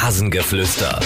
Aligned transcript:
Rasengeflüster. 0.00 1.00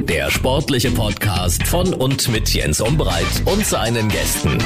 Der 0.00 0.30
sportliche 0.30 0.90
Podcast 0.90 1.66
von 1.66 1.94
und 1.94 2.28
mit 2.28 2.52
Jens 2.52 2.80
Umbreit 2.80 3.24
und 3.46 3.64
seinen 3.64 4.08
Gästen. 4.10 4.58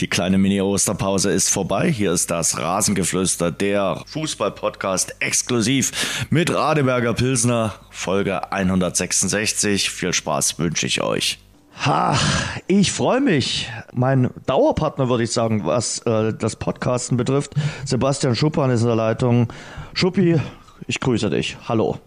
Die 0.00 0.08
kleine 0.08 0.36
Mini-Osterpause 0.36 1.30
ist 1.30 1.48
vorbei. 1.48 1.90
Hier 1.90 2.12
ist 2.12 2.30
das 2.30 2.58
Rasengeflüster, 2.58 3.52
der 3.52 4.02
Fußball-Podcast 4.06 5.14
exklusiv 5.20 6.26
mit 6.30 6.52
Radeberger 6.52 7.14
Pilsner, 7.14 7.74
Folge 7.90 8.52
166. 8.52 9.90
Viel 9.90 10.12
Spaß 10.12 10.58
wünsche 10.58 10.86
ich 10.86 11.02
euch. 11.02 11.38
Ha, 11.86 12.18
ich 12.66 12.92
freue 12.92 13.20
mich. 13.20 13.70
Mein 13.92 14.30
Dauerpartner, 14.46 15.08
würde 15.08 15.22
ich 15.22 15.30
sagen, 15.30 15.64
was 15.64 16.00
äh, 16.00 16.34
das 16.34 16.56
Podcasten 16.56 17.16
betrifft. 17.16 17.54
Sebastian 17.84 18.34
Schuppan 18.34 18.70
ist 18.70 18.82
in 18.82 18.88
der 18.88 18.96
Leitung. 18.96 19.52
Schuppi, 19.94 20.40
ich 20.86 21.00
grüße 21.00 21.30
dich. 21.30 21.56
Hallo. 21.68 21.98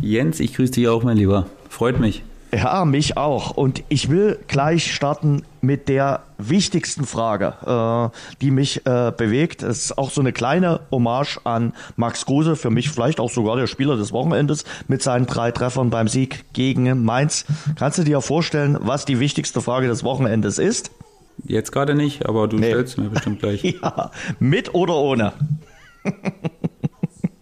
Jens, 0.00 0.40
ich 0.40 0.54
grüße 0.54 0.72
dich 0.72 0.88
auch, 0.88 1.02
mein 1.02 1.16
Lieber. 1.16 1.46
Freut 1.68 1.98
mich. 1.98 2.22
Ja, 2.52 2.86
mich 2.86 3.18
auch. 3.18 3.50
Und 3.50 3.82
ich 3.88 4.08
will 4.08 4.38
gleich 4.48 4.94
starten 4.94 5.42
mit 5.60 5.88
der 5.88 6.22
wichtigsten 6.38 7.04
Frage, 7.04 8.12
äh, 8.12 8.36
die 8.40 8.50
mich 8.50 8.86
äh, 8.86 9.12
bewegt. 9.14 9.62
Es 9.62 9.86
ist 9.86 9.98
auch 9.98 10.10
so 10.10 10.22
eine 10.22 10.32
kleine 10.32 10.80
Hommage 10.90 11.40
an 11.44 11.74
Max 11.96 12.24
Kruse, 12.24 12.56
für 12.56 12.70
mich 12.70 12.88
vielleicht 12.88 13.20
auch 13.20 13.30
sogar 13.30 13.56
der 13.56 13.66
Spieler 13.66 13.96
des 13.96 14.12
Wochenendes 14.12 14.64
mit 14.86 15.02
seinen 15.02 15.26
drei 15.26 15.50
Treffern 15.50 15.90
beim 15.90 16.08
Sieg 16.08 16.44
gegen 16.54 17.04
Mainz. 17.04 17.44
Kannst 17.76 17.98
du 17.98 18.04
dir 18.04 18.20
vorstellen, 18.22 18.78
was 18.80 19.04
die 19.04 19.20
wichtigste 19.20 19.60
Frage 19.60 19.88
des 19.88 20.02
Wochenendes 20.02 20.58
ist? 20.58 20.90
Jetzt 21.44 21.70
gerade 21.70 21.94
nicht, 21.94 22.26
aber 22.26 22.48
du 22.48 22.56
nee. 22.56 22.70
stellst 22.70 22.98
mir 22.98 23.10
bestimmt 23.10 23.40
gleich. 23.40 23.62
ja, 23.82 24.10
mit 24.38 24.74
oder 24.74 24.96
ohne? 24.96 25.32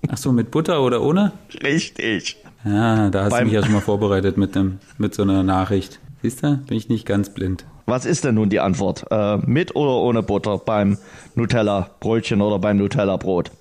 Ach 0.08 0.16
so, 0.16 0.32
mit 0.32 0.50
Butter 0.50 0.82
oder 0.82 1.02
ohne? 1.02 1.32
Richtig. 1.62 2.36
Ja, 2.64 3.10
da 3.10 3.24
hast 3.24 3.30
Beim 3.30 3.40
du 3.40 3.44
mich 3.46 3.54
ja 3.54 3.62
schon 3.62 3.72
mal 3.72 3.80
vorbereitet 3.80 4.36
mit, 4.36 4.54
dem, 4.54 4.78
mit 4.98 5.14
so 5.14 5.22
einer 5.22 5.42
Nachricht. 5.42 6.00
Siehst 6.22 6.42
du, 6.42 6.56
bin 6.56 6.76
ich 6.76 6.88
nicht 6.88 7.06
ganz 7.06 7.30
blind. 7.30 7.64
Was 7.86 8.04
ist 8.04 8.24
denn 8.24 8.34
nun 8.34 8.48
die 8.48 8.58
Antwort? 8.58 9.06
Äh, 9.10 9.38
mit 9.38 9.76
oder 9.76 9.92
ohne 9.92 10.22
Butter 10.22 10.58
beim 10.58 10.98
Nutella-Brötchen 11.36 12.40
oder 12.40 12.58
beim 12.58 12.78
Nutella-Brot? 12.78 13.52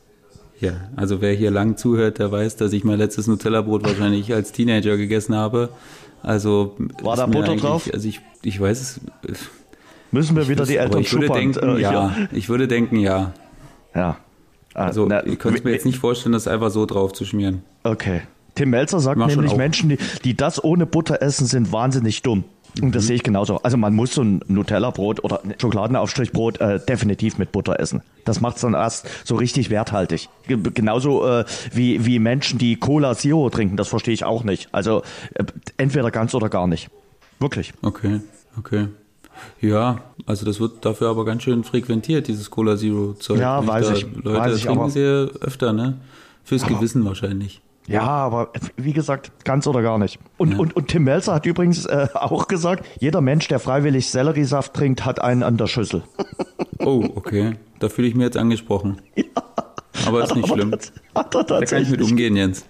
Ja, 0.59 0.71
also 0.95 1.21
wer 1.21 1.33
hier 1.33 1.51
lang 1.51 1.77
zuhört, 1.77 2.17
der 2.17 2.31
weiß, 2.31 2.55
dass 2.55 2.73
ich 2.73 2.83
mein 2.83 2.97
letztes 2.97 3.27
Nutella-Brot 3.27 3.83
wahrscheinlich 3.83 4.33
als 4.33 4.51
Teenager 4.51 4.97
gegessen 4.97 5.35
habe. 5.35 5.69
Also 6.23 6.75
war 7.03 7.15
da 7.15 7.27
Butter 7.27 7.55
drauf? 7.55 7.87
Also 7.93 8.07
ich, 8.07 8.21
ich 8.41 8.59
weiß 8.59 8.81
es. 8.81 9.01
Müssen 10.11 10.35
wir 10.35 10.47
wieder 10.47 10.65
die 10.65 10.77
Eltern 10.77 11.01
ich 11.01 11.13
würde 11.13 11.27
denken, 11.27 11.77
äh, 11.77 11.81
ja. 11.81 11.91
ja. 11.91 12.15
Ich 12.31 12.49
würde 12.49 12.67
denken, 12.67 12.97
ja. 12.97 13.33
Ja. 13.93 14.17
Also 14.75 15.05
Na, 15.07 15.25
ich 15.25 15.39
könnte 15.39 15.63
mir 15.63 15.71
jetzt 15.71 15.85
nicht 15.85 15.97
vorstellen, 15.97 16.33
das 16.33 16.47
einfach 16.47 16.69
so 16.69 16.85
drauf 16.85 17.13
zu 17.13 17.25
schmieren. 17.25 17.63
Okay. 17.83 18.21
Tim 18.55 18.69
Melzer 18.69 18.99
sagt 18.99 19.19
nämlich, 19.19 19.55
Menschen, 19.55 19.89
die, 19.89 19.97
die 20.23 20.35
das 20.35 20.63
ohne 20.63 20.85
Butter 20.85 21.21
essen, 21.21 21.45
sind 21.45 21.71
wahnsinnig 21.71 22.21
dumm. 22.21 22.45
Und 22.81 22.93
das 22.93 23.03
mhm. 23.03 23.07
sehe 23.07 23.15
ich 23.17 23.23
genauso. 23.23 23.57
Also 23.61 23.77
man 23.77 23.93
muss 23.93 24.13
so 24.13 24.21
ein 24.21 24.41
Nutella-Brot 24.47 25.23
oder 25.23 25.43
ein 25.43 25.55
Schokoladenaufstrichbrot 25.59 26.59
äh, 26.59 26.79
definitiv 26.79 27.37
mit 27.37 27.51
Butter 27.51 27.79
essen. 27.79 28.01
Das 28.25 28.41
macht 28.41 28.57
es 28.57 28.61
dann 28.61 28.73
erst 28.73 29.07
so 29.23 29.35
richtig 29.35 29.69
werthaltig. 29.69 30.29
G 30.47 30.57
genauso 30.73 31.25
äh, 31.25 31.45
wie, 31.71 32.05
wie 32.05 32.19
Menschen, 32.19 32.59
die 32.59 32.75
Cola 32.75 33.15
Zero 33.15 33.49
trinken, 33.49 33.77
das 33.77 33.87
verstehe 33.87 34.13
ich 34.13 34.25
auch 34.25 34.43
nicht. 34.43 34.67
Also 34.73 35.03
äh, 35.35 35.45
entweder 35.77 36.11
ganz 36.11 36.33
oder 36.33 36.49
gar 36.49 36.67
nicht. 36.67 36.89
Wirklich. 37.39 37.73
Okay, 37.81 38.19
okay. 38.57 38.87
Ja, 39.61 39.97
also 40.25 40.45
das 40.45 40.59
wird 40.59 40.85
dafür 40.85 41.09
aber 41.09 41.25
ganz 41.25 41.43
schön 41.43 41.63
frequentiert, 41.63 42.27
dieses 42.27 42.49
Cola 42.49 42.77
Zero 42.77 43.13
Zeug. 43.13 43.39
Ja, 43.39 43.65
weiß 43.65 43.87
da 43.87 43.93
ich. 43.93 44.05
Leute 44.15 44.39
weiß 44.39 44.61
trinken 44.61 44.89
sehr 44.89 45.29
öfter, 45.41 45.73
ne? 45.73 45.97
Fürs 46.43 46.63
aber, 46.63 46.75
Gewissen 46.75 47.05
wahrscheinlich. 47.05 47.61
Ja, 47.87 48.01
aber 48.01 48.51
wie 48.77 48.93
gesagt, 48.93 49.31
ganz 49.43 49.67
oder 49.67 49.81
gar 49.81 49.97
nicht. 49.99 50.19
Und, 50.37 50.53
ja. 50.53 50.57
und, 50.57 50.75
und 50.75 50.87
Tim 50.87 51.03
Melzer 51.03 51.33
hat 51.33 51.45
übrigens 51.45 51.85
äh, 51.85 52.07
auch 52.13 52.47
gesagt, 52.47 52.85
jeder 52.99 53.21
Mensch, 53.21 53.47
der 53.47 53.59
freiwillig 53.59 54.09
Selleriesaft 54.09 54.73
trinkt, 54.73 55.05
hat 55.05 55.21
einen 55.21 55.43
an 55.43 55.57
der 55.57 55.67
Schüssel. 55.67 56.03
Oh, 56.79 57.03
okay. 57.15 57.53
Da 57.79 57.89
fühle 57.89 58.07
ich 58.09 58.15
mich 58.15 58.25
jetzt 58.25 58.37
angesprochen. 58.37 59.01
Ja. 59.15 60.07
Aber 60.07 60.23
ist 60.23 60.35
nicht 60.35 60.47
schlimm. 60.47 60.71
Hat 61.15 61.33
er 61.33 61.47
tatsächlich, 61.47 61.47
da 61.47 61.65
kann 61.65 61.83
ich 61.83 61.89
mit 61.89 62.01
umgehen, 62.01 62.35
Jens. 62.35 62.65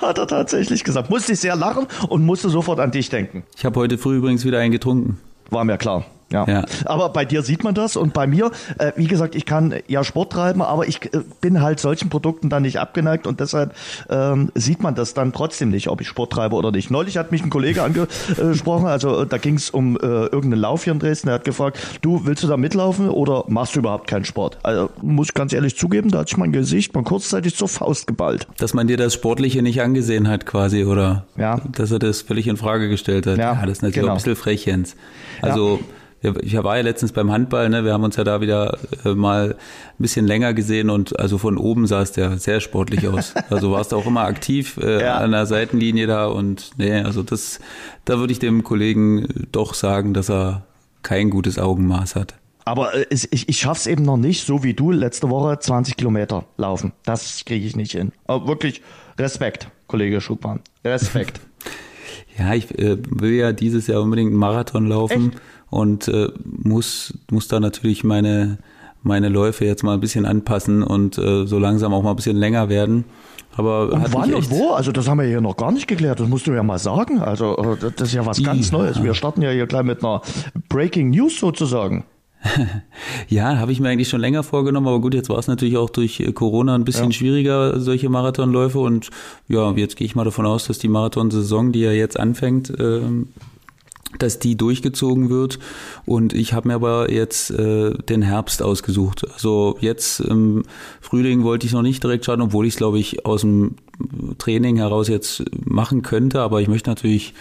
Hat 0.00 0.18
er 0.18 0.26
tatsächlich 0.28 0.84
gesagt. 0.84 1.10
Musste 1.10 1.32
ich 1.32 1.40
sehr 1.40 1.56
lachen 1.56 1.86
und 2.08 2.24
musste 2.24 2.48
sofort 2.48 2.78
an 2.78 2.92
dich 2.92 3.10
denken. 3.10 3.42
Ich 3.56 3.64
habe 3.64 3.78
heute 3.80 3.98
früh 3.98 4.16
übrigens 4.16 4.44
wieder 4.44 4.60
einen 4.60 4.70
getrunken. 4.70 5.18
War 5.50 5.64
mir 5.64 5.76
klar. 5.76 6.04
Ja. 6.32 6.46
ja. 6.46 6.64
Aber 6.84 7.08
bei 7.08 7.24
dir 7.24 7.42
sieht 7.42 7.64
man 7.64 7.74
das 7.74 7.96
und 7.96 8.12
bei 8.12 8.26
mir, 8.26 8.50
äh, 8.78 8.92
wie 8.96 9.06
gesagt, 9.06 9.34
ich 9.34 9.46
kann 9.46 9.74
ja 9.88 10.04
Sport 10.04 10.32
treiben, 10.32 10.62
aber 10.62 10.86
ich 10.86 11.12
äh, 11.12 11.20
bin 11.40 11.60
halt 11.60 11.80
solchen 11.80 12.08
Produkten 12.08 12.48
dann 12.48 12.62
nicht 12.62 12.78
abgeneigt 12.78 13.26
und 13.26 13.40
deshalb 13.40 13.74
ähm, 14.08 14.50
sieht 14.54 14.82
man 14.82 14.94
das 14.94 15.14
dann 15.14 15.32
trotzdem 15.32 15.70
nicht, 15.70 15.88
ob 15.88 16.00
ich 16.00 16.08
Sport 16.08 16.32
treibe 16.32 16.54
oder 16.54 16.70
nicht. 16.70 16.90
Neulich 16.90 17.16
hat 17.16 17.32
mich 17.32 17.42
ein 17.42 17.50
Kollege 17.50 17.82
angesprochen, 17.82 18.86
also 18.86 19.22
äh, 19.22 19.26
da 19.26 19.38
ging 19.38 19.56
es 19.56 19.70
um 19.70 19.96
äh, 19.96 20.00
irgendeinen 20.00 20.60
Lauf 20.60 20.84
hier 20.84 20.92
in 20.92 21.00
Dresden, 21.00 21.28
er 21.28 21.34
hat 21.34 21.44
gefragt, 21.44 21.78
du 22.00 22.24
willst 22.24 22.44
du 22.44 22.48
da 22.48 22.56
mitlaufen 22.56 23.08
oder 23.08 23.44
machst 23.48 23.74
du 23.74 23.80
überhaupt 23.80 24.06
keinen 24.06 24.24
Sport? 24.24 24.58
Also 24.62 24.90
muss 25.02 25.28
ich 25.28 25.34
ganz 25.34 25.52
ehrlich 25.52 25.76
zugeben, 25.76 26.10
da 26.10 26.18
hat 26.20 26.28
sich 26.28 26.36
mein 26.36 26.52
Gesicht 26.52 26.94
mal 26.94 27.02
kurzzeitig 27.02 27.56
zur 27.56 27.68
Faust 27.68 28.06
geballt. 28.06 28.46
Dass 28.58 28.72
man 28.72 28.86
dir 28.86 28.96
das 28.96 29.14
Sportliche 29.14 29.62
nicht 29.62 29.82
angesehen 29.82 30.28
hat 30.28 30.46
quasi 30.46 30.84
oder 30.84 31.24
ja. 31.36 31.60
dass 31.72 31.90
er 31.90 31.98
das 31.98 32.22
völlig 32.22 32.46
in 32.46 32.56
Frage 32.56 32.88
gestellt 32.88 33.26
hat. 33.26 33.38
Ja, 33.38 33.54
ja 33.54 33.62
das 33.62 33.78
ist 33.78 33.82
natürlich 33.82 34.02
genau. 34.02 34.12
auch 34.12 34.16
ein 34.16 34.22
bisschen 34.22 34.36
frech, 34.36 34.66
Jens. 34.66 34.94
Also 35.42 35.80
ja 35.80 35.99
ich 36.22 36.62
war 36.62 36.76
ja 36.76 36.82
letztens 36.82 37.12
beim 37.12 37.30
Handball, 37.30 37.70
ne? 37.70 37.84
wir 37.84 37.92
haben 37.92 38.04
uns 38.04 38.16
ja 38.16 38.24
da 38.24 38.40
wieder 38.40 38.78
äh, 39.04 39.14
mal 39.14 39.52
ein 39.52 40.02
bisschen 40.02 40.26
länger 40.26 40.52
gesehen 40.52 40.90
und 40.90 41.18
also 41.18 41.38
von 41.38 41.56
oben 41.56 41.86
sah 41.86 42.02
es 42.02 42.14
ja 42.16 42.36
sehr 42.36 42.60
sportlich 42.60 43.08
aus. 43.08 43.34
Also 43.50 43.72
warst 43.72 43.92
du 43.92 43.96
auch 43.96 44.06
immer 44.06 44.22
aktiv 44.22 44.78
äh, 44.82 45.02
ja. 45.02 45.16
an 45.16 45.32
der 45.32 45.46
Seitenlinie 45.46 46.06
da 46.06 46.26
und 46.26 46.70
nee, 46.76 47.00
also 47.00 47.22
das, 47.22 47.58
da 48.04 48.18
würde 48.18 48.32
ich 48.32 48.38
dem 48.38 48.62
Kollegen 48.62 49.46
doch 49.50 49.74
sagen, 49.74 50.14
dass 50.14 50.30
er 50.30 50.66
kein 51.02 51.30
gutes 51.30 51.58
Augenmaß 51.58 52.16
hat. 52.16 52.34
Aber 52.64 52.94
äh, 52.94 53.06
ich, 53.10 53.48
ich 53.48 53.58
schaff's 53.58 53.86
eben 53.86 54.04
noch 54.04 54.16
nicht, 54.16 54.46
so 54.46 54.62
wie 54.62 54.74
du 54.74 54.90
letzte 54.90 55.30
Woche 55.30 55.58
20 55.58 55.96
Kilometer 55.96 56.44
laufen. 56.56 56.92
Das 57.04 57.44
kriege 57.44 57.66
ich 57.66 57.76
nicht 57.76 57.92
hin. 57.92 58.12
Aber 58.26 58.46
wirklich 58.46 58.82
Respekt, 59.18 59.68
Kollege 59.86 60.20
Schubmann. 60.20 60.60
Respekt. 60.84 61.40
ja, 62.38 62.54
ich 62.54 62.78
äh, 62.78 62.98
will 63.08 63.32
ja 63.32 63.52
dieses 63.52 63.86
Jahr 63.86 64.02
unbedingt 64.02 64.30
einen 64.30 64.38
Marathon 64.38 64.86
laufen. 64.86 65.30
Echt? 65.30 65.40
Und 65.70 66.08
äh, 66.08 66.28
muss, 66.44 67.14
muss 67.30 67.48
da 67.48 67.60
natürlich 67.60 68.04
meine, 68.04 68.58
meine 69.02 69.28
Läufe 69.28 69.64
jetzt 69.64 69.82
mal 69.82 69.94
ein 69.94 70.00
bisschen 70.00 70.26
anpassen 70.26 70.82
und 70.82 71.16
äh, 71.16 71.46
so 71.46 71.58
langsam 71.58 71.94
auch 71.94 72.02
mal 72.02 72.10
ein 72.10 72.16
bisschen 72.16 72.36
länger 72.36 72.68
werden. 72.68 73.04
Aber 73.56 73.92
und 73.92 74.12
wann 74.12 74.32
und 74.32 74.50
wo? 74.50 74.70
Also 74.70 74.92
das 74.92 75.08
haben 75.08 75.18
wir 75.18 75.26
hier 75.26 75.40
noch 75.40 75.56
gar 75.56 75.72
nicht 75.72 75.88
geklärt. 75.88 76.20
Das 76.20 76.28
musst 76.28 76.46
du 76.46 76.52
ja 76.52 76.62
mal 76.62 76.78
sagen. 76.78 77.20
Also 77.20 77.56
äh, 77.56 77.90
das 77.96 78.08
ist 78.08 78.14
ja 78.14 78.24
was 78.24 78.42
ganz 78.42 78.70
Neues. 78.72 79.02
Wir 79.02 79.14
starten 79.14 79.42
ja 79.42 79.50
hier 79.50 79.66
gleich 79.66 79.84
mit 79.84 80.04
einer 80.04 80.22
Breaking 80.68 81.10
News 81.10 81.38
sozusagen. 81.38 82.04
ja, 83.28 83.58
habe 83.58 83.72
ich 83.72 83.80
mir 83.80 83.90
eigentlich 83.90 84.08
schon 84.08 84.20
länger 84.20 84.42
vorgenommen, 84.42 84.88
aber 84.88 85.00
gut, 85.00 85.12
jetzt 85.12 85.28
war 85.28 85.38
es 85.38 85.46
natürlich 85.46 85.76
auch 85.76 85.90
durch 85.90 86.20
äh, 86.20 86.32
Corona 86.32 86.74
ein 86.74 86.84
bisschen 86.84 87.06
ja. 87.06 87.12
schwieriger, 87.12 87.80
solche 87.80 88.08
Marathonläufe. 88.08 88.78
Und 88.78 89.10
ja, 89.48 89.70
jetzt 89.72 89.96
gehe 89.96 90.06
ich 90.06 90.14
mal 90.14 90.24
davon 90.24 90.46
aus, 90.46 90.66
dass 90.66 90.78
die 90.78 90.88
Marathonsaison, 90.88 91.72
die 91.72 91.80
ja 91.80 91.92
jetzt 91.92 92.18
anfängt, 92.18 92.72
ähm, 92.78 93.28
dass 94.18 94.38
die 94.38 94.56
durchgezogen 94.56 95.30
wird. 95.30 95.58
Und 96.04 96.32
ich 96.32 96.52
habe 96.52 96.68
mir 96.68 96.74
aber 96.74 97.10
jetzt 97.10 97.50
äh, 97.50 97.94
den 97.94 98.22
Herbst 98.22 98.62
ausgesucht. 98.62 99.26
Also 99.32 99.76
jetzt 99.80 100.20
im 100.20 100.64
Frühling 101.00 101.44
wollte 101.44 101.66
ich 101.66 101.72
noch 101.72 101.82
nicht 101.82 102.02
direkt 102.02 102.24
starten, 102.24 102.42
obwohl 102.42 102.66
ich 102.66 102.74
es, 102.74 102.78
glaube 102.78 102.98
ich, 102.98 103.24
aus 103.24 103.42
dem 103.42 103.76
Training 104.38 104.76
heraus 104.76 105.08
jetzt 105.08 105.44
machen 105.64 106.02
könnte. 106.02 106.40
Aber 106.40 106.60
ich 106.60 106.68
möchte 106.68 106.90
natürlich 106.90 107.34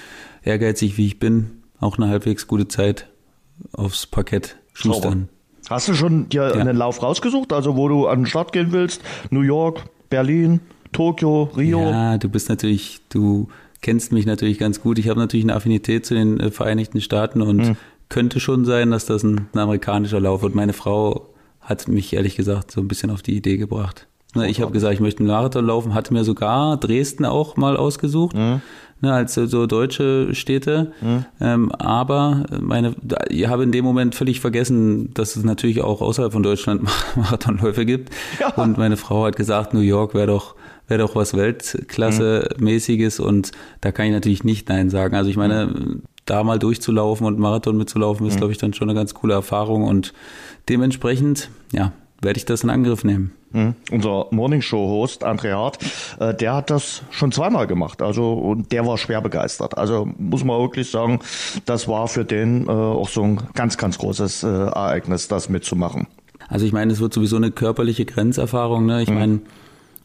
ehrgeizig, 0.44 0.97
wie 0.97 1.08
ich 1.08 1.19
bin, 1.19 1.52
auch 1.79 1.97
eine 1.97 2.08
halbwegs 2.08 2.47
gute 2.47 2.68
Zeit 2.68 3.08
aufs 3.74 4.06
Parkett 4.06 4.58
schustern. 4.74 5.29
Hast 5.69 5.88
du 5.88 5.94
schon 5.94 6.29
dir 6.29 6.44
ja. 6.44 6.53
einen 6.53 6.75
Lauf 6.75 7.03
rausgesucht, 7.03 7.53
also 7.53 7.75
wo 7.75 7.88
du 7.88 8.08
an 8.08 8.22
den 8.22 8.25
Start 8.25 8.53
gehen 8.53 8.72
willst? 8.72 9.02
New 9.29 9.41
York, 9.41 9.84
Berlin, 10.09 10.61
Tokio, 10.91 11.44
Rio? 11.55 11.82
Ja, 11.82 12.17
du 12.17 12.29
bist 12.29 12.49
natürlich, 12.49 13.02
du 13.09 13.49
kennst 13.81 14.11
mich 14.11 14.26
natürlich 14.26 14.59
ganz 14.59 14.81
gut. 14.81 14.99
Ich 14.99 15.09
habe 15.09 15.20
natürlich 15.20 15.46
eine 15.46 15.55
Affinität 15.55 16.05
zu 16.05 16.14
den 16.14 16.40
äh, 16.40 16.52
Vereinigten 16.52 17.02
Staaten 17.02 17.41
und 17.41 17.58
mhm. 17.58 17.78
könnte 18.09 18.40
schon 18.40 18.66
sein, 18.66 18.91
dass 18.91 19.05
das 19.05 19.23
ein, 19.23 19.47
ein, 19.53 19.59
amerikanischer 19.59 20.20
Lauf 20.20 20.41
wird. 20.41 20.55
Meine 20.55 20.73
Frau 20.73 21.34
hat 21.61 21.87
mich 21.87 22.14
ehrlich 22.14 22.35
gesagt 22.35 22.72
so 22.72 22.81
ein 22.81 22.87
bisschen 22.87 23.11
auf 23.11 23.22
die 23.22 23.35
Idee 23.35 23.58
gebracht. 23.58 24.08
Ne, 24.35 24.47
ich 24.47 24.61
habe 24.61 24.72
gesagt, 24.72 24.93
ich 24.93 24.99
möchte 24.99 25.22
einen 25.22 25.29
Marathon 25.29 25.66
laufen, 25.66 25.96
hatte 25.96 26.14
mir 26.14 26.23
sogar 26.23 26.78
Dresden 26.78 27.26
auch 27.26 27.58
mal 27.58 27.76
ausgesucht, 27.76 28.35
mhm. 28.35 28.61
ne, 29.02 29.11
als 29.11 29.34
so 29.34 29.66
deutsche 29.66 30.35
Städte. 30.35 30.91
Mhm. 31.02 31.26
Ähm, 31.41 31.72
aber 31.72 32.46
meine, 32.61 32.93
ich 33.29 33.47
habe 33.47 33.64
in 33.64 33.72
dem 33.72 33.84
Moment 33.84 34.14
völlig 34.14 34.40
vergessen, 34.40 35.14
dass 35.16 35.35
es 35.35 35.43
natürlich 35.43 35.81
auch 35.81 36.02
außerhalb 36.02 36.31
von 36.31 36.43
Deutschland 36.43 36.84
Marathonläufe 37.16 37.85
gibt. 37.85 38.14
Ja. 38.40 38.53
Und 38.53 38.78
meine 38.78 38.97
Frau 38.97 39.26
hat 39.26 39.35
gesagt, 39.35 39.73
New 39.73 39.79
York 39.79 40.14
wäre 40.14 40.28
doch 40.28 40.55
wäre 40.87 41.02
doch 41.02 41.16
was 41.16 41.35
Weltklasse-mäßiges 41.35 43.22
mhm. 43.22 43.28
und 43.28 43.52
da 43.82 43.91
kann 43.91 44.08
ich 44.08 44.11
natürlich 44.11 44.43
nicht 44.43 44.70
Nein 44.70 44.90
sagen. 44.90 45.16
Also 45.16 45.29
ich 45.29 45.37
meine, 45.37 45.67
mhm. 45.67 46.02
da 46.25 46.43
mal 46.43 46.58
durchzulaufen 46.58 47.28
und 47.28 47.37
Marathon 47.37 47.78
mitzulaufen, 47.78 48.25
ist, 48.25 48.34
mhm. 48.34 48.37
glaube 48.37 48.53
ich, 48.53 48.58
dann 48.58 48.73
schon 48.73 48.90
eine 48.90 48.97
ganz 48.97 49.14
coole 49.14 49.35
Erfahrung 49.35 49.84
und 49.84 50.14
dementsprechend, 50.67 51.49
ja, 51.72 51.93
werde 52.22 52.37
ich 52.37 52.46
das 52.46 52.64
in 52.64 52.72
Angriff 52.72 53.03
nehmen. 53.03 53.34
Mhm. 53.51 53.75
Unser 53.91 54.28
Morningshow-Host 54.31 55.25
André 55.25 55.53
Hart, 55.53 55.79
äh, 56.19 56.34
der 56.34 56.55
hat 56.55 56.69
das 56.69 57.01
schon 57.09 57.31
zweimal 57.31 57.67
gemacht. 57.67 58.01
Also 58.01 58.34
und 58.34 58.72
der 58.72 58.85
war 58.85 58.97
schwer 58.97 59.22
begeistert. 59.22 59.78
Also 59.78 60.07
muss 60.17 60.43
man 60.43 60.59
wirklich 60.59 60.91
sagen, 60.91 61.19
das 61.66 61.87
war 61.87 62.07
für 62.07 62.25
den 62.25 62.67
äh, 62.67 62.72
auch 62.72 63.09
so 63.09 63.23
ein 63.23 63.41
ganz, 63.55 63.78
ganz 63.78 63.97
großes 63.97 64.43
äh, 64.43 64.47
Ereignis, 64.47 65.28
das 65.28 65.49
mitzumachen. 65.49 66.07
Also 66.47 66.66
ich 66.66 66.73
meine, 66.73 66.91
es 66.91 66.99
wird 66.99 67.13
sowieso 67.13 67.37
eine 67.37 67.51
körperliche 67.51 68.05
Grenzerfahrung. 68.05 68.85
Ne? 68.85 69.01
Ich 69.03 69.09
mhm. 69.09 69.16
meine, 69.16 69.40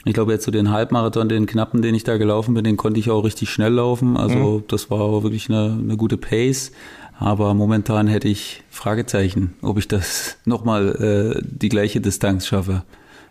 ich 0.04 0.14
glaube 0.14 0.32
jetzt 0.32 0.44
so 0.44 0.50
den 0.50 0.70
Halbmarathon, 0.70 1.28
den 1.28 1.46
knappen, 1.46 1.82
den 1.82 1.94
ich 1.94 2.04
da 2.04 2.16
gelaufen 2.16 2.54
bin, 2.54 2.64
den 2.64 2.76
konnte 2.76 3.00
ich 3.00 3.10
auch 3.10 3.24
richtig 3.24 3.50
schnell 3.50 3.72
laufen. 3.72 4.16
Also 4.16 4.58
mhm. 4.58 4.64
das 4.68 4.90
war 4.90 5.22
wirklich 5.22 5.48
eine, 5.48 5.78
eine 5.82 5.96
gute 5.96 6.16
Pace. 6.16 6.72
Aber 7.18 7.54
momentan 7.54 8.08
hätte 8.08 8.28
ich 8.28 8.62
Fragezeichen, 8.70 9.54
ob 9.62 9.78
ich 9.78 9.88
das 9.88 10.36
nochmal 10.44 11.36
äh, 11.36 11.42
die 11.44 11.68
gleiche 11.68 12.00
Distanz 12.00 12.46
schaffe. 12.46 12.82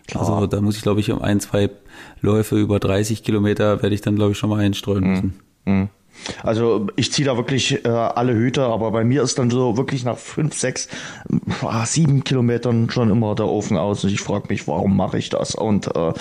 Klar. 0.06 0.28
Also 0.28 0.46
da 0.46 0.60
muss 0.60 0.76
ich, 0.76 0.82
glaube 0.82 1.00
ich, 1.00 1.10
um 1.10 1.22
ein, 1.22 1.40
zwei 1.40 1.70
Läufe 2.20 2.58
über 2.58 2.78
30 2.78 3.22
Kilometer 3.22 3.82
werde 3.82 3.94
ich 3.94 4.00
dann, 4.00 4.16
glaube 4.16 4.32
ich, 4.32 4.38
schon 4.38 4.50
mal 4.50 4.60
einstreuen 4.60 5.04
mhm. 5.04 5.10
müssen. 5.10 5.40
Mhm. 5.64 5.88
Also 6.42 6.86
ich 6.96 7.12
ziehe 7.12 7.26
da 7.26 7.36
wirklich 7.36 7.84
äh, 7.84 7.88
alle 7.88 8.34
Hüte, 8.34 8.62
aber 8.62 8.90
bei 8.92 9.04
mir 9.04 9.22
ist 9.22 9.38
dann 9.38 9.50
so 9.50 9.76
wirklich 9.76 10.04
nach 10.04 10.16
fünf, 10.16 10.54
sechs, 10.54 10.86
äh, 11.28 11.86
sieben 11.86 12.24
Kilometern 12.24 12.88
schon 12.90 13.10
immer 13.10 13.34
der 13.34 13.46
Ofen 13.46 13.76
aus 13.76 14.04
und 14.04 14.10
ich 14.10 14.20
frage 14.20 14.46
mich, 14.48 14.66
warum 14.68 14.96
mache 14.96 15.18
ich 15.18 15.28
das? 15.28 15.54
Und 15.54 15.94
äh, 15.94 16.12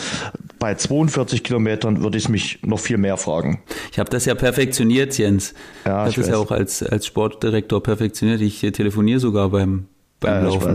bei 0.59 0.75
42 0.75 1.43
Kilometern 1.43 2.01
würde 2.01 2.17
ich 2.17 2.27
mich 2.27 2.59
noch 2.63 2.79
viel 2.79 2.97
mehr 2.97 3.17
fragen. 3.17 3.61
Ich 3.91 3.99
habe 3.99 4.09
das 4.09 4.25
ja 4.25 4.35
perfektioniert, 4.35 5.17
Jens. 5.17 5.53
Ja, 5.85 6.07
ich 6.07 6.17
habe 6.17 6.21
das 6.21 6.29
ja 6.29 6.37
auch 6.37 6.51
als, 6.51 6.83
als 6.83 7.05
Sportdirektor 7.05 7.81
perfektioniert. 7.81 8.41
Ich 8.41 8.61
telefoniere 8.61 9.19
sogar 9.19 9.49
beim 9.49 9.85
beim 10.23 10.43
äh, 10.43 10.47
Laufen. 10.47 10.71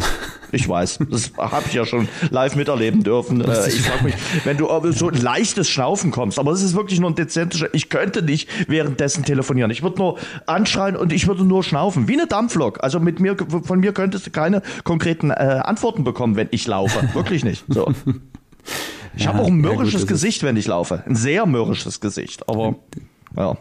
Ich 0.53 0.69
weiß. 0.69 1.01
ich 1.01 1.09
weiß. 1.09 1.11
Das 1.11 1.33
habe 1.37 1.65
ich 1.67 1.75
ja 1.75 1.85
schon 1.85 2.09
live 2.31 2.55
miterleben 2.55 3.03
dürfen. 3.03 3.41
Äh, 3.41 3.69
ich 3.69 3.83
frage 3.83 4.05
mich, 4.05 4.15
wenn 4.45 4.57
du 4.57 4.69
so 4.93 5.09
ein 5.09 5.21
leichtes 5.21 5.69
Schnaufen 5.69 6.11
kommst, 6.11 6.39
aber 6.39 6.53
das 6.53 6.63
ist 6.63 6.75
wirklich 6.75 7.01
nur 7.01 7.11
ein 7.11 7.17
dezentes, 7.17 7.65
ich 7.73 7.89
könnte 7.89 8.23
nicht 8.23 8.49
währenddessen 8.69 9.25
telefonieren. 9.25 9.71
Ich 9.71 9.83
würde 9.83 9.99
nur 9.99 10.19
anschreien 10.47 10.97
und 10.97 11.13
ich 11.13 11.27
würde 11.27 11.45
nur 11.45 11.65
schnaufen, 11.65 12.07
wie 12.07 12.15
eine 12.15 12.27
Dampflok. 12.27 12.83
Also 12.83 13.01
mit 13.01 13.19
mir, 13.21 13.37
von 13.63 13.81
mir 13.81 13.93
könntest 13.93 14.27
du 14.27 14.31
keine 14.31 14.63
konkreten 14.85 15.31
äh, 15.31 15.35
Antworten 15.35 16.05
bekommen, 16.05 16.37
wenn 16.37 16.49
ich 16.51 16.67
laufe. 16.67 17.15
Wirklich 17.15 17.45
nicht. 17.45 17.65
So. 17.69 17.93
Ich 19.17 19.25
ja, 19.25 19.33
habe 19.33 19.43
auch 19.43 19.49
ein 19.49 19.57
mürrisches 19.57 20.03
ja, 20.03 20.07
Gesicht, 20.07 20.43
wenn 20.45 20.57
ich 20.57 20.67
laufe. 20.67 21.03
Ein 21.07 21.17
sehr 21.17 21.45
mürrisches 21.47 22.01
Gesicht. 22.01 22.49
Aber 22.49 22.77
ja. 23.39 23.57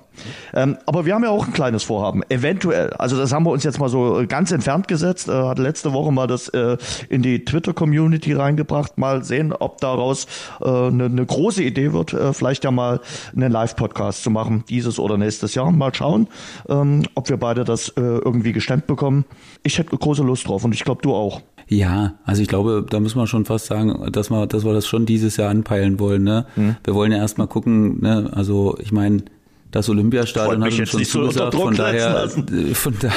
Ähm, 0.54 0.78
aber 0.86 1.06
wir 1.06 1.14
haben 1.14 1.24
ja 1.24 1.30
auch 1.30 1.46
ein 1.46 1.54
kleines 1.54 1.84
Vorhaben, 1.84 2.24
eventuell. 2.30 2.90
Also 2.94 3.18
das 3.18 3.32
haben 3.32 3.46
wir 3.46 3.52
uns 3.52 3.64
jetzt 3.64 3.80
mal 3.80 3.90
so 3.90 4.24
ganz 4.28 4.52
entfernt 4.52 4.88
gesetzt. 4.88 5.30
Äh, 5.30 5.32
hatte 5.32 5.62
letzte 5.62 5.94
Woche 5.94 6.12
mal 6.12 6.28
das 6.28 6.50
äh, 6.50 6.78
in 7.10 7.22
die 7.22 7.46
Twitter-Community 7.46 8.34
reingebracht. 8.34 8.98
Mal 8.98 9.24
sehen, 9.24 9.54
ob 9.54 9.80
daraus 9.80 10.26
eine 10.60 10.88
äh, 10.88 10.92
ne, 10.92 11.10
ne 11.10 11.26
große 11.26 11.64
Idee 11.64 11.94
wird. 11.94 12.14
Äh, 12.14 12.34
vielleicht 12.34 12.64
ja 12.64 12.72
mal 12.72 13.00
einen 13.36 13.52
Live-Podcast 13.52 14.24
zu 14.24 14.32
machen, 14.32 14.64
dieses 14.68 15.00
oder 15.00 15.18
nächstes 15.18 15.54
Jahr. 15.54 15.72
Mal 15.72 15.94
schauen, 15.94 16.28
ähm, 16.68 17.04
ob 17.14 17.30
wir 17.30 17.38
beide 17.38 17.64
das 17.64 17.90
äh, 17.90 18.02
irgendwie 18.02 18.54
gestemmt 18.54 18.88
bekommen. 18.88 19.26
Ich 19.64 19.78
hätte 19.78 19.96
große 19.96 20.24
Lust 20.24 20.48
drauf 20.48 20.64
und 20.64 20.74
ich 20.74 20.84
glaube, 20.84 21.02
du 21.04 21.14
auch. 21.14 21.42
Ja, 21.70 22.14
also 22.24 22.42
ich 22.42 22.48
glaube, 22.48 22.86
da 22.90 23.00
muss 23.00 23.16
man 23.16 23.28
schon 23.28 23.46
fast 23.46 23.66
sagen, 23.66 24.10
dass 24.12 24.30
wir, 24.30 24.48
dass 24.48 24.64
wir 24.64 24.74
das 24.74 24.88
schon 24.88 25.06
dieses 25.06 25.36
Jahr 25.38 25.50
anpeilen 25.50 26.00
wollen. 26.00 26.24
Ne? 26.24 26.46
Mhm. 26.56 26.78
Wir 26.84 26.96
wollen 26.96 27.12
ja 27.12 27.18
erstmal 27.18 27.48
gucken, 27.48 28.00
ne? 28.02 28.30
also 28.34 28.78
ich 28.80 28.92
meine, 28.92 29.24
das 29.72 29.90
Olympiastadion 29.90 30.64
hat 30.64 30.72
uns 30.72 30.90
schon 30.90 31.04
zugesagt, 31.04 31.56
von 31.56 31.76
daher, 31.76 32.30
von 32.74 32.96
da, 33.00 33.10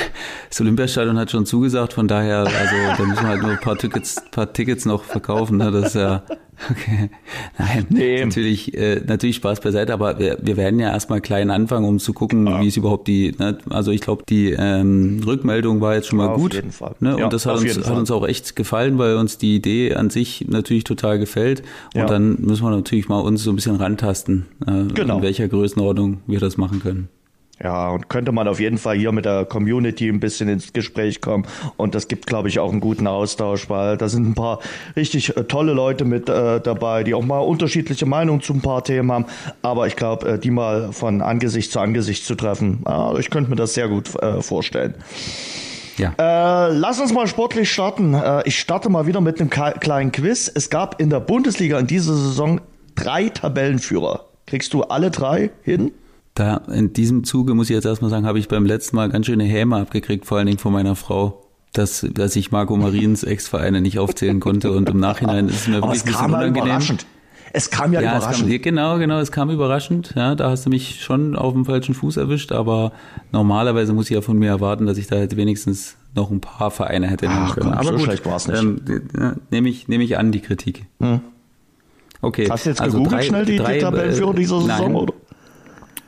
das 0.49 0.61
Olympiastadion 0.61 1.19
hat 1.19 1.31
schon 1.31 1.47
zugesagt, 1.47 1.93
von 1.93 2.09
daher, 2.09 2.39
also 2.39 2.77
da 2.99 3.05
müssen 3.05 3.23
wir 3.23 3.29
halt 3.29 3.43
nur 3.43 3.53
ein 3.53 3.61
paar 3.61 3.79
Tickets, 3.79 4.17
paar 4.31 4.53
Tickets 4.53 4.85
noch 4.85 5.05
verkaufen, 5.05 5.59
ne? 5.59 5.71
das 5.71 5.89
ist 5.89 5.95
ja, 5.95 6.23
Okay. 6.69 7.11
Nein, 7.59 7.87
nee. 7.89 8.25
natürlich, 8.25 8.77
äh, 8.77 9.01
natürlich 9.07 9.37
Spaß 9.37 9.61
beiseite, 9.61 9.93
aber 9.93 10.19
wir, 10.19 10.39
wir 10.43 10.57
werden 10.57 10.79
ja 10.79 10.91
erstmal 10.91 11.21
klein 11.21 11.51
anfangen, 11.51 11.87
um 11.87 11.99
zu 11.99 12.13
gucken, 12.13 12.47
ja. 12.47 12.61
wie 12.61 12.69
es 12.69 12.77
überhaupt 12.77 13.09
die, 13.09 13.35
ne, 13.39 13.59
also 13.71 13.91
ich 13.93 14.01
glaube, 14.01 14.25
die 14.29 14.51
ähm, 14.51 15.21
Rückmeldung 15.25 15.81
war 15.81 15.95
jetzt 15.95 16.09
schon 16.09 16.19
mal 16.19 16.29
ja, 16.29 16.35
gut. 16.35 16.53
Auf 16.53 16.57
jeden 16.57 16.73
Fall. 16.73 16.95
Ne? 17.01 17.15
Und 17.15 17.21
ja, 17.21 17.29
das 17.29 17.47
hat 17.47 17.59
uns, 17.59 17.77
hat 17.77 17.97
uns 17.97 18.11
auch 18.11 18.27
echt 18.27 18.57
gefallen, 18.57 18.99
weil 18.99 19.17
uns 19.17 19.39
die 19.39 19.57
Idee 19.57 19.95
an 19.95 20.11
sich 20.11 20.47
natürlich 20.49 20.85
total 20.85 21.19
gefällt. 21.19 21.63
Und 21.95 22.01
ja. 22.01 22.07
dann 22.07 22.37
müssen 22.41 22.65
wir 22.65 22.71
natürlich 22.71 23.09
mal 23.09 23.21
uns 23.21 23.43
so 23.43 23.51
ein 23.51 23.57
bisschen 23.57 23.77
rantasten, 23.77 24.47
äh, 24.67 24.93
genau. 24.93 25.17
in 25.17 25.23
welcher 25.23 25.49
Größenordnung 25.49 26.19
wir 26.27 26.41
das 26.41 26.57
machen 26.57 26.81
können. 26.81 27.09
Ja, 27.63 27.91
und 27.91 28.09
könnte 28.09 28.33
man 28.33 28.49
auf 28.49 28.59
jeden 28.59 28.79
Fall 28.79 28.97
hier 28.97 29.13
mit 29.13 29.27
der 29.27 29.45
Community 29.45 30.09
ein 30.09 30.19
bisschen 30.19 30.49
ins 30.49 30.73
Gespräch 30.73 31.21
kommen. 31.21 31.47
Und 31.77 31.95
das 31.95 32.09
gibt, 32.09 32.27
glaube 32.27 32.49
ich, 32.49 32.59
auch 32.59 32.71
einen 32.73 32.81
guten 32.81 33.07
Austausch, 33.07 33.69
weil 33.69 33.99
da 33.99 34.09
sind 34.09 34.29
ein 34.29 34.35
paar 34.35 34.61
richtig 34.97 35.37
äh, 35.37 35.45
tolle 35.45 35.75
Leute 35.75 36.07
mit 36.07 36.31
äh, 36.31 36.61
dabei, 36.61 37.05
die 37.05 37.13
auch 37.13 37.25
mal 37.25 37.41
unterschiedliche 37.41 38.07
Meinungen 38.07 38.41
zu 38.41 38.55
ein 38.55 38.63
paar 38.63 38.83
Themen 38.83 39.13
haben. 39.13 39.27
Aber 39.61 39.87
ich 39.87 39.97
glaube, 39.97 40.27
äh, 40.27 40.39
die 40.39 40.51
mal 40.51 40.93
von 40.93 41.21
Angesicht 41.21 41.71
zu 41.71 41.81
Angesicht 41.81 42.25
zu 42.25 42.35
treffen, 42.35 42.83
äh, 42.89 43.21
ich 43.21 43.29
könnte 43.29 43.51
mir 43.51 43.57
das 43.57 43.75
sehr 43.75 43.89
gut 43.89 44.15
äh, 44.23 44.41
vorstellen. 44.41 44.95
Ja. 45.99 46.15
Äh, 46.17 46.73
lass 46.73 46.99
uns 46.99 47.13
mal 47.13 47.27
sportlich 47.27 47.71
starten. 47.71 48.15
Äh, 48.15 48.43
ich 48.47 48.59
starte 48.59 48.89
mal 48.89 49.07
wieder 49.07 49.21
mit 49.21 49.39
einem 49.39 49.51
kleinen 49.51 50.13
Quiz. 50.13 50.51
Es 50.55 50.71
gab 50.71 50.99
in 50.99 51.11
der 51.11 51.21
Bundesliga 51.21 51.79
in 51.79 51.87
dieser 51.87 52.15
Saison 52.15 52.63
drei 52.95 53.29
Tabellenführer. 53.29 54.25
Kriegst 54.47 54.73
du 54.73 54.85
alle 54.85 55.11
drei 55.11 55.51
hin? 55.63 55.93
Da 56.41 56.57
in 56.73 56.95
diesem 56.95 57.23
Zuge 57.23 57.53
muss 57.53 57.69
ich 57.69 57.75
jetzt 57.75 57.85
erstmal 57.85 58.11
sagen, 58.11 58.25
habe 58.25 58.39
ich 58.39 58.49
beim 58.49 58.65
letzten 58.65 58.97
Mal 58.97 59.11
ganz 59.11 59.27
schöne 59.27 59.45
Häme 59.45 59.77
abgekriegt, 59.77 60.25
vor 60.25 60.39
allen 60.39 60.47
Dingen 60.47 60.59
von 60.59 60.73
meiner 60.73 60.97
Frau, 60.97 61.43
dass, 61.75 62.07
dass 62.15 62.35
ich 62.35 62.51
Marco 62.51 62.79
Mariens 62.79 63.25
Ex-Vereine 63.25 63.83
nicht 63.83 63.99
aufzählen 63.99 64.41
konnte 64.41 64.73
und 64.73 64.89
im 64.89 64.99
Nachhinein 64.99 65.51
ist 65.51 65.57
es 65.57 65.69
mir 65.69 65.83
wirklich 65.83 66.01
ein 66.01 66.07
bisschen 66.07 66.25
unangenehm. 66.25 66.65
Überraschend. 66.65 67.05
Es 67.53 67.69
kam 67.69 67.93
ja, 67.93 68.01
ja 68.01 68.17
überraschend. 68.17 68.49
Kam, 68.49 68.63
genau, 68.63 68.97
genau, 68.97 69.19
es 69.19 69.33
kam 69.33 69.51
überraschend. 69.51 70.15
Ja, 70.17 70.35
da 70.35 70.49
hast 70.49 70.65
du 70.65 70.71
mich 70.71 71.03
schon 71.03 71.37
auf 71.37 71.53
dem 71.53 71.67
falschen 71.67 71.95
Fuß 71.95 72.17
erwischt, 72.17 72.53
aber 72.53 72.93
normalerweise 73.33 73.93
muss 73.93 74.07
ich 74.07 74.15
ja 74.15 74.23
von 74.23 74.39
mir 74.39 74.49
erwarten, 74.49 74.87
dass 74.87 74.97
ich 74.97 75.09
da 75.09 75.17
halt 75.17 75.37
wenigstens 75.37 75.97
noch 76.15 76.31
ein 76.31 76.41
paar 76.41 76.71
Vereine 76.71 77.07
hätte 77.09 77.29
nehmen 77.29 77.51
können. 77.51 77.67
Komm, 77.67 77.75
aber 77.75 77.85
so 77.85 77.97
gut, 77.97 78.05
schlecht 78.05 78.25
war 78.25 78.37
es 78.37 78.49
nicht. 78.49 78.63
Ähm, 78.63 78.81
nehme 79.51 79.69
ich, 79.69 79.89
nehme 79.89 80.05
ich 80.05 80.17
an, 80.17 80.33
die 80.33 80.41
Kritik. 80.41 80.87
Hm. 81.01 81.21
Okay. 82.23 82.49
Hast 82.49 82.65
du 82.65 82.71
jetzt 82.71 82.81
also 82.81 82.97
gegoogelt 82.97 83.21
drei, 83.21 83.27
schnell 83.27 83.45
die, 83.45 83.57
drei, 83.57 83.75
die 83.75 83.81
Tabellenführer 83.81 84.33
dieser 84.33 84.61
Saison, 84.63 84.93
nein. 84.93 84.95
oder? 84.95 85.13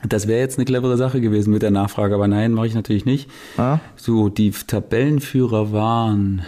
Das 0.09 0.27
wäre 0.27 0.41
jetzt 0.41 0.59
eine 0.59 0.65
clevere 0.65 0.97
Sache 0.97 1.21
gewesen 1.21 1.53
mit 1.53 1.63
der 1.63 1.71
Nachfrage, 1.71 2.15
aber 2.15 2.29
nein, 2.29 2.53
mache 2.53 2.67
ich 2.67 2.75
natürlich 2.75 3.05
nicht. 3.05 3.31
Ah. 3.57 3.79
So, 3.97 4.29
die 4.29 4.51
Tabellenführer 4.51 5.73
waren, 5.73 6.43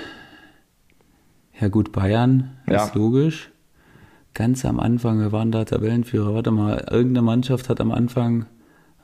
ja 1.60 1.68
gut, 1.68 1.92
Bayern, 1.92 2.56
ja. 2.68 2.84
ist 2.84 2.94
logisch. 2.94 3.50
Ganz 4.34 4.64
am 4.64 4.80
Anfang, 4.80 5.20
wir 5.20 5.30
waren 5.30 5.52
da 5.52 5.64
Tabellenführer. 5.64 6.34
Warte 6.34 6.50
mal, 6.50 6.84
irgendeine 6.90 7.22
Mannschaft 7.22 7.68
hat 7.68 7.80
am 7.80 7.92
Anfang 7.92 8.46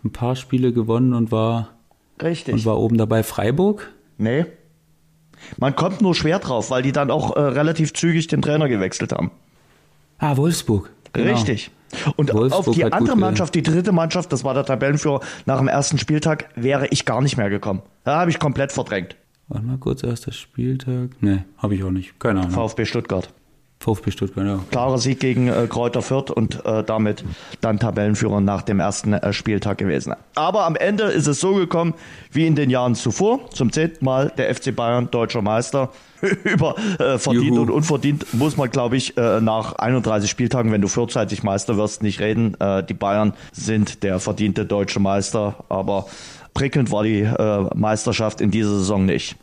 ein 0.05 0.11
paar 0.11 0.35
Spiele 0.35 0.73
gewonnen 0.73 1.15
und 1.15 1.31
war, 1.31 1.69
Richtig. 2.21 2.55
Und 2.55 2.67
war 2.67 2.79
oben 2.79 2.99
dabei 2.99 3.23
Freiburg? 3.23 3.93
Nee. 4.19 4.47
Man 5.57 5.75
kommt 5.75 6.03
nur 6.03 6.15
schwer 6.15 6.39
drauf, 6.39 6.71
weil 6.71 6.83
die 6.83 6.93
dann 6.93 7.11
auch 7.11 7.37
äh, 7.37 7.41
relativ 7.41 7.95
zügig 7.95 8.27
den 8.27 8.43
Trainer 8.43 8.69
gewechselt 8.69 9.13
haben. 9.13 9.31
Ah, 10.19 10.37
Wolfsburg. 10.37 10.91
Genau. 11.13 11.33
Richtig. 11.33 11.71
Und 12.17 12.33
Wolfsburg 12.33 12.69
auf 12.69 12.75
die 12.75 12.85
andere 12.85 13.17
Mannschaft, 13.17 13.55
die 13.55 13.63
dritte 13.63 13.93
Mannschaft, 13.93 14.33
das 14.33 14.45
war 14.45 14.55
der 14.55 14.65
Tabellenführer, 14.65 15.21
nach 15.47 15.59
dem 15.59 15.69
ersten 15.69 15.99
Spieltag 15.99 16.49
wäre 16.55 16.87
ich 16.89 17.05
gar 17.05 17.21
nicht 17.21 17.37
mehr 17.37 17.51
gekommen. 17.51 17.83
Da 18.05 18.21
habe 18.21 18.31
ich 18.31 18.39
komplett 18.39 18.73
verdrängt. 18.73 19.17
Warte 19.49 19.67
mal 19.67 19.79
kurz, 19.79 20.03
erster 20.05 20.33
Spieltag. 20.33 21.11
Nee, 21.21 21.43
habe 21.59 21.75
ich 21.75 21.83
auch 21.83 21.91
nicht. 21.91 22.21
Keine 22.21 22.41
Ahnung. 22.41 22.53
VfB 22.53 22.85
Stuttgart. 22.85 23.33
VfB 23.83 24.11
Stuttgart, 24.11 24.47
ja. 24.47 24.61
Klarer 24.71 24.99
Sieg 24.99 25.21
gegen 25.21 25.49
äh, 25.49 25.67
Kräuter 25.67 26.03
Fürth 26.03 26.31
und 26.31 26.65
äh, 26.67 26.85
damit 26.85 27.25
dann 27.63 27.79
Tabellenführer 27.79 28.43
nach 28.43 28.61
dem 28.61 28.79
ersten 28.79 29.15
äh, 29.15 29.33
Spieltag 29.33 29.79
gewesen. 29.79 30.15
Aber 30.35 30.67
am 30.67 30.77
Ende 30.77 31.05
ist 31.05 31.27
es 31.27 31.41
so 31.41 31.55
gekommen 31.55 31.95
wie 32.31 32.47
in 32.47 32.55
den 32.55 32.69
Jahren 32.69 32.95
zuvor. 32.95 33.49
Zum 33.51 33.73
zehnten 33.73 34.05
Mal 34.05 34.33
der 34.37 34.55
FC 34.55 34.77
Bayern 34.77 35.11
deutscher 35.11 35.41
Meister. 35.41 35.91
Über 36.45 36.77
äh, 36.99 37.17
verdient 37.17 37.47
Juhu. 37.47 37.63
und 37.63 37.71
unverdient 37.71 38.35
muss 38.35 38.59
man, 38.59 38.71
glaube 38.71 38.99
ich, 38.99 39.17
äh, 39.17 39.41
nach 39.41 39.77
31 39.77 40.29
Spieltagen, 40.29 40.71
wenn 40.73 40.83
du 40.83 40.89
vorzeitig 40.89 41.43
Meister 41.43 41.79
wirst, 41.79 42.03
nicht 42.03 42.21
reden. 42.21 42.61
Äh, 42.61 42.85
die 42.85 42.93
Bayern 42.93 43.33
sind 43.53 44.03
der 44.03 44.21
verdiente 44.21 44.67
deutsche 44.67 45.01
Meister, 45.01 45.65
aber 45.71 46.05
prickelnd 46.53 46.91
war 46.91 47.05
die 47.05 47.21
äh, 47.21 47.75
Meisterschaft 47.75 48.43
in 48.43 48.51
dieser 48.51 48.71
Saison 48.71 49.07
nicht. 49.07 49.37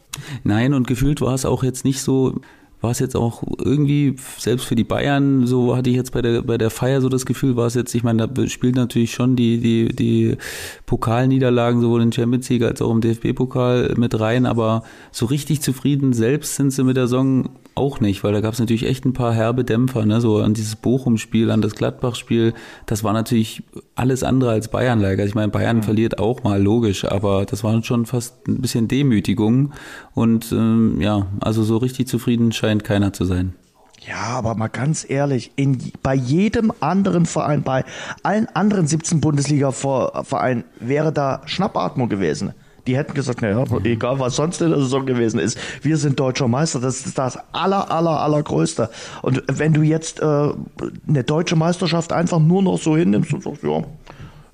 Nein, 0.44 0.76
und 0.76 0.86
gefühlt 0.86 1.22
war 1.22 1.34
es 1.34 1.46
auch 1.46 1.64
jetzt 1.64 1.84
nicht 1.84 2.02
so 2.04 2.40
war 2.82 2.92
es 2.92 3.00
jetzt 3.00 3.16
auch 3.16 3.44
irgendwie, 3.64 4.16
selbst 4.38 4.66
für 4.66 4.76
die 4.76 4.84
Bayern, 4.84 5.48
so 5.48 5.76
hatte 5.76 5.90
ich 5.90 5.96
jetzt 5.96 6.12
bei 6.12 6.22
der, 6.22 6.44
bei 6.44 6.58
der 6.58 6.70
Feier 6.70 7.02
so 7.02 7.10
das 7.10 7.26
Gefühl, 7.26 7.56
war 7.56 7.66
es 7.66 7.74
jetzt, 7.74 7.96
ich 7.96 8.04
meine, 8.04 8.28
da 8.28 8.48
spielt 8.48 8.76
natürlich 8.76 9.14
schon 9.14 9.36
die, 9.36 9.60
die, 9.60 9.96
die 9.96 10.38
Pokalniederlagen 10.86 11.82
sowohl 11.82 12.04
in 12.04 12.12
Champions 12.12 12.50
League 12.50 12.64
als 12.64 12.82
auch 12.82 12.92
im 12.92 13.02
DFB-Pokal 13.02 13.96
mit 13.98 14.20
rein, 14.20 14.46
aber 14.46 14.84
so 15.12 15.26
richtig 15.26 15.62
zufrieden 15.62 16.14
selbst 16.14 16.56
sind 16.56 16.72
sie 16.72 16.84
mit 16.84 16.98
der 16.98 17.08
Saison 17.08 17.50
auch 17.74 18.00
nicht, 18.00 18.24
weil 18.24 18.34
da 18.34 18.42
gab 18.42 18.54
es 18.54 18.60
natürlich 18.60 18.86
echt 18.86 19.06
ein 19.06 19.14
paar 19.14 19.34
herbe 19.34 19.64
Dämpfer, 19.64 20.06
ne? 20.06 20.20
so 20.20 20.38
an 20.38 20.54
dieses 20.54 20.76
Bochum-Spiel, 20.76 21.52
an 21.52 21.62
das 21.62 21.76
Gladbach-Spiel. 21.76 22.54
Das 22.86 23.04
war 23.04 23.14
natürlich 23.14 23.64
alles 23.96 24.24
andere 24.24 24.52
als 24.52 24.70
Bayern-like. 24.70 25.20
Also 25.20 25.30
ich 25.30 25.36
meine, 25.36 25.52
Bayern 25.52 25.78
mhm. 25.78 25.84
verliert 25.84 26.20
auch 26.20 26.44
mal, 26.44 26.62
logisch, 26.62 27.06
aber 27.06 27.46
das 27.46 27.64
waren 27.64 27.84
schon 27.84 28.06
fast 28.06 28.48
ein 28.48 28.62
bisschen 28.62 28.88
Demütigung. 28.88 29.74
Und 30.14 30.52
ähm, 30.52 31.00
ja, 31.00 31.28
also 31.40 31.64
so 31.64 31.78
richtig 31.78 32.08
zufrieden 32.08 32.52
scheint 32.52 32.67
keiner 32.84 33.14
zu 33.14 33.26
sein. 33.26 33.54
Ja, 34.08 34.38
aber 34.38 34.56
mal 34.56 34.68
ganz 34.68 35.06
ehrlich, 35.10 35.52
in, 35.56 35.92
bei 36.02 36.14
jedem 36.14 36.72
anderen 36.80 37.26
Verein, 37.26 37.64
bei 37.64 37.84
allen 38.24 38.48
anderen 38.54 38.88
17 38.88 39.20
Bundesliga-Vereinen 39.20 40.64
wäre 40.80 41.12
da 41.12 41.42
Schnappatmung 41.46 42.08
gewesen. 42.08 42.54
Die 42.86 42.96
hätten 42.96 43.14
gesagt, 43.14 43.42
naja, 43.42 43.66
egal 43.84 44.18
was 44.20 44.38
sonst 44.38 44.62
in 44.62 44.70
der 44.70 44.80
Saison 44.80 45.06
gewesen 45.06 45.42
ist, 45.42 45.58
wir 45.82 45.98
sind 45.98 46.18
deutscher 46.18 46.48
Meister, 46.48 46.80
das 46.80 47.06
ist 47.06 47.18
das 47.18 47.38
aller, 47.52 47.92
aller, 47.92 48.22
allergrößte. 48.22 48.90
Und 49.24 49.44
wenn 49.48 49.74
du 49.74 49.82
jetzt 49.82 50.22
äh, 50.22 50.26
eine 50.26 51.24
deutsche 51.26 51.58
Meisterschaft 51.58 52.14
einfach 52.14 52.40
nur 52.40 52.64
noch 52.64 52.78
so 52.78 52.96
hinnimmst 52.96 53.34
und 53.34 53.44
sagst, 53.44 53.64
ja, 53.64 53.84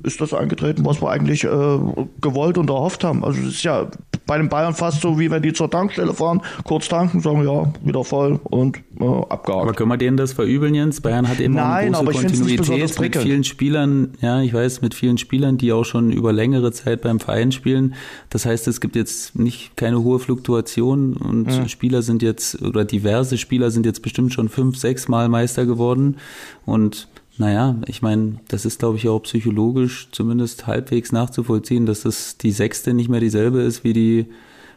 ist 0.03 0.21
das 0.21 0.33
eingetreten, 0.33 0.85
was 0.85 1.01
wir 1.01 1.09
eigentlich 1.09 1.43
äh, 1.43 1.79
gewollt 2.21 2.57
und 2.57 2.69
erhofft 2.69 3.03
haben. 3.03 3.23
Also 3.23 3.41
es 3.41 3.55
ist 3.55 3.63
ja 3.63 3.89
bei 4.25 4.37
den 4.37 4.49
Bayern 4.49 4.73
fast 4.73 5.01
so, 5.01 5.19
wie 5.19 5.29
wenn 5.31 5.41
die 5.41 5.53
zur 5.53 5.69
Tankstelle 5.69 6.13
fahren, 6.13 6.41
kurz 6.63 6.87
tanken, 6.87 7.19
sagen 7.19 7.45
ja, 7.45 7.73
wieder 7.83 8.03
voll 8.03 8.39
und 8.43 8.77
äh, 8.99 9.03
abgehakt. 9.03 9.61
Aber 9.61 9.73
können 9.73 9.89
wir 9.89 9.97
denen 9.97 10.17
das 10.17 10.33
verübeln, 10.33 10.75
Jens? 10.75 11.01
Bayern 11.01 11.27
hat 11.27 11.39
eben 11.39 11.55
Nein, 11.55 11.95
eine 11.95 12.05
große 12.05 12.27
Kontinuität 12.27 12.99
mit 12.99 13.17
vielen 13.17 13.43
Spielern, 13.43 14.09
ja, 14.21 14.41
ich 14.41 14.53
weiß, 14.53 14.81
mit 14.81 14.93
vielen 14.93 15.17
Spielern, 15.17 15.57
die 15.57 15.73
auch 15.73 15.85
schon 15.85 16.11
über 16.11 16.31
längere 16.31 16.71
Zeit 16.71 17.01
beim 17.01 17.19
Verein 17.19 17.51
spielen. 17.51 17.95
Das 18.29 18.45
heißt, 18.45 18.67
es 18.67 18.81
gibt 18.81 18.95
jetzt 18.95 19.37
nicht 19.37 19.75
keine 19.75 20.01
hohe 20.03 20.19
Fluktuation 20.19 21.13
und 21.13 21.47
mhm. 21.47 21.67
Spieler 21.67 22.01
sind 22.01 22.21
jetzt, 22.21 22.61
oder 22.61 22.85
diverse 22.85 23.37
Spieler 23.37 23.71
sind 23.71 23.85
jetzt 23.85 24.01
bestimmt 24.01 24.33
schon 24.33 24.49
fünf, 24.49 24.77
sechs 24.77 25.07
Mal 25.07 25.29
Meister 25.29 25.65
geworden 25.65 26.17
und 26.65 27.07
naja, 27.37 27.75
ich 27.87 28.01
meine, 28.01 28.35
das 28.47 28.65
ist, 28.65 28.79
glaube 28.79 28.97
ich, 28.97 29.09
auch 29.09 29.19
psychologisch 29.23 30.09
zumindest 30.11 30.67
halbwegs 30.67 31.11
nachzuvollziehen, 31.11 31.85
dass 31.85 32.01
das 32.01 32.37
die 32.37 32.51
sechste 32.51 32.93
nicht 32.93 33.09
mehr 33.09 33.19
dieselbe 33.19 33.61
ist 33.61 33.83
wie 33.83 33.93
die, 33.93 34.27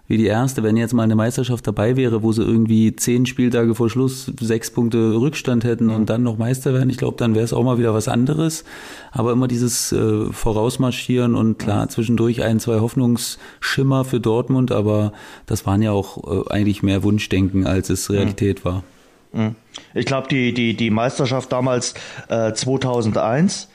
wie 0.09 0.17
die 0.17 0.25
erste. 0.25 0.63
Wenn 0.63 0.79
jetzt 0.79 0.95
mal 0.95 1.03
eine 1.03 1.17
Meisterschaft 1.17 1.67
dabei 1.67 1.97
wäre, 1.97 2.23
wo 2.23 2.33
sie 2.33 2.43
irgendwie 2.43 2.97
zehn 2.97 3.27
Spieltage 3.27 3.75
vor 3.75 3.91
Schluss 3.91 4.33
sechs 4.41 4.71
Punkte 4.71 5.21
Rückstand 5.21 5.65
hätten 5.65 5.91
und 5.91 6.09
dann 6.09 6.23
noch 6.23 6.39
Meister 6.39 6.73
werden, 6.73 6.89
ich 6.89 6.97
glaube, 6.97 7.19
dann 7.19 7.35
wäre 7.35 7.45
es 7.45 7.53
auch 7.53 7.63
mal 7.63 7.79
wieder 7.79 7.93
was 7.93 8.09
anderes. 8.09 8.65
Aber 9.13 9.33
immer 9.33 9.49
dieses 9.49 9.93
äh, 9.93 10.33
Vorausmarschieren 10.33 11.35
und 11.35 11.59
klar, 11.59 11.91
zwischendurch 11.91 12.43
ein, 12.43 12.59
zwei 12.59 12.81
Hoffnungsschimmer 12.81 14.07
für 14.07 14.19
Dortmund, 14.19 14.73
aber 14.73 15.13
das 15.45 15.67
waren 15.67 15.83
ja 15.83 15.93
auch 15.93 16.47
äh, 16.47 16.51
eigentlich 16.51 16.83
mehr 16.83 17.03
Wunschdenken, 17.03 17.67
als 17.67 17.91
es 17.91 18.09
Realität 18.09 18.65
war. 18.65 18.83
Mhm. 19.33 19.57
Ich 19.95 20.07
glaube, 20.07 20.29
die, 20.29 20.53
die, 20.53 20.75
die 20.77 20.91
Meisterschaft 20.91 21.53
damals 21.53 21.95
äh, 22.29 22.53
2001, 22.53 23.69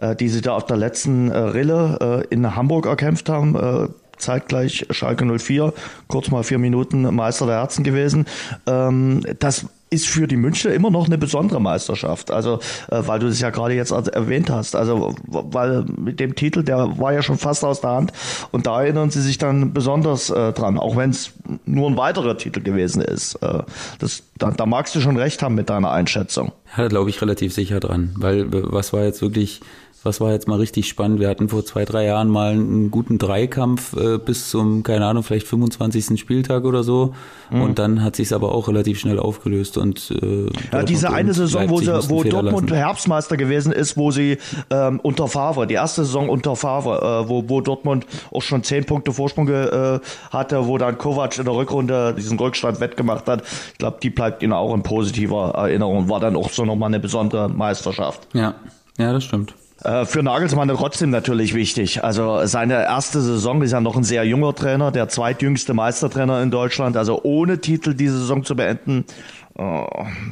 äh, 0.00 0.14
die 0.16 0.28
sie 0.28 0.40
da 0.40 0.54
auf 0.54 0.66
der 0.66 0.76
letzten 0.76 1.30
äh, 1.30 1.36
Rille 1.38 2.24
äh, 2.30 2.34
in 2.34 2.56
Hamburg 2.56 2.86
erkämpft 2.86 3.28
haben, 3.28 3.56
äh, 3.56 3.88
zeitgleich 4.18 4.86
Schalke 4.90 5.24
04, 5.38 5.72
kurz 6.08 6.30
mal 6.30 6.42
vier 6.42 6.58
Minuten 6.58 7.02
Meister 7.14 7.46
der 7.46 7.56
Herzen 7.56 7.84
gewesen. 7.84 8.26
Ähm, 8.66 9.22
das 9.38 9.66
ist 9.88 10.08
für 10.08 10.26
die 10.26 10.36
Münchner 10.36 10.72
immer 10.72 10.90
noch 10.90 11.06
eine 11.06 11.16
besondere 11.16 11.60
Meisterschaft. 11.60 12.30
Also, 12.30 12.58
äh, 12.90 13.02
weil 13.06 13.20
du 13.20 13.28
es 13.28 13.40
ja 13.40 13.50
gerade 13.50 13.74
jetzt 13.74 13.92
erwähnt 13.92 14.50
hast. 14.50 14.74
Also, 14.74 15.14
weil 15.26 15.84
mit 15.96 16.18
dem 16.18 16.34
Titel, 16.34 16.64
der 16.64 16.98
war 16.98 17.12
ja 17.12 17.22
schon 17.22 17.38
fast 17.38 17.64
aus 17.64 17.80
der 17.80 17.90
Hand. 17.90 18.12
Und 18.50 18.66
da 18.66 18.82
erinnern 18.82 19.10
sie 19.10 19.22
sich 19.22 19.38
dann 19.38 19.72
besonders 19.72 20.30
äh, 20.30 20.52
dran, 20.52 20.78
auch 20.78 20.96
wenn 20.96 21.10
es 21.10 21.32
nur 21.64 21.88
ein 21.88 21.96
weiterer 21.96 22.36
Titel 22.36 22.62
gewesen 22.62 23.00
ist. 23.00 23.36
Äh, 23.36 23.62
das, 24.00 24.24
da, 24.38 24.50
da 24.50 24.66
magst 24.66 24.94
du 24.96 25.00
schon 25.00 25.16
recht 25.16 25.42
haben 25.42 25.54
mit 25.54 25.70
deiner 25.70 25.92
Einschätzung. 25.92 26.52
Ja, 26.76 26.82
da 26.82 26.88
glaube 26.88 27.10
ich 27.10 27.22
relativ 27.22 27.54
sicher 27.54 27.78
dran. 27.78 28.12
Weil 28.16 28.46
was 28.50 28.92
war 28.92 29.04
jetzt 29.04 29.22
wirklich 29.22 29.60
was 30.06 30.20
war 30.20 30.32
jetzt 30.32 30.48
mal 30.48 30.58
richtig 30.58 30.88
spannend. 30.88 31.20
Wir 31.20 31.28
hatten 31.28 31.50
vor 31.50 31.64
zwei, 31.66 31.84
drei 31.84 32.06
Jahren 32.06 32.28
mal 32.28 32.52
einen 32.52 32.90
guten 32.90 33.18
Dreikampf 33.18 33.94
äh, 33.94 34.16
bis 34.16 34.48
zum, 34.48 34.82
keine 34.82 35.04
Ahnung, 35.04 35.22
vielleicht 35.22 35.46
25. 35.46 36.18
Spieltag 36.18 36.64
oder 36.64 36.82
so. 36.82 37.14
Mhm. 37.50 37.60
Und 37.60 37.78
dann 37.78 38.02
hat 38.02 38.16
sich 38.16 38.32
aber 38.32 38.52
auch 38.52 38.68
relativ 38.68 38.98
schnell 38.98 39.18
aufgelöst. 39.18 39.75
Und 39.76 40.10
äh, 40.10 40.50
ja, 40.72 40.82
diese 40.82 41.12
eine 41.12 41.32
Saison, 41.32 41.68
wo, 41.68 41.80
sie, 41.80 41.92
wo 42.08 42.22
Dortmund 42.22 42.70
lassen. 42.70 42.82
Herbstmeister 42.82 43.36
gewesen 43.36 43.72
ist, 43.72 43.96
wo 43.96 44.10
sie 44.10 44.38
ähm, 44.70 45.00
unter 45.00 45.28
Favre, 45.28 45.66
die 45.66 45.74
erste 45.74 46.04
Saison 46.04 46.28
unter 46.28 46.56
Favre, 46.56 47.24
äh, 47.24 47.28
wo, 47.28 47.48
wo 47.48 47.60
Dortmund 47.60 48.06
auch 48.32 48.42
schon 48.42 48.62
zehn 48.62 48.84
Punkte 48.84 49.12
Vorsprung 49.12 49.48
äh, 49.48 50.00
hatte, 50.30 50.66
wo 50.66 50.78
dann 50.78 50.98
Kovac 50.98 51.38
in 51.38 51.44
der 51.44 51.54
Rückrunde 51.54 52.14
diesen 52.16 52.38
Rückstand 52.38 52.80
wettgemacht 52.80 53.26
hat. 53.26 53.42
Ich 53.72 53.78
glaube, 53.78 53.98
die 54.02 54.10
bleibt 54.10 54.42
ihnen 54.42 54.52
auch 54.52 54.74
in 54.74 54.82
positiver 54.82 55.52
Erinnerung. 55.54 56.08
War 56.08 56.20
dann 56.20 56.36
auch 56.36 56.50
so 56.50 56.64
nochmal 56.64 56.88
eine 56.88 57.00
besondere 57.00 57.48
Meisterschaft. 57.48 58.28
Ja, 58.32 58.54
ja, 58.98 59.12
das 59.12 59.24
stimmt. 59.24 59.54
Äh, 59.84 60.06
für 60.06 60.22
Nagelsmann 60.22 60.68
trotzdem 60.68 61.10
natürlich 61.10 61.54
wichtig. 61.54 62.02
Also 62.02 62.46
seine 62.46 62.84
erste 62.84 63.20
Saison 63.20 63.62
ist 63.62 63.72
ja 63.72 63.80
noch 63.80 63.96
ein 63.96 64.04
sehr 64.04 64.24
junger 64.24 64.54
Trainer, 64.54 64.90
der 64.90 65.08
zweitjüngste 65.08 65.74
Meistertrainer 65.74 66.42
in 66.42 66.50
Deutschland. 66.50 66.96
Also 66.96 67.20
ohne 67.22 67.60
Titel 67.60 67.94
diese 67.94 68.18
Saison 68.18 68.42
zu 68.42 68.56
beenden, 68.56 69.04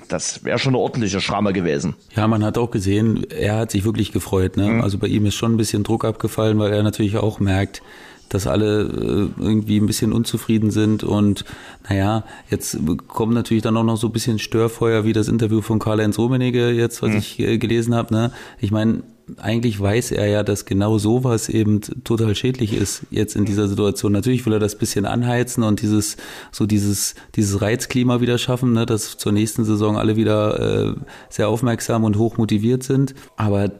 das 0.09 0.45
wäre 0.45 0.59
schon 0.59 0.75
eine 0.75 0.83
ordentliche 0.83 1.21
Schramme 1.21 1.52
gewesen. 1.52 1.95
Ja, 2.14 2.28
man 2.28 2.45
hat 2.45 2.59
auch 2.59 2.71
gesehen, 2.71 3.25
er 3.31 3.57
hat 3.57 3.71
sich 3.71 3.85
wirklich 3.85 4.12
gefreut. 4.12 4.57
Ne? 4.57 4.69
Mhm. 4.69 4.81
Also 4.83 4.99
bei 4.99 5.07
ihm 5.07 5.25
ist 5.25 5.35
schon 5.35 5.54
ein 5.54 5.57
bisschen 5.57 5.83
Druck 5.83 6.04
abgefallen, 6.04 6.59
weil 6.59 6.73
er 6.73 6.83
natürlich 6.83 7.16
auch 7.16 7.40
merkt, 7.40 7.83
dass 8.28 8.47
alle 8.47 8.83
äh, 8.83 9.43
irgendwie 9.43 9.78
ein 9.78 9.87
bisschen 9.87 10.12
unzufrieden 10.12 10.71
sind 10.71 11.04
und 11.04 11.45
naja, 11.88 12.25
jetzt 12.50 12.78
kommt 13.07 13.35
natürlich 13.35 13.62
dann 13.62 13.76
auch 13.76 13.85
noch 13.85 13.97
so 13.97 14.09
ein 14.09 14.12
bisschen 14.12 14.38
Störfeuer 14.38 15.04
wie 15.04 15.12
das 15.12 15.28
Interview 15.28 15.61
von 15.61 15.78
Karl-Heinz 15.78 16.19
Rummenigge 16.19 16.71
jetzt, 16.71 17.02
was 17.02 17.11
mhm. 17.11 17.19
ich 17.19 17.38
äh, 17.38 17.59
gelesen 17.59 17.95
habe. 17.95 18.12
Ne? 18.12 18.33
Ich 18.61 18.73
meine, 18.73 19.02
eigentlich 19.38 19.81
weiß 19.81 20.12
er 20.12 20.26
ja, 20.26 20.43
dass 20.43 20.64
genau 20.64 20.99
sowas 20.99 21.49
eben 21.49 21.81
total 22.04 22.35
schädlich 22.35 22.73
ist 22.73 23.04
jetzt 23.11 23.37
in 23.37 23.45
dieser 23.45 23.69
Situation. 23.69 24.12
Natürlich 24.12 24.45
will 24.45 24.52
er 24.52 24.59
das 24.59 24.76
bisschen 24.76 25.07
anheizen 25.07 25.62
und 25.62 25.83
dieses 25.83 26.16
so 26.52 26.66
dieses 26.66 27.14
dieses 27.35 27.61
Reizklima 27.61 28.21
wieder 28.21 28.38
schaffen, 28.38 28.73
ne, 28.73 28.87
dass 28.87 29.16
zur 29.16 29.33
nächsten 29.33 29.64
Saison 29.64 29.97
alle 29.97 30.16
wieder 30.16 30.88
äh, 30.88 30.95
sehr 31.31 31.49
aufmerksam 31.49 32.04
und 32.04 32.19
hoch 32.19 32.37
motiviert 32.37 32.83
sind. 32.83 33.14
Aber 33.37 33.62
er 33.62 33.73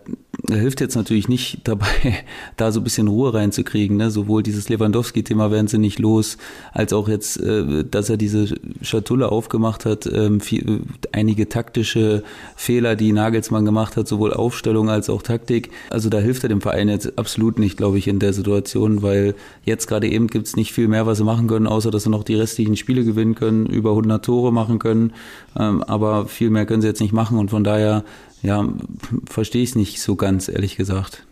hilft 0.51 0.81
jetzt 0.81 0.95
natürlich 0.95 1.29
nicht 1.29 1.61
dabei, 1.65 1.87
da 2.57 2.73
so 2.73 2.81
ein 2.81 2.85
bisschen 2.85 3.09
Ruhe 3.09 3.33
reinzukriegen. 3.35 3.97
Ne? 3.97 4.11
Sowohl 4.11 4.43
dieses 4.43 4.69
Lewandowski-Thema 4.69 5.51
werden 5.51 5.69
sie 5.69 5.79
nicht 5.79 5.99
los, 5.99 6.37
als 6.73 6.93
auch 6.93 7.09
jetzt, 7.09 7.41
äh, 7.41 7.85
dass 7.85 8.11
er 8.11 8.17
diese 8.17 8.55
Schatulle 8.83 9.31
aufgemacht 9.31 9.85
hat, 9.85 10.07
ähm, 10.07 10.41
viel, 10.41 10.83
einige 11.13 11.49
taktische 11.49 12.23
Fehler, 12.57 12.97
die 12.97 13.13
Nagelsmann 13.13 13.65
gemacht 13.65 13.97
hat, 13.97 14.09
sowohl 14.09 14.33
Aufstellung 14.33 14.91
als 14.91 15.09
auch 15.09 15.23
Taktik. 15.23 15.71
Also 15.91 16.09
da 16.11 16.19
hilft 16.19 16.43
er 16.43 16.49
dem 16.49 16.61
Verein 16.61 16.89
jetzt 16.89 17.19
absolut 17.19 17.59
nicht, 17.59 17.77
glaube 17.77 17.99
ich, 17.99 18.09
in 18.09 18.19
der 18.19 18.33
Situation, 18.33 19.03
weil 19.03 19.35
jetzt 19.65 19.87
gerade 19.87 20.09
eben 20.09 20.27
gibt 20.27 20.47
es 20.47 20.57
nicht 20.57 20.73
viel 20.73 20.89
mehr, 20.89 21.07
was 21.07 21.19
sie 21.19 21.25
machen 21.25 21.47
können, 21.47 21.67
außer 21.67 21.91
dass 21.91 22.05
sie 22.05 22.11
noch 22.11 22.25
die 22.25 22.35
restlichen 22.35 22.77
Spiele 22.77 23.05
gewinnen 23.05 23.35
können, 23.35 23.67
über 23.67 23.91
100 23.91 24.25
Tore 24.25 24.53
machen 24.53 24.79
können. 24.79 25.13
Ähm, 25.59 25.83
aber 25.83 26.27
viel 26.27 26.51
mehr 26.51 26.67
können 26.67 26.83
sie 26.83 26.89
jetzt 26.89 27.01
nicht 27.01 27.13
machen 27.13 27.39
und 27.39 27.51
von 27.51 27.65
daher 27.65 28.05
ja, 28.45 28.69
verstehe 29.27 29.63
ich 29.63 29.71
es 29.71 29.75
nicht 29.75 30.01
so 30.01 30.17
ganz, 30.17 30.49
ehrlich 30.49 30.77
gesagt. 30.77 31.27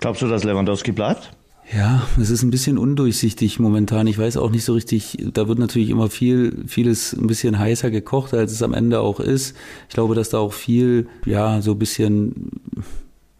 Glaubst 0.00 0.22
du, 0.22 0.28
dass 0.28 0.44
Lewandowski 0.44 0.92
bleibt? 0.92 1.30
Ja, 1.72 2.06
es 2.20 2.30
ist 2.30 2.42
ein 2.42 2.50
bisschen 2.50 2.78
undurchsichtig 2.78 3.58
momentan. 3.58 4.06
Ich 4.06 4.18
weiß 4.18 4.36
auch 4.36 4.50
nicht 4.50 4.64
so 4.64 4.74
richtig, 4.74 5.18
da 5.32 5.46
wird 5.46 5.58
natürlich 5.58 5.90
immer 5.90 6.10
viel, 6.10 6.64
vieles 6.66 7.12
ein 7.12 7.26
bisschen 7.26 7.58
heißer 7.58 7.90
gekocht, 7.90 8.34
als 8.34 8.52
es 8.52 8.62
am 8.62 8.74
Ende 8.74 9.00
auch 9.00 9.20
ist. 9.20 9.56
Ich 9.88 9.94
glaube, 9.94 10.14
dass 10.14 10.30
da 10.30 10.38
auch 10.38 10.52
viel, 10.52 11.06
ja, 11.24 11.62
so 11.62 11.72
ein 11.72 11.78
bisschen 11.78 12.50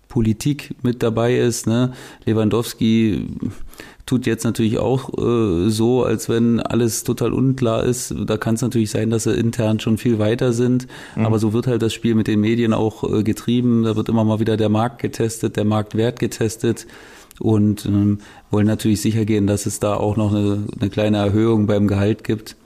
Politik 0.09 0.75
mit 0.83 1.03
dabei 1.03 1.37
ist. 1.37 1.67
Ne? 1.67 1.93
Lewandowski 2.25 3.27
tut 4.07 4.27
jetzt 4.27 4.45
natürlich 4.45 4.79
auch 4.79 5.11
äh, 5.19 5.71
so, 5.71 6.05
als 6.05 6.29
wenn 6.29 6.61
alles 6.61 7.05
total 7.05 7.33
unklar 7.33 7.85
ist. 7.85 8.15
Da 8.27 8.37
kann 8.37 8.55
es 8.55 8.63
natürlich 8.63 8.91
sein, 8.91 9.11
dass 9.11 9.25
sie 9.25 9.35
intern 9.35 9.81
schon 9.81 9.99
viel 9.99 10.19
weiter 10.19 10.53
sind. 10.53 10.87
Mhm. 11.17 11.27
Aber 11.27 11.39
so 11.39 11.53
wird 11.53 11.67
halt 11.67 11.83
das 11.83 11.95
Spiel 11.95 12.15
mit 12.15 12.27
den 12.27 12.41
Medien 12.41 12.73
auch 12.73 13.05
äh, 13.05 13.23
getrieben. 13.23 13.85
Da 13.85 13.97
wird 13.97 14.09
immer 14.09 14.25
mal 14.25 14.41
wieder 14.41 14.57
der 14.57 14.69
Markt 14.69 15.01
getestet, 15.01 15.57
der 15.57 15.65
Marktwert 15.65 16.19
getestet 16.19 16.87
und 17.41 17.87
ähm, 17.87 18.19
wollen 18.51 18.67
natürlich 18.67 19.01
sicher 19.01 19.25
gehen, 19.25 19.47
dass 19.47 19.67
es 19.67 19.81
da 19.81 19.95
auch 19.95 20.17
noch 20.17 20.33
eine, 20.33 20.65
eine 20.81 20.91
kleine 20.91 21.19
Erhöhung 21.19 21.67
beim 21.67 21.89
Gehalt 21.89 22.25
gibt. 22.25 22.57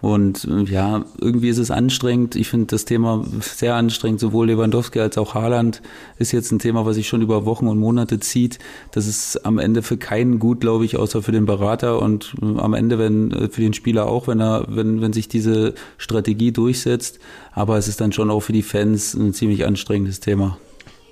Und 0.00 0.44
äh, 0.44 0.62
ja, 0.62 1.04
irgendwie 1.20 1.48
ist 1.48 1.58
es 1.58 1.70
anstrengend. 1.70 2.36
Ich 2.36 2.48
finde 2.48 2.66
das 2.66 2.84
Thema 2.84 3.24
sehr 3.40 3.74
anstrengend. 3.74 4.20
Sowohl 4.20 4.46
Lewandowski 4.46 5.00
als 5.00 5.18
auch 5.18 5.34
Haaland 5.34 5.82
ist 6.18 6.30
jetzt 6.30 6.52
ein 6.52 6.60
Thema, 6.60 6.86
was 6.86 6.94
sich 6.94 7.08
schon 7.08 7.20
über 7.20 7.44
Wochen 7.44 7.66
und 7.66 7.78
Monate 7.78 8.20
zieht. 8.20 8.60
Das 8.92 9.08
ist 9.08 9.44
am 9.44 9.58
Ende 9.58 9.82
für 9.82 9.96
keinen 9.96 10.38
gut, 10.38 10.60
glaube 10.60 10.84
ich, 10.84 10.96
außer 10.96 11.22
für 11.22 11.32
den 11.32 11.46
Berater 11.46 12.00
und 12.00 12.34
äh, 12.40 12.60
am 12.60 12.74
Ende 12.74 12.98
wenn 12.98 13.32
äh, 13.32 13.48
für 13.48 13.60
den 13.60 13.72
Spieler 13.72 14.06
auch, 14.06 14.28
wenn 14.28 14.40
er, 14.40 14.66
wenn, 14.68 15.00
wenn 15.00 15.12
sich 15.12 15.26
diese 15.26 15.74
Strategie 15.96 16.52
durchsetzt. 16.52 17.18
Aber 17.52 17.76
es 17.76 17.88
ist 17.88 18.00
dann 18.00 18.12
schon 18.12 18.30
auch 18.30 18.40
für 18.40 18.52
die 18.52 18.62
Fans 18.62 19.14
ein 19.14 19.34
ziemlich 19.34 19.66
anstrengendes 19.66 20.20
Thema. 20.20 20.58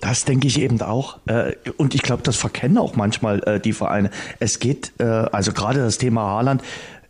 Das 0.01 0.25
denke 0.25 0.47
ich 0.47 0.61
eben 0.61 0.81
auch. 0.83 1.19
Und 1.79 1.95
ich 1.95 2.03
glaube, 2.03 2.23
das 2.23 2.37
verkennen 2.37 2.77
auch 2.77 2.97
manchmal 2.97 3.61
die 3.65 3.73
Vereine. 3.73 4.11
Es 4.39 4.61
geht, 4.61 4.93
also 5.01 5.53
gerade 5.53 5.81
das 5.81 5.97
Thema 5.97 6.21
Haaland, 6.21 6.63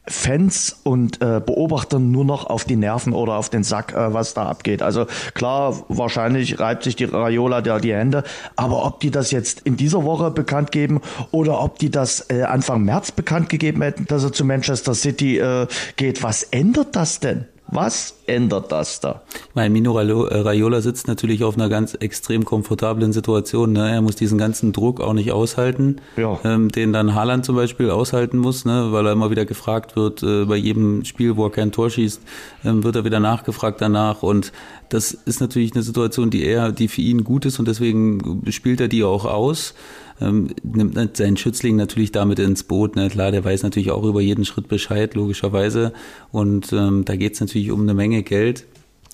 Fans 0.09 0.81
und 0.85 1.21
äh, 1.21 1.41
Beobachtern 1.45 2.11
nur 2.11 2.25
noch 2.25 2.47
auf 2.47 2.65
die 2.65 2.77
Nerven 2.77 3.13
oder 3.13 3.35
auf 3.35 3.51
den 3.51 3.65
Sack, 3.65 3.93
äh, 3.93 4.13
was 4.15 4.35
da 4.35 4.49
abgeht. 4.49 4.83
Also 4.83 5.07
klar, 5.35 5.77
wahrscheinlich 5.89 6.61
reibt 6.61 6.85
sich 6.85 6.97
die 6.97 7.05
Raiola 7.05 7.61
da 7.61 7.79
die 7.79 7.93
Hände, 7.93 8.23
aber 8.55 8.85
ob 8.87 9.01
die 9.01 9.11
das 9.11 9.31
jetzt 9.31 9.61
in 9.61 9.77
dieser 9.77 10.05
Woche 10.05 10.31
bekannt 10.31 10.71
geben 10.71 11.01
oder 11.33 11.61
ob 11.61 11.79
die 11.79 11.91
das 11.91 12.31
äh, 12.31 12.43
Anfang 12.43 12.85
März 12.85 13.13
bekannt 13.13 13.49
gegeben 13.49 13.83
hätten, 13.83 14.07
dass 14.07 14.23
er 14.23 14.33
zu 14.33 14.45
Manchester 14.45 14.95
City 14.95 15.39
äh, 15.39 15.67
geht, 15.97 16.23
was 16.23 16.45
ändert 16.45 16.95
das 16.95 17.21
denn? 17.21 17.47
Was 17.69 18.19
ändert 18.27 18.71
das 18.71 19.01
da? 19.01 19.23
Mein 19.55 19.73
Mino 19.73 19.99
äh, 19.99 20.41
Raiola 20.41 20.81
sitzt 20.81 21.09
natürlich 21.09 21.43
auf 21.43 21.57
einer 21.57 21.69
ganz 21.69 21.95
extrem 21.95 22.45
komfortablen 22.45 23.13
Situation. 23.13 23.73
Ne? 23.73 23.91
Er 23.91 24.01
muss 24.03 24.15
diesen 24.15 24.39
ganzen 24.39 24.73
Druck 24.73 25.01
auch 25.01 25.15
nicht 25.15 25.33
aushalten, 25.33 25.97
ja. 26.17 26.39
ähm, 26.45 26.71
den 26.71 26.93
dann 26.93 27.15
Haaland 27.15 27.45
zum 27.45 27.57
Beispiel 27.57 27.91
aushalten 27.91 28.39
muss, 28.39 28.65
ne? 28.65 28.93
weil 28.93 29.07
er 29.07 29.13
immer 29.13 29.31
wieder 29.31 29.45
gefragt 29.45 29.97
wird, 29.97 30.23
äh, 30.23 30.45
bei 30.45 30.57
jedem 30.57 31.05
Spiel, 31.05 31.37
wo 31.37 31.45
er 31.45 31.51
kein 31.51 31.73
Tor 31.73 31.91
schießt, 31.91 32.23
ähm, 32.65 32.85
wird 32.85 32.95
er 32.95 33.05
wieder 33.05 33.21
nachgefragt 33.21 33.81
danach. 33.81 34.23
Und 34.23 34.53
das 34.89 35.13
ist 35.13 35.41
natürlich 35.41 35.75
eine 35.75 35.83
Situation, 35.83 36.31
die 36.31 36.45
er, 36.45 36.71
die 36.71 36.87
für 36.87 37.03
ihn 37.03 37.25
gut 37.25 37.47
ist 37.47 37.59
und 37.59 37.67
deswegen 37.67 38.43
spielt 38.51 38.81
er 38.81 38.89
die 38.89 39.03
auch 39.03 39.25
aus 39.25 39.75
ähm, 40.21 40.49
nimmt 40.63 41.17
seinen 41.17 41.37
Schützling 41.37 41.77
natürlich 41.77 42.13
damit 42.13 42.39
ins 42.39 42.65
Boot. 42.65 42.97
Ne? 42.97 43.09
Klar, 43.09 43.33
der 43.33 43.45
weiß 43.45 43.63
natürlich 43.63 43.91
auch 43.91 44.05
über 44.05 44.21
jeden 44.21 44.45
Schritt 44.45 44.69
Bescheid, 44.69 45.15
logischerweise. 45.15 45.93
Und 46.33 46.73
ähm, 46.73 47.05
da 47.05 47.17
geht 47.17 47.35
es 47.35 47.41
natürlich 47.41 47.71
um 47.71 47.83
eine 47.83 47.95
Menge 47.95 48.23
Geld. 48.23 48.67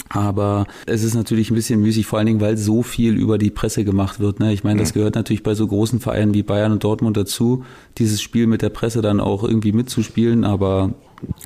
Aber 0.09 0.67
es 0.87 1.03
ist 1.03 1.15
natürlich 1.15 1.51
ein 1.51 1.55
bisschen 1.55 1.81
müßig, 1.81 2.07
vor 2.07 2.19
allen 2.19 2.27
Dingen, 2.27 2.41
weil 2.41 2.57
so 2.57 2.83
viel 2.83 3.17
über 3.17 3.39
die 3.39 3.51
Presse 3.51 3.85
gemacht 3.85 4.21
wird. 4.21 4.41
Ne? 4.41 4.53
Ich 4.53 4.65
meine, 4.65 4.81
das 4.81 4.93
gehört 4.93 5.15
natürlich 5.15 5.43
bei 5.43 5.55
so 5.55 5.67
großen 5.67 6.01
Vereinen 6.01 6.35
wie 6.35 6.43
Bayern 6.43 6.73
und 6.73 6.85
Dortmund 6.85 7.17
dazu, 7.17 7.65
dieses 7.99 8.21
Spiel 8.21 8.47
mit 8.47 8.63
der 8.63 8.69
Presse 8.69 9.01
dann 9.01 9.21
auch 9.21 9.43
irgendwie 9.43 9.73
mitzuspielen. 9.73 10.45
Aber 10.45 10.93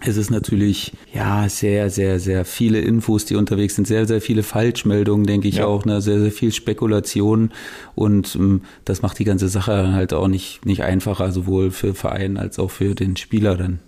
es 0.04 0.16
ist 0.16 0.30
natürlich 0.30 0.92
ja 1.12 1.48
sehr, 1.48 1.90
sehr, 1.90 2.20
sehr 2.20 2.44
viele 2.44 2.80
Infos, 2.80 3.24
die 3.24 3.36
unterwegs 3.36 3.74
sind, 3.76 3.86
sehr, 3.86 4.06
sehr 4.06 4.20
viele 4.20 4.42
Falschmeldungen, 4.42 5.26
denke 5.26 5.48
ich 5.48 5.56
ja. 5.56 5.66
auch, 5.66 5.84
ne? 5.84 6.00
sehr, 6.00 6.20
sehr 6.20 6.32
viel 6.32 6.52
Spekulation 6.52 7.50
und 7.94 8.36
ähm, 8.36 8.62
das 8.84 9.02
macht 9.02 9.18
die 9.18 9.24
ganze 9.24 9.48
Sache 9.48 9.92
halt 9.92 10.12
auch 10.12 10.28
nicht, 10.28 10.64
nicht 10.64 10.82
einfacher, 10.82 11.32
sowohl 11.32 11.70
für 11.70 11.94
Verein 11.94 12.36
als 12.36 12.58
auch 12.58 12.70
für 12.70 12.94
den 12.94 13.16
Spieler 13.16 13.56
dann. 13.56 13.80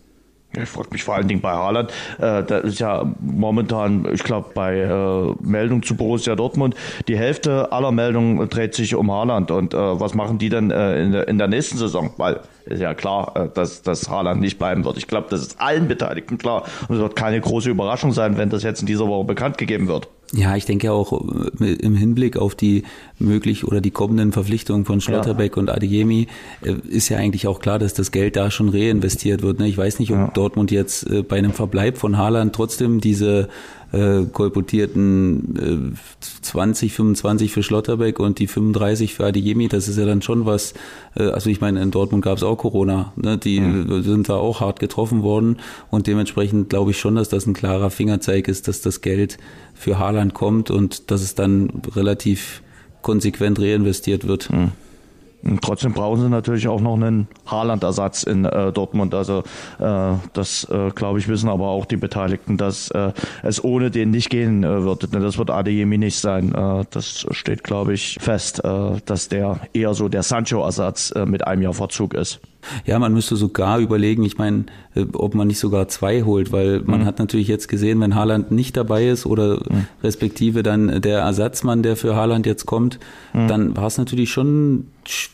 Ich 0.56 0.68
frage 0.68 0.88
mich 0.92 1.04
vor 1.04 1.14
allen 1.14 1.28
Dingen 1.28 1.42
bei 1.42 1.52
Haaland. 1.52 1.90
Äh, 2.18 2.42
da 2.42 2.58
ist 2.58 2.80
ja 2.80 3.04
momentan, 3.20 4.08
ich 4.12 4.24
glaube, 4.24 4.50
bei 4.54 4.78
äh, 4.78 5.34
Meldung 5.40 5.82
zu 5.82 5.94
Borussia 5.94 6.34
Dortmund, 6.36 6.74
die 7.06 7.18
Hälfte 7.18 7.70
aller 7.70 7.92
Meldungen 7.92 8.48
dreht 8.48 8.74
sich 8.74 8.94
um 8.94 9.12
Haaland. 9.12 9.50
Und 9.50 9.74
äh, 9.74 9.76
was 9.76 10.14
machen 10.14 10.38
die 10.38 10.48
denn 10.48 10.70
äh, 10.70 11.02
in, 11.02 11.12
der, 11.12 11.28
in 11.28 11.36
der 11.36 11.48
nächsten 11.48 11.76
Saison? 11.76 12.14
Weil 12.16 12.40
ist 12.64 12.80
ja 12.80 12.94
klar, 12.94 13.32
äh, 13.36 13.48
dass, 13.52 13.82
dass 13.82 14.08
Haaland 14.08 14.40
nicht 14.40 14.58
bleiben 14.58 14.84
wird. 14.84 14.96
Ich 14.96 15.06
glaube, 15.06 15.26
das 15.30 15.40
ist 15.40 15.60
allen 15.60 15.86
Beteiligten 15.86 16.38
klar. 16.38 16.64
Und 16.88 16.96
es 16.96 17.00
wird 17.00 17.14
keine 17.14 17.40
große 17.40 17.68
Überraschung 17.68 18.12
sein, 18.12 18.38
wenn 18.38 18.48
das 18.48 18.62
jetzt 18.62 18.80
in 18.80 18.86
dieser 18.86 19.06
Woche 19.06 19.24
bekannt 19.24 19.58
gegeben 19.58 19.86
wird. 19.86 20.08
Ja, 20.34 20.56
ich 20.56 20.66
denke 20.66 20.92
auch 20.92 21.24
äh, 21.60 21.72
im 21.72 21.94
Hinblick 21.94 22.36
auf 22.36 22.54
die 22.54 22.82
möglich 23.18 23.64
oder 23.64 23.80
die 23.80 23.90
kommenden 23.90 24.32
Verpflichtungen 24.32 24.84
von 24.84 25.00
Schlotterbeck 25.00 25.56
ja. 25.56 25.60
und 25.60 25.70
Adeyemi 25.70 26.26
äh, 26.62 26.74
ist 26.88 27.08
ja 27.08 27.16
eigentlich 27.16 27.46
auch 27.46 27.60
klar, 27.60 27.78
dass 27.78 27.94
das 27.94 28.12
Geld 28.12 28.36
da 28.36 28.50
schon 28.50 28.68
reinvestiert 28.68 29.42
wird. 29.42 29.58
Ne? 29.58 29.68
Ich 29.68 29.78
weiß 29.78 29.98
nicht, 29.98 30.10
ob 30.10 30.18
ja. 30.18 30.30
Dortmund 30.34 30.70
jetzt 30.70 31.08
äh, 31.08 31.22
bei 31.22 31.38
einem 31.38 31.52
Verbleib 31.52 31.96
von 31.96 32.18
Haaland 32.18 32.54
trotzdem 32.54 33.00
diese 33.00 33.48
äh, 33.92 34.24
kolportierten 34.32 35.94
äh, 35.94 36.40
20, 36.42 36.92
25 36.92 37.52
für 37.52 37.62
Schlotterbeck 37.62 38.18
und 38.20 38.38
die 38.38 38.46
35 38.46 39.14
für 39.14 39.26
Adeyemi, 39.26 39.68
das 39.68 39.88
ist 39.88 39.98
ja 39.98 40.04
dann 40.04 40.22
schon 40.22 40.46
was, 40.46 40.74
äh, 41.16 41.24
also 41.24 41.48
ich 41.50 41.60
meine, 41.60 41.82
in 41.82 41.90
Dortmund 41.90 42.24
gab 42.24 42.36
es 42.36 42.42
auch 42.42 42.56
Corona, 42.56 43.12
ne? 43.16 43.38
die 43.38 43.60
mhm. 43.60 44.02
sind 44.02 44.28
da 44.28 44.34
auch 44.34 44.60
hart 44.60 44.80
getroffen 44.80 45.22
worden 45.22 45.56
und 45.90 46.06
dementsprechend 46.06 46.68
glaube 46.70 46.90
ich 46.90 46.98
schon, 46.98 47.14
dass 47.14 47.28
das 47.28 47.46
ein 47.46 47.54
klarer 47.54 47.90
Fingerzeig 47.90 48.48
ist, 48.48 48.68
dass 48.68 48.80
das 48.82 49.00
Geld 49.00 49.38
für 49.74 49.98
Haaland 49.98 50.34
kommt 50.34 50.70
und 50.70 51.10
dass 51.10 51.22
es 51.22 51.34
dann 51.34 51.70
relativ 51.94 52.62
konsequent 53.02 53.60
reinvestiert 53.60 54.26
wird. 54.26 54.50
Mhm. 54.50 54.72
Und 55.42 55.62
trotzdem 55.62 55.92
brauchen 55.92 56.20
sie 56.20 56.28
natürlich 56.28 56.66
auch 56.68 56.80
noch 56.80 56.94
einen 56.94 57.28
Haaland-Ersatz 57.46 58.24
in 58.24 58.44
äh, 58.44 58.72
Dortmund. 58.72 59.14
Also 59.14 59.44
äh, 59.78 60.14
das, 60.32 60.64
äh, 60.64 60.90
glaube 60.90 61.20
ich, 61.20 61.28
wissen 61.28 61.48
aber 61.48 61.68
auch 61.68 61.86
die 61.86 61.96
Beteiligten, 61.96 62.56
dass 62.56 62.90
äh, 62.90 63.12
es 63.42 63.62
ohne 63.62 63.90
den 63.90 64.10
nicht 64.10 64.30
gehen 64.30 64.64
äh, 64.64 64.82
wird. 64.82 65.14
Das 65.14 65.38
wird 65.38 65.50
Adeyemi 65.50 65.98
nicht 65.98 66.18
sein. 66.18 66.54
Äh, 66.54 66.84
das 66.90 67.26
steht, 67.30 67.62
glaube 67.62 67.94
ich, 67.94 68.18
fest, 68.20 68.64
äh, 68.64 69.00
dass 69.04 69.28
der 69.28 69.60
eher 69.72 69.94
so 69.94 70.08
der 70.08 70.22
Sancho-Ersatz 70.22 71.12
äh, 71.12 71.24
mit 71.24 71.46
einem 71.46 71.62
Jahr 71.62 71.74
Verzug 71.74 72.14
ist. 72.14 72.40
Ja, 72.84 72.98
man 72.98 73.12
müsste 73.12 73.36
sogar 73.36 73.78
überlegen, 73.78 74.24
ich 74.24 74.36
meine, 74.36 74.66
äh, 74.94 75.04
ob 75.12 75.34
man 75.34 75.48
nicht 75.48 75.58
sogar 75.58 75.88
zwei 75.88 76.22
holt, 76.22 76.52
weil 76.52 76.80
man 76.80 77.00
mhm. 77.00 77.04
hat 77.04 77.18
natürlich 77.18 77.48
jetzt 77.48 77.68
gesehen, 77.68 78.00
wenn 78.00 78.14
Haaland 78.14 78.50
nicht 78.50 78.76
dabei 78.76 79.08
ist 79.08 79.26
oder 79.26 79.56
mhm. 79.70 79.86
respektive 80.02 80.62
dann 80.62 81.00
der 81.00 81.20
Ersatzmann, 81.20 81.82
der 81.82 81.96
für 81.96 82.16
Haaland 82.16 82.46
jetzt 82.46 82.66
kommt, 82.66 82.98
mhm. 83.32 83.48
dann 83.48 83.76
war 83.76 83.86
es 83.86 83.98
natürlich 83.98 84.30
schon 84.30 84.88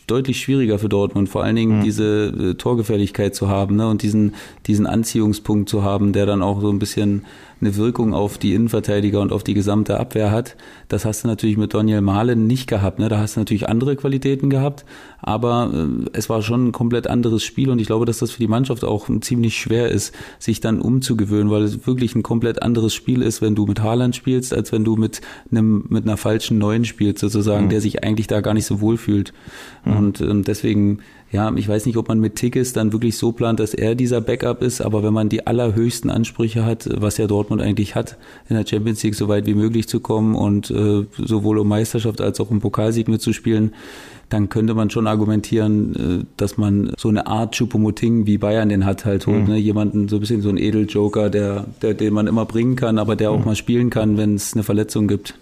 deutlich 0.07 0.39
schwieriger 0.39 0.79
für 0.79 0.87
Dortmund, 0.87 1.27
vor 1.27 1.43
allen 1.43 1.55
Dingen 1.55 1.79
mhm. 1.79 1.83
diese 1.83 2.27
äh, 2.27 2.53
Torgefährlichkeit 2.53 3.35
zu 3.35 3.49
haben 3.49 3.75
ne, 3.75 3.87
und 3.87 4.03
diesen, 4.03 4.35
diesen 4.67 4.87
Anziehungspunkt 4.87 5.67
zu 5.67 5.83
haben, 5.83 6.13
der 6.13 6.25
dann 6.25 6.41
auch 6.41 6.61
so 6.61 6.69
ein 6.69 6.79
bisschen 6.79 7.25
eine 7.61 7.75
Wirkung 7.75 8.13
auf 8.13 8.37
die 8.37 8.53
Innenverteidiger 8.53 9.21
und 9.21 9.31
auf 9.31 9.43
die 9.43 9.53
gesamte 9.53 9.99
Abwehr 9.99 10.31
hat. 10.31 10.55
Das 10.87 11.05
hast 11.05 11.23
du 11.23 11.27
natürlich 11.27 11.57
mit 11.57 11.73
Daniel 11.73 12.01
Mahlen 12.01 12.47
nicht 12.47 12.67
gehabt. 12.67 12.99
Ne? 12.99 13.09
Da 13.09 13.17
hast 13.17 13.35
du 13.35 13.39
natürlich 13.39 13.69
andere 13.69 13.95
Qualitäten 13.95 14.49
gehabt, 14.49 14.85
aber 15.21 15.71
äh, 15.73 16.09
es 16.13 16.29
war 16.29 16.41
schon 16.41 16.67
ein 16.67 16.71
komplett 16.71 17.07
anderes 17.07 17.43
Spiel 17.43 17.69
und 17.69 17.79
ich 17.79 17.87
glaube, 17.87 18.05
dass 18.05 18.19
das 18.19 18.31
für 18.31 18.39
die 18.39 18.47
Mannschaft 18.47 18.83
auch 18.83 19.09
ziemlich 19.21 19.57
schwer 19.57 19.89
ist, 19.89 20.13
sich 20.39 20.59
dann 20.59 20.81
umzugewöhnen, 20.81 21.49
weil 21.49 21.63
es 21.63 21.87
wirklich 21.87 22.15
ein 22.15 22.23
komplett 22.23 22.61
anderes 22.61 22.93
Spiel 22.93 23.21
ist, 23.21 23.41
wenn 23.41 23.55
du 23.55 23.65
mit 23.65 23.81
Haaland 23.81 24.15
spielst, 24.15 24.53
als 24.53 24.71
wenn 24.71 24.83
du 24.83 24.95
mit 24.95 25.21
einem 25.51 25.85
mit 25.89 26.03
einer 26.03 26.17
falschen 26.17 26.57
Neuen 26.57 26.85
spielst 26.85 27.19
sozusagen, 27.19 27.65
mhm. 27.65 27.69
der 27.69 27.81
sich 27.81 28.03
eigentlich 28.03 28.27
da 28.27 28.41
gar 28.41 28.53
nicht 28.53 28.65
so 28.65 28.81
wohl 28.81 28.97
fühlt. 28.97 29.33
Mhm. 29.85 29.97
Und 29.97 30.21
ähm, 30.21 30.43
deswegen 30.43 30.99
ja, 31.31 31.51
ich 31.55 31.67
weiß 31.67 31.85
nicht, 31.85 31.97
ob 31.97 32.07
man 32.07 32.19
mit 32.19 32.35
Tickets 32.35 32.71
dann 32.71 32.93
wirklich 32.93 33.17
so 33.17 33.31
plant, 33.31 33.59
dass 33.59 33.73
er 33.73 33.95
dieser 33.95 34.21
Backup 34.21 34.61
ist, 34.61 34.79
aber 34.81 35.03
wenn 35.03 35.13
man 35.13 35.27
die 35.27 35.45
allerhöchsten 35.45 36.09
Ansprüche 36.09 36.65
hat, 36.65 36.87
was 36.91 37.17
ja 37.17 37.27
Dortmund 37.27 37.61
eigentlich 37.61 37.95
hat, 37.95 38.17
in 38.47 38.55
der 38.55 38.65
Champions 38.65 39.03
League 39.03 39.15
so 39.15 39.27
weit 39.27 39.45
wie 39.45 39.55
möglich 39.55 39.87
zu 39.87 39.99
kommen 39.99 40.35
und 40.35 40.69
äh, 40.71 41.05
sowohl 41.17 41.57
um 41.57 41.67
Meisterschaft 41.67 42.21
als 42.21 42.39
auch 42.39 42.51
um 42.51 42.61
Pokalsieg 42.61 43.07
mitzuspielen, 43.07 43.73
dann 44.29 44.49
könnte 44.49 44.73
man 44.73 44.89
schon 44.89 45.07
argumentieren, 45.07 46.21
äh, 46.21 46.25
dass 46.37 46.57
man 46.57 46.91
so 46.97 47.09
eine 47.09 47.27
Art 47.27 47.55
Choupo-Moting 47.55 48.25
wie 48.25 48.37
Bayern 48.37 48.69
den 48.69 48.85
hat 48.85 49.05
halt 49.05 49.27
holt. 49.27 49.47
Mhm. 49.47 49.53
Ne? 49.53 49.57
Jemanden, 49.57 50.07
so 50.07 50.17
ein 50.17 50.19
bisschen 50.19 50.41
so 50.41 50.49
ein 50.49 50.57
Edeljoker, 50.57 51.29
der, 51.29 51.65
der, 51.81 51.93
den 51.93 52.13
man 52.13 52.27
immer 52.27 52.45
bringen 52.45 52.75
kann, 52.75 52.97
aber 52.97 53.15
der 53.15 53.31
auch 53.31 53.39
mhm. 53.39 53.45
mal 53.45 53.55
spielen 53.55 53.89
kann, 53.89 54.17
wenn 54.17 54.35
es 54.35 54.53
eine 54.53 54.63
Verletzung 54.63 55.07
gibt. 55.07 55.35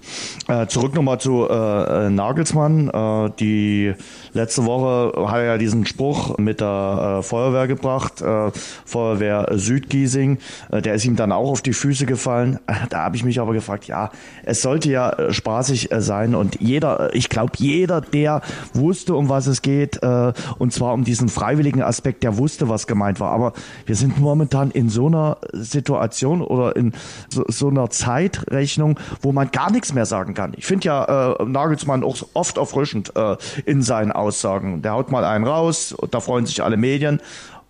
Äh, 0.47 0.67
zurück 0.67 0.95
nochmal 0.95 1.19
zu 1.19 1.47
äh, 1.47 2.09
Nagelsmann. 2.09 2.89
Äh, 2.89 3.31
die 3.39 3.93
letzte 4.33 4.65
Woche 4.65 5.27
hat 5.27 5.37
er 5.37 5.45
ja 5.45 5.57
diesen 5.57 5.85
Spruch 5.85 6.37
mit 6.37 6.59
der 6.59 7.19
äh, 7.19 7.23
Feuerwehr 7.23 7.67
gebracht, 7.67 8.21
äh, 8.21 8.51
Feuerwehr 8.85 9.47
Südgiesing. 9.53 10.39
Äh, 10.71 10.81
der 10.81 10.95
ist 10.95 11.05
ihm 11.05 11.15
dann 11.15 11.31
auch 11.31 11.51
auf 11.51 11.61
die 11.61 11.73
Füße 11.73 12.05
gefallen. 12.05 12.59
Da 12.89 13.05
habe 13.05 13.15
ich 13.15 13.23
mich 13.23 13.39
aber 13.39 13.53
gefragt, 13.53 13.85
ja, 13.85 14.11
es 14.43 14.61
sollte 14.61 14.91
ja 14.91 15.31
spaßig 15.31 15.89
sein 15.97 16.35
und 16.35 16.59
jeder, 16.59 17.13
ich 17.15 17.29
glaube, 17.29 17.53
jeder, 17.57 18.01
der 18.01 18.41
wusste, 18.75 19.15
um 19.15 19.29
was 19.29 19.47
es 19.47 19.61
geht, 19.61 20.01
äh, 20.03 20.33
und 20.57 20.73
zwar 20.73 20.93
um 20.93 21.03
diesen 21.03 21.29
freiwilligen 21.29 21.81
Aspekt, 21.81 22.23
der 22.23 22.37
wusste, 22.37 22.69
was 22.69 22.87
gemeint 22.87 23.19
war. 23.19 23.31
Aber 23.31 23.53
wir 23.85 23.95
sind 23.95 24.19
momentan 24.19 24.71
in 24.71 24.89
so 24.89 25.07
einer 25.07 25.37
Situation 25.51 26.41
oder 26.41 26.75
in 26.75 26.93
so, 27.29 27.43
so 27.47 27.69
einer 27.69 27.89
Zeitrechnung, 27.89 28.99
wo 29.21 29.31
man 29.31 29.51
gar 29.51 29.71
nichts 29.71 29.93
mehr 29.93 30.05
sagen 30.05 30.33
kann. 30.33 30.53
Ich 30.57 30.65
finde 30.65 30.85
ja 30.85 31.33
äh, 31.33 31.45
Nagelsmann 31.45 32.03
auch 32.03 32.17
oft 32.33 32.57
erfrischend 32.57 33.15
äh, 33.15 33.37
in 33.65 33.81
seinen 33.81 34.11
Aussagen. 34.11 34.81
Der 34.81 34.93
haut 34.93 35.11
mal 35.11 35.25
einen 35.25 35.45
raus, 35.45 35.95
da 36.11 36.19
freuen 36.19 36.45
sich 36.45 36.63
alle 36.63 36.77
Medien. 36.77 37.19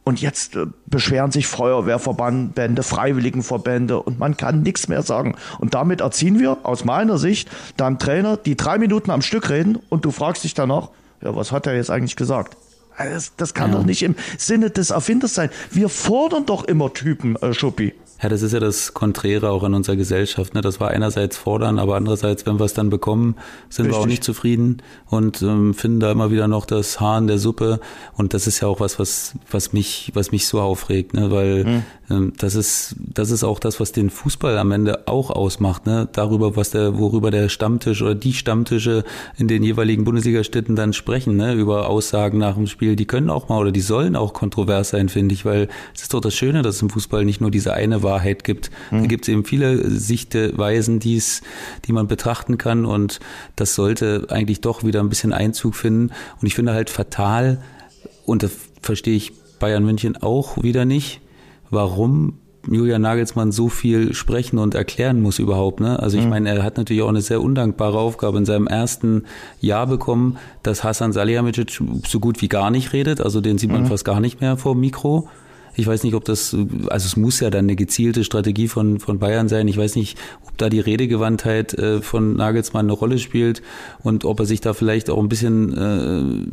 Und 0.03 0.21
jetzt 0.21 0.55
äh, 0.55 0.65
beschweren 0.85 1.31
sich 1.31 1.47
Feuerwehrverbände, 1.47 2.83
Freiwilligenverbände 2.83 4.01
und 4.01 4.19
man 4.19 4.35
kann 4.35 4.61
nichts 4.61 4.87
mehr 4.87 5.01
sagen. 5.01 5.35
Und 5.59 5.73
damit 5.73 6.01
erziehen 6.01 6.39
wir 6.39 6.57
aus 6.63 6.83
meiner 6.83 7.17
Sicht 7.17 7.49
dann 7.77 7.99
Trainer, 7.99 8.37
die 8.37 8.57
drei 8.57 8.77
Minuten 8.77 9.11
am 9.11 9.21
Stück 9.21 9.49
reden 9.49 9.79
und 9.89 10.05
du 10.05 10.11
fragst 10.11 10.43
dich 10.43 10.53
danach, 10.53 10.89
ja, 11.21 11.35
was 11.35 11.51
hat 11.51 11.67
er 11.67 11.75
jetzt 11.75 11.89
eigentlich 11.89 12.17
gesagt? 12.17 12.57
Das, 12.97 13.35
das 13.35 13.53
kann 13.53 13.71
ja. 13.71 13.77
doch 13.77 13.85
nicht 13.85 14.03
im 14.03 14.15
Sinne 14.37 14.69
des 14.69 14.91
Erfinders 14.91 15.33
sein. 15.33 15.49
Wir 15.71 15.89
fordern 15.89 16.45
doch 16.45 16.63
immer 16.65 16.93
Typen, 16.93 17.35
äh, 17.37 17.53
Schuppi. 17.53 17.93
Ja, 18.23 18.29
das 18.29 18.41
ist 18.41 18.53
ja 18.53 18.61
das 18.61 18.93
Konträre 18.93 19.49
auch 19.49 19.65
in 19.65 19.73
unserer 19.73 19.97
Gesellschaft. 19.97 20.53
Ne? 20.53 20.61
Das 20.61 20.79
war 20.79 20.91
einerseits 20.91 21.35
fordern, 21.35 21.77
aber 21.77 21.97
andererseits, 21.97 22.45
wenn 22.45 22.57
wir 22.57 22.63
es 22.63 22.73
dann 22.73 22.89
bekommen, 22.89 23.35
sind 23.67 23.87
Richtig. 23.87 23.99
wir 23.99 24.01
auch 24.01 24.07
nicht 24.07 24.23
zufrieden 24.23 24.81
und 25.09 25.41
ähm, 25.41 25.73
finden 25.73 25.99
da 25.99 26.09
immer 26.09 26.31
wieder 26.31 26.47
noch 26.47 26.65
das 26.65 27.01
Haar 27.01 27.17
in 27.17 27.27
der 27.27 27.37
Suppe. 27.37 27.81
Und 28.15 28.33
das 28.33 28.47
ist 28.47 28.61
ja 28.61 28.69
auch 28.69 28.79
was, 28.79 28.97
was, 28.97 29.33
was 29.51 29.73
mich, 29.73 30.11
was 30.13 30.31
mich 30.31 30.47
so 30.47 30.61
aufregt, 30.61 31.13
ne? 31.13 31.31
weil 31.31 31.65
mhm. 31.65 31.83
ähm, 32.09 32.33
das 32.37 32.55
ist, 32.55 32.95
das 32.97 33.29
ist 33.29 33.43
auch 33.43 33.59
das, 33.59 33.81
was 33.81 33.91
den 33.91 34.09
Fußball 34.09 34.57
am 34.57 34.71
Ende 34.71 35.05
auch 35.09 35.29
ausmacht. 35.29 35.85
Ne? 35.85 36.07
Darüber, 36.13 36.55
was 36.55 36.69
der, 36.69 36.97
worüber 36.97 37.29
der 37.29 37.49
Stammtisch 37.49 38.01
oder 38.01 38.15
die 38.15 38.33
Stammtische 38.33 39.03
in 39.37 39.49
den 39.49 39.63
jeweiligen 39.63 40.05
Bundesliga-Städten 40.05 40.77
dann 40.77 40.93
sprechen, 40.93 41.35
ne? 41.35 41.55
über 41.55 41.89
Aussagen 41.89 42.37
nach 42.37 42.55
dem 42.55 42.67
Spiel. 42.67 42.82
Die 42.95 43.05
können 43.05 43.29
auch 43.29 43.49
mal 43.49 43.59
oder 43.59 43.71
die 43.71 43.81
sollen 43.81 44.15
auch 44.15 44.33
kontrovers 44.33 44.89
sein, 44.89 45.09
finde 45.09 45.33
ich, 45.33 45.45
weil 45.45 45.67
es 45.95 46.03
ist 46.03 46.13
doch 46.13 46.21
das 46.21 46.33
Schöne, 46.33 46.61
dass 46.61 46.75
es 46.75 46.81
im 46.81 46.89
Fußball 46.89 47.25
nicht 47.25 47.41
nur 47.41 47.51
diese 47.51 47.73
eine 47.73 48.03
Wahrheit 48.03 48.23
Wahrheit 48.23 48.43
gibt. 48.43 48.71
Mhm. 48.91 49.01
Da 49.01 49.07
gibt 49.07 49.25
es 49.25 49.29
eben 49.29 49.45
viele 49.45 49.89
Sichtweisen, 49.89 50.99
die's, 50.99 51.41
die 51.85 51.91
man 51.91 52.07
betrachten 52.07 52.57
kann 52.57 52.85
und 52.85 53.19
das 53.55 53.75
sollte 53.75 54.27
eigentlich 54.29 54.61
doch 54.61 54.83
wieder 54.83 55.01
ein 55.01 55.09
bisschen 55.09 55.33
Einzug 55.33 55.75
finden. 55.75 56.13
Und 56.41 56.47
ich 56.47 56.55
finde 56.55 56.73
halt 56.73 56.89
fatal, 56.89 57.61
und 58.25 58.43
das 58.43 58.51
verstehe 58.81 59.15
ich 59.15 59.33
Bayern 59.59 59.83
München 59.83 60.17
auch 60.17 60.61
wieder 60.63 60.85
nicht, 60.85 61.21
warum 61.69 62.39
Julian 62.69 63.01
Nagelsmann 63.01 63.51
so 63.51 63.67
viel 63.67 64.13
sprechen 64.13 64.57
und 64.57 64.73
erklären 64.73 65.21
muss 65.21 65.39
überhaupt. 65.39 65.79
Ne? 65.79 65.99
Also 65.99 66.17
ich 66.17 66.23
mhm. 66.23 66.29
meine, 66.29 66.49
er 66.49 66.63
hat 66.63 66.77
natürlich 66.77 67.03
auch 67.03 67.09
eine 67.09 67.21
sehr 67.21 67.41
undankbare 67.41 67.97
Aufgabe 67.99 68.37
in 68.37 68.45
seinem 68.45 68.67
ersten 68.67 69.23
Jahr 69.59 69.87
bekommen, 69.87 70.37
dass 70.63 70.83
Hasan 70.83 71.11
Salihamidzic 71.11 71.81
so 72.07 72.19
gut 72.19 72.41
wie 72.41 72.47
gar 72.47 72.71
nicht 72.71 72.93
redet. 72.93 73.19
Also 73.19 73.41
den 73.41 73.57
sieht 73.57 73.71
man 73.71 73.83
mhm. 73.83 73.87
fast 73.87 74.05
gar 74.05 74.19
nicht 74.19 74.39
mehr 74.39 74.55
vor 74.57 74.75
dem 74.75 74.81
Mikro. 74.81 75.27
Ich 75.75 75.87
weiß 75.87 76.03
nicht, 76.03 76.13
ob 76.13 76.23
das, 76.23 76.55
also 76.87 77.05
es 77.07 77.17
muss 77.17 77.39
ja 77.39 77.49
dann 77.49 77.65
eine 77.65 77.75
gezielte 77.75 78.23
Strategie 78.23 78.67
von, 78.67 78.99
von 78.99 79.17
Bayern 79.17 79.49
sein. 79.49 79.67
Ich 79.67 79.77
weiß 79.77 79.95
nicht, 79.95 80.19
ob 80.45 80.55
da 80.57 80.69
die 80.69 80.79
Redegewandtheit 80.79 81.73
äh, 81.73 82.01
von 82.01 82.35
Nagelsmann 82.35 82.85
eine 82.85 82.93
Rolle 82.93 83.17
spielt 83.17 83.63
und 84.03 84.23
ob 84.23 84.39
er 84.39 84.45
sich 84.45 84.61
da 84.61 84.73
vielleicht 84.73 85.09
auch 85.09 85.17
ein 85.17 85.29
bisschen 85.29 85.75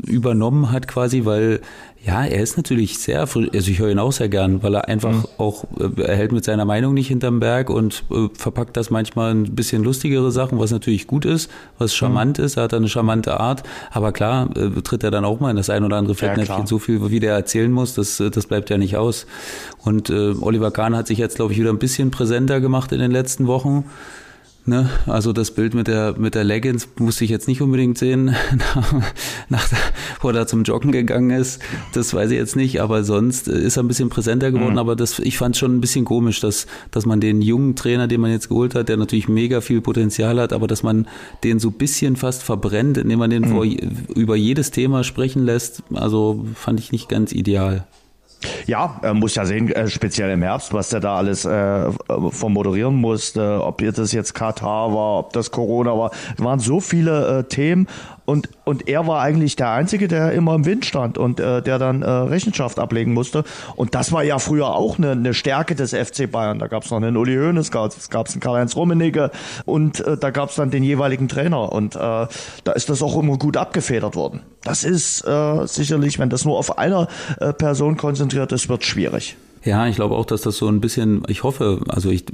äh, 0.06 0.10
übernommen 0.10 0.72
hat 0.72 0.88
quasi, 0.88 1.26
weil 1.26 1.60
ja, 2.02 2.24
er 2.24 2.42
ist 2.42 2.56
natürlich 2.56 2.98
sehr, 2.98 3.20
also 3.20 3.40
ich 3.52 3.78
höre 3.78 3.90
ihn 3.90 3.98
auch 3.98 4.12
sehr 4.12 4.30
gern, 4.30 4.62
weil 4.62 4.74
er 4.74 4.88
einfach 4.88 5.12
mhm. 5.12 5.24
auch, 5.36 5.64
äh, 5.78 6.00
er 6.00 6.16
hält 6.16 6.32
mit 6.32 6.44
seiner 6.44 6.64
Meinung 6.64 6.94
nicht 6.94 7.08
hinterm 7.08 7.40
Berg 7.40 7.68
und 7.68 8.04
äh, 8.10 8.28
verpackt 8.32 8.76
das 8.78 8.88
manchmal 8.88 9.32
ein 9.32 9.54
bisschen 9.54 9.84
lustigere 9.84 10.32
Sachen, 10.32 10.58
was 10.58 10.70
natürlich 10.70 11.06
gut 11.06 11.26
ist, 11.26 11.50
was 11.76 11.94
charmant 11.94 12.38
mhm. 12.38 12.44
ist, 12.44 12.56
er 12.56 12.64
hat 12.64 12.74
eine 12.74 12.88
charmante 12.88 13.38
Art, 13.38 13.64
aber 13.90 14.12
klar, 14.12 14.48
äh, 14.56 14.80
tritt 14.80 15.04
er 15.04 15.10
dann 15.10 15.26
auch 15.26 15.40
mal 15.40 15.50
in 15.50 15.56
das 15.56 15.68
ein 15.68 15.84
oder 15.84 15.96
andere 15.96 16.14
Fettnäpfchen, 16.14 16.60
ja, 16.60 16.66
so 16.66 16.78
viel, 16.78 17.10
wie 17.10 17.20
der 17.20 17.34
erzählen 17.34 17.70
muss, 17.70 17.94
das, 17.94 18.16
das 18.16 18.46
bleibt 18.46 18.70
ja 18.70 18.78
nicht 18.78 18.96
aus. 18.96 19.26
Und 19.84 20.08
äh, 20.08 20.32
Oliver 20.40 20.70
Kahn 20.70 20.96
hat 20.96 21.06
sich 21.06 21.18
jetzt, 21.18 21.36
glaube 21.36 21.52
ich, 21.52 21.58
wieder 21.58 21.70
ein 21.70 21.78
bisschen 21.78 22.10
präsenter 22.10 22.60
gemacht 22.60 22.92
in 22.92 22.98
den 22.98 23.10
letzten 23.10 23.46
Wochen. 23.46 23.84
Ne? 24.66 24.90
Also 25.06 25.32
das 25.32 25.52
Bild 25.52 25.74
mit 25.74 25.88
der 25.88 26.16
mit 26.18 26.34
der 26.34 26.44
Leggings 26.44 26.86
musste 26.98 27.24
ich 27.24 27.30
jetzt 27.30 27.48
nicht 27.48 27.62
unbedingt 27.62 27.96
sehen, 27.96 28.26
nach, 28.58 28.92
nach, 29.48 29.68
wo 30.20 30.28
er 30.28 30.34
da 30.34 30.46
zum 30.46 30.64
Joggen 30.64 30.92
gegangen 30.92 31.30
ist. 31.30 31.60
Das 31.94 32.12
weiß 32.12 32.30
ich 32.30 32.36
jetzt 32.36 32.56
nicht, 32.56 32.80
aber 32.80 33.02
sonst 33.02 33.48
ist 33.48 33.78
er 33.78 33.82
ein 33.82 33.88
bisschen 33.88 34.10
präsenter 34.10 34.52
geworden. 34.52 34.72
Mhm. 34.72 34.78
Aber 34.78 34.96
das, 34.96 35.18
ich 35.18 35.38
fand 35.38 35.56
schon 35.56 35.76
ein 35.76 35.80
bisschen 35.80 36.04
komisch, 36.04 36.40
dass, 36.40 36.66
dass 36.90 37.06
man 37.06 37.20
den 37.20 37.40
jungen 37.40 37.74
Trainer, 37.74 38.06
den 38.06 38.20
man 38.20 38.30
jetzt 38.30 38.48
geholt 38.48 38.74
hat, 38.74 38.88
der 38.88 38.98
natürlich 38.98 39.28
mega 39.28 39.60
viel 39.62 39.80
Potenzial 39.80 40.38
hat, 40.38 40.52
aber 40.52 40.66
dass 40.66 40.82
man 40.82 41.08
den 41.42 41.58
so 41.58 41.68
ein 41.68 41.74
bisschen 41.74 42.16
fast 42.16 42.42
verbrennt, 42.42 42.98
indem 42.98 43.18
man 43.18 43.30
den 43.30 43.44
mhm. 43.44 43.48
vor, 43.48 43.64
über 43.64 44.36
jedes 44.36 44.70
Thema 44.70 45.04
sprechen 45.04 45.44
lässt. 45.44 45.82
Also 45.94 46.44
fand 46.54 46.80
ich 46.80 46.92
nicht 46.92 47.08
ganz 47.08 47.32
ideal. 47.32 47.86
Ja, 48.66 48.98
er 49.02 49.14
muss 49.14 49.34
ja 49.34 49.44
sehen, 49.44 49.70
äh, 49.70 49.88
speziell 49.88 50.30
im 50.30 50.42
Herbst, 50.42 50.72
was 50.72 50.88
der 50.88 51.00
da 51.00 51.16
alles 51.16 51.44
äh, 51.44 51.90
vom 52.30 52.52
moderieren 52.54 52.94
musste, 52.94 53.62
ob 53.62 53.78
das 53.78 54.12
jetzt 54.12 54.34
Katar 54.34 54.94
war, 54.94 55.18
ob 55.18 55.32
das 55.32 55.50
Corona 55.50 55.96
war. 55.96 56.10
Es 56.36 56.42
waren 56.42 56.58
so 56.58 56.80
viele 56.80 57.40
äh, 57.40 57.44
Themen 57.44 57.86
und, 58.30 58.48
und 58.64 58.88
er 58.88 59.08
war 59.08 59.22
eigentlich 59.22 59.56
der 59.56 59.72
Einzige, 59.72 60.06
der 60.06 60.30
immer 60.30 60.54
im 60.54 60.64
Wind 60.64 60.86
stand 60.86 61.18
und 61.18 61.40
äh, 61.40 61.62
der 61.62 61.80
dann 61.80 62.02
äh, 62.02 62.08
Rechenschaft 62.08 62.78
ablegen 62.78 63.12
musste. 63.12 63.42
Und 63.74 63.96
das 63.96 64.12
war 64.12 64.22
ja 64.22 64.38
früher 64.38 64.68
auch 64.68 64.98
eine, 64.98 65.10
eine 65.10 65.34
Stärke 65.34 65.74
des 65.74 65.92
FC 65.92 66.30
Bayern. 66.30 66.60
Da 66.60 66.68
gab 66.68 66.84
es 66.84 66.92
noch 66.92 66.98
einen 66.98 67.16
Uli 67.16 67.34
Hoeneß, 67.34 67.70
es 67.72 68.08
gab 68.08 68.30
einen 68.30 68.38
Karl-Heinz 68.38 68.76
Rummenigge 68.76 69.32
und 69.64 69.98
äh, 69.98 70.16
da 70.16 70.30
gab 70.30 70.50
es 70.50 70.54
dann 70.54 70.70
den 70.70 70.84
jeweiligen 70.84 71.26
Trainer. 71.26 71.72
Und 71.72 71.96
äh, 71.96 71.98
da 71.98 72.72
ist 72.76 72.88
das 72.88 73.02
auch 73.02 73.18
immer 73.18 73.36
gut 73.36 73.56
abgefedert 73.56 74.14
worden. 74.14 74.42
Das 74.62 74.84
ist 74.84 75.26
äh, 75.26 75.66
sicherlich, 75.66 76.20
wenn 76.20 76.30
das 76.30 76.44
nur 76.44 76.56
auf 76.56 76.78
einer 76.78 77.08
äh, 77.40 77.52
Person 77.52 77.96
konzentriert 77.96 78.52
ist, 78.52 78.68
wird 78.68 78.84
schwierig. 78.84 79.36
Ja, 79.62 79.86
ich 79.86 79.96
glaube 79.96 80.14
auch, 80.14 80.24
dass 80.24 80.40
das 80.40 80.56
so 80.56 80.68
ein 80.68 80.80
bisschen, 80.80 81.22
ich 81.28 81.42
hoffe, 81.42 81.80
also 81.88 82.10
ich 82.10 82.24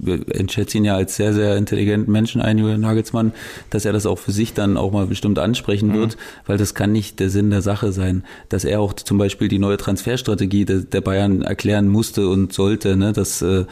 schätze 0.48 0.78
ihn 0.78 0.84
ja 0.84 0.94
als 0.94 1.16
sehr, 1.16 1.34
sehr 1.34 1.56
intelligenten 1.56 2.12
Menschen 2.12 2.40
ein, 2.40 2.56
Julian 2.56 2.80
Nagelsmann, 2.80 3.32
dass 3.70 3.84
er 3.84 3.92
das 3.92 4.06
auch 4.06 4.18
für 4.18 4.30
sich 4.30 4.54
dann 4.54 4.76
auch 4.76 4.92
mal 4.92 5.06
bestimmt 5.06 5.40
ansprechen 5.40 5.88
mhm. 5.88 5.94
wird, 5.94 6.16
weil 6.46 6.56
das 6.56 6.74
kann 6.74 6.92
nicht 6.92 7.18
der 7.18 7.30
Sinn 7.30 7.50
der 7.50 7.62
Sache 7.62 7.90
sein, 7.90 8.24
dass 8.48 8.64
er 8.64 8.80
auch 8.80 8.92
zum 8.92 9.18
Beispiel 9.18 9.48
die 9.48 9.58
neue 9.58 9.76
Transferstrategie 9.76 10.64
der, 10.64 10.78
der 10.78 11.00
Bayern 11.00 11.42
erklären 11.42 11.88
musste 11.88 12.28
und 12.28 12.52
sollte, 12.52 12.96
ne, 12.96 13.12
dass 13.12 13.42
äh, 13.42 13.64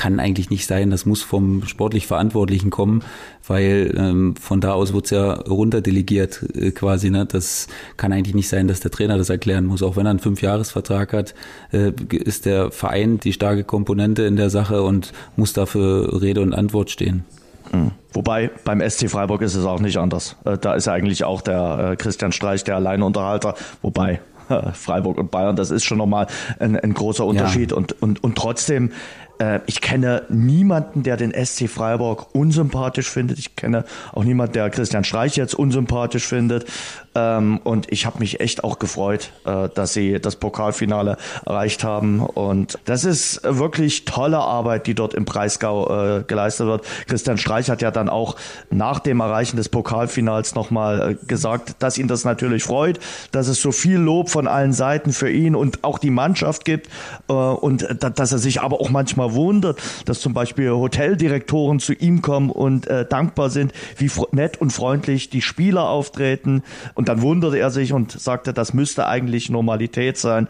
kann 0.00 0.18
eigentlich 0.18 0.48
nicht 0.48 0.66
sein. 0.66 0.88
Das 0.88 1.04
muss 1.04 1.20
vom 1.20 1.66
sportlich 1.66 2.06
Verantwortlichen 2.06 2.70
kommen, 2.70 3.04
weil 3.46 3.94
ähm, 3.98 4.34
von 4.34 4.62
da 4.62 4.72
aus 4.72 4.94
wird's 4.94 5.10
ja 5.10 5.34
runterdelegiert 5.34 6.42
äh, 6.54 6.70
quasi. 6.70 7.10
Ne? 7.10 7.26
Das 7.26 7.66
kann 7.98 8.10
eigentlich 8.10 8.34
nicht 8.34 8.48
sein, 8.48 8.66
dass 8.66 8.80
der 8.80 8.90
Trainer 8.90 9.18
das 9.18 9.28
erklären 9.28 9.66
muss. 9.66 9.82
Auch 9.82 9.96
wenn 9.96 10.06
er 10.06 10.10
einen 10.10 10.18
Fünfjahresvertrag 10.18 11.12
hat, 11.12 11.34
äh, 11.72 11.92
ist 12.14 12.46
der 12.46 12.70
Verein 12.70 13.20
die 13.20 13.34
starke 13.34 13.62
Komponente 13.62 14.22
in 14.22 14.36
der 14.36 14.48
Sache 14.48 14.82
und 14.82 15.12
muss 15.36 15.52
dafür 15.52 16.22
Rede 16.22 16.40
und 16.40 16.54
Antwort 16.54 16.88
stehen. 16.88 17.24
Mhm. 17.70 17.90
Wobei 18.14 18.50
beim 18.64 18.80
SC 18.80 19.10
Freiburg 19.10 19.42
ist 19.42 19.54
es 19.54 19.66
auch 19.66 19.80
nicht 19.80 19.98
anders. 19.98 20.36
Äh, 20.46 20.56
da 20.56 20.76
ist 20.76 20.86
ja 20.86 20.94
eigentlich 20.94 21.24
auch 21.24 21.42
der 21.42 21.90
äh, 21.90 21.96
Christian 21.96 22.32
Streich 22.32 22.64
der 22.64 22.76
Alleinunterhalter. 22.76 23.54
Wobei 23.82 24.20
Freiburg 24.72 25.18
und 25.18 25.30
Bayern, 25.30 25.56
das 25.56 25.70
ist 25.70 25.84
schon 25.84 25.98
nochmal 25.98 26.26
ein, 26.58 26.74
ein 26.74 26.94
großer 26.94 27.26
Unterschied. 27.26 27.72
Ja. 27.72 27.76
Und, 27.76 28.00
und, 28.00 28.24
und 28.24 28.38
trotzdem 28.38 28.92
äh, 29.40 29.60
ich 29.66 29.80
kenne 29.80 30.22
niemanden, 30.28 31.02
der 31.02 31.16
den 31.16 31.32
SC 31.32 31.68
Freiburg 31.68 32.34
unsympathisch 32.34 33.08
findet. 33.08 33.38
Ich 33.38 33.56
kenne 33.56 33.84
auch 34.12 34.24
niemanden, 34.24 34.52
der 34.52 34.70
Christian 34.70 35.04
Streich 35.04 35.36
jetzt 35.36 35.54
unsympathisch 35.54 36.26
findet. 36.26 36.66
Ähm, 37.14 37.58
und 37.64 37.90
ich 37.90 38.06
habe 38.06 38.20
mich 38.20 38.40
echt 38.40 38.62
auch 38.62 38.78
gefreut, 38.78 39.32
äh, 39.44 39.68
dass 39.74 39.92
sie 39.92 40.20
das 40.20 40.36
Pokalfinale 40.36 41.16
erreicht 41.44 41.82
haben. 41.82 42.20
Und 42.20 42.78
das 42.84 43.04
ist 43.04 43.40
wirklich 43.42 44.04
tolle 44.04 44.38
Arbeit, 44.38 44.86
die 44.86 44.94
dort 44.94 45.14
im 45.14 45.24
Breisgau 45.24 46.18
äh, 46.18 46.22
geleistet 46.22 46.66
wird. 46.66 46.84
Christian 47.08 47.36
Streich 47.36 47.68
hat 47.68 47.82
ja 47.82 47.90
dann 47.90 48.08
auch 48.08 48.36
nach 48.70 49.00
dem 49.00 49.20
Erreichen 49.20 49.56
des 49.56 49.68
Pokalfinals 49.68 50.54
nochmal 50.54 51.12
äh, 51.12 51.26
gesagt, 51.26 51.74
dass 51.80 51.98
ihn 51.98 52.06
das 52.06 52.24
natürlich 52.24 52.62
freut, 52.62 53.00
dass 53.32 53.48
es 53.48 53.60
so 53.60 53.72
viel 53.72 53.98
Lob 53.98 54.30
von 54.30 54.46
allen 54.46 54.72
Seiten 54.72 55.12
für 55.12 55.30
ihn 55.30 55.56
und 55.56 55.82
auch 55.82 55.98
die 55.98 56.10
Mannschaft 56.10 56.64
gibt 56.64 56.88
äh, 57.28 57.32
und 57.32 57.88
dass 58.00 58.30
er 58.30 58.38
sich 58.38 58.60
aber 58.60 58.80
auch 58.80 58.90
manchmal 58.90 59.34
wundert, 59.34 59.80
dass 60.04 60.20
zum 60.20 60.32
Beispiel 60.32 60.70
Hoteldirektoren 60.70 61.80
zu 61.80 61.92
ihm 61.92 62.22
kommen 62.22 62.50
und 62.50 62.86
äh, 62.86 63.04
dankbar 63.04 63.50
sind, 63.50 63.72
wie 63.96 64.10
nett 64.30 64.60
und 64.60 64.72
freundlich 64.72 65.28
die 65.28 65.42
Spieler 65.42 65.88
auftreten 65.88 66.62
und 67.00 67.08
dann 67.08 67.22
wunderte 67.22 67.58
er 67.58 67.70
sich 67.70 67.94
und 67.94 68.12
sagte, 68.12 68.52
das 68.52 68.74
müsste 68.74 69.06
eigentlich 69.06 69.48
Normalität 69.48 70.18
sein. 70.18 70.48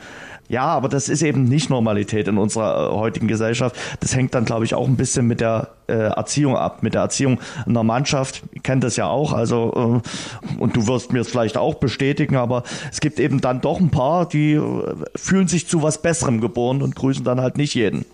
Ja, 0.49 0.65
aber 0.65 0.89
das 0.89 1.09
ist 1.09 1.23
eben 1.23 1.45
nicht 1.45 1.71
Normalität 1.71 2.27
in 2.27 2.39
unserer 2.39 2.91
äh, 2.91 2.97
heutigen 2.97 3.29
Gesellschaft. 3.29 3.77
Das 4.01 4.17
hängt 4.17 4.35
dann, 4.35 4.47
glaube 4.47 4.65
ich, 4.65 4.75
auch 4.75 4.89
ein 4.89 4.97
bisschen 4.97 5.29
mit 5.29 5.41
der 5.41 5.69
äh, 5.87 5.93
Erziehung 5.93 6.57
ab, 6.57 6.83
mit 6.83 6.95
der 6.95 7.03
Erziehung 7.03 7.39
einer 7.67 7.85
Mannschaft. 7.85 8.43
Ich 8.51 8.65
kenne 8.65 8.81
das 8.81 8.97
ja 8.97 9.07
auch, 9.07 9.33
also 9.33 10.03
äh, 10.03 10.59
und 10.59 10.75
du 10.75 10.89
wirst 10.89 11.13
mir 11.13 11.21
es 11.21 11.29
vielleicht 11.29 11.57
auch 11.57 11.77
bestätigen, 11.77 12.35
aber 12.35 12.65
es 12.91 12.99
gibt 12.99 13.21
eben 13.21 13.41
dann 13.41 13.61
doch 13.61 13.79
ein 13.79 13.91
paar, 13.91 14.29
die 14.29 14.55
äh, 14.55 14.95
fühlen 15.15 15.47
sich 15.47 15.69
zu 15.69 15.85
was 15.85 16.03
Besserem 16.03 16.41
geboren 16.41 16.83
und 16.83 16.97
grüßen 16.97 17.23
dann 17.23 17.41
halt 17.41 17.59
nicht 17.59 17.77
jeden. 17.77 18.05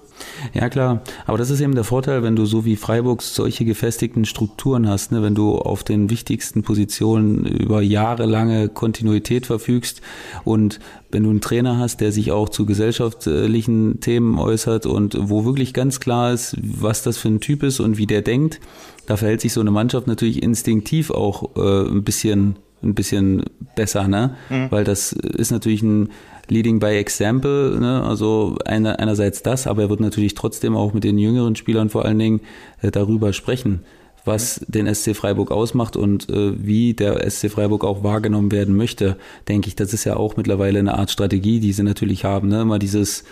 Ja 0.55 0.69
klar, 0.69 1.03
aber 1.27 1.39
das 1.39 1.51
ist 1.51 1.61
eben 1.61 1.75
der 1.75 1.85
Vorteil, 1.85 2.23
wenn 2.23 2.37
du 2.37 2.47
so 2.47 2.65
wie 2.65 2.77
Freiburg 2.77 3.23
solche 3.23 3.65
gefestigten 3.65 4.25
Strukturen 4.25 4.89
hast, 4.89 5.13
ne? 5.13 5.23
wenn 5.23 5.35
du 5.35 5.57
auf 5.57 5.85
den 5.85 6.11
wichtigsten 6.11 6.63
Positionen 6.63 7.45
über 7.45 7.83
jahrelange 7.83 8.69
Kontinuität 8.69 9.47
verfügst 9.47 10.01
und 10.45 10.81
wenn 11.11 11.25
du 11.25 11.31
einen 11.31 11.41
Trainer 11.41 11.79
hast, 11.79 12.01
der 12.01 12.13
sich 12.13 12.33
auch 12.33 12.49
zu 12.49 12.67
gesellschaftlichen 12.67 14.01
Themen 14.01 14.39
äußert 14.39 14.87
und 14.87 15.17
wo 15.19 15.45
wirklich 15.45 15.73
ganz 15.73 16.01
klar 16.01 16.33
ist, 16.33 16.57
was 16.61 17.03
das 17.03 17.19
für 17.19 17.29
ein 17.29 17.41
Typ 17.41 17.63
ist 17.63 17.81
und 17.81 17.99
wie 17.99 18.07
der 18.07 18.23
denkt, 18.23 18.61
da 19.07 19.17
verhält 19.17 19.41
sich 19.41 19.53
so 19.53 19.61
eine 19.61 19.71
Mannschaft 19.71 20.07
natürlich 20.07 20.43
instinktiv 20.43 21.11
auch 21.11 21.57
äh, 21.57 21.89
ein 21.89 22.05
bisschen 22.05 22.57
ein 22.83 22.95
bisschen 22.95 23.43
besser, 23.75 24.09
ne? 24.09 24.37
Mhm. 24.51 24.71
Weil 24.71 24.85
das 24.85 25.13
ist 25.13 25.51
natürlich 25.51 25.83
ein 25.83 26.11
Leading 26.49 26.79
by 26.79 26.97
Example, 26.97 27.79
ne? 27.81 28.03
also 28.05 28.57
eine, 28.65 28.99
einerseits 28.99 29.43
das, 29.43 29.67
aber 29.67 29.83
er 29.83 29.91
wird 29.91 30.01
natürlich 30.01 30.35
trotzdem 30.35 30.77
auch 30.77 30.93
mit 30.95 31.05
den 31.05 31.19
jüngeren 31.19 31.57
Spielern 31.57 31.91
vor 31.91 32.05
allen 32.05 32.19
Dingen 32.19 32.41
äh, 32.83 32.91
darüber 32.91 33.33
sprechen, 33.33 33.81
was 34.25 34.65
den 34.69 34.93
SC 34.93 35.17
Freiburg 35.17 35.51
ausmacht 35.51 35.97
und 35.97 36.29
äh, 36.31 36.53
wie 36.65 36.95
der 36.95 37.29
SC 37.29 37.51
Freiburg 37.51 37.85
auch 37.85 38.05
wahrgenommen 38.05 38.53
werden 38.53 38.77
möchte, 38.77 39.17
denke 39.49 39.69
ich. 39.69 39.77
Das 39.77 39.93
ist 39.93 40.05
ja 40.05 40.17
auch 40.17 40.37
mittlerweile 40.37 40.79
eine 40.79 40.97
Art 40.97 41.11
Strategie, 41.11 41.59
die 41.59 41.73
sie 41.73 41.83
natürlich 41.83 42.25
haben. 42.25 42.49
Ne? 42.49 42.63
Immer 42.63 42.79
dieses 42.79 43.25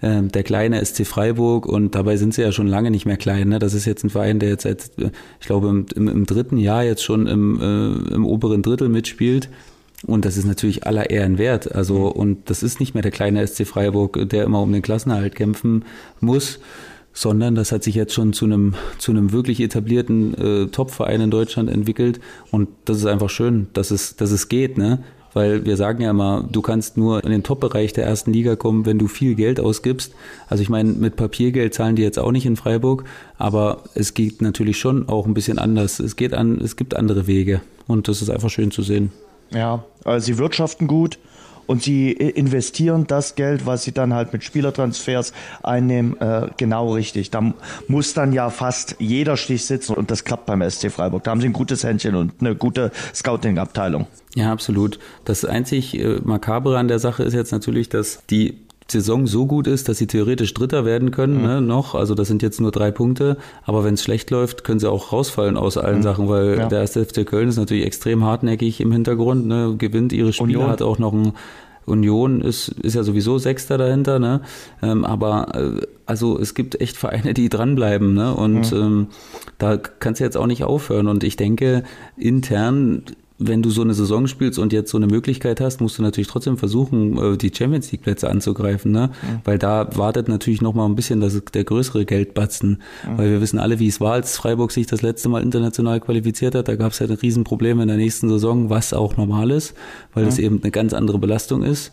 äh, 0.00 0.22
der 0.22 0.42
kleine 0.42 0.84
SC 0.84 1.06
Freiburg 1.06 1.66
und 1.66 1.94
dabei 1.94 2.16
sind 2.16 2.34
sie 2.34 2.42
ja 2.42 2.52
schon 2.52 2.66
lange 2.66 2.90
nicht 2.90 3.06
mehr 3.06 3.16
klein. 3.16 3.48
Ne? 3.48 3.58
Das 3.58 3.74
ist 3.74 3.84
jetzt 3.84 4.04
ein 4.04 4.10
Verein, 4.10 4.38
der 4.38 4.50
jetzt 4.50 4.62
seit, 4.62 4.90
ich 5.40 5.46
glaube, 5.46 5.68
im, 5.68 5.86
im, 5.94 6.08
im 6.08 6.26
dritten 6.26 6.58
Jahr 6.58 6.84
jetzt 6.84 7.02
schon 7.02 7.26
im, 7.26 7.60
äh, 7.60 8.14
im 8.14 8.26
oberen 8.26 8.62
Drittel 8.62 8.88
mitspielt 8.88 9.48
und 10.06 10.24
das 10.24 10.36
ist 10.36 10.46
natürlich 10.46 10.86
aller 10.86 11.10
Ehren 11.10 11.38
wert. 11.38 11.74
Also, 11.74 11.98
mhm. 11.98 12.20
und 12.20 12.50
das 12.50 12.62
ist 12.62 12.80
nicht 12.80 12.94
mehr 12.94 13.02
der 13.02 13.10
kleine 13.10 13.46
SC 13.46 13.66
Freiburg, 13.66 14.28
der 14.28 14.44
immer 14.44 14.62
um 14.62 14.72
den 14.72 14.82
Klassenerhalt 14.82 15.34
kämpfen 15.34 15.84
muss, 16.20 16.58
sondern 17.12 17.54
das 17.54 17.72
hat 17.72 17.82
sich 17.82 17.94
jetzt 17.94 18.14
schon 18.14 18.32
zu 18.32 18.44
einem, 18.44 18.74
zu 18.98 19.10
einem 19.10 19.32
wirklich 19.32 19.60
etablierten 19.60 20.34
äh, 20.34 20.66
Top-Verein 20.68 21.20
in 21.20 21.30
Deutschland 21.30 21.68
entwickelt. 21.68 22.20
Und 22.50 22.68
das 22.84 22.98
ist 22.98 23.06
einfach 23.06 23.30
schön, 23.30 23.66
dass 23.72 23.90
es, 23.90 24.16
dass 24.16 24.30
es 24.30 24.48
geht, 24.48 24.78
ne? 24.78 25.02
Weil 25.32 25.64
wir 25.64 25.76
sagen 25.76 26.02
ja 26.02 26.10
immer, 26.10 26.44
du 26.50 26.60
kannst 26.60 26.96
nur 26.96 27.22
in 27.24 27.30
den 27.30 27.42
Top-Bereich 27.42 27.92
der 27.92 28.04
ersten 28.04 28.32
Liga 28.32 28.56
kommen, 28.56 28.86
wenn 28.86 28.98
du 28.98 29.06
viel 29.06 29.34
Geld 29.34 29.60
ausgibst. 29.60 30.12
Also 30.48 30.62
ich 30.62 30.68
meine, 30.68 30.92
mit 30.92 31.16
Papiergeld 31.16 31.74
zahlen 31.74 31.96
die 31.96 32.02
jetzt 32.02 32.18
auch 32.18 32.32
nicht 32.32 32.46
in 32.46 32.56
Freiburg, 32.56 33.04
aber 33.38 33.84
es 33.94 34.14
geht 34.14 34.42
natürlich 34.42 34.78
schon 34.78 35.08
auch 35.08 35.26
ein 35.26 35.34
bisschen 35.34 35.58
anders. 35.58 36.00
Es 36.00 36.16
geht 36.16 36.34
an, 36.34 36.60
es 36.60 36.76
gibt 36.76 36.96
andere 36.96 37.26
Wege 37.26 37.60
und 37.86 38.08
das 38.08 38.22
ist 38.22 38.30
einfach 38.30 38.50
schön 38.50 38.70
zu 38.70 38.82
sehen. 38.82 39.12
Ja, 39.52 39.84
also 40.04 40.24
sie 40.24 40.38
wirtschaften 40.38 40.86
gut 40.86 41.18
und 41.70 41.84
sie 41.84 42.10
investieren 42.10 43.06
das 43.06 43.36
Geld, 43.36 43.64
was 43.64 43.84
sie 43.84 43.92
dann 43.92 44.12
halt 44.12 44.32
mit 44.32 44.42
Spielertransfers 44.42 45.32
einnehmen, 45.62 46.20
äh, 46.20 46.48
genau 46.56 46.94
richtig. 46.94 47.30
Da 47.30 47.54
muss 47.86 48.12
dann 48.12 48.32
ja 48.32 48.50
fast 48.50 48.96
jeder 48.98 49.36
Stich 49.36 49.66
sitzen 49.66 49.94
und 49.94 50.10
das 50.10 50.24
klappt 50.24 50.46
beim 50.46 50.68
SC 50.68 50.90
Freiburg. 50.90 51.22
Da 51.22 51.30
haben 51.30 51.40
sie 51.40 51.46
ein 51.46 51.52
gutes 51.52 51.84
Händchen 51.84 52.16
und 52.16 52.32
eine 52.40 52.56
gute 52.56 52.90
Scouting-Abteilung. 53.14 54.08
Ja, 54.34 54.50
absolut. 54.50 54.98
Das 55.24 55.44
einzig 55.44 55.96
äh, 55.96 56.18
Makabere 56.24 56.76
an 56.76 56.88
der 56.88 56.98
Sache 56.98 57.22
ist 57.22 57.34
jetzt 57.34 57.52
natürlich, 57.52 57.88
dass 57.88 58.26
die 58.28 58.58
Saison 58.90 59.26
so 59.26 59.46
gut 59.46 59.66
ist, 59.66 59.88
dass 59.88 59.98
sie 59.98 60.06
theoretisch 60.06 60.54
Dritter 60.54 60.84
werden 60.84 61.10
können, 61.10 61.38
mhm. 61.38 61.42
ne, 61.42 61.60
noch. 61.60 61.94
Also 61.94 62.14
das 62.14 62.28
sind 62.28 62.42
jetzt 62.42 62.60
nur 62.60 62.70
drei 62.70 62.90
Punkte. 62.90 63.36
Aber 63.64 63.84
wenn 63.84 63.94
es 63.94 64.02
schlecht 64.02 64.30
läuft, 64.30 64.64
können 64.64 64.80
sie 64.80 64.90
auch 64.90 65.12
rausfallen 65.12 65.56
aus 65.56 65.76
allen 65.76 65.98
mhm. 65.98 66.02
Sachen, 66.02 66.28
weil 66.28 66.58
ja. 66.58 66.68
der 66.68 66.80
erste 66.80 67.04
FC 67.04 67.26
Köln 67.26 67.48
ist 67.48 67.56
natürlich 67.56 67.84
extrem 67.84 68.24
hartnäckig 68.24 68.80
im 68.80 68.92
Hintergrund, 68.92 69.46
ne, 69.46 69.74
gewinnt 69.76 70.12
ihre 70.12 70.32
Spiele, 70.32 70.58
Union. 70.58 70.70
hat 70.70 70.82
auch 70.82 70.98
noch 70.98 71.12
ein 71.12 71.32
Union 71.86 72.40
ist, 72.40 72.68
ist 72.68 72.94
ja 72.94 73.02
sowieso 73.02 73.38
Sechster 73.38 73.76
dahinter, 73.76 74.18
ne? 74.18 74.42
Ähm, 74.82 75.04
aber 75.04 75.54
äh, 75.54 75.86
also 76.06 76.38
es 76.38 76.54
gibt 76.54 76.80
echt 76.80 76.96
Vereine, 76.96 77.34
die 77.34 77.48
dranbleiben, 77.48 78.14
ne? 78.14 78.34
Und 78.34 78.72
mhm. 78.72 78.78
ähm, 78.78 79.06
da 79.58 79.76
kannst 79.76 80.20
du 80.20 80.24
jetzt 80.24 80.36
auch 80.36 80.46
nicht 80.46 80.64
aufhören. 80.64 81.08
Und 81.08 81.24
ich 81.24 81.36
denke, 81.36 81.82
intern 82.16 83.02
wenn 83.40 83.62
du 83.62 83.70
so 83.70 83.80
eine 83.80 83.94
Saison 83.94 84.26
spielst 84.26 84.58
und 84.58 84.72
jetzt 84.72 84.90
so 84.90 84.98
eine 84.98 85.06
Möglichkeit 85.06 85.60
hast, 85.60 85.80
musst 85.80 85.98
du 85.98 86.02
natürlich 86.02 86.28
trotzdem 86.28 86.58
versuchen, 86.58 87.16
äh, 87.16 87.36
die 87.38 87.50
Champions 87.52 87.90
League 87.90 88.02
Plätze 88.02 88.28
anzugreifen, 88.28 88.92
ne? 88.92 89.10
Mhm. 89.22 89.40
Weil 89.44 89.58
da 89.58 89.88
wartet 89.96 90.28
natürlich 90.28 90.60
noch 90.60 90.74
mal 90.74 90.84
ein 90.84 90.94
bisschen 90.94 91.20
das, 91.20 91.40
der 91.54 91.64
größere 91.64 92.04
Geldbatzen, 92.04 92.82
mhm. 93.06 93.18
weil 93.18 93.30
wir 93.30 93.40
wissen 93.40 93.58
alle, 93.58 93.78
wie 93.78 93.88
es 93.88 94.00
war, 94.00 94.12
als 94.12 94.36
Freiburg 94.36 94.72
sich 94.72 94.86
das 94.86 95.00
letzte 95.00 95.30
Mal 95.30 95.42
international 95.42 96.00
qualifiziert 96.00 96.54
hat. 96.54 96.68
Da 96.68 96.76
gab 96.76 96.92
es 96.92 96.98
ja 96.98 97.06
ein 97.06 97.12
Riesenproblem 97.12 97.80
in 97.80 97.88
der 97.88 97.96
nächsten 97.96 98.28
Saison, 98.28 98.68
was 98.68 98.92
auch 98.92 99.16
normal 99.16 99.50
ist, 99.50 99.74
weil 100.12 100.26
es 100.26 100.36
mhm. 100.36 100.44
eben 100.44 100.60
eine 100.62 100.70
ganz 100.70 100.92
andere 100.92 101.18
Belastung 101.18 101.62
ist 101.62 101.92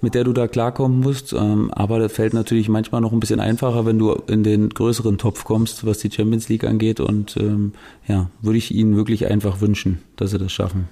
mit 0.00 0.14
der 0.14 0.24
du 0.24 0.32
da 0.32 0.48
klarkommen 0.48 1.00
musst. 1.00 1.32
Ähm, 1.32 1.70
aber 1.72 1.98
das 1.98 2.12
fällt 2.12 2.34
natürlich 2.34 2.68
manchmal 2.68 3.00
noch 3.00 3.12
ein 3.12 3.20
bisschen 3.20 3.40
einfacher, 3.40 3.86
wenn 3.86 3.98
du 3.98 4.12
in 4.26 4.42
den 4.42 4.68
größeren 4.70 5.18
Topf 5.18 5.44
kommst, 5.44 5.86
was 5.86 5.98
die 5.98 6.10
Champions 6.10 6.48
League 6.48 6.64
angeht. 6.64 7.00
Und 7.00 7.36
ähm, 7.36 7.72
ja, 8.06 8.30
würde 8.42 8.58
ich 8.58 8.74
ihnen 8.74 8.96
wirklich 8.96 9.26
einfach 9.30 9.60
wünschen, 9.60 10.00
dass 10.16 10.30
sie 10.30 10.38
das 10.38 10.52
schaffen. 10.52 10.88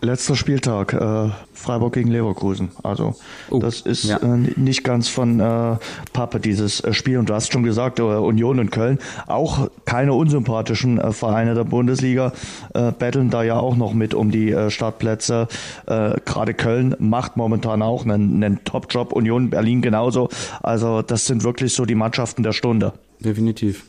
Letzter 0.00 0.36
Spieltag, 0.36 0.92
äh, 0.92 1.30
Freiburg 1.52 1.94
gegen 1.94 2.10
Leverkusen. 2.10 2.70
Also 2.82 3.14
oh, 3.50 3.58
das 3.58 3.80
ist 3.80 4.04
ja. 4.04 4.18
äh, 4.18 4.36
nicht 4.56 4.84
ganz 4.84 5.08
von 5.08 5.40
äh, 5.40 5.76
Pappe, 6.12 6.40
dieses 6.40 6.80
äh, 6.80 6.92
Spiel. 6.92 7.18
Und 7.18 7.30
du 7.30 7.34
hast 7.34 7.52
schon 7.52 7.62
gesagt, 7.62 7.98
äh, 7.98 8.02
Union 8.02 8.58
und 8.58 8.70
Köln, 8.70 8.98
auch 9.26 9.70
keine 9.84 10.12
unsympathischen 10.12 10.98
äh, 10.98 11.12
Vereine 11.12 11.54
der 11.54 11.64
Bundesliga, 11.64 12.32
betteln 12.98 13.30
da 13.30 13.42
ja 13.42 13.58
auch 13.58 13.76
noch 13.76 13.94
mit 13.94 14.14
um 14.14 14.30
die 14.30 14.54
Startplätze. 14.68 15.48
Gerade 15.86 16.54
Köln 16.54 16.94
macht 16.98 17.36
momentan 17.36 17.82
auch 17.82 18.04
einen, 18.04 18.42
einen 18.42 18.64
Top-Job, 18.64 19.12
Union 19.12 19.50
Berlin 19.50 19.80
genauso. 19.80 20.28
Also 20.62 21.02
das 21.02 21.26
sind 21.26 21.44
wirklich 21.44 21.74
so 21.74 21.84
die 21.84 21.94
Mannschaften 21.94 22.42
der 22.42 22.52
Stunde. 22.52 22.92
Definitiv. 23.20 23.84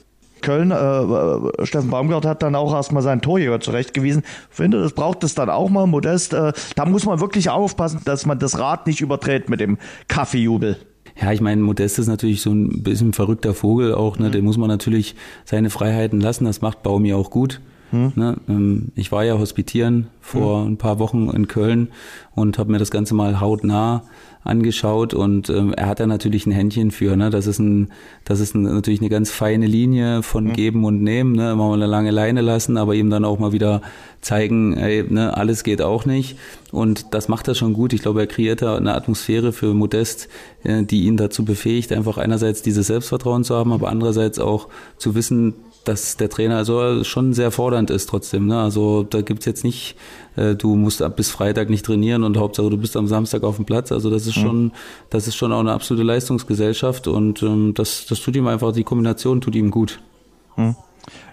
Köln, 0.45 0.71
äh, 0.71 0.75
äh, 0.75 1.65
Steffen 1.65 1.89
Baumgart 1.89 2.25
hat 2.25 2.43
dann 2.43 2.55
auch 2.55 2.73
erstmal 2.73 3.01
seinen 3.01 3.21
Torjäger 3.21 3.59
zurechtgewiesen. 3.59 4.23
Ich 4.49 4.55
finde, 4.55 4.81
das 4.81 4.93
braucht 4.93 5.23
es 5.23 5.35
dann 5.35 5.49
auch 5.49 5.69
mal, 5.69 5.87
Modest. 5.87 6.33
Äh, 6.33 6.53
da 6.75 6.85
muss 6.85 7.05
man 7.05 7.19
wirklich 7.19 7.49
aufpassen, 7.49 8.01
dass 8.05 8.25
man 8.25 8.39
das 8.39 8.59
Rad 8.59 8.87
nicht 8.87 9.01
überträgt 9.01 9.49
mit 9.49 9.59
dem 9.59 9.77
Kaffeejubel. 10.07 10.77
Ja, 11.19 11.31
ich 11.31 11.41
meine, 11.41 11.61
Modest 11.61 11.97
ist 11.97 12.07
natürlich 12.07 12.41
so 12.41 12.51
ein 12.51 12.83
bisschen 12.83 13.13
verrückter 13.13 13.53
Vogel 13.53 13.93
auch, 13.93 14.19
ne? 14.19 14.27
Mhm. 14.27 14.31
Dem 14.33 14.45
muss 14.45 14.57
man 14.57 14.67
natürlich 14.67 15.15
seine 15.45 15.69
Freiheiten 15.69 16.21
lassen. 16.21 16.45
Das 16.45 16.61
macht 16.61 16.83
Baumi 16.83 17.13
auch 17.13 17.29
gut. 17.29 17.61
Hm. 17.91 18.13
Ne, 18.15 18.35
ähm, 18.49 18.91
ich 18.95 19.11
war 19.11 19.23
ja 19.23 19.37
hospitieren 19.37 20.07
vor 20.19 20.61
hm. 20.61 20.73
ein 20.73 20.77
paar 20.77 20.97
Wochen 20.99 21.29
in 21.29 21.47
Köln 21.47 21.89
und 22.33 22.57
habe 22.57 22.71
mir 22.71 22.79
das 22.79 22.89
Ganze 22.89 23.13
mal 23.13 23.39
hautnah 23.39 24.03
angeschaut 24.45 25.15
und 25.15 25.49
ähm, 25.49 25.73
er 25.73 25.87
hat 25.87 25.99
da 25.99 26.05
natürlich 26.05 26.45
ein 26.45 26.51
Händchen 26.51 26.91
für. 26.91 27.17
Ne? 27.17 27.31
Das 27.31 27.47
ist 27.47 27.59
ein, 27.59 27.89
das 28.23 28.39
ist 28.39 28.53
ein, 28.53 28.61
natürlich 28.61 29.01
eine 29.01 29.09
ganz 29.09 29.31
feine 29.31 29.65
Linie 29.65 30.21
von 30.21 30.45
mhm. 30.45 30.53
Geben 30.53 30.85
und 30.85 31.01
Nehmen. 31.01 31.33
Ne? 31.33 31.51
Immer 31.51 31.67
mal 31.67 31.73
eine 31.73 31.87
lange 31.87 32.11
Leine 32.11 32.41
lassen, 32.41 32.77
aber 32.77 32.93
ihm 32.93 33.09
dann 33.09 33.25
auch 33.25 33.39
mal 33.39 33.51
wieder 33.53 33.81
zeigen, 34.21 34.77
ey, 34.77 35.03
ne, 35.09 35.35
alles 35.35 35.63
geht 35.63 35.81
auch 35.81 36.05
nicht. 36.05 36.37
Und 36.71 37.13
das 37.15 37.27
macht 37.27 37.47
er 37.47 37.55
schon 37.55 37.73
gut. 37.73 37.91
Ich 37.93 38.03
glaube, 38.03 38.21
er 38.21 38.27
kreiert 38.27 38.61
da 38.61 38.77
eine 38.77 38.93
Atmosphäre 38.93 39.51
für 39.51 39.73
Modest, 39.73 40.29
äh, 40.63 40.83
die 40.83 41.05
ihn 41.05 41.17
dazu 41.17 41.43
befähigt, 41.43 41.91
einfach 41.91 42.19
einerseits 42.19 42.61
dieses 42.61 42.87
Selbstvertrauen 42.87 43.43
zu 43.43 43.55
haben, 43.55 43.73
aber 43.73 43.89
andererseits 43.89 44.37
auch 44.37 44.67
zu 44.97 45.15
wissen, 45.15 45.55
dass 45.85 46.17
der 46.17 46.29
Trainer 46.29 46.57
also 46.57 47.03
schon 47.03 47.33
sehr 47.33 47.51
fordernd 47.51 47.89
ist 47.89 48.07
trotzdem. 48.09 48.47
Ne? 48.47 48.59
Also 48.59 49.03
da 49.03 49.21
gibt's 49.21 49.45
jetzt 49.45 49.63
nicht, 49.63 49.95
äh, 50.35 50.55
du 50.55 50.75
musst 50.75 51.01
ab 51.01 51.15
bis 51.15 51.31
Freitag 51.31 51.69
nicht 51.69 51.85
trainieren 51.85 52.23
und 52.23 52.37
Hauptsache 52.37 52.69
du 52.69 52.77
bist 52.77 52.97
am 52.97 53.07
Samstag 53.07 53.43
auf 53.43 53.55
dem 53.55 53.65
Platz. 53.65 53.91
Also 53.91 54.09
das 54.09 54.27
ist 54.27 54.37
mhm. 54.37 54.41
schon, 54.41 54.71
das 55.09 55.27
ist 55.27 55.35
schon 55.35 55.53
auch 55.53 55.59
eine 55.59 55.71
absolute 55.71 56.05
Leistungsgesellschaft 56.05 57.07
und 57.07 57.41
ähm, 57.43 57.73
das, 57.73 58.05
das 58.07 58.19
tut 58.19 58.35
ihm 58.35 58.47
einfach, 58.47 58.73
die 58.73 58.83
Kombination 58.83 59.41
tut 59.41 59.55
ihm 59.55 59.71
gut. 59.71 59.99
Mhm. 60.57 60.75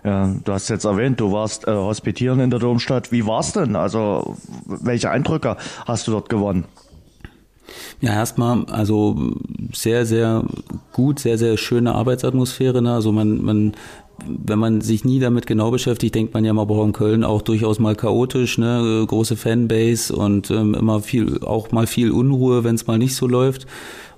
Ja, 0.05 0.35
du 0.45 0.53
hast 0.53 0.69
jetzt 0.69 0.85
erwähnt, 0.85 1.21
du 1.21 1.33
warst 1.33 1.67
äh, 1.67 1.73
hospitieren 1.73 2.41
in 2.41 2.51
der 2.51 2.59
Domstadt. 2.59 3.11
Wie 3.11 3.27
war's 3.27 3.53
denn? 3.53 3.75
Also 3.77 4.37
welche 4.67 5.11
Eindrücke 5.11 5.57
hast 5.87 6.07
du 6.07 6.13
dort 6.13 6.29
gewonnen? 6.29 6.67
Ja, 8.01 8.15
erstmal, 8.15 8.65
also 8.67 9.17
sehr, 9.73 10.05
sehr 10.07 10.45
gut, 10.93 11.21
sehr, 11.21 11.39
sehr 11.39 11.57
schöne 11.57 11.95
Arbeitsatmosphäre. 11.95 12.83
Ne? 12.83 12.93
Also 12.93 13.13
man, 13.13 13.43
man 13.43 13.73
wenn 14.27 14.59
man 14.59 14.81
sich 14.81 15.05
nie 15.05 15.21
damit 15.21 15.47
genau 15.47 15.71
beschäftigt, 15.71 16.15
denkt 16.15 16.35
man 16.35 16.45
ja 16.45 16.53
mal, 16.53 16.65
boah, 16.65 16.91
Köln 16.93 17.25
auch 17.25 17.43
durchaus 17.43 17.79
mal 17.79 17.95
chaotisch, 17.95 18.59
ne, 18.59 19.05
große 19.07 19.37
Fanbase 19.37 20.15
und 20.15 20.51
ähm, 20.51 20.75
immer 20.75 21.01
viel, 21.01 21.41
auch 21.43 21.71
mal 21.73 21.87
viel 21.87 22.11
Unruhe, 22.11 22.65
wenn 22.65 22.75
es 22.75 22.87
mal 22.87 22.99
nicht 22.99 23.15
so 23.15 23.27
läuft. 23.27 23.67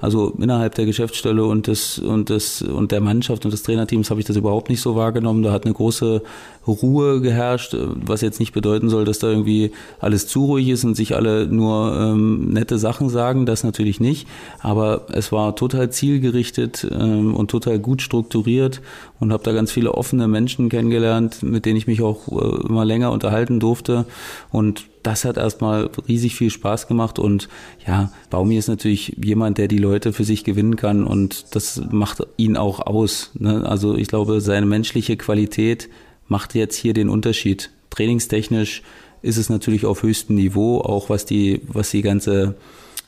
Also 0.00 0.34
innerhalb 0.38 0.74
der 0.74 0.86
Geschäftsstelle 0.86 1.44
und 1.44 1.66
des 1.66 1.98
und 1.98 2.28
des 2.28 2.62
und 2.62 2.92
der 2.92 3.00
Mannschaft 3.00 3.44
und 3.44 3.52
des 3.52 3.62
Trainerteams 3.62 4.10
habe 4.10 4.20
ich 4.20 4.26
das 4.26 4.36
überhaupt 4.36 4.68
nicht 4.68 4.80
so 4.80 4.96
wahrgenommen. 4.96 5.42
Da 5.42 5.52
hat 5.52 5.64
eine 5.64 5.74
große 5.74 6.22
Ruhe 6.66 7.20
geherrscht, 7.20 7.76
was 7.78 8.20
jetzt 8.20 8.40
nicht 8.40 8.52
bedeuten 8.52 8.88
soll, 8.88 9.04
dass 9.04 9.18
da 9.18 9.28
irgendwie 9.28 9.72
alles 10.00 10.26
zu 10.26 10.44
ruhig 10.46 10.68
ist 10.68 10.84
und 10.84 10.94
sich 10.94 11.14
alle 11.14 11.46
nur 11.46 11.96
ähm, 11.98 12.52
nette 12.52 12.78
Sachen 12.78 13.08
sagen. 13.08 13.46
Das 13.46 13.64
natürlich 13.64 14.00
nicht. 14.00 14.26
Aber 14.60 15.06
es 15.12 15.32
war 15.32 15.56
total 15.56 15.90
zielgerichtet 15.90 16.86
ähm, 16.90 17.34
und 17.34 17.50
total 17.50 17.78
gut 17.78 18.02
strukturiert 18.02 18.80
und 19.20 19.32
habe 19.32 19.42
da 19.42 19.52
ganz 19.52 19.72
viele 19.72 19.94
offene 19.94 20.28
Menschen 20.28 20.68
kennengelernt, 20.68 21.42
mit 21.42 21.66
denen 21.66 21.76
ich 21.76 21.86
mich 21.86 22.02
auch 22.02 22.28
äh, 22.28 22.66
immer 22.66 22.84
länger 22.84 23.12
unterhalten 23.12 23.60
durfte. 23.60 24.06
Und 24.50 24.84
das 25.04 25.24
hat 25.24 25.36
erstmal 25.36 25.90
riesig 26.08 26.34
viel 26.34 26.50
Spaß 26.50 26.88
gemacht 26.88 27.18
und 27.18 27.48
ja, 27.86 28.10
Baumi 28.30 28.56
ist 28.56 28.68
natürlich 28.68 29.16
jemand, 29.22 29.58
der 29.58 29.68
die 29.68 29.78
Leute 29.78 30.12
für 30.12 30.24
sich 30.24 30.44
gewinnen 30.44 30.76
kann 30.76 31.04
und 31.04 31.54
das 31.54 31.80
macht 31.90 32.22
ihn 32.38 32.56
auch 32.56 32.80
aus. 32.80 33.30
Ne? 33.34 33.64
Also 33.68 33.96
ich 33.96 34.08
glaube, 34.08 34.40
seine 34.40 34.66
menschliche 34.66 35.16
Qualität 35.16 35.90
macht 36.26 36.54
jetzt 36.54 36.76
hier 36.76 36.94
den 36.94 37.10
Unterschied. 37.10 37.70
Trainingstechnisch 37.90 38.82
ist 39.20 39.36
es 39.36 39.50
natürlich 39.50 39.84
auf 39.84 40.02
höchstem 40.02 40.36
Niveau, 40.36 40.80
auch 40.80 41.10
was 41.10 41.26
die, 41.26 41.60
was 41.68 41.90
die 41.90 42.02
ganze 42.02 42.54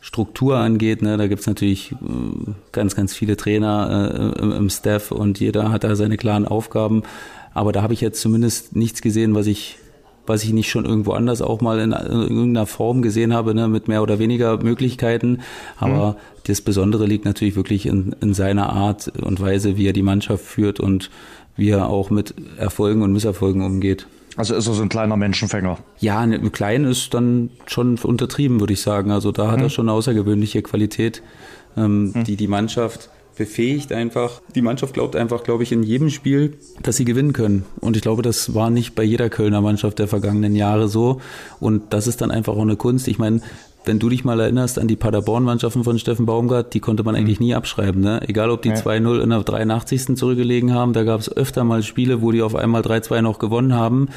Struktur 0.02 0.58
angeht. 0.58 1.00
Ne? 1.00 1.16
Da 1.16 1.28
gibt's 1.28 1.46
natürlich 1.46 1.92
äh, 1.92 1.96
ganz, 2.72 2.94
ganz 2.94 3.14
viele 3.14 3.38
Trainer 3.38 4.34
äh, 4.36 4.42
im, 4.42 4.52
im 4.52 4.70
Staff 4.70 5.12
und 5.12 5.40
jeder 5.40 5.72
hat 5.72 5.82
da 5.82 5.96
seine 5.96 6.18
klaren 6.18 6.46
Aufgaben. 6.46 7.04
Aber 7.54 7.72
da 7.72 7.80
habe 7.80 7.94
ich 7.94 8.02
jetzt 8.02 8.20
zumindest 8.20 8.76
nichts 8.76 9.00
gesehen, 9.00 9.34
was 9.34 9.46
ich 9.46 9.78
was 10.28 10.44
ich 10.44 10.52
nicht 10.52 10.70
schon 10.70 10.84
irgendwo 10.84 11.12
anders 11.12 11.42
auch 11.42 11.60
mal 11.60 11.78
in, 11.78 11.92
in 11.92 12.22
irgendeiner 12.22 12.66
Form 12.66 13.02
gesehen 13.02 13.32
habe, 13.32 13.54
ne, 13.54 13.68
mit 13.68 13.88
mehr 13.88 14.02
oder 14.02 14.18
weniger 14.18 14.62
Möglichkeiten. 14.62 15.40
Aber 15.76 16.12
mhm. 16.12 16.16
das 16.44 16.60
Besondere 16.60 17.06
liegt 17.06 17.24
natürlich 17.24 17.56
wirklich 17.56 17.86
in, 17.86 18.14
in 18.20 18.34
seiner 18.34 18.70
Art 18.70 19.12
und 19.20 19.40
Weise, 19.40 19.76
wie 19.76 19.86
er 19.86 19.92
die 19.92 20.02
Mannschaft 20.02 20.44
führt 20.44 20.80
und 20.80 21.10
wie 21.56 21.70
er 21.70 21.88
auch 21.88 22.10
mit 22.10 22.34
Erfolgen 22.58 23.02
und 23.02 23.12
Misserfolgen 23.12 23.62
umgeht. 23.62 24.06
Also 24.36 24.54
ist 24.54 24.66
er 24.66 24.74
so 24.74 24.82
ein 24.82 24.90
kleiner 24.90 25.16
Menschenfänger? 25.16 25.78
Ja, 25.98 26.26
ne, 26.26 26.38
klein 26.50 26.84
ist 26.84 27.14
dann 27.14 27.50
schon 27.66 27.98
untertrieben, 27.98 28.60
würde 28.60 28.74
ich 28.74 28.82
sagen. 28.82 29.10
Also 29.10 29.32
da 29.32 29.50
hat 29.50 29.58
mhm. 29.58 29.64
er 29.64 29.70
schon 29.70 29.88
eine 29.88 29.96
außergewöhnliche 29.96 30.62
Qualität, 30.62 31.22
ähm, 31.76 32.12
mhm. 32.12 32.24
die 32.24 32.36
die 32.36 32.48
Mannschaft 32.48 33.10
befähigt 33.36 33.92
einfach. 33.92 34.40
Die 34.54 34.62
Mannschaft 34.62 34.94
glaubt 34.94 35.16
einfach, 35.16 35.44
glaube 35.44 35.62
ich, 35.62 35.72
in 35.72 35.82
jedem 35.82 36.10
Spiel, 36.10 36.54
dass 36.82 36.96
sie 36.96 37.04
gewinnen 37.04 37.32
können. 37.32 37.64
Und 37.80 37.96
ich 37.96 38.02
glaube, 38.02 38.22
das 38.22 38.54
war 38.54 38.70
nicht 38.70 38.94
bei 38.94 39.02
jeder 39.02 39.28
Kölner 39.28 39.60
Mannschaft 39.60 39.98
der 39.98 40.08
vergangenen 40.08 40.56
Jahre 40.56 40.88
so. 40.88 41.20
Und 41.60 41.92
das 41.92 42.06
ist 42.06 42.20
dann 42.20 42.30
einfach 42.30 42.54
auch 42.54 42.62
eine 42.62 42.76
Kunst. 42.76 43.08
Ich 43.08 43.18
meine, 43.18 43.40
wenn 43.86 43.98
du 43.98 44.08
dich 44.08 44.24
mal 44.24 44.40
erinnerst 44.40 44.78
an 44.78 44.88
die 44.88 44.96
Paderborn-Mannschaften 44.96 45.84
von 45.84 45.98
Steffen 45.98 46.26
Baumgart, 46.26 46.74
die 46.74 46.80
konnte 46.80 47.04
man 47.04 47.14
mhm. 47.14 47.20
eigentlich 47.20 47.40
nie 47.40 47.54
abschreiben. 47.54 48.00
Ne? 48.00 48.20
Egal, 48.28 48.50
ob 48.50 48.62
die 48.62 48.70
ja. 48.70 48.74
2-0 48.74 49.20
in 49.20 49.30
der 49.30 49.42
83. 49.42 50.16
zurückgelegen 50.16 50.74
haben, 50.74 50.92
da 50.92 51.04
gab 51.04 51.20
es 51.20 51.34
öfter 51.34 51.64
mal 51.64 51.82
Spiele, 51.82 52.20
wo 52.20 52.32
die 52.32 52.42
auf 52.42 52.56
einmal 52.56 52.82
3-2 52.82 53.22
noch 53.22 53.38
gewonnen 53.38 53.74
haben. 53.74 54.08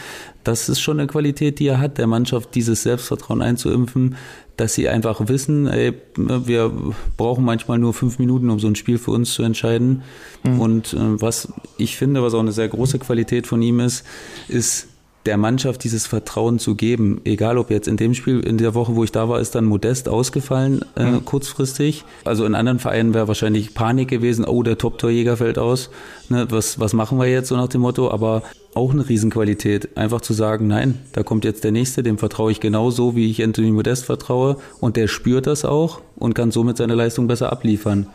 Das 0.43 0.69
ist 0.69 0.79
schon 0.79 0.99
eine 0.99 1.07
Qualität, 1.07 1.59
die 1.59 1.67
er 1.67 1.79
hat, 1.79 1.97
der 1.97 2.07
Mannschaft 2.07 2.55
dieses 2.55 2.83
Selbstvertrauen 2.83 3.41
einzuimpfen, 3.41 4.15
dass 4.59 4.73
sie 4.73 4.89
einfach 4.89 5.27
wissen, 5.27 5.67
ey, 5.67 5.93
wir 6.15 6.71
brauchen 7.15 7.45
manchmal 7.45 7.79
nur 7.79 7.93
fünf 7.93 8.19
Minuten, 8.19 8.49
um 8.49 8.59
so 8.59 8.67
ein 8.67 8.75
Spiel 8.75 8.97
für 8.97 9.11
uns 9.11 9.33
zu 9.33 9.43
entscheiden. 9.43 10.03
Mhm. 10.43 10.59
Und 10.59 10.93
äh, 10.93 10.97
was 11.21 11.53
ich 11.77 11.95
finde, 11.95 12.21
was 12.21 12.33
auch 12.33 12.41
eine 12.41 12.51
sehr 12.51 12.67
große 12.67 12.99
Qualität 12.99 13.47
von 13.47 13.61
ihm 13.61 13.79
ist, 13.79 14.05
ist 14.49 14.88
der 15.29 15.37
Mannschaft 15.37 15.83
dieses 15.83 16.07
Vertrauen 16.07 16.57
zu 16.57 16.73
geben, 16.73 17.21
egal 17.23 17.59
ob 17.59 17.69
jetzt 17.69 17.87
in 17.87 17.97
dem 17.97 18.15
Spiel, 18.15 18.39
in 18.39 18.57
der 18.57 18.73
Woche, 18.73 18.95
wo 18.95 19.03
ich 19.03 19.11
da 19.11 19.29
war, 19.29 19.39
ist 19.39 19.53
dann 19.53 19.65
Modest 19.65 20.09
ausgefallen, 20.09 20.83
äh, 20.95 21.03
mhm. 21.03 21.23
kurzfristig. 21.23 22.03
Also 22.25 22.45
in 22.45 22.55
anderen 22.55 22.79
Vereinen 22.79 23.13
wäre 23.13 23.27
wahrscheinlich 23.27 23.75
Panik 23.75 24.07
gewesen, 24.07 24.43
oh, 24.43 24.63
der 24.63 24.79
Top-Torjäger 24.79 25.37
fällt 25.37 25.59
aus, 25.59 25.91
ne, 26.29 26.47
was, 26.49 26.79
was 26.79 26.93
machen 26.93 27.19
wir 27.19 27.27
jetzt 27.27 27.49
so 27.49 27.55
nach 27.55 27.67
dem 27.67 27.81
Motto, 27.81 28.09
aber 28.09 28.41
auch 28.73 28.91
eine 28.91 29.07
Riesenqualität, 29.07 29.95
einfach 29.97 30.21
zu 30.21 30.33
sagen, 30.33 30.65
nein, 30.65 30.97
da 31.11 31.21
kommt 31.21 31.45
jetzt 31.45 31.63
der 31.63 31.71
Nächste, 31.71 32.01
dem 32.01 32.17
vertraue 32.17 32.51
ich 32.51 32.59
genauso, 32.59 33.15
wie 33.15 33.29
ich 33.29 33.43
Anthony 33.43 33.69
Modest 33.69 34.05
vertraue 34.05 34.57
und 34.79 34.95
der 34.95 35.07
spürt 35.07 35.45
das 35.45 35.63
auch 35.63 36.01
und 36.15 36.33
kann 36.33 36.49
somit 36.49 36.77
seine 36.77 36.95
Leistung 36.95 37.27
besser 37.27 37.51
abliefern. 37.51 38.07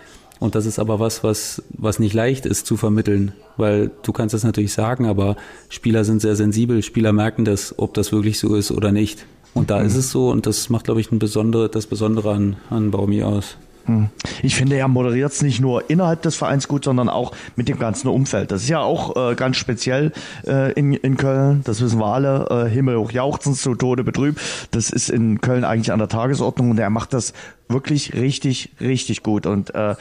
Und 0.44 0.54
das 0.54 0.66
ist 0.66 0.78
aber 0.78 1.00
was, 1.00 1.24
was, 1.24 1.62
was 1.70 1.98
nicht 1.98 2.12
leicht 2.12 2.44
ist 2.44 2.66
zu 2.66 2.76
vermitteln, 2.76 3.32
weil 3.56 3.90
du 4.02 4.12
kannst 4.12 4.34
das 4.34 4.44
natürlich 4.44 4.74
sagen, 4.74 5.06
aber 5.06 5.36
Spieler 5.70 6.04
sind 6.04 6.20
sehr 6.20 6.36
sensibel, 6.36 6.82
Spieler 6.82 7.14
merken 7.14 7.46
das, 7.46 7.78
ob 7.78 7.94
das 7.94 8.12
wirklich 8.12 8.38
so 8.38 8.54
ist 8.54 8.70
oder 8.70 8.92
nicht. 8.92 9.24
Und 9.54 9.70
da 9.70 9.80
mhm. 9.80 9.86
ist 9.86 9.96
es 9.96 10.10
so 10.10 10.30
und 10.30 10.44
das 10.44 10.68
macht, 10.68 10.84
glaube 10.84 11.00
ich, 11.00 11.10
ein 11.10 11.18
besondere, 11.18 11.70
das 11.70 11.86
Besondere 11.86 12.34
an, 12.34 12.56
an 12.68 12.90
Baumi 12.90 13.22
aus. 13.22 13.56
Mhm. 13.86 14.08
Ich 14.42 14.54
finde, 14.56 14.76
er 14.76 14.88
moderiert 14.88 15.32
es 15.32 15.42
nicht 15.42 15.60
nur 15.60 15.90
innerhalb 15.90 16.22
des 16.22 16.36
Vereins 16.36 16.68
gut, 16.68 16.84
sondern 16.84 17.08
auch 17.08 17.32
mit 17.56 17.68
dem 17.68 17.78
ganzen 17.78 18.08
Umfeld. 18.08 18.50
Das 18.50 18.62
ist 18.62 18.68
ja 18.68 18.80
auch 18.80 19.16
äh, 19.16 19.34
ganz 19.34 19.56
speziell 19.56 20.12
äh, 20.46 20.72
in, 20.72 20.94
in 20.94 21.16
Köln. 21.16 21.62
Das 21.64 21.80
wissen 21.80 21.98
wir 21.98 22.06
alle. 22.06 22.46
Äh, 22.50 22.70
Himmel 22.70 22.98
hoch 22.98 23.10
jauchzend, 23.10 23.56
zu 23.56 23.74
Tode 23.74 24.04
betrübt. 24.04 24.40
Das 24.70 24.90
ist 24.90 25.10
in 25.10 25.40
Köln 25.40 25.64
eigentlich 25.64 25.92
an 25.92 25.98
der 25.98 26.08
Tagesordnung 26.08 26.70
und 26.70 26.78
er 26.78 26.90
macht 26.90 27.12
das 27.12 27.32
wirklich 27.68 28.14
richtig, 28.14 28.70
richtig 28.80 29.22
gut. 29.22 29.46
Und 29.46 29.74
äh, 29.74 29.94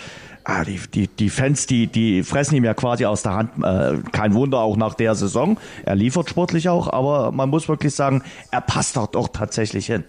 ah, 0.43 0.63
die, 0.65 0.79
die, 0.93 1.07
die 1.07 1.29
Fans, 1.29 1.65
die, 1.65 1.87
die 1.87 2.23
fressen 2.23 2.55
ihm 2.55 2.63
ja 2.63 2.73
quasi 2.73 3.05
aus 3.05 3.23
der 3.23 3.33
Hand. 3.33 3.51
Äh, 3.63 3.97
kein 4.11 4.33
Wunder 4.33 4.59
auch 4.59 4.77
nach 4.77 4.93
der 4.93 5.15
Saison. 5.15 5.57
Er 5.85 5.95
liefert 5.95 6.29
sportlich 6.29 6.69
auch, 6.69 6.91
aber 6.91 7.31
man 7.31 7.49
muss 7.49 7.67
wirklich 7.67 7.95
sagen, 7.95 8.23
er 8.51 8.61
passt 8.61 8.95
dort 8.97 9.15
auch 9.15 9.29
tatsächlich 9.29 9.87
hin. 9.87 10.03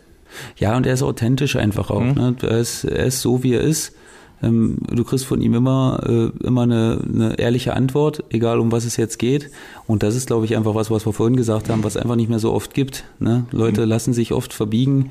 Ja, 0.57 0.77
und 0.77 0.87
er 0.87 0.95
ist 0.95 1.03
authentisch 1.03 1.57
einfach 1.57 1.91
auch. 1.91 2.01
Mhm. 2.01 2.15
Ne? 2.15 2.37
Er, 2.43 2.59
ist, 2.59 2.85
er 2.85 3.07
ist 3.07 3.21
so, 3.21 3.43
wie 3.43 3.55
er 3.55 3.61
ist. 3.61 3.95
Ähm, 4.43 4.79
du 4.91 5.05
kriegst 5.05 5.25
von 5.27 5.41
ihm 5.41 5.55
immer, 5.55 6.01
äh, 6.07 6.47
immer 6.47 6.63
eine, 6.63 6.99
eine 7.13 7.39
ehrliche 7.39 7.75
Antwort, 7.75 8.25
egal 8.31 8.59
um 8.61 8.73
was 8.73 8.85
es 8.85 8.97
jetzt 8.97 9.19
geht. 9.19 9.51
Und 9.87 10.03
das 10.03 10.15
ist, 10.17 10.27
glaube 10.27 10.45
ich, 10.45 10.57
einfach 10.57 10.75
was, 10.75 10.91
was 10.91 11.07
wir 11.07 11.13
vorhin 11.13 11.37
gesagt 11.37 11.69
haben, 11.71 11.85
was 11.85 11.97
einfach 11.97 12.17
nicht 12.17 12.29
mehr 12.29 12.39
so 12.39 12.53
oft 12.53 12.75
gibt. 12.75 13.05
Ne? 13.19 13.47
Leute 13.51 13.83
mhm. 13.83 13.89
lassen 13.89 14.13
sich 14.13 14.33
oft 14.33 14.53
verbiegen 14.53 15.11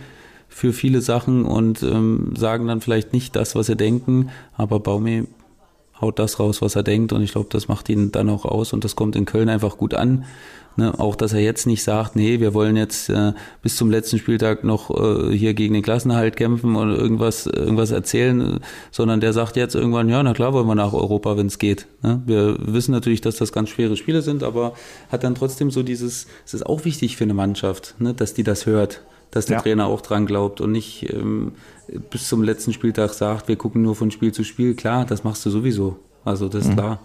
für 0.54 0.72
viele 0.72 1.02
Sachen 1.02 1.46
und 1.46 1.82
ähm, 1.82 2.34
sagen 2.38 2.68
dann 2.68 2.80
vielleicht 2.80 3.12
nicht 3.12 3.36
das, 3.36 3.56
was 3.56 3.66
sie 3.66 3.76
denken, 3.76 4.30
aber 4.56 4.80
Baumi 4.80 5.24
haut 6.00 6.20
das 6.20 6.40
raus, 6.40 6.62
was 6.62 6.76
er 6.76 6.84
denkt 6.84 7.12
und 7.12 7.24
ich 7.24 7.32
glaube, 7.32 7.50
das 7.50 7.68
macht 7.68 7.90
ihn 7.90 8.12
dann 8.12 8.30
auch 8.30 8.46
aus 8.46 8.72
und 8.72 8.84
das 8.84 8.96
kommt 8.96 9.16
in 9.16 9.26
Köln 9.26 9.50
einfach 9.50 9.78
gut 9.78 9.96
an. 9.96 10.26
Ne, 10.76 11.00
auch, 11.00 11.16
dass 11.16 11.34
er 11.34 11.40
jetzt 11.40 11.68
nicht 11.68 11.84
sagt, 11.84 12.16
nee, 12.16 12.40
wir 12.40 12.56
wollen 12.56 12.76
jetzt 12.76 13.08
äh, 13.10 13.34
bis 13.62 13.76
zum 13.76 13.92
letzten 13.92 14.18
Spieltag 14.18 14.64
noch 14.64 14.90
äh, 14.90 15.32
hier 15.38 15.54
gegen 15.54 15.76
den 15.76 15.84
Klassenerhalt 15.84 16.36
kämpfen 16.36 16.76
und 16.76 16.90
irgendwas, 16.90 17.46
irgendwas 17.46 17.92
erzählen, 17.92 18.60
sondern 18.90 19.22
der 19.22 19.34
sagt 19.34 19.56
jetzt 19.56 19.76
irgendwann, 19.76 20.10
ja, 20.10 20.24
na 20.24 20.34
klar 20.34 20.52
wollen 20.52 20.66
wir 20.66 20.74
nach 20.74 20.94
Europa, 20.94 21.38
wenn 21.38 21.46
es 21.46 21.60
geht. 21.60 21.86
Ne? 22.02 22.24
Wir 22.26 22.58
wissen 22.60 22.92
natürlich, 22.92 23.22
dass 23.22 23.36
das 23.36 23.52
ganz 23.52 23.70
schwere 23.70 23.96
Spiele 23.96 24.24
sind, 24.24 24.42
aber 24.42 24.74
hat 25.10 25.24
dann 25.24 25.36
trotzdem 25.36 25.70
so 25.70 25.84
dieses, 25.84 26.26
es 26.44 26.56
ist 26.56 26.66
auch 26.66 26.86
wichtig 26.86 27.18
für 27.18 27.26
eine 27.26 27.36
Mannschaft, 27.36 27.94
ne, 28.00 28.16
dass 28.16 28.34
die 28.34 28.44
das 28.44 28.66
hört 28.66 29.02
dass 29.34 29.48
der 29.48 29.58
ja. 29.58 29.62
Trainer 29.64 29.88
auch 29.88 30.02
dran 30.02 30.28
glaubt 30.28 30.62
und 30.62 30.72
nicht 30.72 31.12
ähm, 31.12 31.54
bis 32.12 32.28
zum 32.28 32.44
letzten 32.44 32.72
Spieltag 32.72 33.14
sagt, 33.14 33.48
wir 33.48 33.56
gucken 33.56 33.82
nur 33.82 33.96
von 33.96 34.12
Spiel 34.12 34.32
zu 34.32 34.44
Spiel. 34.44 34.76
Klar, 34.76 35.06
das 35.06 35.24
machst 35.24 35.44
du 35.46 35.50
sowieso. 35.50 35.98
Also 36.24 36.48
das 36.48 36.66
ist 36.66 36.72
mhm. 36.72 36.76
klar. 36.76 37.00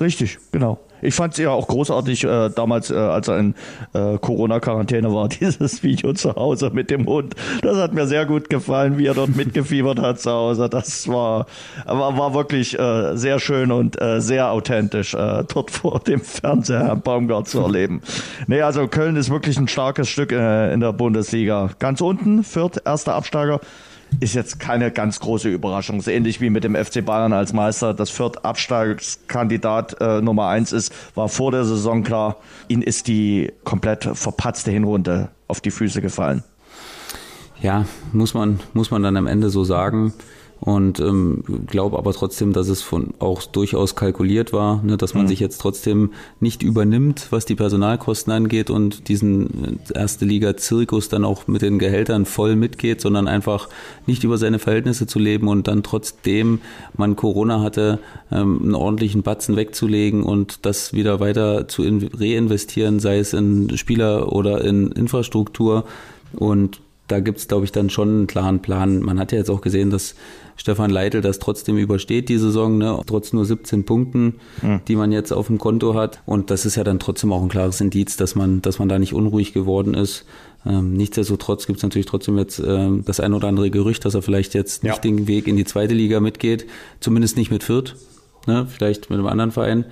Richtig, 0.00 0.38
genau. 0.52 0.78
Ich 1.02 1.14
fand 1.14 1.34
es 1.34 1.38
ja 1.38 1.50
auch 1.50 1.68
großartig 1.68 2.24
äh, 2.24 2.48
damals, 2.50 2.90
äh, 2.90 2.94
als 2.94 3.28
er 3.28 3.38
in 3.38 3.54
äh, 3.92 4.18
Corona-Quarantäne 4.18 5.12
war, 5.12 5.28
dieses 5.40 5.82
Video 5.82 6.12
zu 6.14 6.34
Hause 6.34 6.70
mit 6.72 6.90
dem 6.90 7.06
Hund. 7.06 7.34
Das 7.62 7.76
hat 7.76 7.92
mir 7.92 8.06
sehr 8.06 8.26
gut 8.26 8.48
gefallen, 8.48 8.98
wie 8.98 9.06
er 9.06 9.14
dort 9.14 9.36
mitgefiebert 9.36 10.00
hat 10.00 10.20
zu 10.20 10.30
Hause. 10.30 10.68
Das 10.68 11.08
war, 11.08 11.46
war, 11.84 12.16
war 12.16 12.34
wirklich 12.34 12.78
äh, 12.78 13.16
sehr 13.16 13.38
schön 13.38 13.72
und 13.72 14.00
äh, 14.00 14.20
sehr 14.20 14.50
authentisch, 14.50 15.14
äh, 15.14 15.44
dort 15.52 15.70
vor 15.70 16.00
dem 16.00 16.20
Fernseher 16.20 16.84
Herrn 16.84 17.02
Baumgart 17.02 17.48
zu 17.48 17.60
erleben. 17.60 18.00
Nee, 18.46 18.62
also 18.62 18.88
Köln 18.88 19.16
ist 19.16 19.30
wirklich 19.30 19.58
ein 19.58 19.68
starkes 19.68 20.08
Stück 20.08 20.32
äh, 20.32 20.72
in 20.72 20.80
der 20.80 20.92
Bundesliga. 20.92 21.70
Ganz 21.78 22.00
unten, 22.00 22.42
Fürth, 22.42 22.80
erster 22.84 23.14
Absteiger 23.14 23.60
ist 24.20 24.34
jetzt 24.34 24.60
keine 24.60 24.90
ganz 24.90 25.20
große 25.20 25.48
Überraschung. 25.48 26.00
So 26.00 26.10
ähnlich 26.10 26.40
wie 26.40 26.50
mit 26.50 26.64
dem 26.64 26.74
FC 26.74 27.04
Bayern 27.04 27.32
als 27.32 27.52
Meister, 27.52 27.94
das 27.94 28.10
Fürth 28.10 28.44
Absteigskandidat 28.44 30.00
äh, 30.00 30.20
Nummer 30.20 30.48
eins 30.48 30.72
ist, 30.72 30.92
war 31.14 31.28
vor 31.28 31.50
der 31.50 31.64
Saison 31.64 32.02
klar. 32.02 32.36
Ihnen 32.68 32.82
ist 32.82 33.08
die 33.08 33.52
komplett 33.64 34.04
verpatzte 34.04 34.70
Hinrunde 34.70 35.28
auf 35.48 35.60
die 35.60 35.70
Füße 35.70 36.00
gefallen. 36.00 36.42
Ja, 37.60 37.86
muss 38.12 38.34
man, 38.34 38.60
muss 38.74 38.90
man 38.90 39.02
dann 39.02 39.16
am 39.16 39.26
Ende 39.26 39.50
so 39.50 39.64
sagen 39.64 40.12
und 40.60 41.00
ähm, 41.00 41.44
glaube 41.66 41.98
aber 41.98 42.12
trotzdem, 42.12 42.52
dass 42.52 42.68
es 42.68 42.80
von 42.80 43.12
auch 43.18 43.42
durchaus 43.42 43.94
kalkuliert 43.94 44.52
war, 44.52 44.82
ne, 44.82 44.96
dass 44.96 45.12
man 45.12 45.24
mhm. 45.24 45.28
sich 45.28 45.40
jetzt 45.40 45.60
trotzdem 45.60 46.12
nicht 46.40 46.62
übernimmt, 46.62 47.26
was 47.30 47.44
die 47.44 47.54
Personalkosten 47.54 48.32
angeht 48.32 48.70
und 48.70 49.08
diesen 49.08 49.80
äh, 49.94 49.98
erste 49.98 50.24
Liga 50.24 50.56
Zirkus 50.56 51.10
dann 51.10 51.24
auch 51.24 51.46
mit 51.46 51.60
den 51.60 51.78
Gehältern 51.78 52.24
voll 52.24 52.56
mitgeht, 52.56 53.02
sondern 53.02 53.28
einfach 53.28 53.68
nicht 54.06 54.24
über 54.24 54.38
seine 54.38 54.58
Verhältnisse 54.58 55.06
zu 55.06 55.18
leben 55.18 55.48
und 55.48 55.68
dann 55.68 55.82
trotzdem 55.82 56.60
man 56.96 57.16
Corona 57.16 57.60
hatte, 57.60 57.98
ähm, 58.32 58.60
einen 58.62 58.74
ordentlichen 58.74 59.22
Batzen 59.22 59.56
wegzulegen 59.56 60.22
und 60.22 60.64
das 60.64 60.94
wieder 60.94 61.20
weiter 61.20 61.68
zu 61.68 61.82
reinvestieren, 61.82 62.98
sei 62.98 63.18
es 63.18 63.34
in 63.34 63.76
Spieler 63.76 64.32
oder 64.32 64.64
in 64.64 64.90
Infrastruktur 64.90 65.84
und 66.32 66.80
da 67.08 67.20
gibt 67.20 67.38
es, 67.38 67.48
glaube 67.48 67.64
ich, 67.64 67.72
dann 67.72 67.90
schon 67.90 68.08
einen 68.08 68.26
klaren 68.26 68.60
Plan. 68.60 69.00
Man 69.00 69.18
hat 69.18 69.32
ja 69.32 69.38
jetzt 69.38 69.50
auch 69.50 69.60
gesehen, 69.60 69.90
dass 69.90 70.14
Stefan 70.56 70.90
Leitl 70.90 71.20
das 71.20 71.38
trotzdem 71.38 71.76
übersteht, 71.76 72.28
die 72.28 72.38
Saison, 72.38 72.78
ne? 72.78 72.98
trotz 73.06 73.32
nur 73.32 73.44
17 73.44 73.84
Punkten, 73.84 74.36
mhm. 74.62 74.80
die 74.88 74.96
man 74.96 75.12
jetzt 75.12 75.32
auf 75.32 75.46
dem 75.46 75.58
Konto 75.58 75.94
hat. 75.94 76.22
Und 76.26 76.50
das 76.50 76.66
ist 76.66 76.76
ja 76.76 76.84
dann 76.84 76.98
trotzdem 76.98 77.32
auch 77.32 77.42
ein 77.42 77.48
klares 77.48 77.80
Indiz, 77.80 78.16
dass 78.16 78.34
man, 78.34 78.62
dass 78.62 78.78
man 78.78 78.88
da 78.88 78.98
nicht 78.98 79.12
unruhig 79.12 79.52
geworden 79.52 79.94
ist. 79.94 80.24
Ähm, 80.64 80.94
nichtsdestotrotz 80.94 81.66
gibt 81.66 81.78
es 81.78 81.82
natürlich 81.82 82.06
trotzdem 82.06 82.38
jetzt 82.38 82.58
ähm, 82.58 83.04
das 83.04 83.20
ein 83.20 83.34
oder 83.34 83.48
andere 83.48 83.70
Gerücht, 83.70 84.04
dass 84.04 84.14
er 84.14 84.22
vielleicht 84.22 84.54
jetzt 84.54 84.82
nicht 84.82 84.96
ja. 84.96 85.00
den 85.00 85.28
Weg 85.28 85.46
in 85.46 85.56
die 85.56 85.64
zweite 85.64 85.94
Liga 85.94 86.18
mitgeht, 86.18 86.66
zumindest 86.98 87.36
nicht 87.36 87.52
mit 87.52 87.62
Fürth, 87.62 87.94
ne? 88.46 88.66
vielleicht 88.68 89.10
mit 89.10 89.18
einem 89.18 89.28
anderen 89.28 89.52
Verein. 89.52 89.84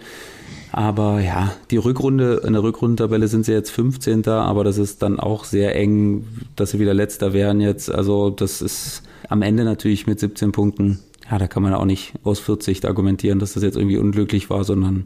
Aber 0.76 1.20
ja, 1.20 1.54
die 1.70 1.76
Rückrunde, 1.76 2.42
in 2.44 2.52
der 2.52 2.64
Rückrundentabelle 2.64 3.28
sind 3.28 3.46
sie 3.46 3.52
jetzt 3.52 3.70
15. 3.70 4.26
Aber 4.26 4.64
das 4.64 4.76
ist 4.76 5.02
dann 5.02 5.20
auch 5.20 5.44
sehr 5.44 5.76
eng, 5.76 6.26
dass 6.56 6.72
sie 6.72 6.80
wieder 6.80 6.92
letzter 6.92 7.32
wären 7.32 7.60
jetzt. 7.60 7.94
Also 7.94 8.30
das 8.30 8.60
ist 8.60 9.04
am 9.28 9.42
Ende 9.42 9.62
natürlich 9.62 10.08
mit 10.08 10.18
17 10.18 10.50
Punkten, 10.50 10.98
ja, 11.30 11.38
da 11.38 11.46
kann 11.46 11.62
man 11.62 11.74
auch 11.74 11.84
nicht 11.84 12.14
aus 12.24 12.40
40 12.40 12.84
argumentieren, 12.88 13.38
dass 13.38 13.52
das 13.52 13.62
jetzt 13.62 13.76
irgendwie 13.76 13.98
unglücklich 13.98 14.50
war, 14.50 14.64
sondern 14.64 15.04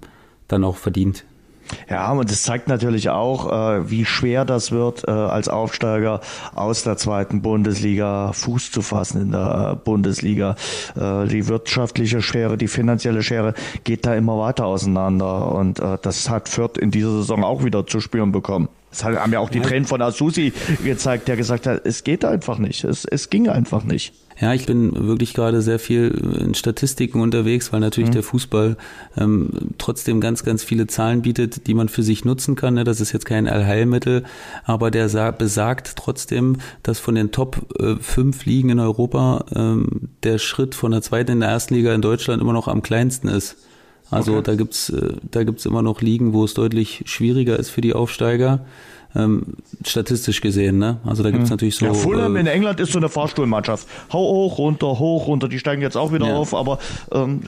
dann 0.48 0.64
auch 0.64 0.76
verdient. 0.76 1.26
Ja, 1.88 2.12
und 2.12 2.30
es 2.30 2.42
zeigt 2.42 2.68
natürlich 2.68 3.10
auch, 3.10 3.50
äh, 3.50 3.90
wie 3.90 4.04
schwer 4.04 4.44
das 4.44 4.72
wird, 4.72 5.04
äh, 5.06 5.10
als 5.10 5.48
Aufsteiger 5.48 6.20
aus 6.54 6.82
der 6.82 6.96
zweiten 6.96 7.42
Bundesliga 7.42 8.32
Fuß 8.32 8.70
zu 8.72 8.82
fassen 8.82 9.22
in 9.22 9.30
der 9.32 9.72
äh, 9.72 9.76
Bundesliga. 9.76 10.56
Die 10.96 11.48
wirtschaftliche 11.48 12.22
Schere, 12.22 12.56
die 12.56 12.68
finanzielle 12.68 13.22
Schere 13.22 13.54
geht 13.84 14.06
da 14.06 14.14
immer 14.14 14.38
weiter 14.38 14.66
auseinander 14.66 15.52
und 15.52 15.80
das 16.02 16.28
hat 16.28 16.48
Fürth 16.48 16.78
in 16.78 16.90
dieser 16.90 17.10
Saison 17.10 17.44
auch 17.44 17.64
wieder 17.64 17.86
zu 17.86 18.00
spüren 18.00 18.32
bekommen. 18.32 18.68
Das 18.90 19.04
haben 19.04 19.32
ja 19.32 19.38
auch 19.38 19.50
die 19.50 19.60
Tränen 19.60 19.84
von 19.84 20.00
Asusi 20.02 20.52
gezeigt, 20.82 21.28
der 21.28 21.36
gesagt 21.36 21.66
hat, 21.66 21.84
es 21.84 22.04
geht 22.04 22.24
einfach 22.24 22.58
nicht. 22.58 22.84
Es, 22.84 23.04
es 23.04 23.30
ging 23.30 23.48
einfach 23.48 23.84
nicht. 23.84 24.12
Ja, 24.40 24.54
ich 24.54 24.66
bin 24.66 25.08
wirklich 25.08 25.34
gerade 25.34 25.62
sehr 25.62 25.80
viel 25.80 26.10
in 26.40 26.54
Statistiken 26.54 27.20
unterwegs, 27.20 27.72
weil 27.72 27.80
natürlich 27.80 28.10
mhm. 28.10 28.14
der 28.14 28.22
Fußball 28.22 28.76
ähm, 29.16 29.50
trotzdem 29.78 30.20
ganz, 30.20 30.44
ganz 30.44 30.62
viele 30.62 30.86
Zahlen 30.86 31.22
bietet, 31.22 31.66
die 31.66 31.74
man 31.74 31.88
für 31.88 32.04
sich 32.04 32.24
nutzen 32.24 32.54
kann. 32.54 32.74
Ne? 32.74 32.84
Das 32.84 33.00
ist 33.00 33.12
jetzt 33.12 33.26
kein 33.26 33.48
Allheilmittel, 33.48 34.24
aber 34.64 34.92
der 34.92 35.08
besagt 35.32 35.96
trotzdem, 35.96 36.58
dass 36.84 37.00
von 37.00 37.16
den 37.16 37.32
Top 37.32 37.66
äh, 37.80 37.96
fünf 37.96 38.44
Ligen 38.44 38.70
in 38.70 38.78
Europa 38.78 39.44
ähm, 39.54 40.10
der 40.22 40.38
Schritt 40.38 40.76
von 40.76 40.92
der 40.92 41.02
zweiten 41.02 41.32
in 41.32 41.40
der 41.40 41.48
ersten 41.48 41.74
Liga 41.74 41.92
in 41.92 42.02
Deutschland 42.02 42.40
immer 42.40 42.52
noch 42.52 42.68
am 42.68 42.82
kleinsten 42.82 43.28
ist. 43.28 43.56
Also 44.10 44.34
okay. 44.34 44.42
da 44.44 44.54
gibt's 44.54 44.90
äh, 44.90 45.14
da 45.30 45.44
gibt's 45.44 45.66
immer 45.66 45.82
noch 45.82 46.00
Ligen, 46.00 46.32
wo 46.32 46.44
es 46.44 46.54
deutlich 46.54 47.02
schwieriger 47.06 47.58
ist 47.58 47.70
für 47.70 47.80
die 47.80 47.92
Aufsteiger. 47.92 48.64
Ähm, 49.18 49.42
statistisch 49.84 50.40
gesehen, 50.40 50.78
ne? 50.78 50.98
Also 51.04 51.24
da 51.24 51.30
gibt's 51.30 51.50
hm. 51.50 51.54
natürlich 51.54 51.74
so. 51.74 51.86
Ja, 51.86 51.94
Fulham 51.94 52.36
äh, 52.36 52.40
in 52.40 52.46
England 52.46 52.78
ist 52.78 52.92
so 52.92 52.98
eine 52.98 53.08
Fahrstuhlmannschaft. 53.08 53.88
Hau 54.12 54.20
hoch, 54.20 54.58
runter, 54.58 54.98
hoch, 54.98 55.26
runter. 55.26 55.48
Die 55.48 55.58
steigen 55.58 55.82
jetzt 55.82 55.96
auch 55.96 56.12
wieder 56.12 56.28
ja. 56.28 56.36
auf, 56.36 56.54
aber 56.54 56.78
ähm, 57.12 57.40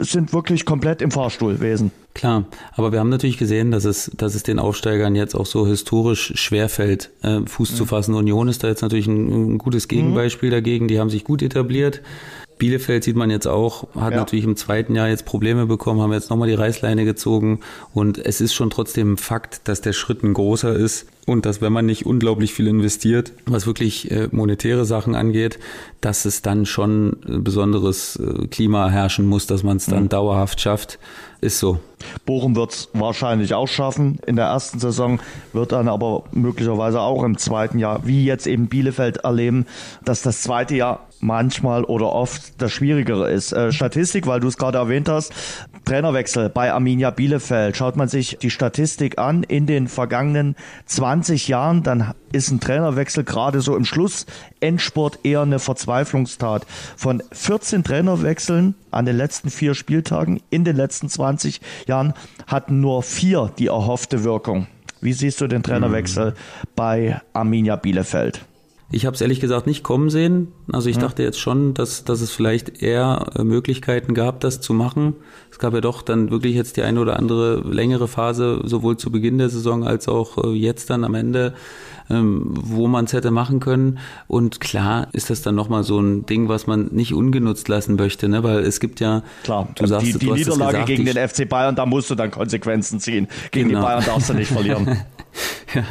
sind 0.00 0.32
wirklich 0.32 0.64
komplett 0.64 1.02
im 1.02 1.10
Fahrstuhlwesen. 1.10 1.90
Klar, 2.14 2.46
aber 2.72 2.92
wir 2.92 2.98
haben 2.98 3.10
natürlich 3.10 3.36
gesehen, 3.36 3.70
dass 3.70 3.84
es, 3.84 4.10
dass 4.16 4.34
es 4.34 4.42
den 4.42 4.58
Aufsteigern 4.58 5.14
jetzt 5.14 5.34
auch 5.34 5.46
so 5.46 5.66
historisch 5.66 6.32
schwerfällt, 6.34 7.10
äh, 7.22 7.40
Fuß 7.44 7.72
mhm. 7.72 7.76
zu 7.76 7.86
fassen. 7.86 8.14
Union 8.14 8.48
ist 8.48 8.64
da 8.64 8.68
jetzt 8.68 8.80
natürlich 8.80 9.06
ein, 9.06 9.54
ein 9.54 9.58
gutes 9.58 9.86
Gegenbeispiel 9.86 10.48
mhm. 10.48 10.54
dagegen. 10.54 10.88
Die 10.88 10.98
haben 10.98 11.10
sich 11.10 11.24
gut 11.24 11.42
etabliert. 11.42 12.00
Bielefeld 12.58 13.04
sieht 13.04 13.16
man 13.16 13.30
jetzt 13.30 13.46
auch, 13.46 13.94
hat 13.94 14.12
ja. 14.12 14.18
natürlich 14.18 14.44
im 14.44 14.56
zweiten 14.56 14.94
Jahr 14.94 15.08
jetzt 15.08 15.24
Probleme 15.24 15.66
bekommen, 15.66 16.00
haben 16.00 16.12
jetzt 16.12 16.30
nochmal 16.30 16.48
die 16.48 16.54
Reißleine 16.54 17.04
gezogen 17.04 17.60
und 17.94 18.18
es 18.18 18.40
ist 18.40 18.54
schon 18.54 18.70
trotzdem 18.70 19.12
ein 19.12 19.16
Fakt, 19.16 19.68
dass 19.68 19.80
der 19.80 19.92
Schritt 19.92 20.22
ein 20.22 20.34
großer 20.34 20.74
ist 20.74 21.06
und 21.26 21.46
dass 21.46 21.60
wenn 21.60 21.72
man 21.72 21.86
nicht 21.86 22.06
unglaublich 22.06 22.54
viel 22.54 22.66
investiert, 22.66 23.32
was 23.46 23.66
wirklich 23.66 24.10
äh, 24.10 24.28
monetäre 24.32 24.84
Sachen 24.84 25.14
angeht, 25.14 25.58
dass 26.00 26.24
es 26.24 26.42
dann 26.42 26.66
schon 26.66 27.16
besonderes 27.26 28.16
äh, 28.16 28.46
Klima 28.48 28.88
herrschen 28.88 29.26
muss, 29.26 29.46
dass 29.46 29.62
man 29.62 29.76
es 29.76 29.86
dann 29.86 30.04
mhm. 30.04 30.08
dauerhaft 30.08 30.60
schafft, 30.60 30.98
ist 31.40 31.58
so. 31.58 31.78
Bochum 32.24 32.56
wird 32.56 32.72
es 32.72 32.88
wahrscheinlich 32.92 33.54
auch 33.54 33.68
schaffen 33.68 34.18
in 34.26 34.36
der 34.36 34.46
ersten 34.46 34.78
Saison, 34.78 35.20
wird 35.52 35.72
dann 35.72 35.88
aber 35.88 36.24
möglicherweise 36.32 37.00
auch 37.00 37.22
im 37.24 37.38
zweiten 37.38 37.78
Jahr, 37.78 38.06
wie 38.06 38.24
jetzt 38.24 38.46
eben 38.46 38.68
Bielefeld 38.68 39.18
erleben, 39.18 39.66
dass 40.04 40.22
das 40.22 40.42
zweite 40.42 40.76
Jahr 40.76 41.07
manchmal 41.20 41.84
oder 41.84 42.12
oft 42.12 42.60
das 42.60 42.72
Schwierigere 42.72 43.30
ist. 43.30 43.52
Äh, 43.52 43.72
Statistik, 43.72 44.26
weil 44.26 44.40
du 44.40 44.48
es 44.48 44.56
gerade 44.56 44.78
erwähnt 44.78 45.08
hast, 45.08 45.32
Trainerwechsel 45.84 46.48
bei 46.48 46.72
Arminia 46.72 47.10
Bielefeld. 47.10 47.76
Schaut 47.76 47.96
man 47.96 48.08
sich 48.08 48.38
die 48.42 48.50
Statistik 48.50 49.18
an 49.18 49.42
in 49.42 49.66
den 49.66 49.88
vergangenen 49.88 50.54
20 50.86 51.48
Jahren, 51.48 51.82
dann 51.82 52.12
ist 52.32 52.50
ein 52.50 52.60
Trainerwechsel 52.60 53.24
gerade 53.24 53.60
so 53.60 53.76
im 53.76 53.84
Schluss 53.84 54.26
Endsport 54.60 55.20
eher 55.22 55.42
eine 55.42 55.58
Verzweiflungstat. 55.58 56.66
Von 56.96 57.22
14 57.32 57.84
Trainerwechseln 57.84 58.74
an 58.90 59.06
den 59.06 59.16
letzten 59.16 59.50
vier 59.50 59.74
Spieltagen 59.74 60.40
in 60.50 60.64
den 60.64 60.76
letzten 60.76 61.08
20 61.08 61.60
Jahren 61.86 62.12
hatten 62.46 62.80
nur 62.80 63.02
vier 63.02 63.50
die 63.58 63.68
erhoffte 63.68 64.24
Wirkung. 64.24 64.66
Wie 65.00 65.12
siehst 65.12 65.40
du 65.40 65.46
den 65.46 65.62
Trainerwechsel 65.62 66.30
mhm. 66.30 66.34
bei 66.74 67.20
Arminia 67.32 67.76
Bielefeld? 67.76 68.44
Ich 68.90 69.04
habe 69.04 69.14
es 69.14 69.20
ehrlich 69.20 69.40
gesagt 69.40 69.66
nicht 69.66 69.82
kommen 69.82 70.08
sehen. 70.08 70.48
Also 70.72 70.88
ich 70.88 70.96
ja. 70.96 71.02
dachte 71.02 71.22
jetzt 71.22 71.38
schon, 71.38 71.74
dass, 71.74 72.04
dass 72.04 72.22
es 72.22 72.30
vielleicht 72.30 72.82
eher 72.82 73.26
äh, 73.36 73.44
Möglichkeiten 73.44 74.14
gab, 74.14 74.40
das 74.40 74.62
zu 74.62 74.72
machen. 74.72 75.14
Es 75.50 75.58
gab 75.58 75.74
ja 75.74 75.82
doch 75.82 76.00
dann 76.00 76.30
wirklich 76.30 76.54
jetzt 76.54 76.78
die 76.78 76.82
eine 76.82 76.98
oder 77.00 77.18
andere 77.18 77.60
längere 77.70 78.08
Phase, 78.08 78.62
sowohl 78.64 78.96
zu 78.96 79.12
Beginn 79.12 79.36
der 79.36 79.50
Saison 79.50 79.84
als 79.84 80.08
auch 80.08 80.42
äh, 80.42 80.48
jetzt 80.54 80.88
dann 80.88 81.04
am 81.04 81.14
Ende, 81.14 81.52
ähm, 82.08 82.46
wo 82.54 82.88
man 82.88 83.04
es 83.04 83.12
hätte 83.12 83.30
machen 83.30 83.60
können. 83.60 83.98
Und 84.26 84.58
klar 84.60 85.08
ist 85.12 85.28
das 85.28 85.42
dann 85.42 85.54
nochmal 85.54 85.84
so 85.84 86.00
ein 86.00 86.24
Ding, 86.24 86.48
was 86.48 86.66
man 86.66 86.86
nicht 86.86 87.12
ungenutzt 87.12 87.68
lassen 87.68 87.96
möchte, 87.96 88.26
ne? 88.30 88.42
weil 88.42 88.60
es 88.60 88.80
gibt 88.80 89.00
ja, 89.00 89.22
klar, 89.42 89.68
du 89.74 89.86
sagst, 89.86 90.06
die, 90.06 90.12
die 90.14 90.26
du 90.26 90.34
Niederlage 90.34 90.72
gesagt, 90.72 90.86
gegen 90.86 91.04
den 91.04 91.28
FC 91.28 91.46
Bayern, 91.46 91.76
da 91.76 91.84
musst 91.84 92.08
du 92.08 92.14
dann 92.14 92.30
Konsequenzen 92.30 93.00
ziehen. 93.00 93.28
Gegen 93.50 93.68
genau. 93.68 93.80
die 93.80 93.86
Bayern 93.86 94.04
darfst 94.06 94.30
du 94.30 94.34
nicht 94.34 94.50
verlieren. 94.50 94.96
Ja, 95.74 95.84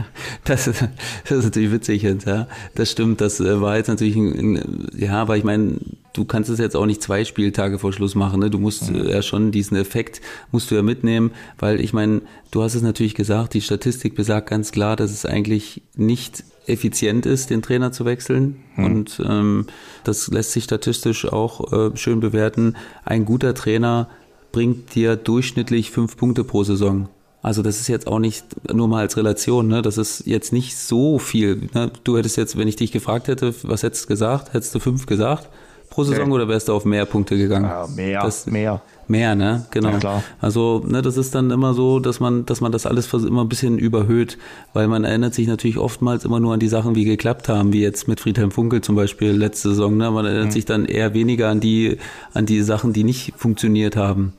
das 0.44 0.66
ist, 0.66 0.82
das 0.82 1.38
ist 1.38 1.44
natürlich 1.44 1.72
witzig 1.72 2.02
jetzt, 2.02 2.26
ja. 2.26 2.48
Das 2.74 2.90
stimmt, 2.90 3.22
das 3.22 3.40
äh, 3.40 3.62
war 3.62 3.78
jetzt 3.78 3.90
natürlich 3.90 4.16
ein, 4.16 4.90
ja, 4.98 5.22
aber 5.22 5.38
ich 5.38 5.44
meine, 5.44 5.76
du 6.14 6.26
kannst 6.26 6.50
es 6.50 6.58
jetzt 6.58 6.76
auch 6.76 6.88
nicht 6.88 7.04
zwei 7.04 7.26
Spieltage 7.26 7.78
vor 7.78 7.94
Schluss 7.94 8.16
machen, 8.16 8.40
ne? 8.40 8.50
Du 8.50 8.58
musst 8.58 8.92
mhm. 8.92 9.08
ja 9.08 9.22
schon 9.22 9.52
diesen 9.52 9.78
Effekt 9.78 10.20
musst 10.52 10.72
du 10.72 10.76
ja 10.76 10.82
mitnehmen, 10.82 11.32
weil 11.60 11.80
ich 11.80 11.94
meine, 11.94 12.22
du 12.50 12.64
hast 12.64 12.74
es 12.74 12.82
natürlich 12.82 13.14
gesagt, 13.14 13.54
die 13.54 13.62
Statistik 13.62 14.16
besagt 14.16 14.50
ganz 14.50 14.72
klar, 14.72 14.96
dass 14.96 15.12
es 15.12 15.28
eigentlich 15.28 15.84
nicht 15.96 16.44
effizient 16.66 17.26
ist, 17.26 17.50
den 17.50 17.62
Trainer 17.62 17.92
zu 17.92 18.06
wechseln. 18.06 18.58
Mhm. 18.76 18.86
Und 18.86 19.22
ähm, 19.26 19.68
das 20.04 20.28
lässt 20.30 20.52
sich 20.52 20.64
statistisch 20.64 21.26
auch 21.26 21.72
äh, 21.72 21.96
schön 21.96 22.20
bewerten. 22.20 22.76
Ein 23.06 23.26
guter 23.26 23.54
Trainer 23.54 24.10
bringt 24.52 24.96
dir 24.96 25.16
durchschnittlich 25.16 25.92
fünf 25.92 26.18
Punkte 26.18 26.44
pro 26.44 26.64
Saison. 26.64 27.10
Also 27.42 27.62
das 27.62 27.80
ist 27.80 27.88
jetzt 27.88 28.08
auch 28.08 28.20
nicht 28.20 28.46
nur 28.74 28.88
mal 28.88 29.02
als 29.02 29.16
Relation, 29.16 29.68
ne? 29.68 29.82
Das 29.82 29.98
ist 29.98 30.26
jetzt 30.26 30.52
nicht 30.52 30.78
so 30.78 31.20
viel. 31.20 31.70
Ne? 31.74 31.92
Du 32.04 32.18
hättest 32.18 32.36
jetzt, 32.36 32.58
wenn 32.58 32.68
ich 32.68 32.76
dich 32.76 32.92
gefragt 32.92 33.28
hätte, 33.28 33.54
was 33.64 33.84
hättest 33.84 34.06
du 34.06 34.08
gesagt? 34.10 34.54
Hättest 34.54 34.74
du 34.76 34.80
fünf 34.80 35.06
gesagt 35.06 35.48
pro 35.90 36.04
Saison 36.04 36.26
okay. 36.26 36.32
oder 36.32 36.48
wärst 36.48 36.68
du 36.68 36.74
auf 36.74 36.86
mehr 36.86 37.06
Punkte 37.06 37.38
gegangen? 37.38 37.66
Ja, 37.66 37.88
mehr, 37.88 38.22
das, 38.22 38.46
mehr. 38.46 38.82
Mehr, 39.08 39.36
ne? 39.36 39.66
Genau. 39.72 39.92
Ja, 39.92 39.98
klar. 40.00 40.24
Also, 40.40 40.84
ne, 40.86 41.02
das 41.02 41.18
ist 41.18 41.34
dann 41.34 41.50
immer 41.50 41.74
so, 41.74 42.00
dass 42.00 42.20
man, 42.20 42.46
dass 42.46 42.62
man 42.62 42.72
das 42.72 42.86
alles 42.86 43.12
immer 43.14 43.44
ein 43.44 43.50
bisschen 43.50 43.80
überhöht, 43.80 44.38
weil 44.74 44.88
man 44.88 45.06
erinnert 45.06 45.34
sich 45.34 45.48
natürlich 45.48 45.78
oftmals 45.78 46.26
immer 46.26 46.40
nur 46.40 46.54
an 46.54 46.60
die 46.60 46.68
Sachen, 46.68 46.96
wie 46.96 47.06
geklappt 47.06 47.50
haben, 47.50 47.72
wie 47.74 47.82
jetzt 47.82 48.08
mit 48.08 48.20
Friedhelm 48.20 48.52
Funkel 48.52 48.82
zum 48.82 48.96
Beispiel 48.96 49.32
letzte 49.32 49.70
Saison, 49.70 49.96
ne? 49.98 50.12
Man 50.12 50.26
erinnert 50.26 50.48
mhm. 50.48 50.52
sich 50.52 50.66
dann 50.66 50.86
eher 50.86 51.14
weniger 51.14 51.50
an 51.50 51.62
die, 51.62 51.98
an 52.34 52.46
die 52.46 52.62
Sachen, 52.62 52.94
die 52.94 53.04
nicht 53.04 53.34
funktioniert 53.38 53.96
haben 53.96 54.34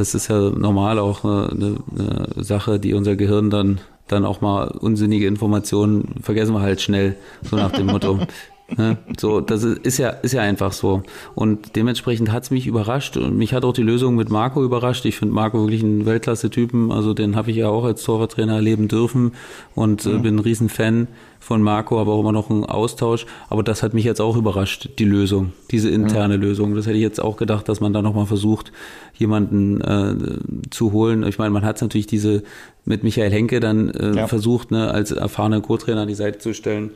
das 0.00 0.14
ist 0.14 0.28
ja 0.28 0.50
normal 0.50 0.98
auch 0.98 1.24
eine, 1.24 1.76
eine 1.92 2.28
Sache, 2.42 2.80
die 2.80 2.94
unser 2.94 3.16
Gehirn 3.16 3.50
dann 3.50 3.80
dann 4.08 4.24
auch 4.24 4.40
mal 4.40 4.68
unsinnige 4.68 5.26
Informationen 5.26 6.16
vergessen 6.22 6.52
wir 6.54 6.62
halt 6.62 6.80
schnell, 6.80 7.14
so 7.42 7.56
nach 7.56 7.70
dem 7.70 7.86
Motto. 7.86 8.18
Ne? 8.76 8.98
So, 9.18 9.40
das 9.40 9.64
ist 9.64 9.98
ja, 9.98 10.10
ist 10.10 10.32
ja 10.32 10.42
einfach 10.42 10.72
so. 10.72 11.02
Und 11.34 11.76
dementsprechend 11.76 12.32
hat 12.32 12.44
es 12.44 12.50
mich 12.50 12.66
überrascht 12.66 13.16
und 13.16 13.36
mich 13.36 13.52
hat 13.52 13.64
auch 13.64 13.72
die 13.72 13.82
Lösung 13.82 14.16
mit 14.16 14.30
Marco 14.30 14.64
überrascht. 14.64 15.04
Ich 15.04 15.16
finde 15.16 15.34
Marco 15.34 15.60
wirklich 15.60 15.82
einen 15.82 16.06
Weltklasse-Typen. 16.06 16.92
Also 16.92 17.14
den 17.14 17.36
habe 17.36 17.50
ich 17.50 17.56
ja 17.56 17.68
auch 17.68 17.84
als 17.84 18.02
Torwarttrainer 18.02 18.54
erleben 18.54 18.88
dürfen 18.88 19.32
und 19.74 20.06
äh, 20.06 20.18
bin 20.18 20.36
ein 20.36 20.38
Riesenfan 20.40 21.08
von 21.40 21.62
Marco, 21.62 21.98
aber 22.00 22.12
auch 22.12 22.20
immer 22.20 22.32
noch 22.32 22.50
ein 22.50 22.64
Austausch. 22.64 23.26
Aber 23.48 23.62
das 23.62 23.82
hat 23.82 23.94
mich 23.94 24.04
jetzt 24.04 24.20
auch 24.20 24.36
überrascht, 24.36 24.90
die 24.98 25.04
Lösung, 25.04 25.52
diese 25.70 25.88
interne 25.88 26.34
ja. 26.34 26.40
Lösung. 26.40 26.74
Das 26.74 26.86
hätte 26.86 26.96
ich 26.96 27.02
jetzt 27.02 27.20
auch 27.20 27.36
gedacht, 27.36 27.68
dass 27.68 27.80
man 27.80 27.92
da 27.92 28.02
nochmal 28.02 28.26
versucht, 28.26 28.72
jemanden 29.14 29.80
äh, 29.80 30.14
zu 30.70 30.92
holen. 30.92 31.24
Ich 31.24 31.38
meine, 31.38 31.50
man 31.50 31.64
hat 31.64 31.80
natürlich 31.80 32.06
diese 32.06 32.42
mit 32.84 33.02
Michael 33.02 33.30
Henke 33.30 33.60
dann 33.60 33.90
äh, 33.90 34.16
ja. 34.16 34.26
versucht, 34.26 34.70
ne, 34.70 34.90
als 34.90 35.12
erfahrener 35.12 35.60
Co-Trainer 35.60 36.02
an 36.02 36.08
die 36.08 36.14
Seite 36.14 36.38
zu 36.38 36.54
stellen. 36.54 36.90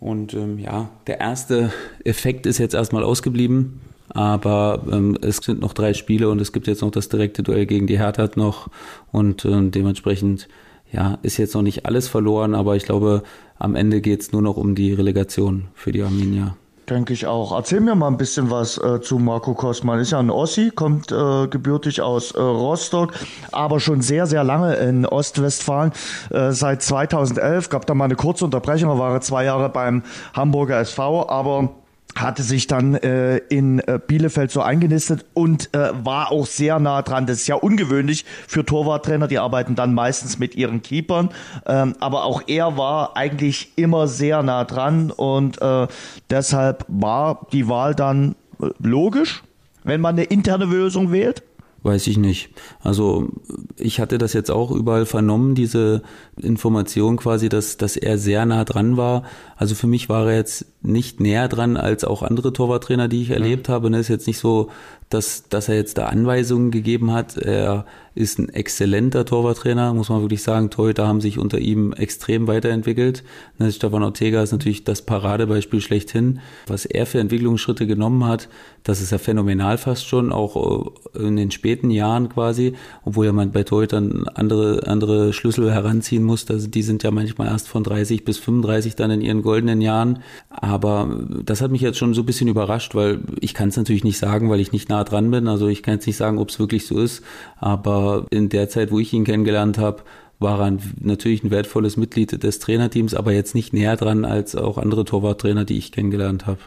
Und 0.00 0.34
ähm, 0.34 0.58
ja, 0.58 0.90
der 1.06 1.20
erste 1.20 1.72
Effekt 2.04 2.46
ist 2.46 2.58
jetzt 2.58 2.74
erstmal 2.74 3.02
ausgeblieben. 3.02 3.80
Aber 4.10 4.84
ähm, 4.90 5.18
es 5.20 5.38
sind 5.38 5.60
noch 5.60 5.74
drei 5.74 5.92
Spiele 5.92 6.30
und 6.30 6.40
es 6.40 6.52
gibt 6.52 6.66
jetzt 6.66 6.80
noch 6.80 6.90
das 6.90 7.08
direkte 7.08 7.42
Duell 7.42 7.66
gegen 7.66 7.86
die 7.86 7.98
Hertha 7.98 8.28
noch. 8.36 8.68
Und 9.12 9.44
ähm, 9.44 9.70
dementsprechend 9.70 10.48
ja, 10.92 11.18
ist 11.22 11.36
jetzt 11.36 11.54
noch 11.54 11.62
nicht 11.62 11.84
alles 11.84 12.08
verloren, 12.08 12.54
aber 12.54 12.76
ich 12.76 12.84
glaube, 12.84 13.22
am 13.58 13.74
Ende 13.74 14.00
geht 14.00 14.22
es 14.22 14.32
nur 14.32 14.40
noch 14.40 14.56
um 14.56 14.74
die 14.74 14.92
Relegation 14.94 15.68
für 15.74 15.92
die 15.92 16.02
Arminia. 16.02 16.56
Denke 16.88 17.12
ich 17.12 17.26
auch. 17.26 17.52
Erzähl 17.54 17.80
mir 17.80 17.94
mal 17.94 18.06
ein 18.06 18.16
bisschen 18.16 18.50
was 18.50 18.78
äh, 18.78 19.00
zu 19.02 19.18
Marco 19.18 19.52
Kostmann. 19.52 19.98
Ist 19.98 20.12
ja 20.12 20.20
ein 20.20 20.30
Ossi, 20.30 20.70
kommt 20.74 21.12
äh, 21.12 21.46
gebürtig 21.46 22.00
aus 22.00 22.30
äh, 22.32 22.40
Rostock, 22.40 23.12
aber 23.52 23.78
schon 23.78 24.00
sehr, 24.00 24.26
sehr 24.26 24.42
lange 24.42 24.74
in 24.76 25.04
Ostwestfalen. 25.04 25.92
Äh, 26.30 26.52
seit 26.52 26.82
2011 26.82 27.68
gab 27.68 27.84
da 27.84 27.92
mal 27.92 28.06
eine 28.06 28.16
kurze 28.16 28.46
Unterbrechung, 28.46 28.88
er 28.88 28.98
war 28.98 29.20
zwei 29.20 29.44
Jahre 29.44 29.68
beim 29.68 30.02
Hamburger 30.32 30.80
SV, 30.80 31.28
aber 31.28 31.74
hatte 32.20 32.42
sich 32.42 32.66
dann 32.66 32.94
äh, 32.94 33.36
in 33.36 33.80
äh, 33.80 33.98
Bielefeld 34.04 34.50
so 34.50 34.60
eingenistet 34.60 35.24
und 35.34 35.74
äh, 35.74 35.90
war 36.04 36.32
auch 36.32 36.46
sehr 36.46 36.78
nah 36.78 37.02
dran. 37.02 37.26
Das 37.26 37.38
ist 37.38 37.46
ja 37.46 37.54
ungewöhnlich 37.54 38.24
für 38.46 38.64
Torwarttrainer, 38.64 39.28
die 39.28 39.38
arbeiten 39.38 39.74
dann 39.74 39.94
meistens 39.94 40.38
mit 40.38 40.54
ihren 40.54 40.82
Keepern. 40.82 41.30
Ähm, 41.66 41.94
aber 42.00 42.24
auch 42.24 42.42
er 42.46 42.76
war 42.76 43.16
eigentlich 43.16 43.72
immer 43.76 44.08
sehr 44.08 44.42
nah 44.42 44.64
dran 44.64 45.10
und 45.10 45.60
äh, 45.60 45.86
deshalb 46.30 46.84
war 46.88 47.46
die 47.52 47.68
Wahl 47.68 47.94
dann 47.94 48.34
äh, 48.60 48.66
logisch, 48.78 49.42
wenn 49.84 50.00
man 50.00 50.14
eine 50.14 50.24
interne 50.24 50.64
Lösung 50.64 51.12
wählt. 51.12 51.42
Weiß 51.82 52.08
ich 52.08 52.18
nicht. 52.18 52.50
Also 52.80 53.28
ich 53.76 54.00
hatte 54.00 54.18
das 54.18 54.32
jetzt 54.32 54.50
auch 54.50 54.72
überall 54.72 55.06
vernommen, 55.06 55.54
diese 55.54 56.02
Information 56.36 57.16
quasi, 57.16 57.48
dass, 57.48 57.76
dass 57.76 57.96
er 57.96 58.18
sehr 58.18 58.44
nah 58.46 58.64
dran 58.64 58.96
war. 58.96 59.22
Also 59.56 59.76
für 59.76 59.86
mich 59.86 60.08
war 60.08 60.28
er 60.28 60.36
jetzt 60.36 60.66
nicht 60.82 61.20
näher 61.20 61.46
dran 61.46 61.76
als 61.76 62.02
auch 62.02 62.22
andere 62.22 62.52
Torwarttrainer, 62.52 63.06
die 63.06 63.22
ich 63.22 63.30
erlebt 63.30 63.68
mhm. 63.68 63.72
habe. 63.72 63.90
Ne, 63.90 64.00
ist 64.00 64.08
jetzt 64.08 64.26
nicht 64.26 64.38
so, 64.38 64.70
dass, 65.10 65.48
dass 65.48 65.68
er 65.68 65.76
jetzt 65.76 65.98
da 65.98 66.06
Anweisungen 66.06 66.70
gegeben 66.70 67.12
hat. 67.12 67.36
Er 67.36 67.86
ist 68.18 68.38
ein 68.40 68.48
exzellenter 68.48 69.24
Torwarttrainer, 69.24 69.94
muss 69.94 70.08
man 70.08 70.20
wirklich 70.22 70.42
sagen. 70.42 70.70
Torhüter 70.70 71.06
haben 71.06 71.20
sich 71.20 71.38
unter 71.38 71.58
ihm 71.58 71.92
extrem 71.92 72.48
weiterentwickelt. 72.48 73.22
Ne, 73.58 73.70
Stefan 73.70 74.02
Ortega 74.02 74.42
ist 74.42 74.50
natürlich 74.50 74.82
das 74.82 75.02
Paradebeispiel 75.02 75.80
schlechthin. 75.80 76.40
Was 76.66 76.84
er 76.84 77.06
für 77.06 77.20
Entwicklungsschritte 77.20 77.86
genommen 77.86 78.24
hat, 78.26 78.48
das 78.82 79.00
ist 79.00 79.12
ja 79.12 79.18
phänomenal 79.18 79.78
fast 79.78 80.06
schon, 80.06 80.32
auch 80.32 80.96
äh, 81.14 81.18
in 81.26 81.36
den 81.36 81.52
späten 81.52 81.90
Jahren 81.90 82.28
quasi, 82.28 82.74
obwohl 83.04 83.26
ja 83.26 83.32
man 83.32 83.52
bei 83.52 83.62
Torhütern 83.62 84.26
andere, 84.34 84.86
andere 84.88 85.32
Schlüssel 85.32 85.72
heranziehen 85.72 86.24
muss. 86.24 86.50
Also 86.50 86.66
die 86.66 86.82
sind 86.82 87.04
ja 87.04 87.12
manchmal 87.12 87.48
erst 87.48 87.68
von 87.68 87.84
30 87.84 88.24
bis 88.24 88.38
35 88.38 88.96
dann 88.96 89.12
in 89.12 89.20
ihren 89.20 89.42
goldenen 89.42 89.80
Jahren. 89.80 90.24
Aber 90.50 91.08
das 91.44 91.60
hat 91.60 91.70
mich 91.70 91.82
jetzt 91.82 91.98
schon 91.98 92.14
so 92.14 92.22
ein 92.22 92.26
bisschen 92.26 92.48
überrascht, 92.48 92.96
weil 92.96 93.20
ich 93.40 93.54
kann 93.54 93.68
es 93.68 93.76
natürlich 93.76 94.02
nicht 94.02 94.18
sagen, 94.18 94.50
weil 94.50 94.58
ich 94.58 94.72
nicht 94.72 94.88
nah 94.98 95.04
dran 95.04 95.30
bin. 95.30 95.48
Also 95.48 95.68
ich 95.68 95.82
kann 95.82 95.94
jetzt 95.94 96.06
nicht 96.06 96.16
sagen, 96.16 96.38
ob 96.38 96.50
es 96.50 96.58
wirklich 96.58 96.86
so 96.86 96.98
ist. 96.98 97.22
Aber 97.58 98.26
in 98.30 98.48
der 98.48 98.68
Zeit, 98.68 98.90
wo 98.90 98.98
ich 98.98 99.12
ihn 99.12 99.24
kennengelernt 99.24 99.78
habe, 99.78 100.02
war 100.38 100.60
er 100.60 100.76
natürlich 101.00 101.42
ein 101.42 101.50
wertvolles 101.50 101.96
Mitglied 101.96 102.42
des 102.42 102.58
Trainerteams, 102.60 103.14
aber 103.14 103.32
jetzt 103.32 103.54
nicht 103.54 103.72
näher 103.72 103.96
dran 103.96 104.24
als 104.24 104.54
auch 104.54 104.78
andere 104.78 105.04
Torwarttrainer, 105.04 105.64
die 105.64 105.78
ich 105.78 105.90
kennengelernt 105.90 106.46
habe. 106.46 106.60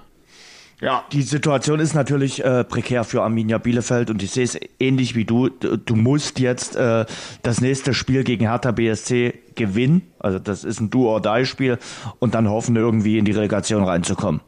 Ja, 0.82 1.06
die 1.12 1.22
Situation 1.22 1.80
ist 1.80 1.94
natürlich 1.94 2.44
äh, 2.44 2.64
prekär 2.64 3.04
für 3.04 3.22
Arminia 3.22 3.60
Bielefeld 3.60 4.10
und 4.10 4.24
ich 4.24 4.32
sehe 4.32 4.46
es 4.46 4.60
ähnlich 4.80 5.16
wie 5.16 5.26
du. 5.26 5.50
Du 5.50 5.96
musst 5.96 6.40
jetzt 6.40 6.76
äh, 6.76 7.06
das 7.44 7.62
nächste 7.62 7.94
Spiel 7.94 8.24
gegen 8.24 8.50
Hertha 8.50 8.72
BSC 8.72 9.36
gewinnen. 9.54 10.02
Also 10.18 10.40
das 10.40 10.64
ist 10.64 10.82
ein 10.82 10.90
Do-or-Die-Spiel 10.90 11.78
und 12.18 12.34
dann 12.34 12.50
hoffen, 12.50 12.76
irgendwie 12.76 13.20
in 13.20 13.26
die 13.26 13.32
Relegation 13.32 13.84
reinzukommen. 13.84 14.42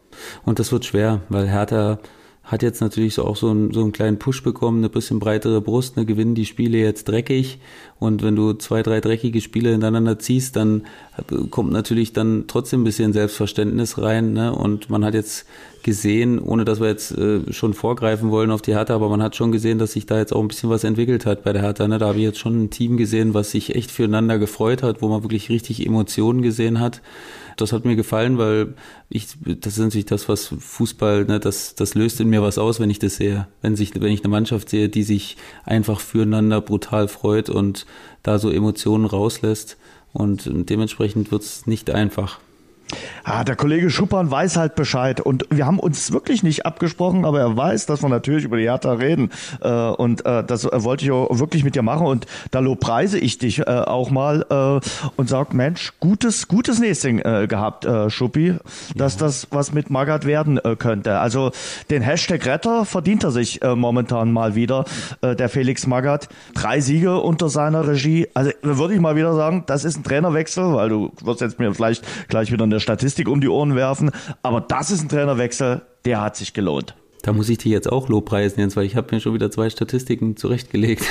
Und 0.44 0.58
das 0.58 0.72
wird 0.72 0.86
schwer, 0.86 1.22
weil 1.30 1.48
Hertha 1.48 2.00
hat 2.44 2.62
jetzt 2.62 2.82
natürlich 2.82 3.14
so 3.14 3.26
auch 3.26 3.38
so, 3.38 3.50
einen, 3.50 3.72
so 3.72 3.82
einen 3.82 3.94
kleinen 3.94 4.20
Push 4.20 4.44
bekommen, 4.44 4.80
eine 4.80 4.90
bisschen 4.90 5.20
breitere 5.20 5.62
Brust, 5.62 5.96
ne, 5.96 6.06
gewinnen 6.06 6.36
die 6.36 6.46
Spiele 6.46 6.78
jetzt 6.78 7.08
dreckig 7.08 7.60
und 8.00 8.22
wenn 8.22 8.36
du 8.36 8.54
zwei, 8.54 8.84
drei 8.84 9.00
dreckige 9.00 9.40
Spiele 9.40 9.72
hintereinander 9.72 10.20
ziehst, 10.20 10.56
dann 10.56 10.84
kommt 11.52 11.72
natürlich 11.72 12.12
dann 12.12 12.46
trotzdem 12.48 12.82
ein 12.82 12.84
bisschen 12.84 13.14
Selbstverständnis 13.14 13.98
rein 13.98 14.34
ne? 14.34 14.54
und 14.54 14.90
man 14.90 15.06
hat 15.06 15.14
jetzt 15.14 15.46
gesehen, 15.84 16.40
ohne 16.40 16.66
dass 16.66 16.80
wir 16.80 16.88
jetzt 16.88 17.12
äh, 17.12 17.52
schon 17.52 17.74
vorgreifen 17.74 18.32
wollen 18.32 18.52
auf 18.52 18.62
die 18.62 18.74
Hertha, 18.74 18.96
aber 18.96 19.10
man 19.10 19.22
hat 19.22 19.36
schon 19.36 19.52
gesehen, 19.52 19.78
dass 19.78 19.92
sich 19.92 20.06
da 20.06 20.18
jetzt 20.18 20.34
auch 20.34 20.42
ein 20.42 20.48
bisschen 20.48 20.70
was 20.70 20.84
entwickelt 20.84 21.26
hat 21.26 21.44
bei 21.44 21.54
der 21.54 21.62
Hertha. 21.62 21.88
Ne? 21.88 22.00
Da 22.00 22.08
habe 22.08 22.18
ich 22.18 22.24
jetzt 22.24 22.40
schon 22.40 22.64
ein 22.64 22.70
Team 22.70 22.98
gesehen, 22.98 23.34
was 23.34 23.52
sich 23.52 23.76
echt 23.76 23.92
füreinander 23.92 24.40
gefreut 24.40 24.82
hat, 24.82 25.02
wo 25.02 25.10
man 25.10 25.24
wirklich 25.24 25.50
richtig 25.50 25.86
Emotionen 25.86 26.42
gesehen 26.42 26.80
hat. 26.80 27.02
Das 27.58 27.72
hat 27.72 27.86
mir 27.86 27.96
gefallen, 27.96 28.38
weil 28.38 28.74
ich, 29.10 29.28
das 29.46 29.74
ist 29.74 29.84
natürlich 29.84 30.06
das, 30.06 30.28
was 30.28 30.48
Fußball, 30.58 31.26
ne, 31.26 31.40
das, 31.40 31.76
das 31.76 31.94
löst 31.94 32.20
in 32.20 32.30
mir 32.30 32.42
was 32.42 32.58
aus, 32.58 32.80
wenn 32.80 32.90
ich 32.90 33.00
das 33.00 33.18
sehe. 33.18 33.48
Wenn 33.62 33.76
sich, 33.76 33.94
wenn 33.94 34.12
ich 34.12 34.24
eine 34.24 34.32
Mannschaft 34.32 34.70
sehe, 34.70 34.90
die 34.90 35.04
sich 35.04 35.38
einfach 35.64 36.00
füreinander 36.00 36.62
brutal 36.62 37.08
freut 37.08 37.50
und 37.50 37.86
da 38.24 38.40
so 38.40 38.50
Emotionen 38.50 39.06
rauslässt. 39.06 39.78
Und 40.14 40.50
dementsprechend 40.70 41.32
wird 41.32 41.42
es 41.42 41.66
nicht 41.66 41.90
einfach. 41.90 42.40
Ah, 43.24 43.44
der 43.44 43.56
Kollege 43.56 43.90
Schuppern 43.90 44.30
weiß 44.30 44.58
halt 44.58 44.76
Bescheid 44.76 45.22
und 45.22 45.46
wir 45.50 45.66
haben 45.66 45.80
uns 45.80 46.12
wirklich 46.12 46.44
nicht 46.44 46.66
abgesprochen, 46.66 47.26
aber 47.26 47.40
er 47.40 47.56
weiß, 47.56 47.86
dass 47.86 48.02
wir 48.02 48.10
natürlich 48.10 48.44
über 48.44 48.58
die 48.58 48.64
Hertha 48.64 48.94
reden 48.94 49.32
äh, 49.62 49.70
und 49.70 50.26
äh, 50.26 50.44
das 50.44 50.66
wollte 50.66 51.06
ich 51.06 51.12
auch 51.12 51.40
wirklich 51.40 51.64
mit 51.64 51.76
dir 51.76 51.82
machen 51.82 52.08
und 52.08 52.26
da 52.52 52.60
lobpreise 52.60 53.20
ich 53.20 53.38
dich 53.38 53.60
äh, 53.60 53.64
auch 53.64 54.10
mal 54.10 54.46
äh, 54.50 55.10
und 55.16 55.30
sag, 55.30 55.54
Mensch, 55.54 55.94
gutes, 56.00 56.48
gutes 56.48 56.80
Nesting 56.80 57.20
äh, 57.20 57.48
gehabt, 57.48 57.86
äh, 57.86 58.10
Schuppi, 58.10 58.56
dass 58.96 59.16
ja. 59.16 59.22
das 59.22 59.48
was 59.52 59.74
mit 59.74 59.90
Magath 59.90 60.26
werden 60.26 60.58
äh, 60.58 60.76
könnte. 60.76 61.20
Also 61.20 61.52
den 61.90 62.02
Hashtag 62.02 62.46
Retter 62.46 62.86
verdient 62.86 63.24
er 63.24 63.32
sich 63.32 63.62
äh, 63.62 63.76
momentan 63.76 64.32
mal 64.32 64.56
wieder, 64.56 64.86
äh, 65.22 65.36
der 65.36 65.50
Felix 65.50 65.88
Magath. 65.88 66.30
Drei 66.54 66.80
Siege 66.82 67.20
unter 67.20 67.50
seiner 67.50 67.88
Regie, 67.88 68.28
also 68.34 68.52
würde 68.62 68.94
ich 68.94 69.00
mal 69.00 69.16
wieder 69.16 69.34
sagen, 69.36 69.64
das 69.66 69.86
ist 69.86 69.98
ein 69.98 70.04
Trainerwechsel, 70.04 70.74
weil 70.74 70.90
du 70.90 71.12
wirst 71.22 71.42
jetzt 71.42 71.60
mir 71.60 71.74
vielleicht 71.74 72.04
gleich 72.28 72.52
wieder 72.52 72.64
eine 72.64 72.80
Statistik 72.84 73.28
um 73.28 73.42
die 73.42 73.50
Ohren 73.50 73.76
werfen. 73.76 74.12
Aber 74.44 74.62
das 74.62 74.92
ist 74.92 75.02
ein 75.02 75.10
Trainerwechsel, 75.10 75.82
der 76.06 76.22
hat 76.22 76.36
sich 76.36 76.54
gelohnt. 76.54 76.96
Da 77.24 77.32
muss 77.32 77.48
ich 77.48 77.58
dich 77.58 77.72
jetzt 77.72 77.90
auch 77.90 78.10
lobpreisen, 78.10 78.60
Jens, 78.60 78.76
weil 78.76 78.86
ich 78.86 78.98
habe 78.98 79.16
mir 79.16 79.22
schon 79.22 79.34
wieder 79.34 79.50
zwei 79.50 79.70
Statistiken 79.70 80.36
zurechtgelegt. 80.36 81.06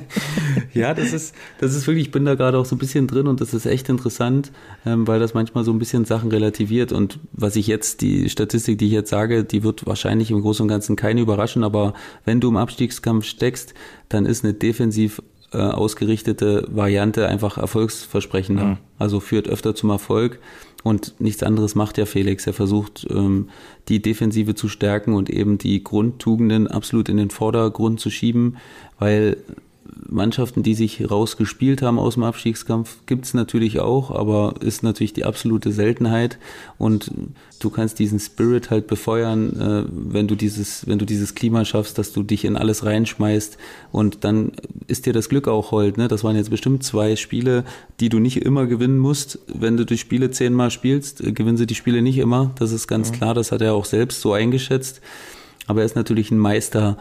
ja, 0.74 0.92
das 0.92 1.14
ist, 1.14 1.34
das 1.58 1.74
ist 1.74 1.86
wirklich, 1.86 2.08
ich 2.08 2.12
bin 2.12 2.26
da 2.26 2.34
gerade 2.34 2.58
auch 2.58 2.66
so 2.66 2.76
ein 2.76 2.78
bisschen 2.78 3.06
drin 3.06 3.26
und 3.26 3.40
das 3.40 3.54
ist 3.54 3.64
echt 3.64 3.88
interessant, 3.88 4.52
ähm, 4.84 5.06
weil 5.06 5.18
das 5.20 5.32
manchmal 5.32 5.64
so 5.64 5.72
ein 5.72 5.78
bisschen 5.78 6.04
Sachen 6.04 6.30
relativiert. 6.30 6.92
Und 6.92 7.18
was 7.32 7.56
ich 7.56 7.66
jetzt, 7.66 8.02
die 8.02 8.28
Statistik, 8.28 8.76
die 8.76 8.88
ich 8.88 8.92
jetzt 8.92 9.08
sage, 9.08 9.42
die 9.42 9.62
wird 9.62 9.86
wahrscheinlich 9.86 10.30
im 10.30 10.42
Großen 10.42 10.64
und 10.64 10.68
Ganzen 10.68 10.96
keine 10.96 11.22
überraschen, 11.22 11.64
aber 11.64 11.94
wenn 12.26 12.42
du 12.42 12.48
im 12.48 12.58
Abstiegskampf 12.58 13.24
steckst, 13.24 13.72
dann 14.10 14.26
ist 14.26 14.44
eine 14.44 14.52
defensiv 14.52 15.22
äh, 15.52 15.56
ausgerichtete 15.56 16.66
Variante 16.68 17.26
einfach 17.26 17.56
erfolgsversprechender. 17.56 18.64
Mhm. 18.64 18.76
Also 18.98 19.18
führt 19.20 19.48
öfter 19.48 19.74
zum 19.74 19.88
Erfolg. 19.88 20.40
Und 20.84 21.14
nichts 21.18 21.42
anderes 21.42 21.74
macht 21.74 21.98
ja 21.98 22.06
Felix. 22.06 22.46
Er 22.46 22.52
versucht, 22.52 23.06
ähm, 23.10 23.48
die 23.88 24.00
Defensive 24.00 24.54
zu 24.54 24.68
stärken 24.68 25.14
und 25.14 25.28
eben 25.28 25.58
die 25.58 25.82
Grundtugenden 25.82 26.68
absolut 26.68 27.08
in 27.08 27.16
den 27.16 27.30
Vordergrund 27.30 28.00
zu 28.00 28.10
schieben, 28.10 28.56
weil 28.98 29.38
Mannschaften, 30.08 30.62
die 30.62 30.74
sich 30.74 31.10
rausgespielt 31.10 31.82
haben 31.82 31.98
aus 31.98 32.14
dem 32.14 32.22
Abstiegskampf, 32.22 32.98
gibt 33.06 33.24
es 33.24 33.34
natürlich 33.34 33.80
auch, 33.80 34.10
aber 34.10 34.54
ist 34.60 34.82
natürlich 34.82 35.12
die 35.12 35.24
absolute 35.24 35.72
Seltenheit. 35.72 36.38
Und 36.78 37.10
du 37.58 37.70
kannst 37.70 37.98
diesen 37.98 38.18
Spirit 38.18 38.70
halt 38.70 38.86
befeuern, 38.86 39.60
äh, 39.60 39.84
wenn 39.90 40.28
du 40.28 40.34
dieses, 40.34 40.86
wenn 40.86 40.98
du 40.98 41.04
dieses 41.04 41.34
Klima 41.34 41.64
schaffst, 41.64 41.98
dass 41.98 42.12
du 42.12 42.22
dich 42.22 42.44
in 42.44 42.56
alles 42.56 42.84
reinschmeißt 42.84 43.58
und 43.92 44.24
dann 44.24 44.52
ist 44.86 45.06
dir 45.06 45.12
das 45.12 45.28
Glück 45.28 45.48
auch 45.48 45.70
hold. 45.70 45.98
Ne? 45.98 46.08
Das 46.08 46.24
waren 46.24 46.36
jetzt 46.36 46.50
bestimmt 46.50 46.82
zwei 46.82 47.16
Spiele, 47.16 47.64
die 48.00 48.08
du 48.08 48.18
nicht 48.18 48.42
immer 48.42 48.66
gewinnen 48.66 48.98
musst. 48.98 49.38
Wenn 49.46 49.76
du 49.76 49.84
die 49.84 49.98
Spiele 49.98 50.30
zehnmal 50.30 50.70
spielst, 50.70 51.20
äh, 51.20 51.32
gewinnen 51.32 51.56
sie 51.56 51.66
die 51.66 51.74
Spiele 51.74 52.02
nicht 52.02 52.18
immer. 52.18 52.52
Das 52.58 52.72
ist 52.72 52.86
ganz 52.86 53.10
mhm. 53.10 53.14
klar, 53.14 53.34
das 53.34 53.52
hat 53.52 53.62
er 53.62 53.74
auch 53.74 53.84
selbst 53.84 54.20
so 54.20 54.32
eingeschätzt. 54.32 55.00
Aber 55.66 55.80
er 55.80 55.86
ist 55.86 55.96
natürlich 55.96 56.30
ein 56.30 56.38
Meister 56.38 56.96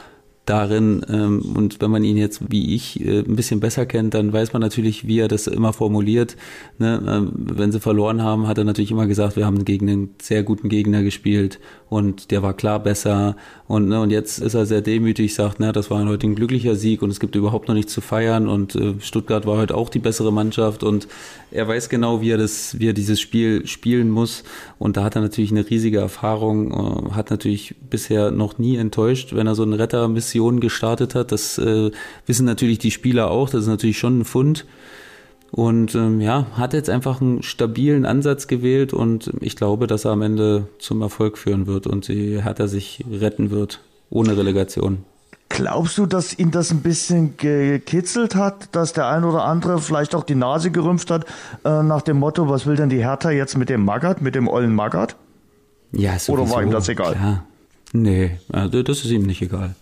darin. 0.50 1.06
Ähm, 1.10 1.42
und 1.56 1.82
wenn 1.82 1.92
man 1.92 2.04
ihn 2.04 2.18
jetzt 2.18 2.52
wie 2.52 2.74
ich 2.74 3.06
äh, 3.06 3.20
ein 3.20 3.36
bisschen 3.36 3.60
besser 3.60 3.86
kennt, 3.86 4.14
dann 4.14 4.34
weiß 4.34 4.54
man 4.54 4.62
natürlich, 4.62 5.08
wie 5.08 5.20
er 5.20 5.28
das 5.28 5.48
immer 5.48 5.74
formuliert. 5.74 6.36
Ne? 6.80 7.02
Ähm, 7.08 7.32
wenn 7.36 7.72
sie 7.72 7.80
verloren 7.80 8.24
haben, 8.24 8.48
hat 8.48 8.58
er 8.58 8.64
natürlich 8.64 8.92
immer 8.92 9.08
gesagt, 9.08 9.36
wir 9.36 9.46
haben 9.46 9.66
gegen 9.66 9.90
einen 9.90 10.16
sehr 10.22 10.44
guten 10.44 10.70
Gegner 10.70 11.04
gespielt 11.04 11.60
und 11.90 12.32
der 12.32 12.42
war 12.42 12.54
klar 12.54 12.80
besser. 12.80 13.36
Und, 13.68 13.90
ne, 13.90 14.02
und 14.02 14.12
jetzt 14.12 14.40
ist 14.40 14.54
er 14.54 14.66
sehr 14.66 14.82
demütig, 14.82 15.34
sagt, 15.34 15.60
ne, 15.60 15.72
das 15.72 15.90
war 15.92 16.06
heute 16.06 16.28
ein 16.28 16.36
glücklicher 16.36 16.76
Sieg 16.76 17.02
und 17.02 17.10
es 17.10 17.20
gibt 17.20 17.36
überhaupt 17.36 17.68
noch 17.68 17.76
nichts 17.76 17.94
zu 17.94 18.02
feiern. 18.02 18.48
Und 18.48 18.76
äh, 18.76 18.96
Stuttgart 19.00 19.46
war 19.46 19.58
heute 19.58 19.76
auch 19.76 19.90
die 19.90 20.00
bessere 20.00 20.32
Mannschaft 20.32 20.84
und 20.84 21.08
er 21.52 21.68
weiß 21.68 21.90
genau, 21.90 22.22
wie 22.22 22.32
er 22.32 22.38
das, 22.38 22.80
wie 22.80 22.90
er 22.90 22.94
dieses 22.94 23.20
Spiel 23.20 23.66
spielen 23.68 24.10
muss. 24.10 24.44
Und 24.80 24.98
da 24.98 25.04
hat 25.04 25.16
er 25.16 25.22
natürlich 25.22 25.52
eine 25.52 25.70
riesige 25.70 26.00
Erfahrung, 26.00 26.72
äh, 26.72 27.12
hat 27.12 27.30
natürlich 27.30 27.76
bisher 27.90 28.32
noch 28.32 28.58
nie 28.58 28.78
enttäuscht, 28.78 29.34
wenn 29.34 29.48
er 29.48 29.56
so 29.56 29.64
eine 29.64 29.80
Rettermission 29.80 30.37
Aktion 30.38 30.60
gestartet 30.60 31.16
hat. 31.16 31.32
Das 31.32 31.58
äh, 31.58 31.92
wissen 32.28 32.46
natürlich 32.46 32.78
die 32.78 32.92
Spieler 32.92 33.32
auch. 33.32 33.50
Das 33.50 33.62
ist 33.62 33.68
natürlich 33.68 33.98
schon 33.98 34.20
ein 34.20 34.26
Fund. 34.26 34.66
Und 35.50 35.96
ähm, 35.96 36.22
ja, 36.22 36.46
hat 36.54 36.74
jetzt 36.74 36.90
einfach 36.90 37.22
einen 37.22 37.42
stabilen 37.42 38.06
Ansatz 38.06 38.48
gewählt 38.48 38.94
und 38.94 39.32
ich 39.40 39.56
glaube, 39.56 39.88
dass 39.88 40.04
er 40.04 40.12
am 40.12 40.22
Ende 40.22 40.68
zum 40.78 41.02
Erfolg 41.02 41.38
führen 41.38 41.68
wird 41.68 41.88
und 41.88 42.10
die 42.10 42.44
Hertha 42.44 42.68
sich 42.68 43.06
retten 43.10 43.50
wird, 43.50 43.80
ohne 44.10 44.36
Relegation. 44.36 45.06
Glaubst 45.48 45.98
du, 45.98 46.06
dass 46.06 46.38
ihn 46.38 46.52
das 46.52 46.72
ein 46.72 46.82
bisschen 46.82 47.38
gekitzelt 47.38 48.36
hat, 48.36 48.76
dass 48.76 48.92
der 48.92 49.08
ein 49.08 49.24
oder 49.24 49.46
andere 49.46 49.80
vielleicht 49.80 50.16
auch 50.16 50.26
die 50.26 50.36
Nase 50.36 50.70
gerümpft 50.70 51.10
hat, 51.10 51.26
äh, 51.64 51.82
nach 51.82 52.02
dem 52.02 52.20
Motto, 52.20 52.50
was 52.50 52.66
will 52.66 52.76
denn 52.76 52.90
die 52.90 53.00
Hertha 53.00 53.32
jetzt 53.32 53.58
mit 53.58 53.70
dem 53.70 53.86
Magath, 53.86 54.22
mit 54.22 54.36
dem 54.36 54.50
ollen 54.50 54.76
Magath? 54.76 55.16
Ja, 55.94 56.20
sowieso, 56.20 56.34
Oder 56.34 56.52
war 56.52 56.62
ihm 56.62 56.72
das 56.72 56.90
egal? 56.90 57.14
Klar. 57.14 57.46
Nee, 57.94 58.38
also 58.52 58.84
das 58.84 59.06
ist 59.06 59.12
ihm 59.12 59.24
nicht 59.24 59.42
egal. 59.42 59.76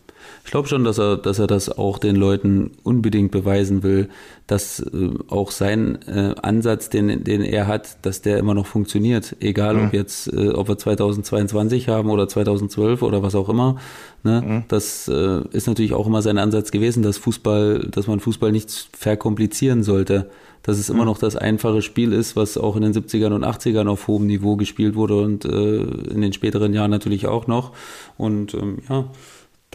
Ich 0.46 0.52
glaube 0.52 0.68
schon, 0.68 0.84
dass 0.84 1.00
er, 1.00 1.18
dass 1.18 1.40
er 1.40 1.48
das 1.48 1.76
auch 1.76 1.98
den 1.98 2.16
Leuten 2.16 2.72
unbedingt 2.84 3.32
beweisen 3.32 3.82
will, 3.82 4.10
dass 4.46 4.80
äh, 4.80 5.10
auch 5.28 5.50
sein 5.50 5.98
äh, 6.08 6.36
Ansatz, 6.40 6.90
den, 6.90 7.24
den 7.24 7.42
er 7.42 7.66
hat, 7.66 8.06
dass 8.06 8.22
der 8.22 8.38
immer 8.38 8.54
noch 8.54 8.68
funktioniert. 8.68 9.36
Egal, 9.40 9.74
mhm. 9.74 9.88
ob 9.88 9.94
jetzt, 9.94 10.32
äh, 10.32 10.50
ob 10.50 10.68
wir 10.68 10.78
2022 10.78 11.90
haben 11.90 12.12
oder 12.12 12.28
2012 12.28 13.02
oder 13.02 13.24
was 13.24 13.34
auch 13.34 13.50
immer. 13.50 13.78
Ne? 14.24 14.44
Mhm. 14.46 14.64
Das 14.68 15.08
äh, 15.08 15.42
ist 15.52 15.66
natürlich 15.66 15.94
auch 15.94 16.06
immer 16.06 16.22
sein 16.22 16.38
Ansatz 16.38 16.70
gewesen, 16.70 17.02
dass 17.02 17.18
Fußball, 17.18 17.88
dass 17.90 18.06
man 18.06 18.20
Fußball 18.20 18.52
nicht 18.52 18.90
verkomplizieren 18.96 19.82
sollte. 19.82 20.30
Dass 20.62 20.78
es 20.78 20.90
immer 20.90 21.02
mhm. 21.02 21.10
noch 21.10 21.18
das 21.18 21.36
einfache 21.36 21.82
Spiel 21.82 22.14
ist, 22.14 22.36
was 22.36 22.56
auch 22.56 22.76
in 22.76 22.84
den 22.84 22.94
70ern 22.94 23.34
und 23.34 23.44
80ern 23.44 23.88
auf 23.88 24.08
hohem 24.08 24.28
Niveau 24.28 24.58
gespielt 24.58 24.94
wurde 24.94 25.22
und 25.22 25.44
äh, 25.44 25.78
in 25.78 26.22
den 26.22 26.34
späteren 26.34 26.74
Jahren 26.74 26.92
natürlich 26.92 27.26
auch 27.26 27.48
noch. 27.48 27.74
Und 28.18 28.54
ähm, 28.54 28.78
ja, 28.88 29.06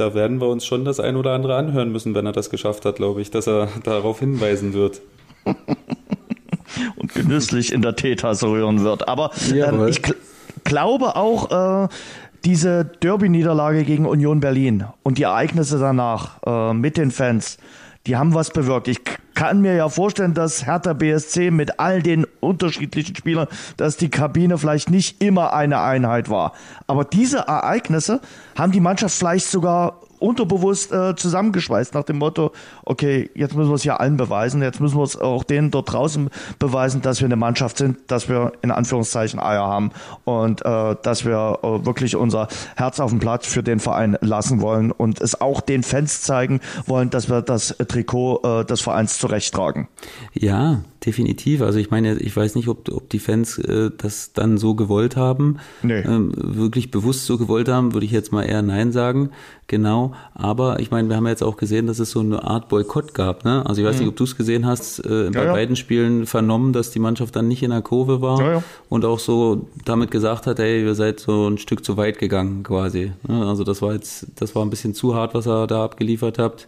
da 0.01 0.15
werden 0.15 0.41
wir 0.41 0.49
uns 0.49 0.65
schon 0.65 0.85
das 0.85 0.99
ein 0.99 1.17
oder 1.17 1.33
andere 1.33 1.57
anhören 1.57 1.93
müssen, 1.93 2.15
wenn 2.15 2.25
er 2.27 2.33
das 2.33 2.51
geschafft 2.51 2.85
hat, 2.85 2.97
glaube 2.97 3.21
ich, 3.21 3.31
dass 3.31 3.47
er 3.47 3.69
darauf 3.85 4.19
hinweisen 4.19 4.73
wird. 4.73 5.03
Und 6.97 7.15
genüsslich 7.15 7.73
in 7.73 7.83
der 7.83 7.97
Teetasse 7.97 8.49
rühren 8.49 8.83
wird. 8.83 9.09
Aber 9.09 9.31
ähm, 9.53 9.87
ich 9.89 10.01
glaube 10.65 11.17
auch, 11.17 11.85
äh, 11.85 11.89
diese 12.45 12.85
Derby-Niederlage 12.85 13.85
gegen 13.85 14.07
Union 14.07 14.41
Berlin 14.41 14.85
und 15.03 15.19
die 15.19 15.25
Ereignisse 15.25 15.79
danach 15.79 16.41
äh, 16.47 16.75
mit 16.75 16.97
den 16.97 17.11
Fans, 17.11 17.59
die 18.07 18.17
haben 18.17 18.35
was 18.35 18.51
bewirkt. 18.51 18.89
Ich 18.89 19.01
kann 19.41 19.63
mir 19.63 19.75
ja 19.75 19.89
vorstellen, 19.89 20.35
dass 20.35 20.67
Hertha 20.67 20.93
BSC 20.93 21.51
mit 21.51 21.81
all 21.81 22.03
den 22.03 22.27
unterschiedlichen 22.41 23.17
Spielern, 23.17 23.49
dass 23.79 23.97
die 23.97 24.11
Kabine 24.11 24.59
vielleicht 24.59 24.91
nicht 24.91 25.23
immer 25.23 25.55
eine 25.55 25.81
Einheit 25.81 26.29
war. 26.29 26.53
Aber 26.87 27.07
diese 27.07 27.39
Ereignisse 27.39 28.21
haben 28.55 28.71
die 28.71 28.81
Mannschaft 28.81 29.17
vielleicht 29.17 29.47
sogar 29.47 30.03
unterbewusst 30.19 30.93
äh, 30.93 31.17
zusammengeschweißt 31.17 31.95
nach 31.95 32.05
dem 32.05 32.19
Motto, 32.19 32.53
okay, 32.91 33.31
jetzt 33.35 33.55
müssen 33.55 33.71
wir 33.71 33.77
es 33.77 33.85
ja 33.85 33.97
allen 33.97 34.17
beweisen, 34.17 34.63
jetzt 34.63 34.81
müssen 34.81 34.99
wir 34.99 35.05
es 35.05 35.17
auch 35.17 35.45
denen 35.45 35.71
dort 35.71 35.93
draußen 35.93 36.29
beweisen, 36.59 37.03
dass 37.03 37.21
wir 37.21 37.27
eine 37.27 37.37
Mannschaft 37.37 37.79
sind, 37.79 37.99
dass 38.09 38.29
wir 38.29 38.53
in 38.63 38.73
Anführungszeichen 38.73 39.39
Eier 39.39 39.65
haben 39.65 39.93
und 40.25 40.65
äh, 40.65 40.97
dass 41.01 41.25
wir 41.25 41.61
äh, 41.63 41.87
wirklich 41.87 42.17
unser 42.17 42.49
Herz 42.75 42.99
auf 42.99 43.11
dem 43.11 43.21
Platz 43.21 43.47
für 43.47 43.63
den 43.63 43.79
Verein 43.79 44.19
lassen 44.21 44.61
wollen 44.61 44.91
und 44.91 45.21
es 45.21 45.41
auch 45.41 45.61
den 45.61 45.85
Fans 45.85 46.23
zeigen 46.23 46.61
wollen, 46.85 47.11
dass 47.11 47.31
wir 47.31 47.43
das 47.43 47.77
Trikot 47.87 48.41
äh, 48.43 48.65
des 48.65 48.81
Vereins 48.81 49.19
zurecht 49.19 49.55
tragen. 49.55 49.89
Ja, 50.33 50.81
definitiv. 51.05 51.63
Also 51.63 51.79
ich 51.79 51.91
meine, 51.91 52.19
ich 52.19 52.37
weiß 52.37 52.57
nicht, 52.57 52.67
ob, 52.67 52.89
ob 52.91 53.09
die 53.09 53.21
Fans 53.21 53.59
äh, 53.59 53.91
das 53.97 54.33
dann 54.33 54.59
so 54.59 54.75
gewollt 54.75 55.17
haben, 55.17 55.59
nee. 55.83 56.01
ähm, 56.01 56.33
wirklich 56.37 56.91
bewusst 56.91 57.27
so 57.27 57.39
gewollt 57.39 57.69
haben, 57.69 57.95
würde 57.95 58.07
ich 58.07 58.13
jetzt 58.13 58.33
mal 58.33 58.43
eher 58.43 58.63
Nein 58.63 58.91
sagen. 58.93 59.31
Genau. 59.67 60.15
Aber 60.35 60.81
ich 60.81 60.91
meine, 60.91 61.09
wir 61.09 61.17
haben 61.17 61.27
ja 61.27 61.31
jetzt 61.31 61.45
auch 61.45 61.57
gesehen, 61.57 61.87
dass 61.87 62.01
es 62.01 62.11
so 62.11 62.19
eine 62.19 62.43
Art 62.43 62.69
Boykott 62.81 63.15
gab. 63.15 63.45
Ne? 63.45 63.65
Also 63.67 63.81
ich 63.81 63.87
weiß 63.87 63.97
mhm. 63.97 64.01
nicht, 64.01 64.09
ob 64.11 64.17
du 64.17 64.25
es 64.25 64.37
gesehen 64.37 64.67
hast, 64.67 65.05
äh, 65.05 65.25
ja, 65.25 65.31
bei 65.31 65.45
ja. 65.45 65.53
beiden 65.53 65.77
Spielen 65.77 66.27
vernommen, 66.27 66.73
dass 66.73 66.91
die 66.91 66.99
Mannschaft 66.99 67.37
dann 67.37 67.49
nicht 67.49 67.63
in 67.63 67.71
der 67.71 67.83
Kurve 67.83 68.21
war 68.23 68.41
ja, 68.41 68.63
und 68.89 69.05
auch 69.05 69.19
so 69.19 69.69
damit 69.85 70.11
gesagt 70.11 70.47
hat, 70.47 70.59
hey, 70.59 70.83
ihr 70.83 70.95
seid 70.95 71.21
so 71.21 71.49
ein 71.49 71.59
Stück 71.59 71.85
zu 71.85 71.97
weit 71.97 72.19
gegangen 72.19 72.63
quasi. 72.63 73.13
Ne? 73.27 73.47
Also 73.47 73.65
das 73.65 73.83
war 73.83 73.93
jetzt, 73.93 74.27
das 74.37 74.55
war 74.55 74.65
ein 74.65 74.71
bisschen 74.71 74.95
zu 74.95 75.15
hart, 75.15 75.35
was 75.35 75.47
ihr 75.47 75.67
da 75.67 75.85
abgeliefert 75.85 76.39
habt. 76.39 76.67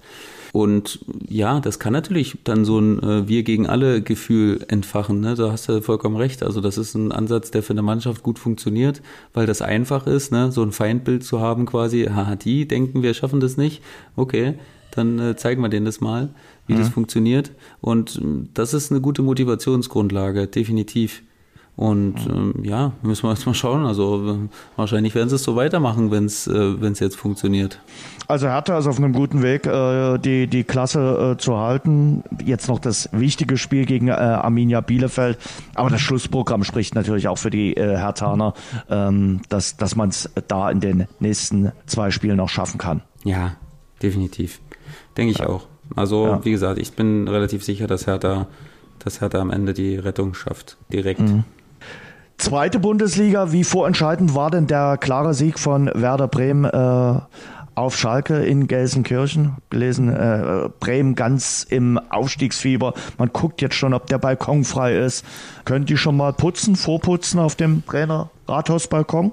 Und 0.52 0.98
ja, 1.28 1.60
das 1.60 1.78
kann 1.78 1.94
natürlich 1.94 2.36
dann 2.44 2.66
so 2.66 2.78
ein 2.78 3.02
äh, 3.02 3.26
Wir 3.26 3.42
gegen 3.42 3.66
alle 3.66 4.02
Gefühl 4.02 4.62
entfachen. 4.68 5.20
Ne? 5.20 5.34
Da 5.34 5.50
hast 5.50 5.70
du 5.70 5.80
vollkommen 5.80 6.16
recht. 6.16 6.42
Also 6.42 6.60
das 6.60 6.76
ist 6.76 6.94
ein 6.94 7.10
Ansatz, 7.10 7.50
der 7.50 7.62
für 7.62 7.72
eine 7.72 7.80
Mannschaft 7.80 8.22
gut 8.22 8.38
funktioniert, 8.38 9.00
weil 9.32 9.46
das 9.46 9.62
einfach 9.62 10.06
ist, 10.06 10.30
ne? 10.30 10.52
so 10.52 10.62
ein 10.62 10.72
Feindbild 10.72 11.24
zu 11.24 11.40
haben 11.40 11.64
quasi. 11.64 12.04
Haha, 12.04 12.36
die 12.36 12.68
denken, 12.68 13.02
wir 13.02 13.14
schaffen 13.14 13.40
das 13.40 13.56
nicht. 13.56 13.82
Okay, 14.14 14.54
dann 14.92 15.18
äh, 15.18 15.36
zeigen 15.36 15.60
wir 15.62 15.68
denen 15.68 15.86
das 15.86 16.00
mal, 16.00 16.30
wie 16.66 16.74
mhm. 16.74 16.78
das 16.78 16.88
funktioniert. 16.88 17.52
Und 17.80 18.16
äh, 18.16 18.48
das 18.54 18.74
ist 18.74 18.90
eine 18.90 19.00
gute 19.00 19.22
Motivationsgrundlage, 19.22 20.46
definitiv. 20.46 21.22
Und 21.74 22.16
ähm, 22.28 22.54
ja, 22.62 22.92
müssen 23.00 23.24
wir 23.24 23.30
jetzt 23.30 23.46
mal 23.46 23.54
schauen. 23.54 23.86
Also 23.86 24.48
wahrscheinlich 24.76 25.14
werden 25.14 25.30
sie 25.30 25.36
es 25.36 25.42
so 25.42 25.56
weitermachen, 25.56 26.10
wenn 26.10 26.26
es 26.26 26.46
äh, 26.46 26.80
wenn's 26.80 27.00
jetzt 27.00 27.16
funktioniert. 27.16 27.80
Also 28.28 28.46
Hertha 28.46 28.78
ist 28.78 28.86
auf 28.86 28.98
einem 28.98 29.14
guten 29.14 29.42
Weg, 29.42 29.66
äh, 29.66 30.18
die, 30.18 30.46
die 30.48 30.64
Klasse 30.64 31.32
äh, 31.32 31.38
zu 31.38 31.56
halten. 31.56 32.24
Jetzt 32.44 32.68
noch 32.68 32.78
das 32.78 33.08
wichtige 33.12 33.56
Spiel 33.56 33.86
gegen 33.86 34.08
äh, 34.08 34.12
Arminia 34.12 34.82
Bielefeld. 34.82 35.38
Aber 35.74 35.88
das 35.88 36.02
Schlussprogramm 36.02 36.62
spricht 36.62 36.94
natürlich 36.94 37.26
auch 37.28 37.38
für 37.38 37.50
die 37.50 37.74
äh, 37.74 37.96
Herthaner, 37.96 38.52
ähm, 38.90 39.40
dass, 39.48 39.78
dass 39.78 39.96
man 39.96 40.10
es 40.10 40.28
da 40.48 40.70
in 40.70 40.80
den 40.80 41.06
nächsten 41.20 41.72
zwei 41.86 42.10
Spielen 42.10 42.36
noch 42.36 42.50
schaffen 42.50 42.76
kann. 42.76 43.02
Ja, 43.24 43.56
definitiv. 44.02 44.60
Denke 45.16 45.32
ich 45.32 45.38
ja. 45.38 45.48
auch. 45.48 45.66
Also 45.96 46.26
ja. 46.26 46.44
wie 46.44 46.50
gesagt, 46.50 46.78
ich 46.78 46.92
bin 46.92 47.28
relativ 47.28 47.64
sicher, 47.64 47.86
dass 47.86 48.06
Hertha, 48.06 48.46
dass 48.98 49.20
Hertha 49.20 49.38
am 49.40 49.50
Ende 49.50 49.74
die 49.74 49.96
Rettung 49.96 50.34
schafft. 50.34 50.76
Direkt. 50.92 51.20
Mhm. 51.20 51.44
Zweite 52.38 52.80
Bundesliga, 52.80 53.52
wie 53.52 53.62
vorentscheidend 53.62 54.34
war 54.34 54.50
denn 54.50 54.66
der 54.66 54.96
klare 54.96 55.32
Sieg 55.34 55.58
von 55.58 55.90
Werder 55.94 56.26
Bremen 56.26 56.64
äh, 56.64 57.20
auf 57.74 57.96
Schalke 57.96 58.44
in 58.44 58.66
Gelsenkirchen? 58.66 59.58
Gelesen, 59.70 60.08
äh, 60.08 60.68
Bremen 60.80 61.14
ganz 61.14 61.64
im 61.68 61.98
Aufstiegsfieber. 62.10 62.94
Man 63.18 63.30
guckt 63.32 63.62
jetzt 63.62 63.76
schon, 63.76 63.94
ob 63.94 64.06
der 64.08 64.18
Balkon 64.18 64.64
frei 64.64 64.96
ist. 64.96 65.24
Könnt 65.64 65.88
ihr 65.90 65.96
schon 65.96 66.16
mal 66.16 66.32
putzen, 66.32 66.74
vorputzen 66.74 67.38
auf 67.38 67.54
dem 67.54 67.86
Trainer 67.86 68.30
Rathausbalkon? 68.48 69.32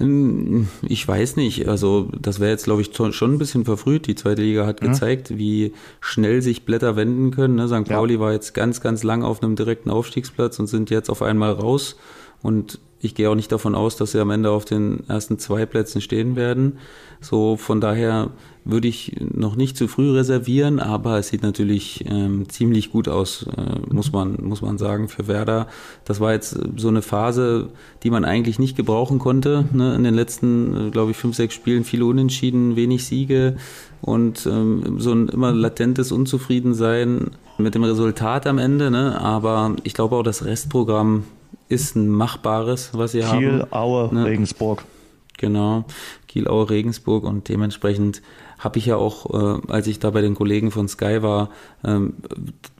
Hm, 0.00 0.68
ich 0.82 1.06
weiß 1.06 1.36
nicht. 1.36 1.68
Also 1.68 2.08
das 2.18 2.40
wäre 2.40 2.50
jetzt, 2.50 2.64
glaube 2.64 2.80
ich, 2.80 2.90
schon 2.94 3.34
ein 3.34 3.38
bisschen 3.38 3.64
verfrüht. 3.66 4.06
Die 4.06 4.14
zweite 4.14 4.42
Liga 4.42 4.66
hat 4.66 4.82
mhm. 4.82 4.88
gezeigt, 4.88 5.36
wie 5.36 5.74
schnell 6.00 6.40
sich 6.42 6.64
Blätter 6.64 6.96
wenden 6.96 7.30
können. 7.30 7.56
Ne? 7.56 7.68
St. 7.68 7.84
Pauli 7.88 8.14
ja. 8.14 8.20
war 8.20 8.32
jetzt 8.32 8.54
ganz, 8.54 8.80
ganz 8.80 9.02
lang 9.02 9.22
auf 9.22 9.42
einem 9.42 9.56
direkten 9.56 9.90
Aufstiegsplatz 9.90 10.58
und 10.58 10.66
sind 10.66 10.90
jetzt 10.90 11.10
auf 11.10 11.20
einmal 11.20 11.52
raus. 11.52 11.96
Und 12.42 12.80
ich 12.98 13.14
gehe 13.14 13.28
auch 13.28 13.34
nicht 13.34 13.52
davon 13.52 13.74
aus, 13.74 13.96
dass 13.96 14.12
sie 14.12 14.20
am 14.20 14.30
Ende 14.30 14.50
auf 14.50 14.64
den 14.64 15.04
ersten 15.08 15.38
zwei 15.38 15.66
Plätzen 15.66 16.00
stehen 16.00 16.34
werden. 16.34 16.78
So 17.20 17.56
von 17.56 17.80
daher 17.80 18.30
würde 18.70 18.88
ich 18.88 19.16
noch 19.18 19.56
nicht 19.56 19.76
zu 19.76 19.88
früh 19.88 20.10
reservieren, 20.10 20.78
aber 20.78 21.18
es 21.18 21.28
sieht 21.28 21.42
natürlich 21.42 22.04
ähm, 22.08 22.48
ziemlich 22.48 22.90
gut 22.90 23.08
aus, 23.08 23.46
äh, 23.56 23.92
muss 23.92 24.12
man 24.12 24.36
muss 24.42 24.62
man 24.62 24.78
sagen 24.78 25.08
für 25.08 25.28
Werder. 25.28 25.66
Das 26.04 26.20
war 26.20 26.32
jetzt 26.32 26.58
so 26.76 26.88
eine 26.88 27.02
Phase, 27.02 27.68
die 28.02 28.10
man 28.10 28.24
eigentlich 28.24 28.58
nicht 28.58 28.76
gebrauchen 28.76 29.18
konnte. 29.18 29.64
Ne? 29.72 29.94
In 29.94 30.04
den 30.04 30.14
letzten, 30.14 30.88
äh, 30.88 30.90
glaube 30.90 31.10
ich, 31.12 31.16
fünf 31.16 31.36
sechs 31.36 31.54
Spielen 31.54 31.84
viele 31.84 32.06
Unentschieden, 32.06 32.76
wenig 32.76 33.04
Siege 33.04 33.56
und 34.00 34.46
ähm, 34.46 34.96
so 34.98 35.12
ein 35.12 35.28
immer 35.28 35.52
latentes 35.52 36.12
Unzufriedensein 36.12 37.30
mit 37.58 37.74
dem 37.74 37.84
Resultat 37.84 38.46
am 38.46 38.58
Ende. 38.58 38.90
Ne? 38.90 39.20
Aber 39.20 39.76
ich 39.84 39.94
glaube 39.94 40.16
auch 40.16 40.22
das 40.22 40.44
Restprogramm 40.44 41.24
ist 41.68 41.96
ein 41.96 42.08
machbares, 42.08 42.90
was 42.92 43.12
sie 43.12 43.20
Kiel, 43.20 43.28
haben. 43.28 43.40
Kiel, 43.40 43.66
Aue, 43.70 44.14
ne? 44.14 44.24
Regensburg. 44.24 44.84
Genau, 45.38 45.84
Kiel, 46.28 46.48
Aue, 46.48 46.68
Regensburg 46.68 47.24
und 47.24 47.48
dementsprechend 47.48 48.20
habe 48.60 48.78
ich 48.78 48.86
ja 48.86 48.96
auch, 48.96 49.58
äh, 49.58 49.72
als 49.72 49.86
ich 49.86 49.98
da 49.98 50.10
bei 50.10 50.20
den 50.20 50.34
Kollegen 50.34 50.70
von 50.70 50.86
Sky 50.86 51.22
war, 51.22 51.50
ähm, 51.84 52.14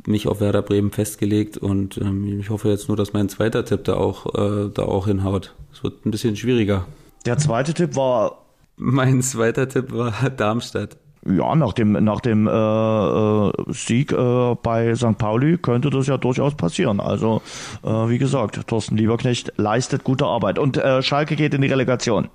mich 0.07 0.29
auf 0.29 0.41
Werder 0.41 0.63
Bremen 0.63 0.93
festgelegt 0.93 1.57
und 1.57 1.99
ähm, 1.99 2.39
ich 2.39 2.51
hoffe 2.51 2.69
jetzt 2.69 2.89
nur, 2.89 2.97
dass 2.97 3.13
mein 3.13 3.29
zweiter 3.29 3.65
Tipp 3.65 3.85
da 3.85 3.95
auch, 3.95 4.35
äh, 4.35 4.71
da 4.73 4.83
auch 4.83 5.07
hinhaut. 5.07 5.55
Es 5.73 5.83
wird 5.83 6.07
ein 6.07 6.11
bisschen 6.11 6.37
schwieriger. 6.37 6.87
Der 7.27 7.39
zweite 7.39 7.75
Tipp 7.75 7.97
war. 7.97 8.47
Mein 8.77 9.21
zweiter 9.23 9.69
Tipp 9.69 9.93
war 9.93 10.13
Darmstadt. 10.37 10.97
Ja, 11.27 11.55
nach 11.55 11.75
dem, 11.75 11.93
nach 11.93 12.21
dem 12.21 12.47
äh, 12.47 12.51
äh, 12.51 13.53
Sieg 13.69 14.11
äh, 14.13 14.55
bei 14.63 14.95
St. 14.95 15.19
Pauli 15.19 15.59
könnte 15.59 15.91
das 15.91 16.07
ja 16.07 16.17
durchaus 16.17 16.55
passieren. 16.55 16.99
Also, 16.99 17.43
äh, 17.83 17.89
wie 17.89 18.17
gesagt, 18.17 18.67
Thorsten 18.67 18.97
Lieberknecht 18.97 19.53
leistet 19.59 20.03
gute 20.03 20.25
Arbeit. 20.25 20.59
Und 20.59 20.79
äh, 20.79 21.03
Schalke 21.03 21.37
geht 21.37 21.53
in 21.53 21.61
die 21.61 21.69
Relegation. 21.69 22.29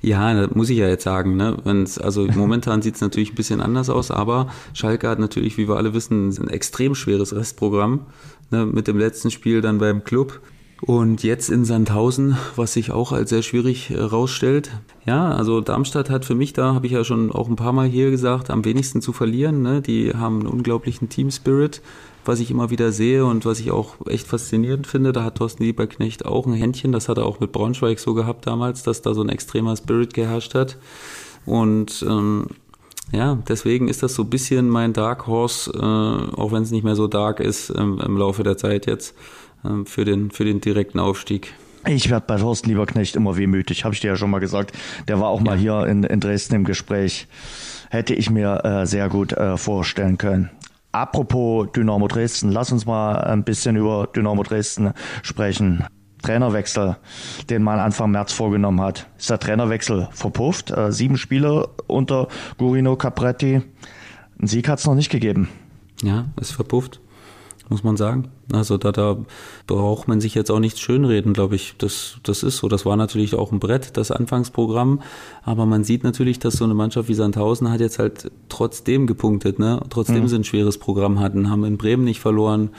Ja, 0.00 0.34
das 0.34 0.54
muss 0.54 0.70
ich 0.70 0.78
ja 0.78 0.88
jetzt 0.88 1.04
sagen. 1.04 1.36
Ne? 1.36 1.56
Wenn's, 1.64 1.98
also 1.98 2.26
momentan 2.34 2.82
sieht 2.82 2.96
es 2.96 3.00
natürlich 3.00 3.32
ein 3.32 3.36
bisschen 3.36 3.60
anders 3.60 3.90
aus, 3.90 4.10
aber 4.10 4.52
Schalke 4.74 5.08
hat 5.08 5.18
natürlich, 5.18 5.56
wie 5.58 5.68
wir 5.68 5.76
alle 5.76 5.94
wissen, 5.94 6.30
ein 6.30 6.48
extrem 6.48 6.94
schweres 6.94 7.34
Restprogramm. 7.34 8.06
Ne? 8.50 8.66
Mit 8.66 8.88
dem 8.88 8.98
letzten 8.98 9.30
Spiel 9.30 9.60
dann 9.60 9.78
beim 9.78 10.04
Club. 10.04 10.40
Und 10.84 11.22
jetzt 11.22 11.48
in 11.48 11.64
Sandhausen, 11.64 12.36
was 12.56 12.72
sich 12.72 12.90
auch 12.90 13.12
als 13.12 13.30
sehr 13.30 13.42
schwierig 13.42 13.90
herausstellt. 13.90 14.72
Äh, 15.06 15.10
ja, 15.10 15.30
also 15.30 15.60
Darmstadt 15.60 16.10
hat 16.10 16.24
für 16.24 16.34
mich, 16.34 16.54
da 16.54 16.74
habe 16.74 16.86
ich 16.86 16.92
ja 16.92 17.04
schon 17.04 17.30
auch 17.30 17.48
ein 17.48 17.54
paar 17.54 17.72
Mal 17.72 17.86
hier 17.86 18.10
gesagt, 18.10 18.50
am 18.50 18.64
wenigsten 18.64 19.00
zu 19.00 19.12
verlieren. 19.12 19.62
Ne? 19.62 19.80
Die 19.80 20.12
haben 20.12 20.40
einen 20.40 20.48
unglaublichen 20.48 21.08
Team 21.08 21.30
Spirit, 21.30 21.82
was 22.24 22.40
ich 22.40 22.50
immer 22.50 22.70
wieder 22.70 22.90
sehe 22.90 23.24
und 23.24 23.46
was 23.46 23.60
ich 23.60 23.70
auch 23.70 23.94
echt 24.08 24.26
faszinierend 24.26 24.88
finde. 24.88 25.12
Da 25.12 25.22
hat 25.22 25.36
Thorsten 25.36 25.62
Lieberknecht 25.62 26.26
auch 26.26 26.46
ein 26.46 26.52
Händchen, 26.52 26.90
das 26.90 27.08
hat 27.08 27.16
er 27.16 27.26
auch 27.26 27.38
mit 27.38 27.52
Braunschweig 27.52 28.00
so 28.00 28.14
gehabt 28.14 28.48
damals, 28.48 28.82
dass 28.82 29.02
da 29.02 29.14
so 29.14 29.22
ein 29.22 29.28
extremer 29.28 29.76
Spirit 29.76 30.14
geherrscht 30.14 30.56
hat. 30.56 30.78
Und 31.46 32.04
ähm, 32.08 32.46
ja, 33.12 33.38
deswegen 33.48 33.86
ist 33.86 34.02
das 34.02 34.14
so 34.14 34.22
ein 34.22 34.30
bisschen 34.30 34.68
mein 34.68 34.92
Dark 34.92 35.28
Horse, 35.28 35.70
äh, 35.70 36.36
auch 36.36 36.50
wenn 36.50 36.62
es 36.62 36.70
nicht 36.72 36.82
mehr 36.82 36.96
so 36.96 37.06
dark 37.06 37.38
ist 37.38 37.70
ähm, 37.76 38.00
im 38.04 38.16
Laufe 38.16 38.42
der 38.42 38.56
Zeit 38.56 38.86
jetzt. 38.86 39.14
Ähm, 39.64 39.86
für 39.86 40.04
den, 40.04 40.30
für 40.30 40.44
den 40.44 40.60
direkten 40.60 40.98
Aufstieg. 40.98 41.54
Ich 41.86 42.10
werde 42.10 42.26
bei 42.26 42.36
Thorsten 42.36 42.68
Lieberknecht 42.68 43.16
immer 43.16 43.36
wehmütig, 43.36 43.84
habe 43.84 43.94
ich 43.94 44.00
dir 44.00 44.08
ja 44.08 44.16
schon 44.16 44.30
mal 44.30 44.38
gesagt. 44.38 44.72
Der 45.08 45.20
war 45.20 45.28
auch 45.28 45.40
ja. 45.40 45.44
mal 45.44 45.58
hier 45.58 45.86
in, 45.86 46.04
in 46.04 46.20
Dresden 46.20 46.54
im 46.54 46.64
Gespräch. 46.64 47.26
Hätte 47.90 48.14
ich 48.14 48.30
mir 48.30 48.64
äh, 48.64 48.86
sehr 48.86 49.08
gut 49.08 49.32
äh, 49.32 49.56
vorstellen 49.56 50.16
können. 50.16 50.50
Apropos 50.92 51.68
Dynamo 51.74 52.06
Dresden, 52.06 52.50
lass 52.50 52.70
uns 52.70 52.86
mal 52.86 53.16
ein 53.16 53.44
bisschen 53.44 53.76
über 53.76 54.08
Dynamo 54.14 54.42
Dresden 54.42 54.92
sprechen. 55.22 55.84
Trainerwechsel, 56.22 56.98
den 57.50 57.64
man 57.64 57.80
Anfang 57.80 58.12
März 58.12 58.32
vorgenommen 58.32 58.80
hat. 58.80 59.08
Ist 59.18 59.30
der 59.30 59.40
Trainerwechsel 59.40 60.08
verpufft? 60.12 60.70
Äh, 60.70 60.92
sieben 60.92 61.16
Spiele 61.16 61.68
unter 61.88 62.28
Gurino 62.58 62.94
Capretti. 62.94 63.62
Einen 64.38 64.46
Sieg 64.46 64.68
hat 64.68 64.78
es 64.78 64.86
noch 64.86 64.94
nicht 64.94 65.10
gegeben. 65.10 65.48
Ja, 66.00 66.26
ist 66.40 66.52
verpufft 66.52 67.00
muss 67.72 67.82
man 67.82 67.96
sagen. 67.96 68.28
Also 68.52 68.76
da, 68.76 68.92
da 68.92 69.16
braucht 69.66 70.06
man 70.06 70.20
sich 70.20 70.34
jetzt 70.34 70.50
auch 70.50 70.60
nichts 70.60 70.78
schönreden, 70.78 71.32
glaube 71.32 71.56
ich. 71.56 71.74
Das, 71.78 72.18
das 72.22 72.42
ist 72.42 72.58
so. 72.58 72.68
Das 72.68 72.84
war 72.84 72.96
natürlich 72.96 73.34
auch 73.34 73.50
ein 73.50 73.60
Brett, 73.60 73.96
das 73.96 74.10
Anfangsprogramm. 74.10 75.00
Aber 75.42 75.64
man 75.64 75.82
sieht 75.82 76.04
natürlich, 76.04 76.38
dass 76.38 76.54
so 76.54 76.64
eine 76.64 76.74
Mannschaft 76.74 77.08
wie 77.08 77.14
Sandhausen 77.14 77.70
hat 77.70 77.80
jetzt 77.80 77.98
halt 77.98 78.30
trotzdem 78.48 79.06
gepunktet, 79.06 79.58
ne? 79.58 79.80
Trotzdem 79.88 80.22
mhm. 80.22 80.28
sie 80.28 80.36
ein 80.36 80.44
schweres 80.44 80.78
Programm 80.78 81.18
hatten, 81.18 81.48
haben 81.50 81.64
in 81.64 81.78
Bremen 81.78 82.04
nicht 82.04 82.20
verloren, 82.20 82.70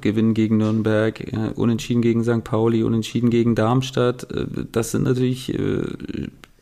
gewinnen 0.00 0.32
gegen 0.32 0.56
Nürnberg, 0.56 1.20
äh, 1.20 1.52
unentschieden 1.54 2.00
gegen 2.00 2.24
St. 2.24 2.42
Pauli, 2.42 2.82
unentschieden 2.82 3.28
gegen 3.28 3.54
Darmstadt. 3.54 4.32
Äh, 4.32 4.46
das 4.72 4.92
sind 4.92 5.04
natürlich 5.04 5.52
äh, 5.52 5.82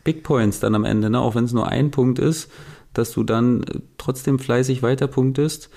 Big 0.03 0.25
Points 0.25 0.59
dann 0.59 0.75
am 0.75 0.85
Ende, 0.85 1.09
ne? 1.09 1.21
Auch 1.21 1.37
wenn 1.37 1.45
es 1.45 1.53
nur 1.53 1.69
ein 1.69 1.93
Punkt 1.93 2.19
ist, 2.19 2.51
dass 2.95 3.13
du 3.13 3.23
dann 3.23 3.65
trotzdem 3.97 4.41
fleißig 4.41 4.83
weiterpunktest. 4.83 5.71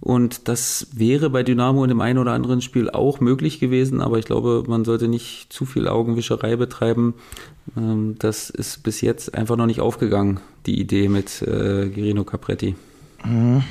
Und 0.00 0.48
das 0.48 0.88
wäre 0.94 1.28
bei 1.28 1.42
Dynamo 1.42 1.84
in 1.84 1.90
dem 1.90 2.00
einen 2.00 2.18
oder 2.18 2.32
anderen 2.32 2.62
Spiel 2.62 2.88
auch 2.88 3.20
möglich 3.20 3.60
gewesen, 3.60 4.00
aber 4.00 4.18
ich 4.18 4.24
glaube, 4.24 4.64
man 4.66 4.84
sollte 4.84 5.08
nicht 5.08 5.52
zu 5.52 5.66
viel 5.66 5.88
Augenwischerei 5.88 6.56
betreiben. 6.56 7.14
Ähm, 7.76 8.16
das 8.18 8.48
ist 8.48 8.82
bis 8.82 9.02
jetzt 9.02 9.34
einfach 9.34 9.56
noch 9.56 9.66
nicht 9.66 9.80
aufgegangen, 9.80 10.40
die 10.66 10.80
Idee 10.80 11.08
mit 11.08 11.42
äh, 11.42 11.88
Girino 11.88 12.24
Capretti. 12.24 12.74
Mhm. 13.24 13.62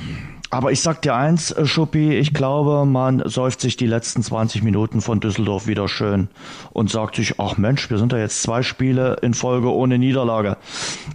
Aber 0.52 0.72
ich 0.72 0.80
sag 0.80 1.00
dir 1.02 1.14
eins, 1.14 1.52
äh, 1.52 1.64
Schuppi, 1.64 2.12
ich 2.16 2.34
glaube, 2.34 2.84
man 2.84 3.22
säuft 3.24 3.60
sich 3.60 3.76
die 3.76 3.86
letzten 3.86 4.24
20 4.24 4.64
Minuten 4.64 5.00
von 5.00 5.20
Düsseldorf 5.20 5.68
wieder 5.68 5.86
schön 5.86 6.28
und 6.72 6.90
sagt 6.90 7.14
sich, 7.14 7.38
ach 7.38 7.56
Mensch, 7.56 7.88
wir 7.88 7.98
sind 7.98 8.12
da 8.12 8.18
jetzt 8.18 8.42
zwei 8.42 8.62
Spiele 8.62 9.18
in 9.22 9.32
Folge 9.32 9.72
ohne 9.72 9.96
Niederlage. 9.96 10.56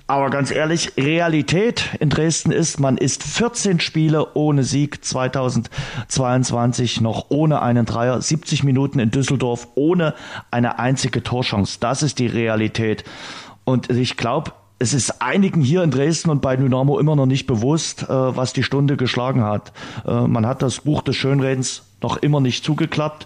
Aber 0.07 0.29
ganz 0.29 0.51
ehrlich, 0.51 0.93
Realität 0.97 1.89
in 1.99 2.09
Dresden 2.09 2.51
ist, 2.51 2.79
man 2.79 2.97
ist 2.97 3.23
14 3.23 3.81
Spiele 3.81 4.35
ohne 4.35 4.63
Sieg 4.63 5.03
2022 5.03 7.01
noch 7.01 7.25
ohne 7.27 7.61
einen 7.61 7.85
Dreier, 7.85 8.21
70 8.21 8.63
Minuten 8.63 8.99
in 8.99 9.11
Düsseldorf 9.11 9.67
ohne 9.75 10.13
eine 10.49 10.79
einzige 10.79 11.23
Torchance. 11.23 11.77
Das 11.81 12.03
ist 12.03 12.19
die 12.19 12.27
Realität. 12.27 13.03
Und 13.65 13.89
ich 13.89 14.15
glaube, 14.15 14.53
es 14.77 14.93
ist 14.93 15.21
einigen 15.21 15.61
hier 15.61 15.83
in 15.83 15.91
Dresden 15.91 16.29
und 16.29 16.41
bei 16.41 16.55
Dynamo 16.55 16.99
immer 16.99 17.15
noch 17.15 17.25
nicht 17.25 17.47
bewusst, 17.47 18.03
äh, 18.03 18.07
was 18.09 18.53
die 18.53 18.63
Stunde 18.63 18.97
geschlagen 18.97 19.43
hat. 19.43 19.71
Äh, 20.05 20.27
man 20.27 20.45
hat 20.45 20.61
das 20.61 20.81
Buch 20.81 21.01
des 21.01 21.15
Schönredens 21.15 21.83
noch 22.01 22.17
immer 22.17 22.41
nicht 22.41 22.63
zugeklappt. 22.63 23.25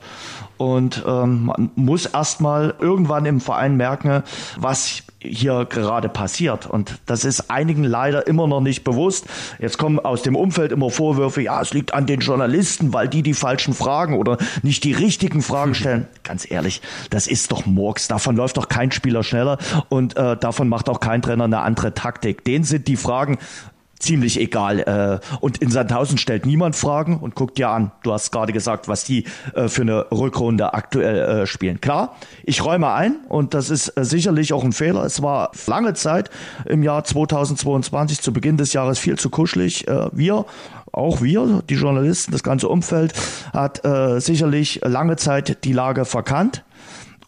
Und 0.57 1.03
ähm, 1.07 1.45
man 1.45 1.71
muss 1.75 2.05
erstmal 2.05 2.75
irgendwann 2.79 3.25
im 3.25 3.39
Verein 3.39 3.77
merken, 3.77 4.23
was 4.57 5.03
hier 5.21 5.65
gerade 5.65 6.09
passiert. 6.09 6.65
Und 6.65 6.99
das 7.05 7.25
ist 7.25 7.49
einigen 7.49 7.83
leider 7.83 8.25
immer 8.27 8.47
noch 8.47 8.61
nicht 8.61 8.83
bewusst. 8.83 9.25
Jetzt 9.59 9.77
kommen 9.77 9.99
aus 9.99 10.21
dem 10.21 10.35
Umfeld 10.35 10.71
immer 10.71 10.89
Vorwürfe, 10.89 11.41
ja, 11.41 11.61
es 11.61 11.73
liegt 11.73 11.93
an 11.93 12.05
den 12.05 12.21
Journalisten, 12.21 12.93
weil 12.93 13.07
die 13.07 13.21
die 13.21 13.33
falschen 13.33 13.73
Fragen 13.73 14.17
oder 14.17 14.37
nicht 14.63 14.83
die 14.83 14.93
richtigen 14.93 15.41
Fragen 15.41 15.75
stellen. 15.75 16.07
Ganz 16.23 16.49
ehrlich, 16.49 16.81
das 17.09 17.27
ist 17.27 17.51
doch 17.51 17.65
Murks. 17.65 18.07
Davon 18.07 18.35
läuft 18.35 18.57
doch 18.57 18.69
kein 18.69 18.91
Spieler 18.91 19.23
schneller 19.23 19.57
und 19.89 20.15
äh, 20.15 20.37
davon 20.37 20.69
macht 20.69 20.89
auch 20.89 20.99
kein 20.99 21.21
Trainer 21.21 21.43
eine 21.43 21.59
andere 21.59 21.93
Taktik. 21.93 22.43
Den 22.45 22.63
sind 22.63 22.87
die 22.87 22.95
Fragen 22.95 23.37
ziemlich 23.99 24.39
egal. 24.39 24.79
Äh, 24.79 25.37
und 25.39 25.59
in 25.59 25.69
Sandhausen 25.69 26.17
stellt 26.17 26.45
niemand 26.45 26.75
Fragen 26.75 27.19
und 27.19 27.35
guckt 27.35 27.57
dir 27.57 27.69
an. 27.69 27.91
Du 28.03 28.13
hast 28.13 28.31
gerade 28.31 28.53
gesagt, 28.53 28.87
was 28.87 29.03
die 29.03 29.25
äh, 29.53 29.67
für 29.67 29.83
eine 29.83 30.07
Rückrunde 30.11 30.73
aktuell 30.73 31.41
äh, 31.41 31.47
spielen. 31.47 31.81
Klar, 31.81 32.15
ich 32.43 32.63
räume 32.63 32.91
ein 32.91 33.17
und 33.27 33.53
das 33.53 33.69
ist 33.69 33.93
sicherlich 33.95 34.53
auch 34.53 34.63
ein 34.63 34.73
Fehler. 34.73 35.03
Es 35.03 35.21
war 35.21 35.51
lange 35.67 35.93
Zeit 35.93 36.29
im 36.65 36.81
Jahr 36.81 37.03
2022 37.03 38.21
zu 38.21 38.33
Beginn 38.33 38.57
des 38.57 38.73
Jahres 38.73 38.97
viel 38.97 39.19
zu 39.19 39.29
kuschelig. 39.29 39.85
wir 40.11 40.45
auch 40.91 41.21
wir, 41.21 41.61
die 41.69 41.75
Journalisten, 41.75 42.31
das 42.31 42.43
ganze 42.43 42.67
Umfeld, 42.67 43.13
hat 43.53 43.85
äh, 43.85 44.19
sicherlich 44.19 44.81
lange 44.83 45.15
Zeit 45.17 45.63
die 45.63 45.73
Lage 45.73 46.05
verkannt. 46.05 46.63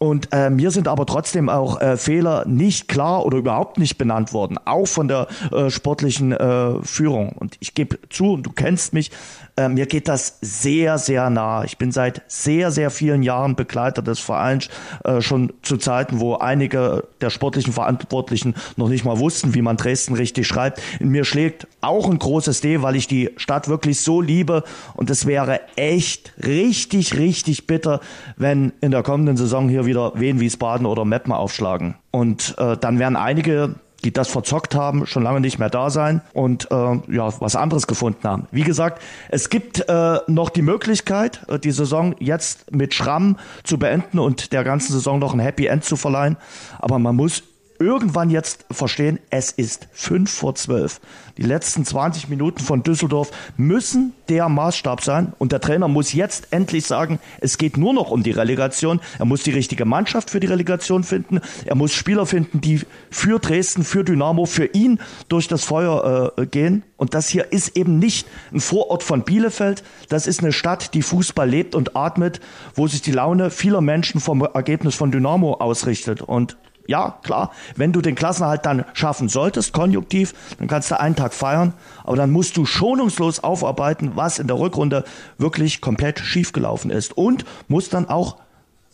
Und 0.02 0.30
äh, 0.32 0.50
mir 0.50 0.72
sind 0.72 0.88
aber 0.88 1.06
trotzdem 1.06 1.48
auch 1.48 1.80
äh, 1.80 1.96
Fehler 1.96 2.44
nicht 2.48 2.88
klar 2.88 3.24
oder 3.24 3.38
überhaupt 3.38 3.78
nicht 3.78 4.00
benannt 4.00 4.34
worden, 4.34 4.58
auch 4.66 4.88
von 4.88 5.08
der 5.08 5.28
äh, 5.52 5.70
sportlichen 5.70 6.32
äh, 6.32 6.82
Führung. 6.82 7.34
Und 7.34 7.56
ich 7.60 7.76
gebe 7.76 8.00
zu, 8.10 8.34
und 8.34 8.42
du 8.42 8.52
kennst 8.52 8.94
mich, 8.94 9.12
äh, 9.58 9.70
mir 9.70 9.86
geht 9.86 10.08
das 10.08 10.38
sehr, 10.42 10.98
sehr 10.98 11.30
nah. 11.30 11.64
Ich 11.64 11.78
bin 11.78 11.92
seit 11.92 12.22
sehr, 12.28 12.72
sehr 12.72 12.90
vielen 12.90 13.24
Jahren 13.24 13.56
Begleiter 13.56 14.02
des 14.02 14.20
Vereins, 14.20 14.70
äh, 15.04 15.22
schon 15.22 15.54
zu 15.62 15.78
Zeiten, 15.78 16.20
wo 16.20 16.36
einige 16.36 17.04
der 17.22 17.30
sportlichen 17.30 17.74
Verantwortlichen 17.74 18.56
noch 18.78 18.90
nicht 18.90 19.06
mal 19.06 19.20
wussten, 19.20 19.54
wie 19.54 19.62
man 19.62 19.78
Dresden 19.78 20.16
richtig 20.16 20.48
schreibt. 20.48 20.82
In 21.00 21.10
mir 21.10 21.26
schlägt 21.26 21.68
auch 21.82 22.10
ein 22.10 22.20
großes 22.20 22.62
D, 22.62 22.82
weil 22.82 22.96
ich 22.96 23.08
die 23.08 23.32
Stadt 23.38 23.68
wirklich 23.68 24.02
so 24.02 24.22
liebe. 24.22 24.64
Und 24.96 25.10
es 25.10 25.26
wäre 25.26 25.62
echt 25.76 26.34
richtig, 26.44 27.18
richtig 27.18 27.68
bitter, 27.68 28.00
wenn 28.38 28.74
in 28.82 28.92
der 28.92 29.04
kommenden 29.04 29.38
Saison 29.38 29.70
hier 29.70 29.86
wieder 29.86 30.20
Wien, 30.20 30.40
Wiesbaden 30.40 30.86
oder 30.86 31.06
Meppen 31.06 31.34
aufschlagen. 31.34 31.96
Und 32.12 32.56
äh, 32.58 32.78
dann 32.78 33.00
werden 33.00 33.16
einige 33.16 33.76
die 34.04 34.12
das 34.12 34.28
verzockt 34.28 34.76
haben, 34.76 35.06
schon 35.06 35.24
lange 35.24 35.40
nicht 35.40 35.60
mehr 35.60 35.70
da 35.70 35.90
sein 35.90 36.22
und 36.34 36.70
äh, 36.72 36.76
ja, 36.76 37.34
was 37.40 37.56
anderes 37.56 37.88
gefunden 37.88 38.28
haben. 38.28 38.48
Wie 38.52 38.64
gesagt, 38.64 39.02
es 39.30 39.50
gibt 39.50 39.88
äh, 39.88 40.20
noch 40.28 40.50
die 40.50 40.62
Möglichkeit, 40.62 41.42
äh, 41.48 41.60
die 41.60 41.72
Saison 41.72 42.16
jetzt 42.20 42.72
mit 42.72 42.94
Schramm 42.94 43.38
zu 43.64 43.78
beenden 43.78 44.20
und 44.20 44.52
der 44.54 44.64
ganzen 44.64 44.94
Saison 44.94 45.20
noch 45.20 45.34
ein 45.34 45.40
Happy 45.40 45.68
End 45.68 45.84
zu 45.84 45.96
verleihen. 45.96 46.38
Aber 46.80 47.00
man 47.00 47.16
muss 47.16 47.44
irgendwann 47.82 48.30
jetzt 48.30 48.66
verstehen, 48.72 49.20
es 49.30 49.52
ist 49.52 49.88
fünf 49.92 50.32
vor 50.32 50.56
zwölf. 50.56 51.02
Die 51.38 51.44
letzten 51.44 51.86
20 51.86 52.30
Minuten 52.30 52.60
von 52.60 52.84
Düsseldorf 52.84 53.32
müssen 53.58 54.14
der 54.30 54.48
Maßstab 54.48 55.04
sein 55.04 55.34
und 55.40 55.52
der 55.52 55.62
Trainer 55.62 55.88
muss 55.88 56.14
jetzt 56.14 56.48
endlich 56.52 56.86
sagen, 56.86 57.20
es 57.40 57.58
geht 57.58 57.78
nur 57.78 57.94
noch 57.94 58.12
um 58.12 58.24
die 58.24 58.32
Relegation. 58.32 59.02
Er 59.20 59.26
muss 59.26 59.44
die 59.44 59.52
richtige 59.52 59.86
Mannschaft 59.86 60.30
für 60.30 60.40
die 60.40 60.48
Relegation 60.48 61.04
finden. 61.04 61.42
Er 61.66 61.76
muss 61.76 61.94
Spieler 61.94 62.26
finden, 62.26 62.62
die 62.62 62.82
für 63.10 63.40
Dresden, 63.40 63.84
für 63.84 64.04
Dynamo, 64.04 64.46
für 64.46 64.66
ihn 64.66 65.00
durch 65.28 65.48
das 65.48 65.64
Feuer 65.64 66.34
äh, 66.38 66.46
gehen. 66.46 66.84
Und 66.98 67.14
das 67.14 67.28
hier 67.28 67.52
ist 67.52 67.76
eben 67.76 68.00
nicht 68.00 68.28
ein 68.54 68.60
Vorort 68.60 69.04
von 69.04 69.24
Bielefeld. 69.24 69.84
Das 70.10 70.28
ist 70.28 70.42
eine 70.42 70.52
Stadt, 70.52 70.94
die 70.94 71.02
Fußball 71.02 71.50
lebt 71.50 71.76
und 71.76 71.96
atmet, 71.96 72.40
wo 72.76 72.88
sich 72.88 73.02
die 73.02 73.12
Laune 73.12 73.50
vieler 73.50 73.82
Menschen 73.82 74.22
vom 74.22 74.42
Ergebnis 74.42 74.96
von 74.96 75.12
Dynamo 75.12 75.56
ausrichtet. 75.56 76.22
Und 76.22 76.58
ja, 76.88 77.18
klar, 77.24 77.52
wenn 77.76 77.94
du 77.94 78.02
den 78.02 78.16
Klassenhalt 78.16 78.66
dann 78.66 78.86
schaffen 78.94 79.30
solltest, 79.30 79.74
konjunktiv, 79.74 80.34
dann 80.60 80.68
kannst 80.68 80.92
du 80.92 81.00
einen 81.00 81.16
Tag 81.16 81.34
feiern, 81.34 81.74
aber 82.04 82.18
dann 82.18 82.32
musst 82.32 82.58
du 82.58 82.66
schonungslos 82.66 83.44
aufarbeiten, 83.44 84.12
was 84.16 84.40
in 84.40 84.48
der 84.48 84.60
Rückrunde 84.60 85.04
wirklich 85.38 85.82
komplett 85.82 86.20
schiefgelaufen 86.20 86.92
ist 86.92 87.18
und 87.18 87.46
musst 87.68 87.94
dann 87.94 88.10
auch 88.10 88.38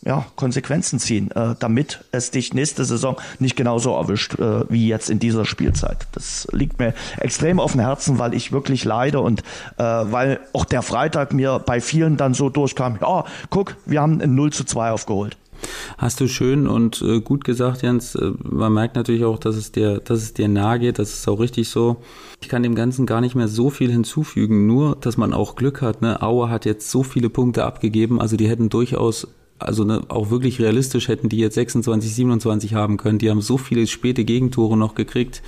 ja, 0.04 0.24
Konsequenzen 0.36 0.98
ziehen, 0.98 1.30
äh, 1.32 1.54
damit 1.58 2.04
es 2.12 2.30
dich 2.30 2.54
nächste 2.54 2.84
Saison 2.84 3.16
nicht 3.38 3.56
genauso 3.56 3.94
erwischt 3.94 4.38
äh, 4.38 4.70
wie 4.70 4.86
jetzt 4.86 5.10
in 5.10 5.18
dieser 5.18 5.44
Spielzeit. 5.44 6.06
Das 6.12 6.46
liegt 6.52 6.78
mir 6.78 6.94
extrem 7.18 7.58
auf 7.58 7.72
dem 7.72 7.80
Herzen, 7.80 8.18
weil 8.18 8.34
ich 8.34 8.52
wirklich 8.52 8.84
leide 8.84 9.20
und 9.20 9.40
äh, 9.76 9.82
weil 9.82 10.40
auch 10.52 10.64
der 10.64 10.82
Freitag 10.82 11.32
mir 11.32 11.58
bei 11.58 11.80
vielen 11.80 12.16
dann 12.16 12.34
so 12.34 12.48
durchkam, 12.48 12.98
ja, 13.00 13.24
guck, 13.50 13.76
wir 13.86 14.00
haben 14.00 14.20
ein 14.20 14.34
0 14.34 14.52
zu 14.52 14.64
2 14.64 14.92
aufgeholt. 14.92 15.36
Hast 15.96 16.20
du 16.20 16.28
schön 16.28 16.66
und 16.66 17.02
äh, 17.02 17.20
gut 17.20 17.44
gesagt, 17.44 17.82
Jens. 17.82 18.14
Äh, 18.14 18.32
man 18.42 18.72
merkt 18.72 18.96
natürlich 18.96 19.24
auch, 19.24 19.38
dass 19.38 19.56
es 19.56 19.72
dir, 19.72 19.98
dass 19.98 20.22
es 20.22 20.34
dir 20.34 20.48
nahe 20.48 20.78
geht. 20.78 20.98
Das 20.98 21.12
ist 21.12 21.28
auch 21.28 21.40
richtig 21.40 21.68
so. 21.68 21.96
Ich 22.40 22.48
kann 22.48 22.62
dem 22.62 22.74
Ganzen 22.74 23.06
gar 23.06 23.20
nicht 23.20 23.34
mehr 23.34 23.48
so 23.48 23.70
viel 23.70 23.90
hinzufügen. 23.90 24.66
Nur, 24.66 24.96
dass 24.96 25.16
man 25.16 25.32
auch 25.32 25.56
Glück 25.56 25.82
hat. 25.82 26.02
Ne? 26.02 26.22
Aue 26.22 26.50
hat 26.50 26.64
jetzt 26.64 26.90
so 26.90 27.02
viele 27.02 27.30
Punkte 27.30 27.64
abgegeben. 27.64 28.20
Also 28.20 28.36
die 28.36 28.48
hätten 28.48 28.68
durchaus 28.68 29.28
also 29.58 29.84
ne, 29.84 30.02
auch 30.08 30.30
wirklich 30.30 30.60
realistisch 30.60 31.08
hätten 31.08 31.28
die 31.28 31.38
jetzt 31.38 31.54
26, 31.54 32.14
27 32.14 32.74
haben 32.74 32.96
können. 32.96 33.18
Die 33.18 33.30
haben 33.30 33.40
so 33.40 33.58
viele 33.58 33.86
späte 33.86 34.24
Gegentore 34.24 34.76
noch 34.76 34.94
gekriegt, 34.94 35.42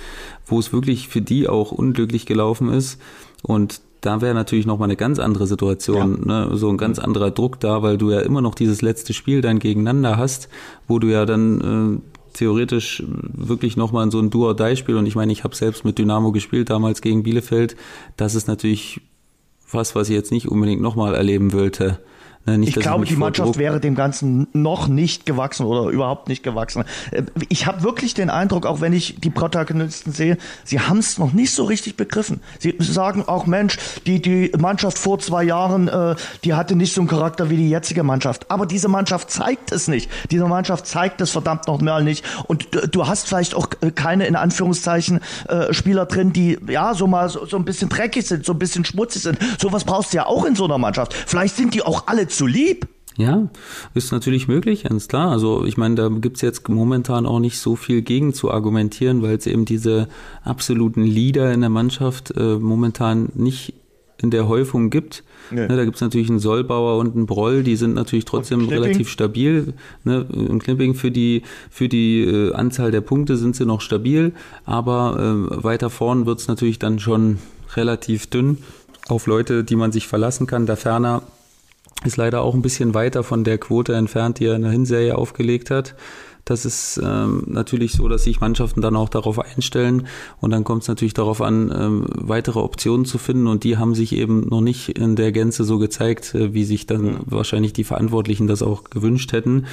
wo 0.45 0.59
es 0.59 0.73
wirklich 0.73 1.07
für 1.07 1.21
die 1.21 1.47
auch 1.47 1.71
unglücklich 1.71 2.25
gelaufen 2.25 2.69
ist. 2.69 2.99
Und 3.41 3.81
da 4.01 4.19
wäre 4.19 4.33
natürlich 4.33 4.65
nochmal 4.65 4.87
eine 4.87 4.95
ganz 4.95 5.19
andere 5.19 5.47
Situation, 5.47 6.23
ja. 6.27 6.47
ne? 6.47 6.57
so 6.57 6.69
ein 6.69 6.77
ganz 6.77 6.99
anderer 6.99 7.31
Druck 7.31 7.59
da, 7.59 7.83
weil 7.83 7.97
du 7.97 8.11
ja 8.11 8.19
immer 8.19 8.41
noch 8.41 8.55
dieses 8.55 8.81
letzte 8.81 9.13
Spiel 9.13 9.41
dann 9.41 9.59
gegeneinander 9.59 10.17
hast, 10.17 10.49
wo 10.87 10.97
du 10.99 11.07
ja 11.07 11.25
dann 11.25 12.01
äh, 12.01 12.35
theoretisch 12.37 13.03
wirklich 13.07 13.77
nochmal 13.77 14.05
in 14.05 14.11
so 14.11 14.19
ein 14.19 14.31
Duo-Die-Spiel 14.31 14.97
und 14.97 15.05
ich 15.05 15.15
meine, 15.15 15.31
ich 15.31 15.43
habe 15.43 15.55
selbst 15.55 15.85
mit 15.85 15.99
Dynamo 15.99 16.31
gespielt, 16.31 16.69
damals 16.69 17.01
gegen 17.01 17.23
Bielefeld, 17.23 17.75
das 18.17 18.33
ist 18.33 18.47
natürlich 18.47 19.01
was, 19.71 19.95
was 19.95 20.09
ich 20.09 20.15
jetzt 20.15 20.31
nicht 20.31 20.49
unbedingt 20.49 20.81
nochmal 20.81 21.15
erleben 21.15 21.53
wollte. 21.53 21.99
Ne, 22.45 22.57
nicht, 22.57 22.75
ich 22.75 22.81
glaube, 22.81 23.05
die 23.05 23.15
Mannschaft 23.15 23.57
wäre 23.59 23.79
dem 23.79 23.93
Ganzen 23.93 24.47
noch 24.51 24.87
nicht 24.87 25.27
gewachsen 25.27 25.63
oder 25.63 25.91
überhaupt 25.91 26.27
nicht 26.27 26.41
gewachsen. 26.41 26.85
Äh, 27.11 27.23
ich 27.49 27.67
habe 27.67 27.83
wirklich 27.83 28.15
den 28.15 28.31
Eindruck, 28.31 28.65
auch 28.65 28.81
wenn 28.81 28.93
ich 28.93 29.17
die 29.19 29.29
Protagonisten 29.29 30.11
sehe, 30.11 30.37
sie 30.63 30.79
haben 30.79 30.97
es 30.97 31.19
noch 31.19 31.33
nicht 31.33 31.53
so 31.53 31.65
richtig 31.65 31.97
begriffen. 31.97 32.41
Sie 32.59 32.75
sagen 32.79 33.25
auch, 33.27 33.45
Mensch, 33.45 33.77
die, 34.07 34.21
die 34.21 34.51
Mannschaft 34.57 34.97
vor 34.97 35.19
zwei 35.19 35.43
Jahren, 35.43 35.87
äh, 35.87 36.15
die 36.43 36.55
hatte 36.55 36.75
nicht 36.75 36.95
so 36.95 37.01
einen 37.01 37.07
Charakter 37.07 37.51
wie 37.51 37.57
die 37.57 37.69
jetzige 37.69 38.01
Mannschaft. 38.01 38.49
Aber 38.49 38.65
diese 38.65 38.87
Mannschaft 38.87 39.29
zeigt 39.29 39.71
es 39.71 39.87
nicht. 39.87 40.09
Diese 40.31 40.45
Mannschaft 40.45 40.87
zeigt 40.87 41.21
es 41.21 41.29
verdammt 41.29 41.67
noch 41.67 41.79
mal 41.79 42.03
nicht. 42.03 42.25
Und 42.47 42.69
du 42.91 43.07
hast 43.07 43.27
vielleicht 43.27 43.53
auch 43.53 43.67
äh, 43.81 43.91
keine, 43.91 44.25
in 44.25 44.35
Anführungszeichen, 44.35 45.19
äh, 45.47 45.71
Spieler 45.73 46.07
drin, 46.07 46.33
die 46.33 46.57
ja 46.67 46.95
so 46.95 47.05
mal 47.05 47.29
so, 47.29 47.45
so 47.45 47.57
ein 47.57 47.65
bisschen 47.65 47.89
dreckig 47.89 48.25
sind, 48.25 48.45
so 48.45 48.53
ein 48.53 48.59
bisschen 48.59 48.83
schmutzig 48.83 49.21
sind. 49.21 49.37
Sowas 49.59 49.83
brauchst 49.83 50.13
du 50.13 50.17
ja 50.17 50.25
auch 50.25 50.43
in 50.45 50.55
so 50.55 50.65
einer 50.65 50.79
Mannschaft. 50.79 51.13
Vielleicht 51.13 51.55
sind 51.55 51.75
die 51.75 51.83
auch 51.83 52.07
alle 52.07 52.27
zu 52.35 52.47
lieb. 52.47 52.87
Ja, 53.17 53.49
ist 53.93 54.11
natürlich 54.11 54.47
möglich, 54.47 54.83
ganz 54.83 55.07
klar. 55.07 55.31
Also 55.31 55.65
ich 55.65 55.77
meine, 55.77 55.95
da 55.95 56.09
gibt's 56.09 56.41
jetzt 56.41 56.69
momentan 56.69 57.25
auch 57.25 57.39
nicht 57.39 57.59
so 57.59 57.75
viel 57.75 58.01
gegen 58.01 58.33
zu 58.33 58.51
argumentieren, 58.51 59.21
weil 59.21 59.35
es 59.35 59.47
eben 59.47 59.65
diese 59.65 60.07
absoluten 60.43 61.03
Leader 61.03 61.51
in 61.51 61.61
der 61.61 61.69
Mannschaft 61.69 62.31
äh, 62.37 62.57
momentan 62.57 63.29
nicht 63.35 63.73
in 64.21 64.31
der 64.31 64.47
Häufung 64.47 64.89
gibt. 64.89 65.23
Nee. 65.49 65.67
Ne, 65.67 65.75
da 65.75 65.83
gibt's 65.83 65.99
natürlich 65.99 66.29
einen 66.29 66.39
Sollbauer 66.39 66.99
und 66.99 67.15
einen 67.15 67.25
Broll, 67.25 67.63
die 67.63 67.75
sind 67.75 67.95
natürlich 67.95 68.25
trotzdem 68.25 68.69
relativ 68.69 69.09
stabil. 69.09 69.73
Ne? 70.03 70.23
Und 70.23 70.63
Knipping 70.63 70.93
für 70.93 71.11
die, 71.11 71.41
für 71.69 71.89
die 71.89 72.21
äh, 72.21 72.53
Anzahl 72.53 72.91
der 72.91 73.01
Punkte 73.01 73.35
sind 73.35 73.55
sie 73.55 73.65
noch 73.65 73.81
stabil, 73.81 74.33
aber 74.63 75.17
äh, 75.51 75.63
weiter 75.63 75.89
vorn 75.89 76.25
wird's 76.25 76.47
natürlich 76.47 76.79
dann 76.79 76.99
schon 76.99 77.39
relativ 77.75 78.27
dünn 78.27 78.59
auf 79.07 79.27
Leute, 79.27 79.63
die 79.63 79.75
man 79.75 79.91
sich 79.91 80.07
verlassen 80.07 80.47
kann. 80.47 80.65
Da 80.65 80.75
ferner 80.75 81.23
ist 82.05 82.17
leider 82.17 82.41
auch 82.41 82.53
ein 82.53 82.61
bisschen 82.61 82.93
weiter 82.93 83.23
von 83.23 83.43
der 83.43 83.57
Quote 83.57 83.93
entfernt, 83.93 84.39
die 84.39 84.45
er 84.45 84.55
in 84.55 84.63
der 84.63 84.71
Hinserie 84.71 85.17
aufgelegt 85.17 85.69
hat. 85.71 85.95
Das 86.45 86.65
ist 86.65 86.99
ähm, 87.03 87.43
natürlich 87.45 87.93
so, 87.93 88.07
dass 88.07 88.23
sich 88.23 88.41
Mannschaften 88.41 88.81
dann 88.81 88.95
auch 88.95 89.09
darauf 89.09 89.37
einstellen 89.37 90.07
und 90.39 90.49
dann 90.49 90.63
kommt 90.63 90.81
es 90.81 90.87
natürlich 90.87 91.13
darauf 91.13 91.41
an, 91.41 91.71
ähm, 91.73 92.05
weitere 92.09 92.59
Optionen 92.59 93.05
zu 93.05 93.19
finden 93.19 93.47
und 93.47 93.63
die 93.63 93.77
haben 93.77 93.93
sich 93.93 94.13
eben 94.15 94.47
noch 94.49 94.61
nicht 94.61 94.89
in 94.89 95.15
der 95.15 95.31
Gänze 95.31 95.63
so 95.63 95.77
gezeigt, 95.77 96.33
äh, 96.33 96.53
wie 96.53 96.63
sich 96.63 96.87
dann 96.87 97.19
wahrscheinlich 97.25 97.73
die 97.73 97.83
Verantwortlichen 97.83 98.47
das 98.47 98.63
auch 98.63 98.85
gewünscht 98.85 99.33
hätten. 99.33 99.67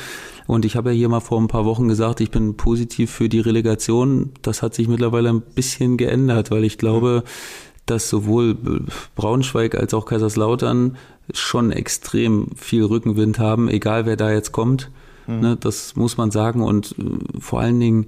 Und 0.47 0.64
ich 0.64 0.76
habe 0.76 0.91
ja 0.91 0.97
hier 0.97 1.09
mal 1.09 1.20
vor 1.20 1.41
ein 1.41 1.49
paar 1.49 1.64
Wochen 1.64 1.89
gesagt, 1.89 2.20
ich 2.20 2.31
bin 2.31 2.57
positiv 2.57 3.11
für 3.11 3.29
die 3.29 3.41
Relegation. 3.41 4.31
Das 4.43 4.62
hat 4.62 4.74
sich 4.74 4.89
mittlerweile 4.89 5.31
ein 5.31 5.41
bisschen 5.41 5.97
geändert, 5.97 6.51
weil 6.51 6.64
ich 6.64 6.79
glaube, 6.79 7.24
dass 7.91 8.09
sowohl 8.09 8.57
Braunschweig 9.16 9.74
als 9.74 9.95
auch 9.95 10.07
Kaiserslautern 10.07 10.97
schon 11.32 11.72
extrem 11.72 12.49
viel 12.57 12.84
Rückenwind 12.84 13.39
haben, 13.39 13.68
egal 13.68 14.07
wer 14.07 14.16
da 14.16 14.32
jetzt 14.32 14.53
kommt. 14.53 14.91
Mhm. 15.26 15.41
Ne, 15.41 15.57
das 15.59 15.97
muss 15.97 16.16
man 16.16 16.30
sagen. 16.30 16.62
Und 16.62 16.95
äh, 16.99 17.41
vor 17.41 17.61
allen 17.61 17.80
Dingen 17.80 18.07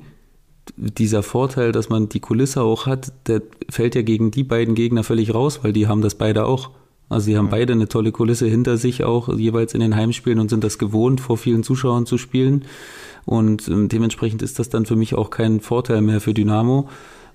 dieser 0.76 1.22
Vorteil, 1.22 1.72
dass 1.72 1.89
man 1.89 2.09
die 2.09 2.20
Kulisse 2.20 2.62
auch 2.62 2.87
hat, 2.87 3.12
der 3.26 3.43
fällt 3.68 3.95
ja 3.95 4.03
gegen 4.03 4.31
die 4.31 4.45
beiden 4.45 4.74
Gegner 4.74 5.05
völlig 5.05 5.35
raus, 5.35 5.61
weil 5.62 5.72
die 5.72 5.87
haben 5.87 6.01
das 6.01 6.14
beide 6.14 6.47
auch. 6.47 6.70
Also 7.09 7.26
sie 7.26 7.37
haben 7.37 7.47
mhm. 7.47 7.51
beide 7.51 7.72
eine 7.72 7.89
tolle 7.89 8.12
Kulisse 8.12 8.47
hinter 8.47 8.76
sich 8.76 9.05
auch, 9.05 9.28
jeweils 9.37 9.74
in 9.74 9.81
den 9.81 9.97
Heimspielen 9.97 10.39
und 10.39 10.49
sind 10.49 10.62
das 10.62 10.78
gewohnt, 10.78 11.20
vor 11.20 11.37
vielen 11.37 11.62
Zuschauern 11.62 12.07
zu 12.07 12.18
spielen. 12.18 12.64
Und 13.26 13.68
äh, 13.68 13.87
dementsprechend 13.89 14.43
ist 14.43 14.59
das 14.59 14.68
dann 14.68 14.87
für 14.87 14.97
mich 14.97 15.14
auch 15.14 15.31
kein 15.31 15.61
Vorteil 15.61 16.01
mehr 16.03 16.20
für 16.20 16.35
Dynamo 16.35 16.89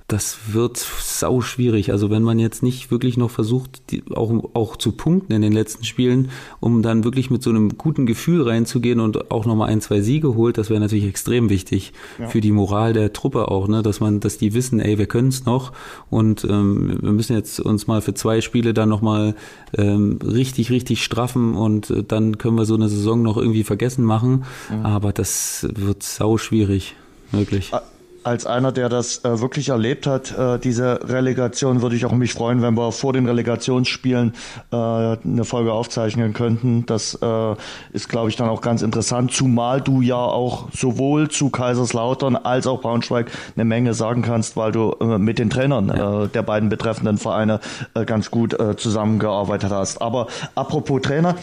das 0.07 0.53
wird 0.53 0.77
sau 0.77 1.41
schwierig. 1.41 1.91
Also 1.91 2.11
wenn 2.11 2.21
man 2.21 2.37
jetzt 2.37 2.61
nicht 2.61 2.91
wirklich 2.91 3.17
noch 3.17 3.31
versucht, 3.31 3.89
die, 3.89 4.03
auch, 4.13 4.31
auch 4.53 4.75
zu 4.75 4.91
punkten 4.91 5.33
in 5.33 5.41
den 5.41 5.51
letzten 5.51 5.83
Spielen, 5.83 6.29
um 6.59 6.83
dann 6.83 7.03
wirklich 7.03 7.31
mit 7.31 7.41
so 7.41 7.49
einem 7.49 7.75
guten 7.77 8.05
Gefühl 8.05 8.43
reinzugehen 8.43 8.99
und 8.99 9.31
auch 9.31 9.47
nochmal 9.47 9.69
ein, 9.69 9.81
zwei 9.81 10.01
Siege 10.01 10.35
holt, 10.35 10.59
das 10.59 10.69
wäre 10.69 10.79
natürlich 10.79 11.05
extrem 11.05 11.49
wichtig 11.49 11.91
ja. 12.19 12.27
für 12.27 12.39
die 12.39 12.51
Moral 12.51 12.93
der 12.93 13.13
Truppe 13.13 13.49
auch, 13.49 13.67
ne? 13.67 13.81
dass 13.81 13.99
man, 13.99 14.19
dass 14.19 14.37
die 14.37 14.53
wissen, 14.53 14.79
ey, 14.79 14.99
wir 14.99 15.07
können 15.07 15.29
es 15.29 15.45
noch 15.45 15.73
und 16.11 16.43
ähm, 16.43 16.99
wir 17.01 17.11
müssen 17.11 17.35
jetzt 17.35 17.59
uns 17.59 17.87
mal 17.87 18.01
für 18.01 18.13
zwei 18.13 18.41
Spiele 18.41 18.75
dann 18.75 18.89
nochmal 18.89 19.33
ähm, 19.75 20.19
richtig, 20.23 20.69
richtig 20.69 21.03
straffen 21.03 21.55
und 21.55 21.89
äh, 21.89 22.03
dann 22.03 22.37
können 22.37 22.57
wir 22.57 22.65
so 22.65 22.75
eine 22.75 22.89
Saison 22.89 23.23
noch 23.23 23.37
irgendwie 23.37 23.63
vergessen 23.63 24.05
machen. 24.05 24.45
Ja. 24.69 24.83
Aber 24.83 25.13
das 25.13 25.67
wird 25.73 26.03
sau 26.03 26.37
schwierig, 26.37 26.95
wirklich. 27.31 27.73
Ah 27.73 27.81
als 28.26 28.47
einer, 28.47 28.71
der 28.71 28.89
das 28.89 29.23
äh, 29.23 29.39
wirklich 29.39 29.69
erlebt 29.69 30.07
hat, 30.07 30.36
äh, 30.38 30.57
diese 30.57 30.99
Relegation, 31.07 31.84
würde 31.84 31.95
ich 31.95 32.05
auch 32.05 32.11
mich 32.11 32.34
freuen, 32.34 32.63
wenn 32.63 32.76
wir 32.76 32.91
vor 32.91 33.13
den 33.13 33.28
Relegationsspielen 33.28 34.34
äh, 34.71 34.76
eine 34.76 35.45
Folge 35.45 35.71
aufzeichnen 35.71 36.34
könnten. 36.34 36.88
Das 36.88 37.17
äh, 37.21 37.55
ist, 37.93 38.09
glaube 38.09 38.30
ich, 38.30 38.36
dann 38.36 38.49
auch 38.49 38.61
ganz 38.61 38.82
interessant, 38.82 39.32
zumal 39.32 39.80
du 39.80 40.01
ja 40.01 40.15
auch 40.15 40.69
sowohl 40.71 41.30
zu 41.30 41.51
Kaiserslautern 41.51 42.36
als 42.36 42.65
auch 42.65 42.82
Braunschweig 42.82 43.30
eine 43.55 43.65
Menge 43.65 43.93
sagen 43.93 44.23
kannst, 44.23 44.57
weil 44.57 44.71
du 44.71 44.95
äh, 44.99 45.19
mit 45.19 45.38
den 45.38 45.51
Trainern 45.51 45.89
ja. 45.89 46.23
äh, 46.23 46.28
der 46.28 46.41
beiden 46.41 46.69
betreffenden 46.69 47.19
Vereine 47.19 47.59
ganz 48.05 48.32
gut 48.32 48.57
zusammengearbeitet 48.78 49.71
hast. 49.71 50.01
Aber 50.01 50.28
apropos 50.55 51.01
Trainer, 51.01 51.36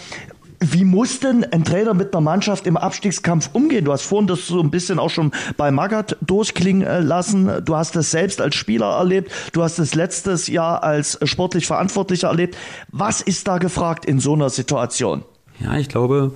wie 0.62 0.84
muss 0.84 1.20
denn 1.20 1.44
ein 1.44 1.64
Trainer 1.64 1.94
mit 1.94 2.14
einer 2.14 2.20
Mannschaft 2.20 2.66
im 2.66 2.76
Abstiegskampf 2.76 3.50
umgehen? 3.52 3.84
Du 3.84 3.92
hast 3.92 4.02
vorhin 4.02 4.28
das 4.28 4.46
so 4.46 4.60
ein 4.60 4.70
bisschen 4.70 4.98
auch 4.98 5.10
schon 5.10 5.32
bei 5.56 5.70
Magath 5.70 6.16
durchklingen 6.20 6.86
äh, 6.86 7.00
lassen. 7.00 7.50
Du 7.64 7.76
hast 7.76 7.96
es 7.96 8.10
selbst 8.10 8.40
als 8.40 8.54
Spieler 8.54 8.96
erlebt. 8.96 9.32
Du 9.52 9.62
hast 9.62 9.78
es 9.78 9.94
letztes 9.94 10.46
Jahr 10.46 10.82
als 10.84 11.18
sportlich 11.24 11.66
Verantwortlicher 11.66 12.28
erlebt. 12.28 12.56
Was 12.90 13.20
ist 13.20 13.48
da 13.48 13.58
gefragt 13.58 14.04
in 14.04 14.20
so 14.20 14.34
einer 14.34 14.50
Situation? 14.50 15.24
Ja, 15.58 15.76
ich 15.76 15.88
glaube, 15.88 16.32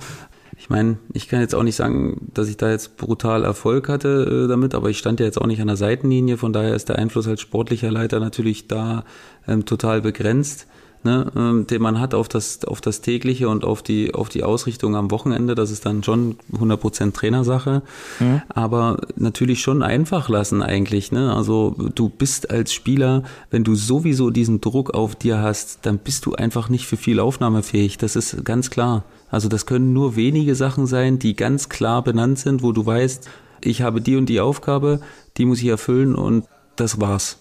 ich 0.57 0.69
meine, 0.69 0.97
ich 1.13 1.29
kann 1.29 1.39
jetzt 1.39 1.55
auch 1.55 1.63
nicht 1.63 1.75
sagen, 1.75 2.29
dass 2.33 2.49
ich 2.49 2.57
da 2.57 2.69
jetzt 2.69 2.97
brutal 2.97 3.43
Erfolg 3.43 3.87
hatte 3.87 4.45
äh, 4.45 4.47
damit, 4.47 4.75
aber 4.75 4.89
ich 4.89 4.97
stand 4.97 5.19
ja 5.19 5.25
jetzt 5.25 5.39
auch 5.39 5.47
nicht 5.47 5.61
an 5.61 5.67
der 5.67 5.77
Seitenlinie, 5.77 6.37
von 6.37 6.51
daher 6.51 6.75
ist 6.75 6.89
der 6.89 6.97
Einfluss 6.97 7.27
als 7.27 7.41
sportlicher 7.41 7.91
Leiter 7.91 8.19
natürlich 8.19 8.67
da 8.67 9.05
ähm, 9.47 9.65
total 9.65 10.01
begrenzt 10.01 10.67
ne, 11.03 11.31
ähm, 11.35 11.67
den 11.67 11.81
man 11.81 11.99
hat 11.99 12.13
auf 12.13 12.27
das, 12.27 12.63
auf 12.65 12.81
das 12.81 13.01
tägliche 13.01 13.49
und 13.49 13.63
auf 13.63 13.81
die, 13.81 14.13
auf 14.13 14.29
die 14.29 14.43
Ausrichtung 14.43 14.95
am 14.95 15.11
Wochenende. 15.11 15.55
Das 15.55 15.71
ist 15.71 15.85
dann 15.85 16.03
schon 16.03 16.37
100% 16.53 17.13
Trainersache. 17.13 17.81
Mhm. 18.19 18.41
Aber 18.49 18.97
natürlich 19.15 19.61
schon 19.61 19.83
einfach 19.83 20.29
lassen 20.29 20.61
eigentlich. 20.61 21.11
Ne? 21.11 21.33
Also 21.33 21.75
du 21.95 22.09
bist 22.09 22.51
als 22.51 22.73
Spieler, 22.73 23.23
wenn 23.51 23.63
du 23.63 23.75
sowieso 23.75 24.29
diesen 24.29 24.61
Druck 24.61 24.93
auf 24.93 25.15
dir 25.15 25.39
hast, 25.41 25.79
dann 25.85 25.97
bist 25.97 26.25
du 26.25 26.33
einfach 26.33 26.69
nicht 26.69 26.87
für 26.87 26.97
viel 26.97 27.19
aufnahmefähig. 27.19 27.97
Das 27.97 28.15
ist 28.15 28.43
ganz 28.45 28.69
klar. 28.69 29.03
Also 29.29 29.49
das 29.49 29.65
können 29.65 29.93
nur 29.93 30.15
wenige 30.15 30.55
Sachen 30.55 30.87
sein, 30.87 31.19
die 31.19 31.35
ganz 31.35 31.69
klar 31.69 32.03
benannt 32.03 32.39
sind, 32.39 32.63
wo 32.63 32.71
du 32.71 32.85
weißt, 32.85 33.29
ich 33.61 33.81
habe 33.81 34.01
die 34.01 34.15
und 34.15 34.27
die 34.27 34.39
Aufgabe, 34.39 35.01
die 35.37 35.45
muss 35.45 35.59
ich 35.59 35.67
erfüllen 35.67 36.15
und 36.15 36.45
das 36.75 37.01
war's. 37.01 37.39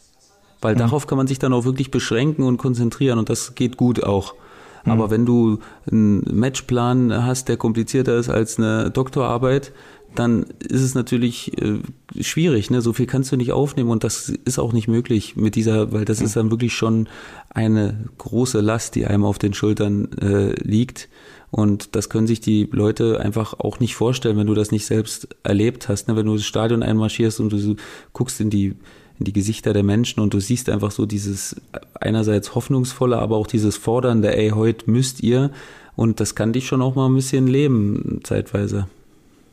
Weil 0.61 0.75
mhm. 0.75 0.79
darauf 0.79 1.07
kann 1.07 1.19
man 1.19 1.27
sich 1.27 1.39
dann 1.39 1.53
auch 1.53 1.65
wirklich 1.65 1.91
beschränken 1.91 2.43
und 2.43 2.57
konzentrieren 2.57 3.19
und 3.19 3.29
das 3.29 3.55
geht 3.55 3.77
gut 3.77 4.03
auch. 4.03 4.35
Mhm. 4.85 4.93
Aber 4.93 5.11
wenn 5.11 5.27
du 5.27 5.59
einen 5.91 6.23
Matchplan 6.33 7.25
hast, 7.25 7.49
der 7.49 7.57
komplizierter 7.57 8.17
ist 8.17 8.29
als 8.29 8.59
eine 8.59 8.91
Doktorarbeit, 8.91 9.73
dann 10.15 10.47
ist 10.61 10.83
es 10.83 10.95
natürlich 10.95 11.61
äh, 11.61 11.81
schwierig. 12.21 12.71
Ne? 12.71 12.81
So 12.81 12.93
viel 12.93 13.07
kannst 13.07 13.33
du 13.33 13.37
nicht 13.37 13.53
aufnehmen 13.53 13.91
und 13.91 14.05
das 14.05 14.29
ist 14.29 14.59
auch 14.59 14.73
nicht 14.73 14.89
möglich 14.89 15.37
mit 15.37 15.55
dieser, 15.55 15.93
weil 15.93 16.05
das 16.05 16.21
ist 16.21 16.37
dann 16.37 16.51
wirklich 16.51 16.73
schon 16.75 17.09
eine 17.51 18.09
große 18.19 18.61
Last, 18.61 18.95
die 18.95 19.07
einem 19.07 19.25
auf 19.25 19.39
den 19.39 19.55
Schultern 19.55 20.11
äh, 20.21 20.53
liegt. 20.63 21.09
Und 21.51 21.95
das 21.95 22.09
können 22.09 22.27
sich 22.27 22.41
die 22.41 22.69
Leute 22.73 23.21
einfach 23.21 23.55
auch 23.61 23.79
nicht 23.79 23.95
vorstellen, 23.95 24.37
wenn 24.37 24.47
du 24.47 24.55
das 24.55 24.73
nicht 24.73 24.85
selbst 24.87 25.29
erlebt 25.43 25.89
hast. 25.89 26.09
Ne? 26.09 26.17
Wenn 26.17 26.27
du 26.27 26.35
das 26.35 26.45
Stadion 26.45 26.83
einmarschierst 26.83 27.41
und 27.41 27.53
du 27.53 27.77
guckst 28.13 28.41
in 28.41 28.51
die 28.51 28.75
in 29.19 29.25
die 29.25 29.33
Gesichter 29.33 29.73
der 29.73 29.83
Menschen 29.83 30.21
und 30.21 30.35
du 30.35 30.41
siehst 30.41 30.69
einfach 30.69 30.91
so 30.91 31.07
dieses 31.07 31.57
einerseits 31.95 32.55
hoffnungsvolle, 32.55 33.19
aber 33.19 33.37
auch 33.37 33.47
dieses 33.47 33.77
fordernde, 33.77 34.37
ey, 34.37 34.51
heute 34.51 34.91
müsst 34.91 35.23
ihr 35.23 35.51
und 35.95 36.21
das 36.21 36.35
kann 36.35 36.53
dich 36.53 36.67
schon 36.67 36.83
auch 36.83 36.95
mal 36.95 37.09
ein 37.09 37.14
bisschen 37.14 37.47
leben, 37.47 38.21
zeitweise. 38.23 38.87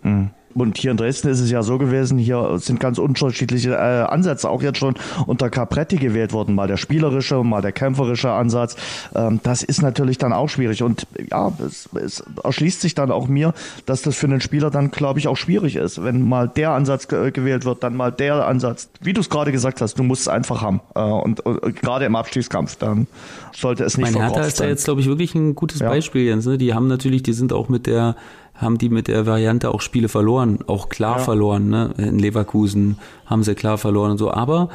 Mhm. 0.03 0.32
Und 0.56 0.78
hier 0.78 0.91
in 0.91 0.97
Dresden 0.97 1.30
ist 1.30 1.39
es 1.39 1.49
ja 1.49 1.64
so 1.64 1.78
gewesen, 1.78 2.18
hier 2.18 2.58
sind 2.60 2.80
ganz 2.80 2.97
unterschiedliche 2.97 3.72
äh, 3.72 4.04
Ansätze 4.04 4.49
auch 4.49 4.62
jetzt 4.62 4.78
schon 4.78 4.95
unter 5.26 5.49
Capretti 5.49 5.97
gewählt 5.97 6.34
worden. 6.34 6.56
Mal 6.56 6.68
der 6.68 6.78
spielerische, 6.78 7.43
mal 7.43 7.62
der 7.62 7.72
kämpferische 7.72 8.32
Ansatz. 8.32 8.76
Ähm, 9.16 9.39
das 9.43 9.64
ist 9.64 9.82
natürlich 9.82 10.18
dann 10.18 10.34
auch 10.34 10.49
schwierig. 10.49 10.84
Und 10.84 11.08
ja, 11.32 11.51
es, 11.66 11.89
es 11.93 12.24
erschließt 12.43 12.82
sich 12.82 12.95
dann 12.95 13.12
auch 13.12 13.28
mir, 13.28 13.54
dass 13.86 14.01
das 14.01 14.16
für 14.16 14.28
einen 14.28 14.41
Spieler 14.41 14.70
dann, 14.70 14.91
glaube 14.91 15.20
ich, 15.20 15.28
auch 15.28 15.38
schwierig 15.38 15.76
ist. 15.76 16.04
Wenn 16.04 16.28
mal 16.28 16.47
der 16.47 16.72
Ansatz 16.72 17.08
ge 17.08 17.32
gewählt 17.32 17.66
wird, 17.66 17.84
dann 17.84 17.95
mal 17.95 18.12
der 18.12 18.47
Ansatz. 18.47 18.89
Wie 19.01 19.14
du 19.14 19.22
es 19.22 19.30
gerade 19.30 19.51
gesagt 19.51 19.82
hast, 19.82 19.97
du 19.97 20.04
musst 20.04 20.24
es 20.24 20.28
einfach 20.28 20.62
haben. 20.62 20.82
Äh, 20.95 21.01
und, 21.01 21.39
und 21.41 21.76
gerade 21.82 22.06
im 22.06 22.16
Abstiegskampf, 22.16 22.76
dann 22.76 23.08
sollte 23.54 23.84
es 23.84 23.97
nicht 23.97 24.12
Mein 24.12 24.22
Hertha 24.22 24.41
ist 24.41 24.60
da 24.60 24.66
jetzt, 24.66 24.86
glaube 24.86 25.01
ich, 25.01 25.08
wirklich 25.08 25.36
ein 25.36 25.56
gutes 25.56 25.80
ja. 25.80 25.89
Beispiel, 25.89 26.24
Jens. 26.24 26.45
Ne? 26.45 26.58
Die 26.58 26.74
haben 26.74 26.88
natürlich, 26.88 27.24
die 27.24 27.34
sind 27.34 27.54
auch 27.54 27.70
mit 27.70 27.88
der 27.88 28.16
haben 28.56 28.78
die 28.78 28.89
mit 28.89 29.08
der 29.08 29.26
Variante 29.26 29.74
auch 29.74 29.82
Spiele 29.82 30.10
verloren, 30.10 30.60
auch 30.68 30.89
klar 30.89 31.18
ja. 31.18 31.24
verloren. 31.24 31.70
Ne? 31.70 31.93
In 31.97 32.20
Leverkusen 32.20 32.97
haben 33.26 33.43
sie 33.43 33.56
klar 33.56 33.78
verloren 33.78 34.12
und 34.12 34.18
so. 34.18 34.32
Aber 34.32 34.70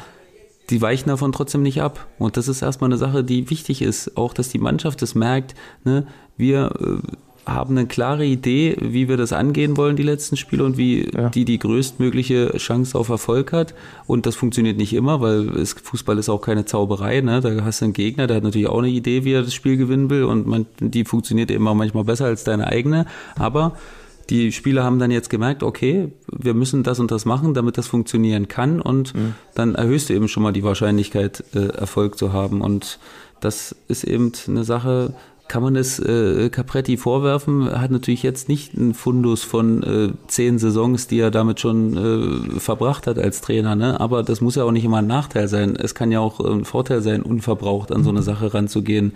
die 0.69 0.81
weichen 0.81 1.09
davon 1.09 1.31
trotzdem 1.31 1.63
nicht 1.63 1.81
ab. 1.81 2.07
Und 2.17 2.37
das 2.37 2.47
ist 2.47 2.61
erstmal 2.61 2.89
eine 2.89 2.97
Sache, 2.97 3.23
die 3.23 3.49
wichtig 3.49 3.81
ist. 3.81 4.17
Auch, 4.17 4.33
dass 4.33 4.49
die 4.49 4.59
Mannschaft 4.59 5.01
das 5.01 5.15
merkt. 5.15 5.55
Ne? 5.83 6.05
Wir 6.37 6.71
äh, 6.79 6.97
haben 7.53 7.77
eine 7.77 7.87
klare 7.87 8.25
Idee, 8.25 8.75
wie 8.79 9.07
wir 9.09 9.17
das 9.17 9.33
angehen 9.33 9.77
wollen, 9.77 9.95
die 9.95 10.03
letzten 10.03 10.37
Spiele 10.37 10.63
und 10.63 10.77
wie 10.77 11.09
ja. 11.13 11.29
die 11.29 11.45
die 11.45 11.59
größtmögliche 11.59 12.57
Chance 12.57 12.97
auf 12.97 13.09
Erfolg 13.09 13.51
hat. 13.51 13.73
Und 14.07 14.25
das 14.25 14.35
funktioniert 14.35 14.77
nicht 14.77 14.93
immer, 14.93 15.21
weil 15.21 15.49
es, 15.57 15.73
Fußball 15.73 16.17
ist 16.17 16.29
auch 16.29 16.41
keine 16.41 16.65
Zauberei. 16.65 17.21
Ne? 17.21 17.41
Da 17.41 17.63
hast 17.63 17.81
du 17.81 17.85
einen 17.85 17.93
Gegner, 17.93 18.27
der 18.27 18.37
hat 18.37 18.43
natürlich 18.43 18.69
auch 18.69 18.79
eine 18.79 18.89
Idee, 18.89 19.25
wie 19.25 19.33
er 19.33 19.43
das 19.43 19.53
Spiel 19.53 19.77
gewinnen 19.77 20.09
will 20.09 20.23
und 20.23 20.47
man, 20.47 20.65
die 20.79 21.05
funktioniert 21.05 21.51
eben 21.51 21.67
auch 21.67 21.75
manchmal 21.75 22.03
besser 22.03 22.25
als 22.25 22.43
deine 22.43 22.67
eigene. 22.67 23.05
Aber 23.37 23.73
die 24.29 24.51
Spieler 24.51 24.83
haben 24.83 24.99
dann 24.99 25.11
jetzt 25.11 25.29
gemerkt, 25.29 25.63
okay, 25.63 26.11
wir 26.31 26.53
müssen 26.53 26.83
das 26.83 26.99
und 26.99 27.09
das 27.09 27.25
machen, 27.25 27.53
damit 27.53 27.77
das 27.77 27.87
funktionieren 27.87 28.47
kann 28.47 28.79
und 28.79 29.15
mhm. 29.15 29.33
dann 29.55 29.75
erhöhst 29.75 30.09
du 30.09 30.13
eben 30.13 30.27
schon 30.27 30.43
mal 30.43 30.53
die 30.53 30.63
Wahrscheinlichkeit, 30.63 31.43
äh, 31.55 31.67
Erfolg 31.69 32.17
zu 32.17 32.31
haben. 32.31 32.61
Und 32.61 32.99
das 33.39 33.75
ist 33.87 34.03
eben 34.03 34.31
eine 34.47 34.63
Sache, 34.63 35.13
kann 35.49 35.63
man 35.63 35.75
es 35.75 35.99
äh, 35.99 36.49
Capretti 36.49 36.95
vorwerfen. 36.95 37.69
Hat 37.69 37.89
natürlich 37.91 38.23
jetzt 38.23 38.47
nicht 38.47 38.77
einen 38.77 38.93
Fundus 38.93 39.43
von 39.43 39.83
äh, 39.83 40.09
zehn 40.27 40.59
Saisons, 40.59 41.07
die 41.07 41.19
er 41.19 41.31
damit 41.31 41.59
schon 41.59 41.97
äh, 42.55 42.59
verbracht 42.59 43.07
hat 43.07 43.17
als 43.17 43.41
Trainer. 43.41 43.75
Ne? 43.75 43.99
Aber 43.99 44.21
das 44.21 44.41
muss 44.41 44.55
ja 44.55 44.63
auch 44.63 44.71
nicht 44.71 44.85
immer 44.85 44.99
ein 44.99 45.07
Nachteil 45.07 45.47
sein. 45.47 45.75
Es 45.75 45.95
kann 45.95 46.11
ja 46.11 46.19
auch 46.19 46.39
ein 46.39 46.65
Vorteil 46.65 47.01
sein, 47.01 47.23
unverbraucht 47.23 47.91
an 47.91 48.03
so 48.03 48.11
eine 48.11 48.21
Sache 48.21 48.53
ranzugehen 48.53 49.13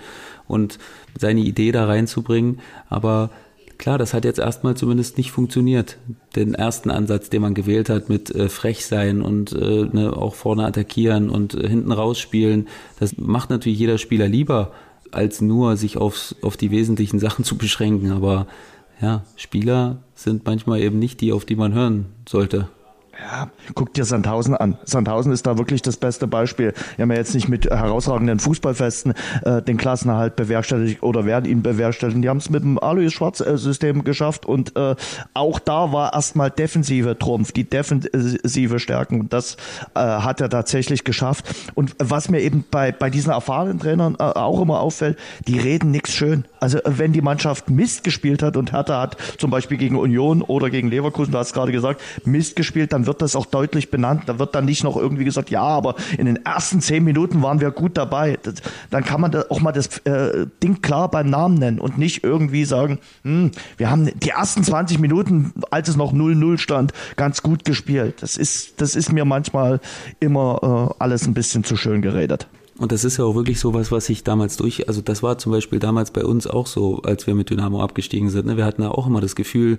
und 0.48 0.80
seine 1.18 1.42
Idee 1.42 1.72
da 1.72 1.86
reinzubringen. 1.86 2.60
Aber 2.90 3.30
klar, 3.78 4.00
das 4.00 4.16
hat 4.16 4.26
jetzt 4.26 4.40
erstmal 4.40 4.76
zumindest 4.76 5.20
nicht 5.20 5.32
funktioniert. 5.32 5.98
Den 6.36 6.56
ersten 6.56 6.90
Ansatz, 6.90 7.30
den 7.30 7.44
man 7.44 7.54
gewählt 7.54 7.90
hat 7.90 8.10
mit 8.10 8.34
äh, 8.34 8.50
frech 8.50 8.88
sein 8.88 9.22
und 9.22 9.54
äh, 9.54 9.86
ne, 9.86 10.12
auch 10.18 10.34
vorne 10.34 10.66
attackieren 10.66 11.30
und 11.30 11.54
äh, 11.54 11.68
hinten 11.70 11.92
rausspielen, 11.92 12.68
das 13.00 13.18
macht 13.18 13.52
natürlich 13.52 13.78
jeder 13.78 14.00
Spieler 14.00 14.28
lieber 14.28 14.72
als 15.14 15.42
nur 15.42 15.78
sich 15.78 15.98
aufs, 15.98 16.36
auf 16.42 16.58
die 16.58 16.72
wesentlichen 16.72 17.20
Sachen 17.20 17.46
zu 17.46 17.58
beschränken. 17.58 18.12
Aber 18.12 18.48
ja, 19.02 19.24
Spieler 19.36 19.98
sind 20.16 20.46
manchmal 20.46 20.82
eben 20.82 21.00
nicht 21.00 21.22
die, 21.22 21.32
auf 21.32 21.46
die 21.46 21.56
man 21.56 21.74
hören 21.74 22.06
sollte. 22.28 22.68
Ja, 23.20 23.52
guck 23.76 23.94
dir 23.94 24.06
Sandhausen 24.06 24.56
an. 24.56 24.78
Sandhausen 24.86 25.32
ist 25.32 25.46
da 25.46 25.60
wirklich 25.60 25.84
das 25.84 25.98
beste 25.98 26.26
Beispiel. 26.26 26.74
Wir 26.96 27.04
haben 27.04 27.12
ja 27.12 27.18
jetzt 27.18 27.36
nicht 27.36 27.48
mit 27.48 27.66
herausragenden 27.70 28.40
Fußballfesten 28.40 29.14
äh, 29.44 29.62
den 29.62 29.78
Klassenerhalt 29.78 30.36
bewerkstelligt 30.36 31.04
oder 31.04 31.24
werden 31.24 31.46
ihn 31.46 31.62
bewerkstelligen. 31.62 32.24
Die 32.24 32.30
haben 32.30 32.38
es 32.38 32.50
mit 32.50 32.64
dem 32.64 32.80
Alois 32.80 33.12
Schwarz-System 33.12 34.04
geschafft 34.04 34.48
und 34.48 34.76
äh, 34.76 34.96
auch 35.36 35.60
da 35.60 35.94
war 35.94 36.14
erstmal 36.14 36.50
defensive 36.50 37.18
Trumpf, 37.20 37.52
die 37.52 37.70
defensive 37.70 38.80
Stärken. 38.80 39.30
Das 39.30 39.58
äh, 39.94 40.00
hat 40.00 40.42
er 40.42 40.50
tatsächlich 40.50 41.04
geschafft. 41.04 41.46
Und 41.76 41.96
was 42.00 42.30
mir 42.30 42.42
eben 42.42 42.66
bei, 42.72 42.92
bei 42.92 43.12
diesen 43.12 43.32
erfahrenen 43.32 43.80
Trainern 43.80 44.16
äh, 44.16 44.24
auch 44.24 44.60
immer 44.60 44.80
auffällt, 44.80 45.20
die 45.48 45.60
reden 45.60 45.92
nichts 45.92 46.14
schön. 46.14 46.46
Also 46.60 46.80
äh, 46.80 46.98
wenn 46.98 47.14
die 47.14 47.22
Mannschaft 47.22 47.70
Mist 47.70 48.04
gespielt 48.04 48.42
hat 48.42 48.58
und 48.58 48.72
Hertha 48.72 49.00
hat 49.00 49.18
zum 49.38 49.52
Beispiel 49.52 49.78
gegen 49.78 49.98
Union 49.98 50.42
oder 50.42 50.72
gegen 50.72 50.90
Leverkusen, 50.90 51.32
du 51.32 51.38
hast 51.38 51.54
gerade 51.54 51.72
gesagt, 51.72 52.02
Mist 52.26 52.56
gespielt, 52.56 52.92
dann 52.92 53.03
wird 53.06 53.22
das 53.22 53.36
auch 53.36 53.46
deutlich 53.46 53.92
benannt. 53.92 54.24
Da 54.28 54.40
wird 54.40 54.56
dann 54.56 54.66
nicht 54.66 54.84
noch 54.84 54.98
irgendwie 54.98 55.26
gesagt, 55.26 55.50
ja, 55.50 55.62
aber 55.62 55.96
in 56.18 56.26
den 56.26 56.46
ersten 56.46 56.82
zehn 56.82 57.04
Minuten 57.04 57.42
waren 57.42 57.60
wir 57.60 57.72
gut 57.72 57.98
dabei. 57.98 58.38
Das, 58.44 58.56
dann 58.90 59.04
kann 59.04 59.22
man 59.22 59.32
da 59.32 59.46
auch 59.50 59.62
mal 59.62 59.72
das 59.72 59.98
äh, 60.00 60.48
Ding 60.62 60.82
klar 60.82 61.10
beim 61.10 61.30
Namen 61.30 61.56
nennen 61.56 61.80
und 61.80 61.98
nicht 61.98 62.24
irgendwie 62.24 62.66
sagen, 62.66 63.00
hm, 63.24 63.52
wir 63.78 63.90
haben 63.90 64.10
die 64.20 64.30
ersten 64.30 64.64
20 64.64 65.00
Minuten, 65.00 65.54
als 65.72 65.90
es 65.90 65.96
noch 65.96 66.14
0-0 66.14 66.58
stand, 66.58 66.94
ganz 67.16 67.42
gut 67.42 67.66
gespielt. 67.66 68.22
Das 68.22 68.38
ist, 68.38 68.82
das 68.82 68.96
ist 68.96 69.12
mir 69.12 69.26
manchmal 69.26 69.80
immer 70.20 70.90
äh, 70.92 71.04
alles 71.04 71.28
ein 71.28 71.34
bisschen 71.34 71.64
zu 71.64 71.76
schön 71.76 72.02
geredet. 72.02 72.48
Und 72.80 72.92
das 72.92 73.04
ist 73.04 73.18
ja 73.18 73.26
auch 73.26 73.36
wirklich 73.36 73.60
so 73.60 73.76
was, 73.76 73.92
was 73.92 74.08
sich 74.08 74.24
damals 74.24 74.58
durch, 74.58 74.88
also 74.88 75.02
das 75.02 75.22
war 75.22 75.38
zum 75.38 75.52
Beispiel 75.52 75.78
damals 75.78 76.10
bei 76.10 76.26
uns 76.26 76.48
auch 76.48 76.66
so, 76.66 77.04
als 77.04 77.28
wir 77.28 77.36
mit 77.36 77.52
Dynamo 77.52 77.84
abgestiegen 77.84 78.30
sind. 78.32 78.48
Ne? 78.48 78.58
Wir 78.58 78.66
hatten 78.66 78.82
ja 78.82 78.90
auch 78.90 79.06
immer 79.06 79.22
das 79.22 79.36
Gefühl, 79.36 79.78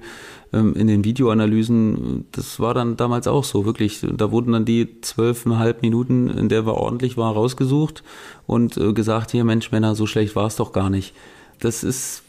ähm, 0.52 0.74
in 0.74 0.86
den 0.86 1.04
Videoanalysen, 1.04 2.26
das 2.30 2.60
war 2.60 2.72
dann 2.72 2.96
damals 2.96 3.26
auch 3.26 3.42
so, 3.42 3.66
wirklich. 3.66 4.06
Da 4.16 4.30
wurden 4.30 4.52
dann 4.52 4.64
die 4.64 5.00
zwölfeinhalb 5.00 5.82
Minuten, 5.82 6.28
in 6.28 6.48
der 6.48 6.66
wir 6.66 6.74
ordentlich 6.74 7.16
waren, 7.16 7.34
rausgesucht 7.34 8.04
und 8.46 8.76
äh, 8.76 8.92
gesagt, 8.92 9.32
hier 9.32 9.42
Mensch, 9.42 9.72
Männer, 9.72 9.96
so 9.96 10.06
schlecht 10.06 10.36
war 10.36 10.46
es 10.46 10.54
doch 10.54 10.72
gar 10.72 10.88
nicht. 10.88 11.14
Das 11.58 11.82
ist 11.82 12.22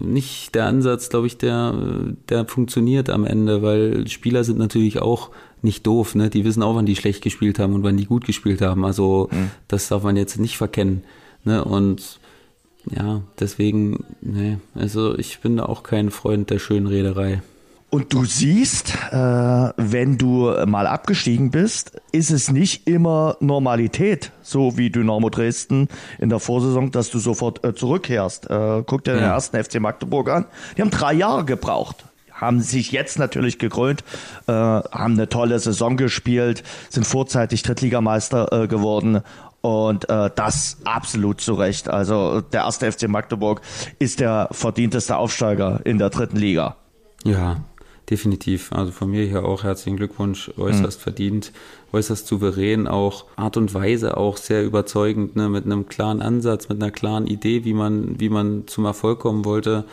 nicht 0.00 0.54
der 0.54 0.66
Ansatz, 0.66 1.10
glaube 1.10 1.26
ich, 1.26 1.36
der, 1.38 1.74
der 2.28 2.46
funktioniert 2.46 3.10
am 3.10 3.24
Ende, 3.24 3.62
weil 3.62 4.08
Spieler 4.08 4.44
sind 4.44 4.58
natürlich 4.58 5.00
auch 5.00 5.30
nicht 5.66 5.86
doof, 5.86 6.14
ne? 6.14 6.30
Die 6.30 6.44
wissen 6.44 6.62
auch, 6.62 6.74
wann 6.74 6.86
die 6.86 6.96
schlecht 6.96 7.22
gespielt 7.22 7.58
haben 7.58 7.74
und 7.74 7.82
wann 7.82 7.98
die 7.98 8.06
gut 8.06 8.24
gespielt 8.24 8.62
haben. 8.62 8.86
Also 8.86 9.28
mhm. 9.30 9.50
das 9.68 9.88
darf 9.88 10.02
man 10.02 10.16
jetzt 10.16 10.38
nicht 10.38 10.56
verkennen. 10.56 11.04
Ne? 11.44 11.62
Und 11.62 12.18
ja, 12.90 13.20
deswegen, 13.38 14.04
ne, 14.22 14.60
also 14.74 15.18
ich 15.18 15.40
bin 15.40 15.58
da 15.58 15.66
auch 15.66 15.82
kein 15.82 16.10
Freund 16.10 16.48
der 16.50 16.58
schönen 16.58 16.86
Rederei. 16.86 17.42
Und 17.90 18.12
du 18.12 18.24
siehst, 18.24 18.94
äh, 19.10 19.16
wenn 19.16 20.18
du 20.18 20.52
mal 20.66 20.86
abgestiegen 20.86 21.50
bist, 21.50 22.00
ist 22.10 22.30
es 22.30 22.50
nicht 22.50 22.86
immer 22.88 23.36
Normalität, 23.40 24.32
so 24.42 24.76
wie 24.76 24.90
Dynamo 24.90 25.30
Dresden 25.30 25.88
in 26.18 26.28
der 26.28 26.40
Vorsaison, 26.40 26.90
dass 26.90 27.10
du 27.10 27.18
sofort 27.18 27.64
äh, 27.64 27.74
zurückkehrst. 27.74 28.50
Äh, 28.50 28.82
guck 28.86 29.04
dir 29.04 29.12
ja. 29.12 29.18
den 29.18 29.24
ersten 29.24 29.62
FC 29.62 29.80
Magdeburg 29.80 30.28
an. 30.28 30.46
Die 30.76 30.82
haben 30.82 30.90
drei 30.90 31.14
Jahre 31.14 31.44
gebraucht 31.44 32.04
haben 32.36 32.60
sich 32.60 32.92
jetzt 32.92 33.18
natürlich 33.18 33.58
gekrönt, 33.58 34.04
äh, 34.46 34.52
haben 34.52 35.14
eine 35.14 35.28
tolle 35.28 35.58
Saison 35.58 35.96
gespielt, 35.96 36.62
sind 36.88 37.06
vorzeitig 37.06 37.62
Drittligameister 37.62 38.64
äh, 38.64 38.68
geworden 38.68 39.22
und 39.62 40.08
äh, 40.08 40.30
das 40.34 40.78
absolut 40.84 41.40
zu 41.40 41.54
Recht. 41.54 41.88
Also 41.88 42.40
der 42.40 42.62
erste 42.62 42.90
FC 42.90 43.08
Magdeburg 43.08 43.62
ist 43.98 44.20
der 44.20 44.48
verdienteste 44.52 45.16
Aufsteiger 45.16 45.80
in 45.84 45.98
der 45.98 46.10
dritten 46.10 46.36
Liga. 46.36 46.76
Ja, 47.24 47.56
definitiv. 48.08 48.72
Also 48.72 48.92
von 48.92 49.10
mir 49.10 49.24
hier 49.24 49.44
auch 49.44 49.64
herzlichen 49.64 49.96
Glückwunsch, 49.96 50.52
äußerst 50.56 51.00
mhm. 51.00 51.02
verdient, 51.02 51.52
äußerst 51.92 52.26
souverän, 52.26 52.86
auch 52.86 53.24
Art 53.34 53.56
und 53.56 53.74
Weise 53.74 54.16
auch 54.16 54.36
sehr 54.36 54.64
überzeugend, 54.64 55.34
ne, 55.34 55.48
mit 55.48 55.64
einem 55.64 55.88
klaren 55.88 56.22
Ansatz, 56.22 56.68
mit 56.68 56.80
einer 56.80 56.92
klaren 56.92 57.26
Idee, 57.26 57.64
wie 57.64 57.74
man, 57.74 58.20
wie 58.20 58.28
man 58.28 58.68
zum 58.68 58.84
Erfolg 58.84 59.18
kommen 59.18 59.44
wollte 59.44 59.84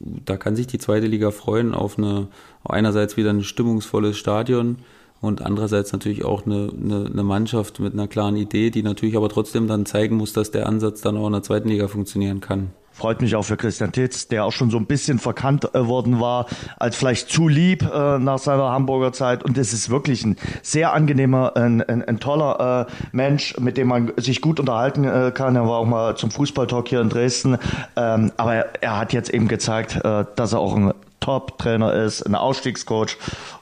da 0.00 0.36
kann 0.36 0.56
sich 0.56 0.66
die 0.66 0.78
zweite 0.78 1.06
Liga 1.06 1.30
freuen 1.30 1.74
auf 1.74 1.98
eine 1.98 2.28
einerseits 2.64 3.16
wieder 3.16 3.30
ein 3.30 3.44
stimmungsvolles 3.44 4.16
Stadion 4.16 4.78
und 5.20 5.42
andererseits 5.42 5.92
natürlich 5.92 6.24
auch 6.24 6.46
eine, 6.46 6.70
eine, 6.72 7.06
eine, 7.06 7.22
Mannschaft 7.22 7.80
mit 7.80 7.92
einer 7.92 8.08
klaren 8.08 8.36
Idee, 8.36 8.70
die 8.70 8.82
natürlich 8.82 9.16
aber 9.16 9.28
trotzdem 9.28 9.68
dann 9.68 9.84
zeigen 9.84 10.16
muss, 10.16 10.32
dass 10.32 10.50
der 10.50 10.66
Ansatz 10.66 11.02
dann 11.02 11.18
auch 11.18 11.26
in 11.26 11.34
der 11.34 11.42
zweiten 11.42 11.68
Liga 11.68 11.88
funktionieren 11.88 12.40
kann. 12.40 12.70
Freut 12.92 13.22
mich 13.22 13.36
auch 13.36 13.44
für 13.44 13.56
Christian 13.56 13.92
Titz, 13.92 14.28
der 14.28 14.44
auch 14.44 14.52
schon 14.52 14.70
so 14.70 14.76
ein 14.76 14.86
bisschen 14.86 15.18
verkannt 15.18 15.74
äh, 15.74 15.86
worden 15.86 16.20
war, 16.20 16.46
als 16.76 16.96
vielleicht 16.96 17.30
zu 17.30 17.48
lieb 17.48 17.82
äh, 17.82 18.18
nach 18.18 18.38
seiner 18.38 18.70
Hamburger 18.70 19.12
Zeit. 19.12 19.44
Und 19.44 19.56
es 19.56 19.72
ist 19.72 19.90
wirklich 19.90 20.24
ein 20.24 20.36
sehr 20.62 20.92
angenehmer, 20.92 21.56
ein, 21.56 21.82
ein, 21.82 22.02
ein 22.02 22.18
toller 22.18 22.88
äh, 22.88 22.92
Mensch, 23.12 23.56
mit 23.58 23.76
dem 23.76 23.88
man 23.88 24.12
sich 24.16 24.40
gut 24.40 24.60
unterhalten 24.60 25.04
äh, 25.04 25.32
kann. 25.32 25.56
Er 25.56 25.62
war 25.62 25.78
auch 25.78 25.86
mal 25.86 26.16
zum 26.16 26.30
Fußballtalk 26.30 26.88
hier 26.88 27.00
in 27.00 27.08
Dresden. 27.08 27.58
Ähm, 27.96 28.32
aber 28.36 28.54
er, 28.54 28.82
er, 28.82 28.98
hat 28.98 29.12
jetzt 29.12 29.30
eben 29.30 29.48
gezeigt, 29.48 29.96
äh, 30.04 30.24
dass 30.34 30.52
er 30.52 30.58
auch 30.58 30.76
ein 30.76 30.92
Top-Trainer 31.20 31.92
ist, 31.92 32.22
ein 32.22 32.34
Ausstiegscoach. 32.34 33.16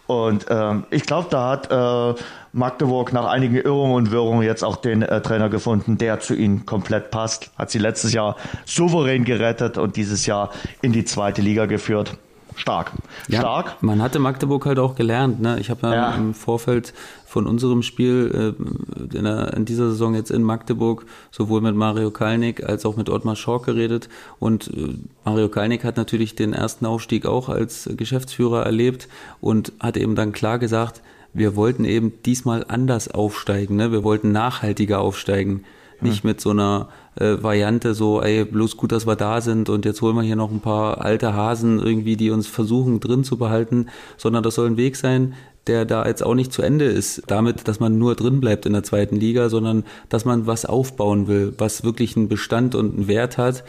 Und 0.06 0.46
ähm, 0.48 0.84
ich 0.90 1.02
glaube, 1.02 1.28
da 1.30 1.50
hat 1.50 1.70
äh, 1.70 2.20
Magdeburg 2.52 3.12
nach 3.12 3.26
einigen 3.26 3.56
Irrungen 3.56 3.94
und 3.94 4.11
Wirrungen 4.11 4.42
jetzt 4.42 4.64
auch 4.64 4.76
den 4.76 5.02
äh, 5.02 5.20
Trainer 5.20 5.48
gefunden, 5.48 5.98
der 5.98 6.20
zu 6.20 6.34
ihnen 6.34 6.64
komplett 6.64 7.11
passt. 7.11 7.50
Hat 7.59 7.70
sie 7.70 7.78
letztes 7.78 8.12
Jahr 8.12 8.36
souverän 8.64 9.24
gerettet 9.24 9.76
und 9.76 9.96
dieses 9.96 10.24
Jahr 10.26 10.50
in 10.80 10.92
die 10.92 11.04
zweite 11.04 11.42
Liga 11.42 11.66
geführt 11.66 12.16
stark. 12.59 12.92
Ja, 13.28 13.40
stark. 13.40 13.82
Man 13.82 14.02
hatte 14.02 14.18
Magdeburg 14.18 14.66
halt 14.66 14.78
auch 14.78 14.94
gelernt. 14.94 15.40
Ne? 15.40 15.59
Ich 15.61 15.70
habe 15.70 15.86
ja, 15.86 15.94
ja, 15.94 16.14
im 16.14 16.34
Vorfeld 16.34 16.92
von 17.29 17.47
unserem 17.47 17.83
Spiel 17.83 18.57
äh, 18.57 19.16
in, 19.16 19.24
der, 19.24 19.53
in, 19.53 19.66
dieser 19.66 19.91
Saison 19.91 20.14
jetzt 20.14 20.31
in 20.31 20.43
Magdeburg 20.43 21.05
sowohl 21.31 21.61
mit 21.61 21.74
Mario 21.74 22.11
Kalnick 22.11 22.64
als 22.64 22.87
auch 22.87 22.97
mit 22.97 23.11
Ottmar 23.11 23.37
Schork 23.37 23.66
geredet. 23.66 24.09
Und 24.39 24.68
äh, 24.68 24.95
Mario 25.26 25.51
Kalnick 25.51 25.85
hat 25.85 25.99
natürlich 25.99 26.37
den 26.37 26.55
ersten 26.55 26.87
Aufstieg 26.87 27.26
auch 27.26 27.51
als 27.51 27.87
Geschäftsführer 27.95 28.64
erlebt 28.64 29.09
und 29.43 29.72
hat 29.79 29.99
eben 29.99 30.14
dann 30.14 30.33
klar 30.33 30.59
gesagt, 30.59 31.03
wir 31.35 31.55
wollten 31.55 31.85
eben 31.85 32.14
diesmal 32.24 32.64
anders 32.66 33.09
aufsteigen. 33.09 33.76
Ne? 33.76 33.93
Wir 33.93 34.05
wollten 34.05 34.33
nachhaltiger 34.33 35.01
aufsteigen. 35.01 35.64
Nicht 36.01 36.22
mit 36.22 36.41
so 36.41 36.51
einer 36.51 36.89
äh, 37.16 37.43
Variante 37.43 37.93
so, 37.93 38.22
ey, 38.22 38.45
bloß 38.45 38.76
gut, 38.76 38.93
dass 38.93 39.07
wir 39.07 39.16
da 39.16 39.41
sind 39.41 39.68
und 39.68 39.85
jetzt 39.85 40.01
holen 40.01 40.14
wir 40.14 40.22
hier 40.22 40.37
noch 40.37 40.53
ein 40.53 40.61
paar 40.61 41.01
alte 41.01 41.35
Hasen 41.35 41.81
irgendwie, 41.81 42.16
die 42.16 42.31
uns 42.31 42.47
versuchen 42.47 43.01
drin 43.01 43.24
zu 43.24 43.37
behalten, 43.37 43.89
sondern 44.16 44.45
das 44.45 44.55
soll 44.55 44.68
ein 44.68 44.76
Weg 44.76 44.95
sein, 44.95 45.35
der 45.66 45.84
da 45.84 46.06
jetzt 46.06 46.22
auch 46.22 46.34
nicht 46.34 46.52
zu 46.52 46.62
Ende 46.62 46.86
ist, 46.86 47.22
damit, 47.26 47.68
dass 47.68 47.80
man 47.80 47.98
nur 47.98 48.14
drin 48.14 48.40
bleibt 48.40 48.64
in 48.66 48.72
der 48.72 48.84
zweiten 48.84 49.16
Liga, 49.16 49.48
sondern 49.48 49.84
dass 50.09 50.24
man 50.24 50.46
was 50.46 50.64
aufbauen 50.64 51.28
will, 51.28 51.52
was 51.59 51.84
wirklich 51.84 52.16
einen 52.16 52.28
Bestand 52.28 52.74
und 52.74 52.94
einen 52.94 53.09
Wert 53.09 53.36
hat 53.36 53.64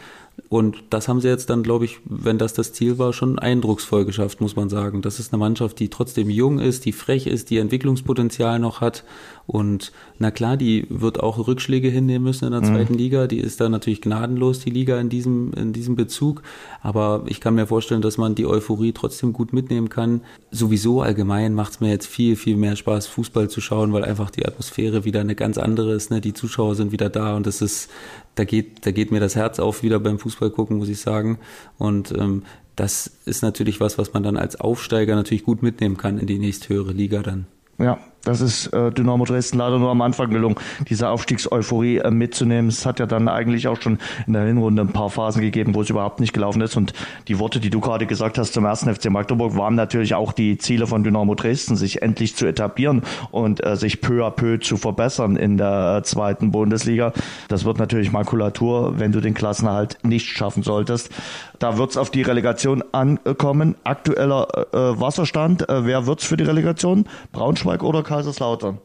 und 0.48 0.82
das 0.90 1.08
haben 1.08 1.20
sie 1.20 1.28
jetzt 1.28 1.50
dann, 1.50 1.62
glaube 1.62 1.84
ich, 1.84 1.98
wenn 2.04 2.38
das 2.38 2.54
das 2.54 2.72
Ziel 2.72 2.98
war, 2.98 3.12
schon 3.12 3.38
eindrucksvoll 3.38 4.04
geschafft, 4.04 4.40
muss 4.40 4.56
man 4.56 4.68
sagen. 4.68 5.02
Das 5.02 5.20
ist 5.20 5.32
eine 5.32 5.40
Mannschaft, 5.40 5.78
die 5.78 5.90
trotzdem 5.90 6.30
jung 6.30 6.58
ist, 6.58 6.84
die 6.84 6.92
frech 6.92 7.26
ist, 7.26 7.50
die 7.50 7.58
Entwicklungspotenzial 7.58 8.58
noch 8.58 8.80
hat. 8.80 9.04
Und 9.46 9.92
na 10.18 10.30
klar, 10.30 10.56
die 10.56 10.86
wird 10.88 11.20
auch 11.20 11.46
Rückschläge 11.46 11.88
hinnehmen 11.88 12.24
müssen 12.24 12.44
in 12.44 12.52
der 12.52 12.60
mhm. 12.60 12.66
zweiten 12.66 12.94
Liga. 12.94 13.26
Die 13.26 13.40
ist 13.40 13.60
da 13.60 13.68
natürlich 13.68 14.00
gnadenlos, 14.00 14.60
die 14.60 14.70
Liga 14.70 15.00
in 15.00 15.08
diesem, 15.08 15.52
in 15.54 15.72
diesem 15.72 15.96
Bezug. 15.96 16.42
Aber 16.82 17.24
ich 17.26 17.40
kann 17.40 17.54
mir 17.54 17.66
vorstellen, 17.66 18.02
dass 18.02 18.16
man 18.16 18.34
die 18.34 18.46
Euphorie 18.46 18.92
trotzdem 18.92 19.32
gut 19.32 19.52
mitnehmen 19.52 19.88
kann. 19.88 20.20
Sowieso 20.50 21.02
allgemein 21.02 21.54
macht 21.54 21.72
es 21.72 21.80
mir 21.80 21.90
jetzt 21.90 22.06
viel, 22.06 22.36
viel 22.36 22.56
mehr 22.56 22.76
Spaß, 22.76 23.06
Fußball 23.08 23.50
zu 23.50 23.60
schauen, 23.60 23.92
weil 23.92 24.04
einfach 24.04 24.30
die 24.30 24.46
Atmosphäre 24.46 25.04
wieder 25.04 25.20
eine 25.20 25.34
ganz 25.34 25.58
andere 25.58 25.94
ist. 25.94 26.10
Ne? 26.10 26.20
Die 26.20 26.34
Zuschauer 26.34 26.76
sind 26.76 26.92
wieder 26.92 27.10
da 27.10 27.36
und 27.36 27.46
das 27.46 27.60
ist, 27.60 27.90
da 28.36 28.44
geht, 28.44 28.86
da 28.86 28.92
geht 28.92 29.10
mir 29.10 29.20
das 29.20 29.36
Herz 29.36 29.58
auf 29.58 29.82
wieder 29.82 29.98
beim 29.98 30.18
Fußball 30.18 30.50
gucken, 30.50 30.78
muss 30.78 30.88
ich 30.88 31.00
sagen. 31.00 31.38
Und 31.76 32.12
ähm, 32.16 32.44
das 32.76 33.10
ist 33.26 33.42
natürlich 33.42 33.80
was, 33.80 33.98
was 33.98 34.12
man 34.14 34.22
dann 34.22 34.36
als 34.36 34.60
Aufsteiger 34.60 35.14
natürlich 35.14 35.44
gut 35.44 35.62
mitnehmen 35.62 35.96
kann 35.96 36.18
in 36.18 36.26
die 36.26 36.38
nächsthöhere 36.38 36.92
Liga 36.92 37.22
dann. 37.22 37.46
Ja, 37.78 37.98
das 38.24 38.40
ist 38.40 38.66
äh, 38.68 38.90
Dynamo 38.92 39.24
Dresden 39.24 39.58
leider 39.58 39.78
nur 39.78 39.90
am 39.90 40.02
Anfang 40.02 40.30
gelungen, 40.30 40.56
diese 40.88 41.08
Aufstiegseuphorie 41.08 41.98
äh, 41.98 42.10
mitzunehmen. 42.10 42.68
Es 42.68 42.84
hat 42.84 43.00
ja 43.00 43.06
dann 43.06 43.28
eigentlich 43.28 43.66
auch 43.66 43.80
schon 43.80 43.98
in 44.26 44.34
der 44.34 44.44
Hinrunde 44.44 44.82
ein 44.82 44.92
paar 44.92 45.08
Phasen 45.08 45.40
gegeben, 45.40 45.74
wo 45.74 45.82
es 45.82 45.90
überhaupt 45.90 46.20
nicht 46.20 46.32
gelaufen 46.32 46.60
ist. 46.60 46.76
Und 46.76 46.92
die 47.28 47.38
Worte, 47.38 47.60
die 47.60 47.70
du 47.70 47.80
gerade 47.80 48.06
gesagt 48.06 48.36
hast 48.36 48.52
zum 48.52 48.64
ersten 48.64 48.94
FC 48.94 49.10
Magdeburg, 49.10 49.56
waren 49.56 49.74
natürlich 49.74 50.14
auch 50.14 50.32
die 50.32 50.58
Ziele 50.58 50.86
von 50.86 51.02
Dynamo 51.02 51.34
Dresden, 51.34 51.76
sich 51.76 52.02
endlich 52.02 52.36
zu 52.36 52.46
etablieren 52.46 53.02
und 53.30 53.64
äh, 53.64 53.76
sich 53.76 54.00
peu 54.02 54.26
à 54.26 54.30
peu 54.30 54.58
zu 54.58 54.76
verbessern 54.76 55.36
in 55.36 55.56
der 55.56 55.98
äh, 55.98 56.02
zweiten 56.02 56.50
Bundesliga. 56.50 57.12
Das 57.48 57.64
wird 57.64 57.78
natürlich 57.78 58.12
Makulatur, 58.12 58.98
wenn 58.98 59.12
du 59.12 59.20
den 59.20 59.32
Klassenerhalt 59.32 59.98
nicht 60.02 60.26
schaffen 60.26 60.62
solltest. 60.62 61.10
Da 61.58 61.78
wird 61.78 61.90
es 61.90 61.96
auf 61.96 62.10
die 62.10 62.22
Relegation 62.22 62.82
ankommen. 62.92 63.76
Aktueller 63.84 64.48
äh, 64.72 64.76
äh 64.76 65.00
Wasserstand, 65.00 65.68
äh, 65.68 65.86
wer 65.86 66.06
wird's 66.06 66.24
für 66.24 66.36
die 66.36 66.44
Relegation? 66.44 67.04
Braunschweig 67.32 67.82
oder 67.82 68.02
Kaiserslautern? 68.10 68.78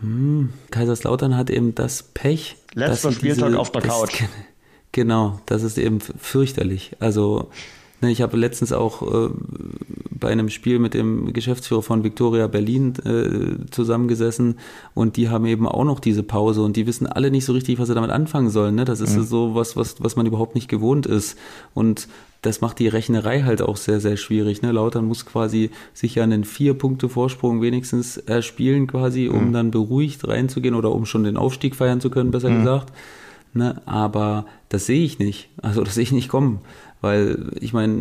Hm, 0.00 0.48
Kaiserslautern 0.70 1.36
hat 1.36 1.50
eben 1.50 1.74
das 1.74 2.02
Pech. 2.02 2.56
Letzter 2.74 3.12
Spieltag 3.12 3.48
diese, 3.48 3.60
auf 3.60 3.70
der 3.70 3.82
Couch. 3.82 4.22
Genau, 4.92 5.40
das 5.46 5.62
ist 5.62 5.78
eben 5.78 6.00
fürchterlich. 6.00 6.92
Also 7.00 7.50
Ne, 8.02 8.10
ich 8.10 8.20
habe 8.20 8.36
letztens 8.36 8.72
auch 8.72 9.02
äh, 9.02 9.30
bei 10.10 10.28
einem 10.28 10.48
Spiel 10.48 10.80
mit 10.80 10.92
dem 10.92 11.32
Geschäftsführer 11.32 11.82
von 11.82 12.02
Victoria 12.02 12.48
Berlin 12.48 12.94
äh, 13.04 13.70
zusammengesessen 13.70 14.56
und 14.92 15.16
die 15.16 15.28
haben 15.28 15.46
eben 15.46 15.68
auch 15.68 15.84
noch 15.84 16.00
diese 16.00 16.24
Pause 16.24 16.62
und 16.62 16.76
die 16.76 16.88
wissen 16.88 17.06
alle 17.06 17.30
nicht 17.30 17.44
so 17.44 17.52
richtig, 17.52 17.78
was 17.78 17.86
sie 17.86 17.94
damit 17.94 18.10
anfangen 18.10 18.50
sollen. 18.50 18.74
Ne? 18.74 18.84
Das 18.84 19.00
ist 19.00 19.16
mhm. 19.16 19.22
so 19.22 19.54
was, 19.54 19.76
was, 19.76 20.02
was 20.02 20.16
man 20.16 20.26
überhaupt 20.26 20.56
nicht 20.56 20.66
gewohnt 20.66 21.06
ist. 21.06 21.38
Und 21.74 22.08
das 22.42 22.60
macht 22.60 22.80
die 22.80 22.88
Rechnerei 22.88 23.42
halt 23.42 23.62
auch 23.62 23.76
sehr, 23.76 24.00
sehr 24.00 24.16
schwierig. 24.16 24.62
Ne? 24.62 24.72
Lautern 24.72 25.04
muss 25.04 25.24
quasi 25.24 25.70
sich 25.94 26.16
ja 26.16 26.24
einen 26.24 26.44
vier 26.44 26.74
Punkte 26.74 27.08
Vorsprung 27.08 27.62
wenigstens 27.62 28.16
erspielen 28.16 28.88
quasi, 28.88 29.28
um 29.28 29.48
mhm. 29.48 29.52
dann 29.52 29.70
beruhigt 29.70 30.26
reinzugehen 30.26 30.74
oder 30.74 30.90
um 30.90 31.06
schon 31.06 31.22
den 31.22 31.36
Aufstieg 31.36 31.76
feiern 31.76 32.00
zu 32.00 32.10
können, 32.10 32.32
besser 32.32 32.50
mhm. 32.50 32.58
gesagt. 32.58 32.92
Ne? 33.54 33.80
Aber 33.86 34.46
das 34.68 34.86
sehe 34.86 35.04
ich 35.04 35.20
nicht. 35.20 35.50
Also 35.62 35.84
das 35.84 35.94
sehe 35.94 36.02
ich 36.02 36.12
nicht 36.12 36.28
kommen. 36.28 36.60
Weil 37.00 37.52
ich 37.60 37.72
meine, 37.72 37.96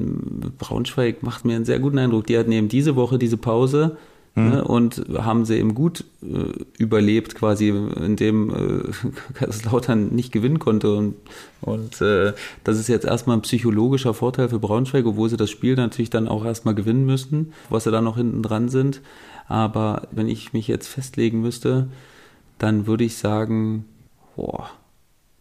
Braunschweig 0.57 1.21
macht 1.21 1.45
mir 1.45 1.55
einen 1.55 1.65
sehr 1.65 1.79
guten 1.79 1.99
Eindruck. 1.99 2.25
Die 2.25 2.37
hatten 2.37 2.51
eben 2.51 2.67
diese 2.67 2.95
Woche 2.95 3.19
diese 3.19 3.37
Pause 3.37 3.97
mhm. 4.35 4.49
ne, 4.49 4.63
und 4.63 5.03
haben 5.17 5.45
sie 5.45 5.57
eben 5.57 5.75
gut 5.75 6.03
äh, 6.23 6.63
überlebt, 6.77 7.35
quasi, 7.35 7.69
indem 7.69 8.49
äh, 8.49 8.91
Kaiserslautern 9.33 10.09
nicht 10.09 10.31
gewinnen 10.31 10.59
konnte. 10.59 10.95
Und, 10.95 11.15
und 11.61 12.01
äh, 12.01 12.33
das 12.63 12.79
ist 12.79 12.87
jetzt 12.87 13.05
erstmal 13.05 13.37
ein 13.37 13.41
psychologischer 13.41 14.13
Vorteil 14.13 14.49
für 14.49 14.59
Braunschweig, 14.59 15.05
obwohl 15.05 15.29
sie 15.29 15.37
das 15.37 15.49
Spiel 15.49 15.75
natürlich 15.75 16.09
dann 16.09 16.27
auch 16.27 16.45
erstmal 16.45 16.75
gewinnen 16.75 17.05
müssen, 17.05 17.53
was 17.69 17.85
sie 17.85 17.91
dann 17.91 18.03
noch 18.03 18.17
hinten 18.17 18.43
dran 18.43 18.69
sind. 18.69 19.01
Aber 19.47 20.07
wenn 20.11 20.29
ich 20.29 20.53
mich 20.53 20.67
jetzt 20.67 20.87
festlegen 20.87 21.41
müsste, 21.41 21.89
dann 22.57 22.87
würde 22.87 23.03
ich 23.03 23.17
sagen, 23.17 23.85
boah, 24.35 24.69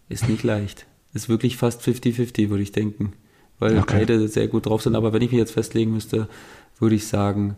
ist 0.08 0.28
nicht 0.28 0.42
leicht. 0.42 0.86
Ist 1.12 1.28
wirklich 1.28 1.56
fast 1.56 1.82
50-50, 1.82 2.50
würde 2.50 2.62
ich 2.62 2.72
denken 2.72 3.12
weil 3.60 3.78
okay. 3.78 3.98
beide 3.98 4.26
sehr 4.26 4.48
gut 4.48 4.66
drauf 4.66 4.82
sind. 4.82 4.96
Aber 4.96 5.12
wenn 5.12 5.22
ich 5.22 5.30
mich 5.30 5.38
jetzt 5.38 5.52
festlegen 5.52 5.92
müsste, 5.92 6.28
würde 6.80 6.96
ich 6.96 7.06
sagen, 7.06 7.54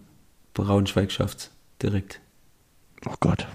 Braunschweig 0.55 1.11
schafft's 1.11 1.51
direkt. 1.81 2.21
Oh 3.07 3.15
Gott. 3.21 3.47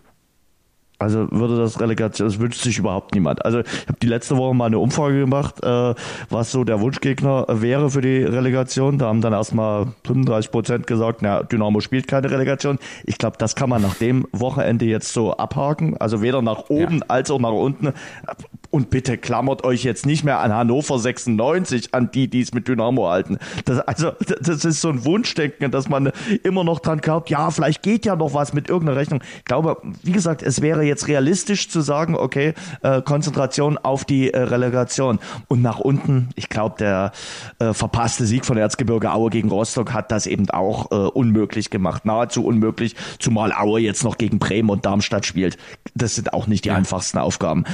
Also 1.00 1.28
würde 1.30 1.58
das 1.58 1.80
Relegation, 1.80 2.28
das 2.28 2.40
wünscht 2.40 2.62
sich 2.62 2.80
überhaupt 2.80 3.14
niemand. 3.14 3.46
Also 3.46 3.60
ich 3.60 3.88
habe 3.88 4.00
die 4.02 4.08
letzte 4.08 4.36
Woche 4.36 4.56
mal 4.56 4.66
eine 4.66 4.80
Umfrage 4.80 5.20
gemacht, 5.20 5.64
äh, 5.64 5.94
was 6.30 6.52
so 6.52 6.64
der 6.64 6.82
Wunschgegner 6.82 7.46
wäre 7.50 7.92
für 7.92 8.02
die 8.02 8.24
Relegation. 8.24 8.98
Da 8.98 9.06
haben 9.06 9.22
dann 9.22 9.34
erstmal 9.34 9.88
35 10.06 10.52
Prozent 10.52 10.88
gesagt, 10.88 11.22
na, 11.22 11.44
Dynamo 11.44 11.82
spielt 11.82 12.08
keine 12.08 12.32
Relegation. 12.32 12.80
Ich 13.06 13.20
glaube, 13.20 13.38
das 13.38 13.56
kann 13.56 13.70
man 13.70 13.84
nach 13.84 13.96
dem 13.96 14.28
Wochenende 14.32 14.86
jetzt 14.86 15.14
so 15.14 15.38
abhaken. 15.38 15.98
Also 15.98 16.24
weder 16.24 16.42
nach 16.42 16.70
oben 16.70 17.00
ja. 17.00 17.06
als 17.10 17.30
auch 17.30 17.40
nach 17.40 17.52
unten. 17.52 17.94
Und 18.72 18.90
bitte 18.90 19.18
klammert 19.18 19.64
euch 19.64 19.84
jetzt 19.84 20.06
nicht 20.06 20.24
mehr 20.24 20.40
an 20.40 20.54
Hannover 20.54 20.98
96, 20.98 21.94
an 21.94 22.10
die, 22.12 22.28
die 22.28 22.42
es 22.42 22.54
mit 22.54 22.68
Dynamo 22.68 23.08
halten. 23.08 23.38
Das, 23.66 23.80
also, 23.80 24.12
das 24.42 24.66
ist 24.66 24.82
so 24.82 24.90
ein 24.90 25.06
Wunschdenken, 25.06 25.72
dass 25.72 25.88
man 25.90 26.12
immer 26.44 26.64
noch 26.64 26.80
dran 26.80 27.00
glaubt, 27.00 27.30
ja, 27.30 27.50
vielleicht 27.52 27.84
geht 27.84 28.06
ja 28.06 28.16
noch 28.16 28.34
was 28.34 28.54
mit 28.54 28.68
irgendeiner 28.68 29.00
Rechnung. 29.00 29.22
Ich 29.38 29.46
glaube, 29.46 29.78
wie 30.04 30.12
gesagt, 30.12 30.42
es 30.42 30.62
wäre 30.62 30.87
jetzt 30.88 31.08
realistisch 31.08 31.70
zu 31.70 31.82
sagen, 31.82 32.16
okay, 32.16 32.54
äh, 32.82 33.02
Konzentration 33.02 33.78
auf 33.78 34.06
die 34.06 34.34
äh, 34.34 34.40
Relegation. 34.40 35.20
Und 35.48 35.62
nach 35.62 35.80
unten, 35.80 36.30
ich 36.36 36.50
glaube, 36.50 36.76
der 36.80 37.12
äh, 37.60 37.74
verpasste 37.74 38.26
Sieg 38.26 38.46
von 38.46 38.58
Erzgebirge 38.58 39.12
Aue 39.12 39.30
gegen 39.30 39.50
Rostock 39.50 39.94
hat 39.94 40.12
das 40.12 40.26
eben 40.26 40.50
auch 40.50 40.92
äh, 40.92 40.96
unmöglich 40.96 41.70
gemacht. 41.70 42.06
Nahezu 42.06 42.46
unmöglich, 42.46 42.96
zumal 43.20 43.54
Aue 43.54 43.80
jetzt 43.80 44.04
noch 44.04 44.18
gegen 44.18 44.40
Bremen 44.40 44.70
und 44.70 44.86
Darmstadt 44.86 45.26
spielt. 45.26 45.58
Das 45.96 46.16
sind 46.16 46.34
auch 46.34 46.48
nicht 46.48 46.66
die 46.66 46.70
ja. 46.70 46.76
einfachsten 46.76 47.18
Aufgaben. 47.18 47.66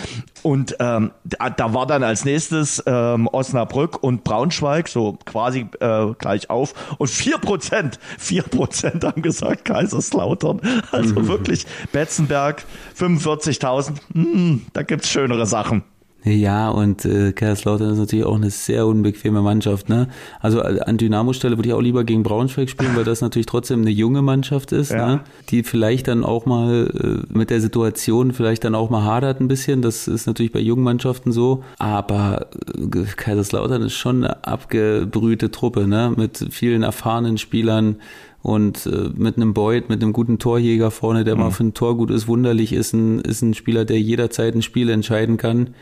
Und 0.41 0.76
ähm, 0.80 1.11
da, 1.24 1.49
da, 1.49 1.74
war 1.74 1.88
dann 1.88 2.03
als 2.03 2.26
nächstes 2.26 2.84
ähm, 2.86 3.28
Osnabrück 3.32 4.03
und 4.03 4.24
Braunschweig, 4.24 4.89
so 4.89 5.18
quasi 5.26 5.68
äh, 5.80 6.07
gleich 6.18 6.49
auf. 6.49 6.74
Und 6.97 7.09
vier 7.09 7.38
Prozent, 7.38 7.99
vier 8.18 8.43
Prozent 8.43 9.03
haben 9.03 9.22
gesagt 9.22 9.66
Kaiserslautern. 9.66 10.61
Also 10.91 11.20
mhm. 11.20 11.28
wirklich 11.28 11.66
Betzenberg, 11.91 12.66
45.000, 13.04 13.95
hm, 14.14 14.62
da 14.74 14.84
gibt's 14.84 15.10
schönere 15.10 15.45
Sachen. 15.45 15.84
Ja, 16.26 16.70
und 16.70 17.04
äh, 17.04 17.34
Kaiserslautern 17.34 17.91
ist 17.91 17.97
natürlich 17.97 18.24
auch 18.24 18.38
eine 18.38 18.49
sehr 18.49 18.88
unbequeme 18.88 19.41
Mannschaft. 19.41 19.89
Ne? 19.89 20.08
Also 20.39 20.62
äh, 20.62 20.80
an 20.80 20.97
Dynamo-Stelle 20.97 21.58
würde 21.58 21.68
ich 21.68 21.76
auch 21.76 21.82
lieber 21.82 22.06
gegen 22.06 22.24
Braunschweig 22.24 22.70
spielen, 22.70 22.95
weil 22.95 23.04
das 23.04 23.20
natürlich 23.20 23.45
trotzdem 23.45 23.82
eine 23.82 23.89
junge 23.89 24.22
Mannschaft 24.22 24.72
ist, 24.72 24.91
ja. 24.91 25.06
ne? 25.06 25.20
die 25.49 25.64
vielleicht 25.64 26.08
dann 26.08 26.24
auch 26.24 26.45
mal 26.45 26.89
äh, 26.93 27.38
mit 27.38 27.49
der 27.49 27.60
Situation 27.60 28.32
vielleicht 28.32 28.64
dann 28.64 28.74
auch 28.74 28.89
mal 28.89 29.04
hadert 29.04 29.41
ein 29.41 29.49
bisschen. 29.49 29.82
Das 29.82 30.08
ist 30.08 30.26
natürlich 30.26 30.54
bei 30.54 30.62
jungen 30.62 30.84
Mannschaften 30.84 31.34
so. 31.34 31.66
Aber 31.78 32.47
äh, 32.74 33.04
Kaiserslautern 33.18 33.82
ist 33.82 33.95
schon 33.95 34.24
eine 34.24 34.45
abgebrühte 34.45 35.51
Truppe, 35.51 35.88
ne? 35.88 36.14
mit 36.16 36.47
vielen 36.51 36.84
erfahrenen 36.84 37.38
Spielern 37.38 37.97
und 38.44 38.86
äh, 38.86 39.10
mit 39.16 39.38
einem 39.38 39.54
Boyd, 39.56 39.89
mit 39.89 40.04
einem 40.04 40.14
guten 40.14 40.38
Torjäger 40.38 40.91
vorne, 40.91 41.24
der 41.24 41.36
mhm. 41.36 41.41
mal 41.41 41.52
für 41.52 41.64
ein 41.64 41.74
Tor 41.74 41.98
gut 41.98 42.12
ist, 42.12 42.28
wunderlich 42.28 42.74
ist 42.74 42.94
ein, 42.94 43.20
ist 43.20 43.41
ein 43.41 43.56
Spieler, 43.56 43.86
der 43.86 44.00
jederzeit 44.00 44.54
ein 44.54 44.62
Spiel 44.62 44.89
entscheiden 44.89 45.38
kann 45.38 45.74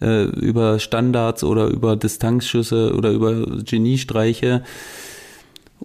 äh, 0.00 0.24
über 0.24 0.78
Standards 0.78 1.42
oder 1.42 1.66
über 1.68 1.96
Distanzschüsse 1.96 2.94
oder 2.94 3.10
über 3.10 3.62
Geniestreiche. 3.64 4.62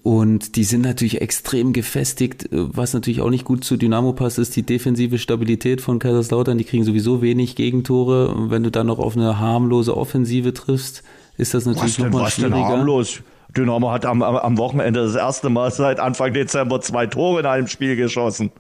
Und 0.04 0.58
die 0.58 0.66
sind 0.66 0.82
natürlich 0.82 1.22
extrem 1.22 1.72
gefestigt. 1.72 2.50
Was 2.52 2.94
natürlich 2.94 3.22
auch 3.22 3.30
nicht 3.30 3.46
gut 3.46 3.64
zu 3.64 3.78
Dynamo 3.78 4.12
passt, 4.12 4.38
ist 4.38 4.56
die 4.56 4.64
defensive 4.64 5.18
Stabilität 5.18 5.80
von 5.80 6.00
Kaiserslautern. 6.00 6.58
Die 6.58 6.66
kriegen 6.66 6.84
sowieso 6.84 7.22
wenig 7.22 7.56
Gegentore. 7.56 8.28
Und 8.28 8.52
wenn 8.52 8.62
du 8.62 8.72
dann 8.72 8.88
noch 8.88 9.00
auf 9.00 9.16
eine 9.16 9.40
harmlose 9.40 9.96
Offensive 9.96 10.54
triffst, 10.54 11.02
ist 11.38 11.54
das 11.54 11.66
natürlich 11.66 11.98
nochmal 11.98 12.30
schwieriger. 12.30 12.56
Denn 12.56 12.66
harmlos? 12.66 13.22
Dynamo 13.58 13.92
hat 13.92 14.06
am, 14.06 14.22
am 14.22 14.58
Wochenende 14.58 15.04
das 15.04 15.16
erste 15.16 15.50
Mal 15.50 15.72
seit 15.72 16.00
Anfang 16.00 16.34
Dezember 16.34 16.82
zwei 16.82 17.08
Tore 17.08 17.42
in 17.42 17.46
einem 17.46 17.68
Spiel 17.68 17.96
geschossen. 17.96 18.52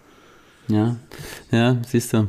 Ja, 0.67 0.95
ja, 1.51 1.77
siehst 1.87 2.13
du. 2.13 2.27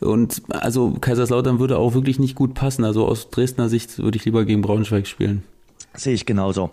Und 0.00 0.42
also 0.48 0.94
Kaiserslautern 1.00 1.58
würde 1.60 1.78
auch 1.78 1.94
wirklich 1.94 2.18
nicht 2.18 2.34
gut 2.34 2.54
passen. 2.54 2.84
Also 2.84 3.06
aus 3.06 3.30
Dresdner 3.30 3.68
Sicht 3.68 3.98
würde 3.98 4.16
ich 4.16 4.24
lieber 4.24 4.44
gegen 4.44 4.62
Braunschweig 4.62 5.06
spielen. 5.06 5.44
Sehe 5.94 6.14
ich 6.14 6.26
genauso. 6.26 6.70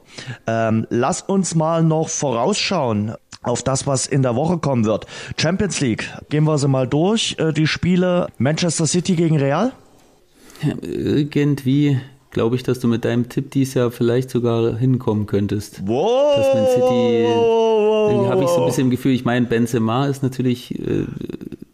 Ähm, 0.48 0.88
lass 0.90 1.22
uns 1.22 1.56
mal 1.56 1.84
noch 1.84 2.10
vorausschauen 2.10 3.14
auf 3.42 3.62
das, 3.64 3.86
was 3.86 4.08
in 4.08 4.22
der 4.22 4.36
Woche 4.36 4.58
kommen 4.58 4.86
wird. 4.86 5.06
Champions 5.38 5.80
League, 5.82 6.10
gehen 6.30 6.46
wir 6.46 6.58
sie 6.58 6.68
mal 6.68 6.88
durch. 6.88 7.36
Äh, 7.38 7.54
die 7.54 7.68
Spiele 7.68 8.28
Manchester 8.38 8.88
City 8.88 9.16
gegen 9.16 9.38
Real? 9.38 9.72
Irgendwie 10.82 12.00
glaube 12.34 12.56
ich, 12.56 12.64
dass 12.64 12.80
du 12.80 12.88
mit 12.88 13.06
deinem 13.06 13.30
Tipp 13.30 13.52
dies 13.52 13.76
Jahr 13.76 13.92
vielleicht 13.92 14.30
sogar 14.30 14.76
hinkommen 14.76 15.26
könntest. 15.26 15.88
Wow! 15.88 16.36
Dass 16.36 16.54
Man 16.54 16.66
City, 16.68 17.24
irgendwie 18.12 18.30
habe 18.30 18.44
ich 18.44 18.50
so 18.50 18.62
ein 18.62 18.66
bisschen 18.66 18.86
im 18.86 18.90
Gefühl, 18.90 19.14
ich 19.14 19.24
meine, 19.24 19.46
Benzema 19.46 20.08
ist 20.08 20.24
natürlich, 20.24 20.78
äh, 20.78 21.06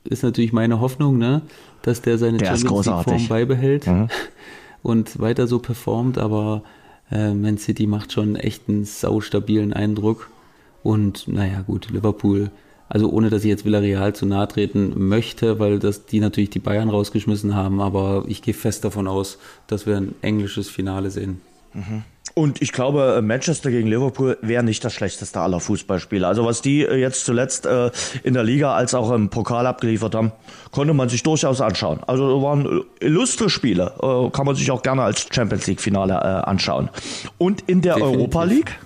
ist 0.03 0.23
natürlich 0.23 0.53
meine 0.53 0.79
Hoffnung, 0.79 1.17
ne, 1.17 1.41
dass 1.81 2.01
der 2.01 2.17
seine 2.17 2.37
der 2.37 2.57
Champions 2.57 2.85
League 2.85 3.03
Form 3.03 3.27
beibehält 3.27 3.87
mhm. 3.87 4.09
und 4.83 5.19
weiter 5.19 5.47
so 5.47 5.59
performt, 5.59 6.17
aber 6.17 6.63
äh, 7.11 7.33
Man 7.33 7.57
City 7.57 7.87
macht 7.87 8.11
schon 8.11 8.35
echt 8.35 8.69
einen 8.69 8.85
saustabilen 8.85 9.73
Eindruck 9.73 10.29
und 10.83 11.27
naja 11.27 11.61
gut, 11.61 11.89
Liverpool 11.89 12.51
also 12.89 13.09
ohne, 13.09 13.29
dass 13.29 13.43
ich 13.43 13.49
jetzt 13.49 13.65
Villarreal 13.65 14.13
zu 14.13 14.25
nahe 14.25 14.47
treten 14.47 14.93
möchte, 15.07 15.59
weil 15.59 15.79
das 15.79 16.05
die 16.05 16.19
natürlich 16.19 16.49
die 16.49 16.59
Bayern 16.59 16.89
rausgeschmissen 16.89 17.55
haben, 17.55 17.79
aber 17.79 18.25
ich 18.27 18.41
gehe 18.41 18.53
fest 18.53 18.83
davon 18.83 19.07
aus, 19.07 19.37
dass 19.67 19.85
wir 19.85 19.95
ein 19.95 20.15
englisches 20.21 20.69
Finale 20.69 21.11
sehen. 21.11 21.39
Mhm. 21.73 22.03
Und 22.35 22.61
ich 22.61 22.71
glaube, 22.71 23.21
Manchester 23.23 23.69
gegen 23.69 23.87
Liverpool 23.87 24.37
wäre 24.41 24.63
nicht 24.63 24.83
das 24.85 24.93
schlechteste 24.93 25.39
aller 25.39 25.59
Fußballspiele. 25.59 26.25
Also 26.25 26.45
was 26.45 26.61
die 26.61 26.83
äh, 26.83 26.95
jetzt 26.95 27.25
zuletzt 27.25 27.65
äh, 27.65 27.91
in 28.23 28.33
der 28.33 28.43
Liga 28.43 28.75
als 28.75 28.93
auch 28.93 29.11
im 29.11 29.29
Pokal 29.29 29.67
abgeliefert 29.67 30.15
haben, 30.15 30.31
konnte 30.71 30.93
man 30.93 31.09
sich 31.09 31.23
durchaus 31.23 31.59
anschauen. 31.59 31.99
Also 32.07 32.41
waren 32.41 32.83
illustre 32.99 33.49
Spiele, 33.49 33.93
äh, 34.01 34.29
kann 34.29 34.45
man 34.45 34.55
sich 34.55 34.71
auch 34.71 34.81
gerne 34.83 35.03
als 35.03 35.27
Champions 35.31 35.67
League 35.67 35.81
Finale 35.81 36.47
anschauen. 36.47 36.89
Und 37.37 37.61
in 37.67 37.81
der 37.81 37.95
Definitiv. 37.95 38.19
Europa 38.19 38.43
League? 38.43 38.79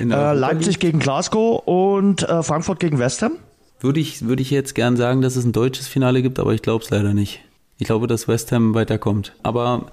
Äh, 0.00 0.34
Leipzig 0.34 0.78
gegen 0.78 0.98
Glasgow 0.98 1.62
und 1.66 2.22
äh, 2.22 2.42
Frankfurt 2.42 2.80
gegen 2.80 2.98
West 2.98 3.22
Ham? 3.22 3.32
Würde 3.80 4.00
ich, 4.00 4.26
würde 4.26 4.42
ich 4.42 4.50
jetzt 4.50 4.74
gern 4.74 4.96
sagen, 4.96 5.20
dass 5.20 5.36
es 5.36 5.44
ein 5.44 5.52
deutsches 5.52 5.86
Finale 5.86 6.22
gibt, 6.22 6.38
aber 6.38 6.54
ich 6.54 6.62
glaube 6.62 6.84
es 6.84 6.90
leider 6.90 7.14
nicht. 7.14 7.40
Ich 7.78 7.86
glaube, 7.86 8.06
dass 8.06 8.26
West 8.26 8.52
Ham 8.52 8.74
weiterkommt. 8.74 9.34
Aber 9.42 9.86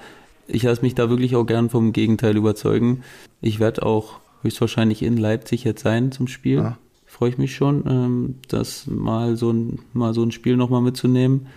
ich 0.48 0.64
lasse 0.64 0.82
mich 0.82 0.96
da 0.96 1.10
wirklich 1.10 1.36
auch 1.36 1.46
gern 1.46 1.70
vom 1.70 1.94
Gegenteil 1.94 2.38
überzeugen. 2.38 3.04
Ich 3.42 3.60
werde 3.60 3.84
auch 3.84 4.20
höchstwahrscheinlich 4.42 5.02
in 5.02 5.18
Leipzig 5.18 5.64
jetzt 5.64 5.84
sein 5.84 6.12
zum 6.12 6.28
Spiel. 6.28 6.58
Ja. 6.58 6.78
Freue 7.06 7.30
ich 7.30 7.38
mich 7.38 7.56
schon, 7.56 7.84
ähm, 7.88 8.36
das 8.48 8.88
mal 8.88 9.36
so 9.38 9.52
ein, 9.52 9.80
mal 9.94 10.14
so 10.14 10.24
ein 10.24 10.32
Spiel 10.32 10.58
nochmal 10.58 10.82
mitzunehmen. 10.82 11.48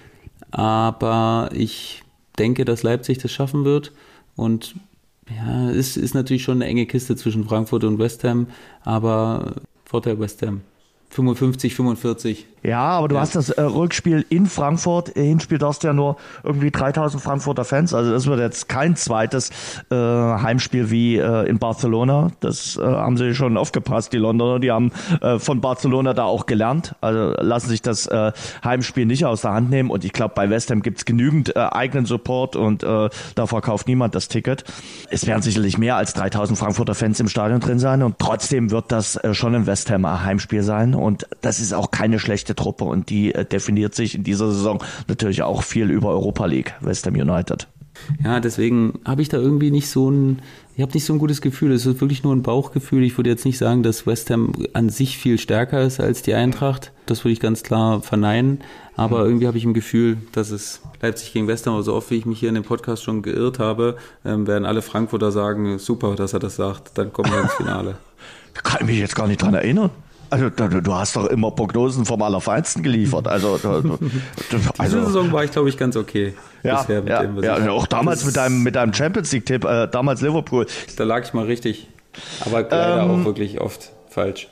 Aber 0.50 1.50
ich 1.52 2.02
denke, 2.38 2.64
dass 2.64 2.82
Leipzig 2.82 3.18
das 3.18 3.32
schaffen 3.32 3.64
wird. 3.64 3.92
Und 4.34 4.74
ja, 5.34 5.70
es 5.70 5.96
ist 5.96 6.14
natürlich 6.14 6.42
schon 6.42 6.58
eine 6.58 6.66
enge 6.66 6.86
Kiste 6.86 7.16
zwischen 7.16 7.44
Frankfurt 7.44 7.84
und 7.84 7.98
West 7.98 8.24
Ham, 8.24 8.48
aber 8.82 9.56
Vorteil 9.84 10.18
West 10.20 10.42
Ham. 10.42 10.62
55, 11.10 11.74
45. 11.74 12.46
Ja, 12.66 12.80
aber 12.80 13.06
du 13.06 13.14
ja. 13.14 13.20
hast 13.20 13.36
das 13.36 13.50
äh, 13.50 13.62
Rückspiel 13.62 14.26
in 14.28 14.46
Frankfurt. 14.46 15.10
Hinspiel 15.10 15.58
darfst 15.58 15.84
du 15.84 15.86
ja 15.86 15.92
nur 15.92 16.16
irgendwie 16.42 16.72
3000 16.72 17.22
Frankfurter 17.22 17.64
Fans. 17.64 17.94
Also 17.94 18.10
das 18.10 18.26
wird 18.26 18.40
jetzt 18.40 18.68
kein 18.68 18.96
zweites 18.96 19.50
äh, 19.90 19.94
Heimspiel 19.94 20.90
wie 20.90 21.16
äh, 21.16 21.48
in 21.48 21.60
Barcelona. 21.60 22.32
Das 22.40 22.76
äh, 22.76 22.82
haben 22.82 23.16
sie 23.18 23.36
schon 23.36 23.56
aufgepasst, 23.56 24.12
die 24.12 24.16
Londoner. 24.16 24.58
Die 24.58 24.72
haben 24.72 24.90
äh, 25.20 25.38
von 25.38 25.60
Barcelona 25.60 26.12
da 26.12 26.24
auch 26.24 26.46
gelernt. 26.46 26.96
Also 27.00 27.34
lassen 27.40 27.68
sich 27.68 27.82
das 27.82 28.08
äh, 28.08 28.32
Heimspiel 28.64 29.06
nicht 29.06 29.24
aus 29.26 29.42
der 29.42 29.52
Hand 29.52 29.70
nehmen. 29.70 29.88
Und 29.90 30.04
ich 30.04 30.12
glaube, 30.12 30.34
bei 30.34 30.50
West 30.50 30.72
Ham 30.72 30.82
gibt's 30.82 31.04
genügend 31.04 31.54
äh, 31.54 31.60
eigenen 31.60 32.04
Support 32.04 32.56
und 32.56 32.82
äh, 32.82 33.08
da 33.36 33.46
verkauft 33.46 33.86
niemand 33.86 34.16
das 34.16 34.26
Ticket. 34.26 34.64
Es 35.08 35.24
werden 35.28 35.42
sicherlich 35.42 35.78
mehr 35.78 35.94
als 35.94 36.14
3000 36.14 36.58
Frankfurter 36.58 36.96
Fans 36.96 37.20
im 37.20 37.28
Stadion 37.28 37.60
drin 37.60 37.78
sein. 37.78 38.02
Und 38.02 38.18
trotzdem 38.18 38.72
wird 38.72 38.90
das 38.90 39.14
äh, 39.14 39.34
schon 39.34 39.54
ein 39.54 39.66
West 39.68 39.88
Ham 39.88 40.04
Heimspiel 40.04 40.64
sein. 40.64 40.95
Und 41.02 41.26
das 41.40 41.60
ist 41.60 41.72
auch 41.72 41.90
keine 41.90 42.18
schlechte 42.18 42.54
Truppe 42.54 42.84
und 42.84 43.10
die 43.10 43.34
äh, 43.34 43.44
definiert 43.44 43.94
sich 43.94 44.14
in 44.14 44.24
dieser 44.24 44.50
Saison 44.50 44.82
natürlich 45.08 45.42
auch 45.42 45.62
viel 45.62 45.90
über 45.90 46.10
Europa 46.10 46.46
League, 46.46 46.74
West 46.80 47.06
Ham 47.06 47.14
United. 47.14 47.68
Ja, 48.22 48.40
deswegen 48.40 49.00
habe 49.04 49.22
ich 49.22 49.28
da 49.28 49.38
irgendwie 49.38 49.70
nicht 49.70 49.88
so 49.88 50.10
ein, 50.10 50.40
ich 50.74 50.82
habe 50.82 50.92
nicht 50.92 51.04
so 51.04 51.12
ein 51.12 51.18
gutes 51.18 51.40
Gefühl. 51.40 51.72
Es 51.72 51.86
ist 51.86 52.00
wirklich 52.00 52.22
nur 52.22 52.34
ein 52.34 52.42
Bauchgefühl. 52.42 53.02
Ich 53.02 53.16
würde 53.16 53.30
jetzt 53.30 53.44
nicht 53.44 53.58
sagen, 53.58 53.82
dass 53.82 54.06
West 54.06 54.30
Ham 54.30 54.52
an 54.72 54.88
sich 54.88 55.18
viel 55.18 55.38
stärker 55.38 55.82
ist 55.82 56.00
als 56.00 56.22
die 56.22 56.34
Eintracht. 56.34 56.92
Das 57.06 57.24
würde 57.24 57.32
ich 57.32 57.40
ganz 57.40 57.62
klar 57.62 58.02
verneinen. 58.02 58.60
Aber 58.96 59.20
mhm. 59.20 59.26
irgendwie 59.26 59.46
habe 59.46 59.58
ich 59.58 59.64
ein 59.64 59.74
Gefühl, 59.74 60.18
dass 60.32 60.50
es 60.50 60.82
Leipzig 61.00 61.32
gegen 61.32 61.48
West 61.48 61.66
Ham, 61.66 61.80
so 61.82 61.94
oft 61.94 62.10
wie 62.10 62.16
ich 62.16 62.26
mich 62.26 62.40
hier 62.40 62.48
in 62.48 62.54
dem 62.54 62.64
Podcast 62.64 63.02
schon 63.02 63.22
geirrt 63.22 63.58
habe, 63.58 63.96
ähm, 64.24 64.46
werden 64.46 64.64
alle 64.64 64.82
Frankfurter 64.82 65.32
sagen, 65.32 65.78
super, 65.78 66.14
dass 66.14 66.32
er 66.32 66.40
das 66.40 66.56
sagt. 66.56 66.96
Dann 66.98 67.12
kommen 67.12 67.32
wir 67.32 67.40
ins 67.42 67.54
Finale. 67.54 67.96
Kann 68.54 68.80
ich 68.82 68.86
mich 68.86 68.98
jetzt 68.98 69.16
gar 69.16 69.26
nicht 69.26 69.42
dran 69.42 69.54
erinnern. 69.54 69.90
Also 70.30 70.50
du, 70.50 70.82
du, 70.82 70.94
hast 70.94 71.16
doch 71.16 71.26
immer 71.26 71.50
Prognosen 71.50 72.04
vom 72.04 72.20
Allerfeinsten 72.22 72.82
geliefert. 72.82 73.28
Also, 73.28 73.58
du, 73.58 73.82
du, 73.82 73.98
also 74.78 74.96
Diese 74.96 75.06
Saison 75.06 75.32
war 75.32 75.44
ich, 75.44 75.50
glaube 75.50 75.68
ich, 75.68 75.76
ganz 75.76 75.96
okay. 75.96 76.34
Ja, 76.62 76.84
ja, 76.88 77.22
dem, 77.22 77.42
ja 77.42 77.70
auch 77.70 77.86
damals 77.86 78.24
mit 78.24 78.36
deinem, 78.36 78.62
mit 78.62 78.74
deinem 78.74 78.92
Champions 78.92 79.30
League-Tipp, 79.32 79.64
äh, 79.64 79.86
damals 79.86 80.20
Liverpool. 80.20 80.66
Da 80.96 81.04
lag 81.04 81.24
ich 81.24 81.32
mal 81.32 81.44
richtig. 81.44 81.88
Aber 82.40 82.62
leider 82.62 83.02
ähm, 83.02 83.10
auch 83.10 83.24
wirklich 83.24 83.60
oft 83.60 83.92
falsch. 84.08 84.48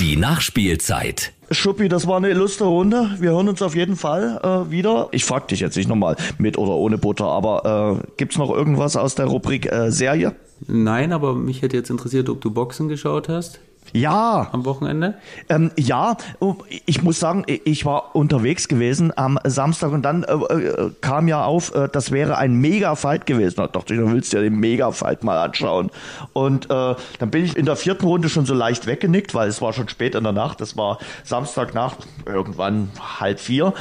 Die 0.00 0.16
Nachspielzeit. 0.16 1.32
Schuppi, 1.50 1.88
das 1.88 2.06
war 2.06 2.16
eine 2.16 2.28
illustre 2.28 2.64
Runde. 2.64 3.16
Wir 3.18 3.30
hören 3.30 3.48
uns 3.48 3.62
auf 3.62 3.76
jeden 3.76 3.96
Fall 3.96 4.40
äh, 4.42 4.70
wieder. 4.70 5.08
Ich 5.12 5.24
frag 5.24 5.48
dich 5.48 5.60
jetzt 5.60 5.76
nicht 5.76 5.88
nochmal 5.88 6.16
mit 6.38 6.58
oder 6.58 6.72
ohne 6.72 6.98
Butter, 6.98 7.26
aber 7.26 8.00
äh, 8.02 8.06
gibt's 8.16 8.36
noch 8.36 8.50
irgendwas 8.50 8.96
aus 8.96 9.14
der 9.14 9.26
Rubrik 9.26 9.70
äh, 9.70 9.90
Serie? 9.90 10.34
Nein, 10.66 11.12
aber 11.12 11.34
mich 11.34 11.62
hätte 11.62 11.76
jetzt 11.76 11.90
interessiert, 11.90 12.28
ob 12.28 12.40
du 12.40 12.50
Boxen 12.50 12.88
geschaut 12.88 13.28
hast. 13.28 13.60
Ja. 13.92 14.48
Am 14.52 14.64
Wochenende? 14.64 15.14
Ähm, 15.48 15.70
ja, 15.76 16.16
oh, 16.40 16.56
ich 16.86 17.02
muss 17.02 17.18
sagen, 17.18 17.44
ich 17.46 17.84
war 17.84 18.14
unterwegs 18.14 18.68
gewesen 18.68 19.12
am 19.16 19.38
Samstag 19.44 19.92
und 19.92 20.02
dann 20.02 20.24
äh, 20.24 20.32
äh, 20.32 20.90
kam 21.00 21.28
ja 21.28 21.44
auf, 21.44 21.74
äh, 21.74 21.88
das 21.90 22.10
wäre 22.10 22.38
ein 22.38 22.54
Mega-Fight 22.54 23.26
gewesen. 23.26 23.56
Da 23.56 23.66
dachte 23.68 23.94
ich, 23.94 24.00
du 24.00 24.10
willst 24.10 24.32
ja 24.32 24.40
den 24.40 24.58
Mega-Fight 24.58 25.24
mal 25.24 25.38
anschauen. 25.38 25.90
Und 26.32 26.66
äh, 26.66 26.94
dann 27.18 27.30
bin 27.30 27.44
ich 27.44 27.56
in 27.56 27.66
der 27.66 27.76
vierten 27.76 28.06
Runde 28.06 28.28
schon 28.28 28.46
so 28.46 28.54
leicht 28.54 28.86
weggenickt, 28.86 29.34
weil 29.34 29.48
es 29.48 29.62
war 29.62 29.72
schon 29.72 29.88
spät 29.88 30.14
in 30.14 30.24
der 30.24 30.32
Nacht. 30.32 30.60
Es 30.60 30.76
war 30.76 30.98
Samstagnacht, 31.24 32.06
irgendwann 32.26 32.90
halb 33.20 33.40
vier. 33.40 33.72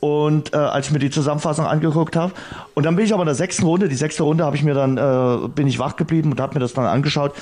Und 0.00 0.52
äh, 0.52 0.58
als 0.58 0.86
ich 0.86 0.92
mir 0.92 0.98
die 0.98 1.10
Zusammenfassung 1.10 1.64
angeguckt 1.64 2.14
habe. 2.14 2.34
Und 2.74 2.84
dann 2.84 2.94
bin 2.94 3.06
ich 3.06 3.14
aber 3.14 3.22
in 3.22 3.26
der 3.26 3.34
sechsten 3.34 3.64
Runde, 3.64 3.88
die 3.88 3.94
sechste 3.94 4.22
Runde 4.22 4.44
habe 4.44 4.54
ich 4.54 4.62
mir 4.62 4.74
dann, 4.74 4.98
äh, 4.98 5.48
bin 5.48 5.66
ich 5.66 5.78
wach 5.78 5.96
geblieben 5.96 6.30
und 6.32 6.40
habe 6.40 6.54
mir 6.54 6.60
das 6.60 6.74
dann 6.74 6.84
angeschaut. 6.84 7.32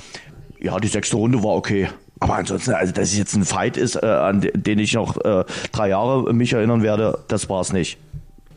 Ja, 0.62 0.78
die 0.78 0.88
sechste 0.88 1.16
Runde 1.16 1.42
war 1.42 1.56
okay. 1.56 1.88
Aber 2.20 2.36
ansonsten, 2.36 2.72
also 2.72 2.92
dass 2.92 3.10
es 3.10 3.18
jetzt 3.18 3.34
ein 3.34 3.44
Fight 3.44 3.76
ist, 3.76 3.96
äh, 3.96 4.06
an 4.06 4.46
den 4.54 4.78
ich 4.78 4.94
noch 4.94 5.16
äh, 5.24 5.44
drei 5.72 5.88
Jahre 5.88 6.32
mich 6.32 6.52
erinnern 6.52 6.82
werde, 6.82 7.18
das 7.26 7.48
war 7.48 7.60
es 7.60 7.72
nicht. 7.72 7.98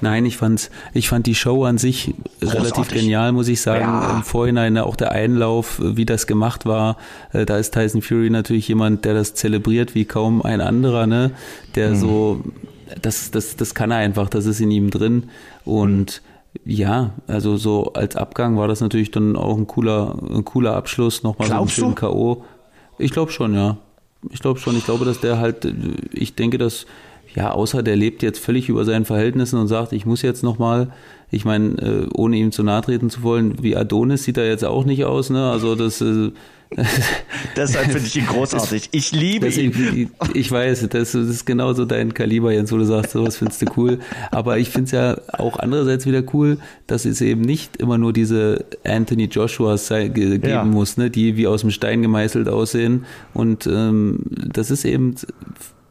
Nein, 0.01 0.25
ich 0.25 0.37
fand, 0.37 0.69
ich 0.93 1.09
fand 1.09 1.25
die 1.25 1.33
Show 1.35 1.63
an 1.63 1.77
sich 1.77 2.13
Großartig. 2.41 2.63
relativ 2.63 2.87
genial, 2.89 3.31
muss 3.31 3.47
ich 3.47 3.61
sagen. 3.61 3.85
Ja. 3.85 4.17
Im 4.17 4.23
Vorhinein 4.23 4.77
auch 4.77 4.95
der 4.95 5.13
Einlauf, 5.13 5.81
wie 5.81 6.05
das 6.05 6.27
gemacht 6.27 6.65
war. 6.65 6.97
Äh, 7.33 7.45
da 7.45 7.57
ist 7.57 7.73
Tyson 7.73 8.03
Fury 8.03 8.29
natürlich 8.29 8.67
jemand, 8.67 9.05
der 9.05 9.13
das 9.13 9.33
zelebriert 9.33 9.95
wie 9.95 10.05
kaum 10.05 10.43
ein 10.43 10.61
anderer, 10.61 11.07
ne? 11.07 11.31
Der 11.75 11.91
mhm. 11.91 11.95
so, 11.95 12.43
das, 13.01 13.31
das, 13.31 13.55
das 13.55 13.73
kann 13.73 13.89
er 13.89 13.97
einfach, 13.97 14.29
das 14.29 14.45
ist 14.45 14.59
in 14.59 14.69
ihm 14.69 14.91
drin. 14.91 15.29
Und 15.63 16.21
mhm. 16.21 16.34
Ja, 16.63 17.11
also 17.27 17.57
so 17.57 17.93
als 17.93 18.15
Abgang 18.15 18.57
war 18.57 18.67
das 18.67 18.81
natürlich 18.81 19.11
dann 19.11 19.35
auch 19.35 19.57
ein 19.57 19.67
cooler, 19.67 20.17
ein 20.29 20.45
cooler 20.45 20.75
Abschluss, 20.75 21.23
nochmal 21.23 21.49
so 21.49 21.55
ein 21.55 21.69
schönen 21.69 21.95
K.O. 21.95 22.43
Ich 22.97 23.11
glaube 23.11 23.31
schon, 23.31 23.53
ja. 23.53 23.77
Ich 24.31 24.39
glaube 24.39 24.59
schon. 24.59 24.77
Ich 24.77 24.85
glaube, 24.85 25.05
dass 25.05 25.19
der 25.19 25.39
halt, 25.39 25.67
ich 26.11 26.35
denke, 26.35 26.57
dass, 26.57 26.85
ja, 27.35 27.51
außer 27.51 27.83
der 27.83 27.95
lebt 27.95 28.23
jetzt 28.23 28.39
völlig 28.39 28.69
über 28.69 28.85
seinen 28.85 29.05
Verhältnissen 29.05 29.59
und 29.59 29.67
sagt, 29.67 29.93
ich 29.93 30.05
muss 30.05 30.21
jetzt 30.21 30.43
nochmal, 30.43 30.91
ich 31.35 31.45
meine, 31.45 31.77
äh, 31.81 32.07
ohne 32.13 32.37
ihm 32.37 32.51
zu 32.51 32.63
nahe 32.63 32.81
treten 32.81 33.09
zu 33.09 33.21
wollen, 33.23 33.61
wie 33.61 33.75
Adonis 33.75 34.23
sieht 34.23 34.37
er 34.37 34.47
jetzt 34.47 34.63
auch 34.63 34.85
nicht 34.85 35.03
aus, 35.03 35.29
ne? 35.29 35.51
Also 35.51 35.75
das, 35.75 36.01
äh, 36.01 36.31
Deshalb 37.55 37.91
finde 37.91 38.07
ich 38.07 38.15
ihn 38.15 38.25
großartig. 38.25 38.89
Ich 38.91 39.11
liebe 39.11 39.45
das, 39.45 39.57
ihn. 39.57 40.09
Ich, 40.31 40.35
ich 40.35 40.51
weiß, 40.51 40.87
das, 40.89 41.13
ist 41.13 41.45
genauso 41.45 41.85
dein 41.85 42.13
Kaliber, 42.13 42.51
Jens, 42.51 42.71
wo 42.71 42.77
du 42.77 42.85
sagst, 42.85 43.11
sowas 43.11 43.37
findest 43.37 43.61
du 43.61 43.65
cool. 43.77 43.99
Aber 44.31 44.57
ich 44.57 44.69
finde 44.69 44.85
es 44.85 44.91
ja 44.91 45.17
auch 45.37 45.59
andererseits 45.59 46.05
wieder 46.05 46.23
cool, 46.33 46.57
dass 46.87 47.05
es 47.05 47.21
eben 47.21 47.41
nicht 47.41 47.77
immer 47.77 47.97
nur 47.97 48.13
diese 48.13 48.65
Anthony 48.83 49.25
Joshuas 49.25 49.89
geben 49.89 50.47
ja. 50.47 50.65
muss, 50.65 50.97
ne, 50.97 51.09
die 51.09 51.37
wie 51.37 51.47
aus 51.47 51.61
dem 51.61 51.71
Stein 51.71 52.01
gemeißelt 52.01 52.49
aussehen. 52.49 53.05
Und 53.33 53.67
ähm, 53.67 54.19
das 54.31 54.71
ist 54.71 54.85
eben 54.85 55.15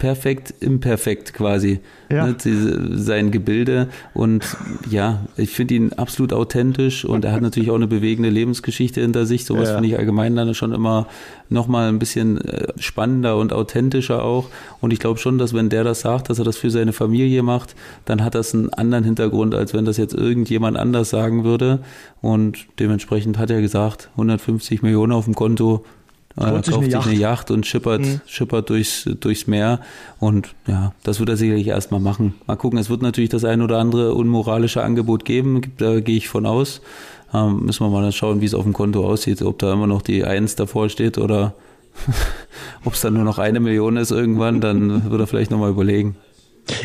perfekt 0.05 0.53
imperfekt 0.61 1.33
quasi. 1.33 1.81
Ja. 2.11 2.27
Ne, 2.27 2.37
diese, 2.45 2.99
sein 2.99 3.31
Gebilde. 3.31 3.89
Und 4.13 4.45
ja, 4.91 5.25
ich 5.39 5.53
finde 5.53 5.73
ihn 5.75 5.95
absolut 5.95 6.35
authentisch 6.35 7.07
und 7.07 7.25
er 7.25 7.33
hat 7.33 7.41
natürlich 7.41 7.71
auch 7.71 7.77
eine 7.77 7.87
bewegende 7.87 8.29
Lebensgeschichte 8.29 9.01
hinter 9.01 9.25
sich. 9.25 9.47
Sowas 9.47 9.69
ja. 9.69 9.75
finde 9.77 9.89
ich 9.89 9.99
allgemein 9.99 10.37
dann 10.37 10.55
schon 10.55 10.73
immer 10.73 11.09
nochmal 11.49 11.89
ein 11.89 11.99
bisschen 11.99 12.39
äh, 12.43 12.75
spannender 12.77 13.39
und 13.39 13.55
authentischer 13.55 14.23
auch. 14.23 14.51
Und 14.83 14.93
ich 14.93 14.99
glaube 14.99 15.19
schon, 15.19 15.39
dass 15.39 15.55
wenn 15.55 15.71
der 15.71 15.85
das 15.85 16.01
sagt, 16.01 16.29
dass 16.29 16.39
er 16.39 16.45
das 16.45 16.59
für 16.59 16.71
seine 16.71 16.93
Familie 16.93 17.43
macht, 17.43 17.75
dann 18.05 18.23
hat 18.23 18.35
das 18.35 18.53
einen 18.53 18.69
anderen 18.75 19.05
Hintergrund, 19.05 19.55
als 19.55 19.73
wenn 19.73 19.87
das 19.87 19.97
jetzt 19.97 20.13
irgendjemand 20.13 20.77
anders 20.77 21.09
sagen 21.09 21.45
würde. 21.45 21.79
Und 22.21 22.67
dementsprechend 22.79 23.39
hat 23.39 23.51
er 23.51 23.63
gesagt, 23.63 24.11
150 24.13 24.83
Millionen 24.83 25.13
auf 25.13 25.25
dem 25.25 25.35
Konto, 25.35 25.83
er 26.37 26.51
kauft 26.51 26.67
sich 26.67 26.75
eine 26.75 26.89
Yacht, 26.89 27.07
eine 27.07 27.17
Yacht 27.17 27.51
und 27.51 27.67
schippert, 27.67 28.01
mhm. 28.01 28.21
schippert 28.27 28.71
durchs, 28.71 29.09
durchs 29.21 29.47
Meer. 29.47 29.81
Und 30.19 30.55
ja, 30.67 30.93
das 31.05 31.21
wird 31.21 31.29
er 31.29 31.37
sicherlich 31.37 31.69
erstmal 31.69 32.01
machen. 32.01 32.35
Mal 32.47 32.57
gucken, 32.57 32.79
es 32.79 32.91
wird 32.91 33.03
natürlich 33.03 33.31
das 33.31 33.45
ein 33.45 33.63
oder 33.63 33.79
andere 33.79 34.15
unmoralische 34.15 34.83
Angebot 34.83 35.25
geben, 35.25 35.61
da 35.79 36.01
gehe 36.01 36.17
ich 36.17 36.29
von 36.29 36.47
aus. 36.47 36.81
Ähm, 37.33 37.65
müssen 37.65 37.85
wir 37.85 37.91
mal 37.91 38.11
schauen, 38.13 38.41
wie 38.41 38.47
es 38.47 38.55
auf 38.55 38.65
dem 38.65 38.73
Konto 38.73 39.07
aussieht, 39.07 39.43
ob 39.43 39.59
da 39.59 39.73
immer 39.73 39.87
noch 39.87 40.03
die 40.03 40.25
Eins 40.25 40.57
davor 40.57 40.89
steht 40.89 41.19
oder 41.19 41.55
ob 42.85 42.95
es 42.95 43.01
dann 43.01 43.15
nur 43.15 43.25
noch 43.25 43.39
eine 43.39 43.61
Million 43.61 43.97
ist 43.97 44.11
irgendwann, 44.11 44.61
dann 44.61 45.11
wird 45.11 45.21
er 45.21 45.27
vielleicht 45.27 45.51
nochmal 45.51 45.71
überlegen. 45.71 46.17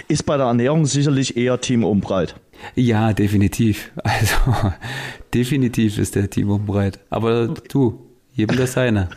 Ist 0.07 0.25
bei 0.25 0.37
der 0.37 0.47
Ernährung 0.47 0.85
sicherlich 0.85 1.37
eher 1.37 1.59
Team 1.61 1.83
Umbreit. 1.83 2.35
Ja, 2.75 3.13
definitiv. 3.13 3.91
Also 4.03 4.35
definitiv 5.33 5.97
ist 5.97 6.15
der 6.15 6.29
Team 6.29 6.49
Umbreit. 6.49 6.99
Aber 7.09 7.47
du, 7.47 8.05
jedem 8.33 8.57
das 8.57 8.73
seine. 8.73 9.09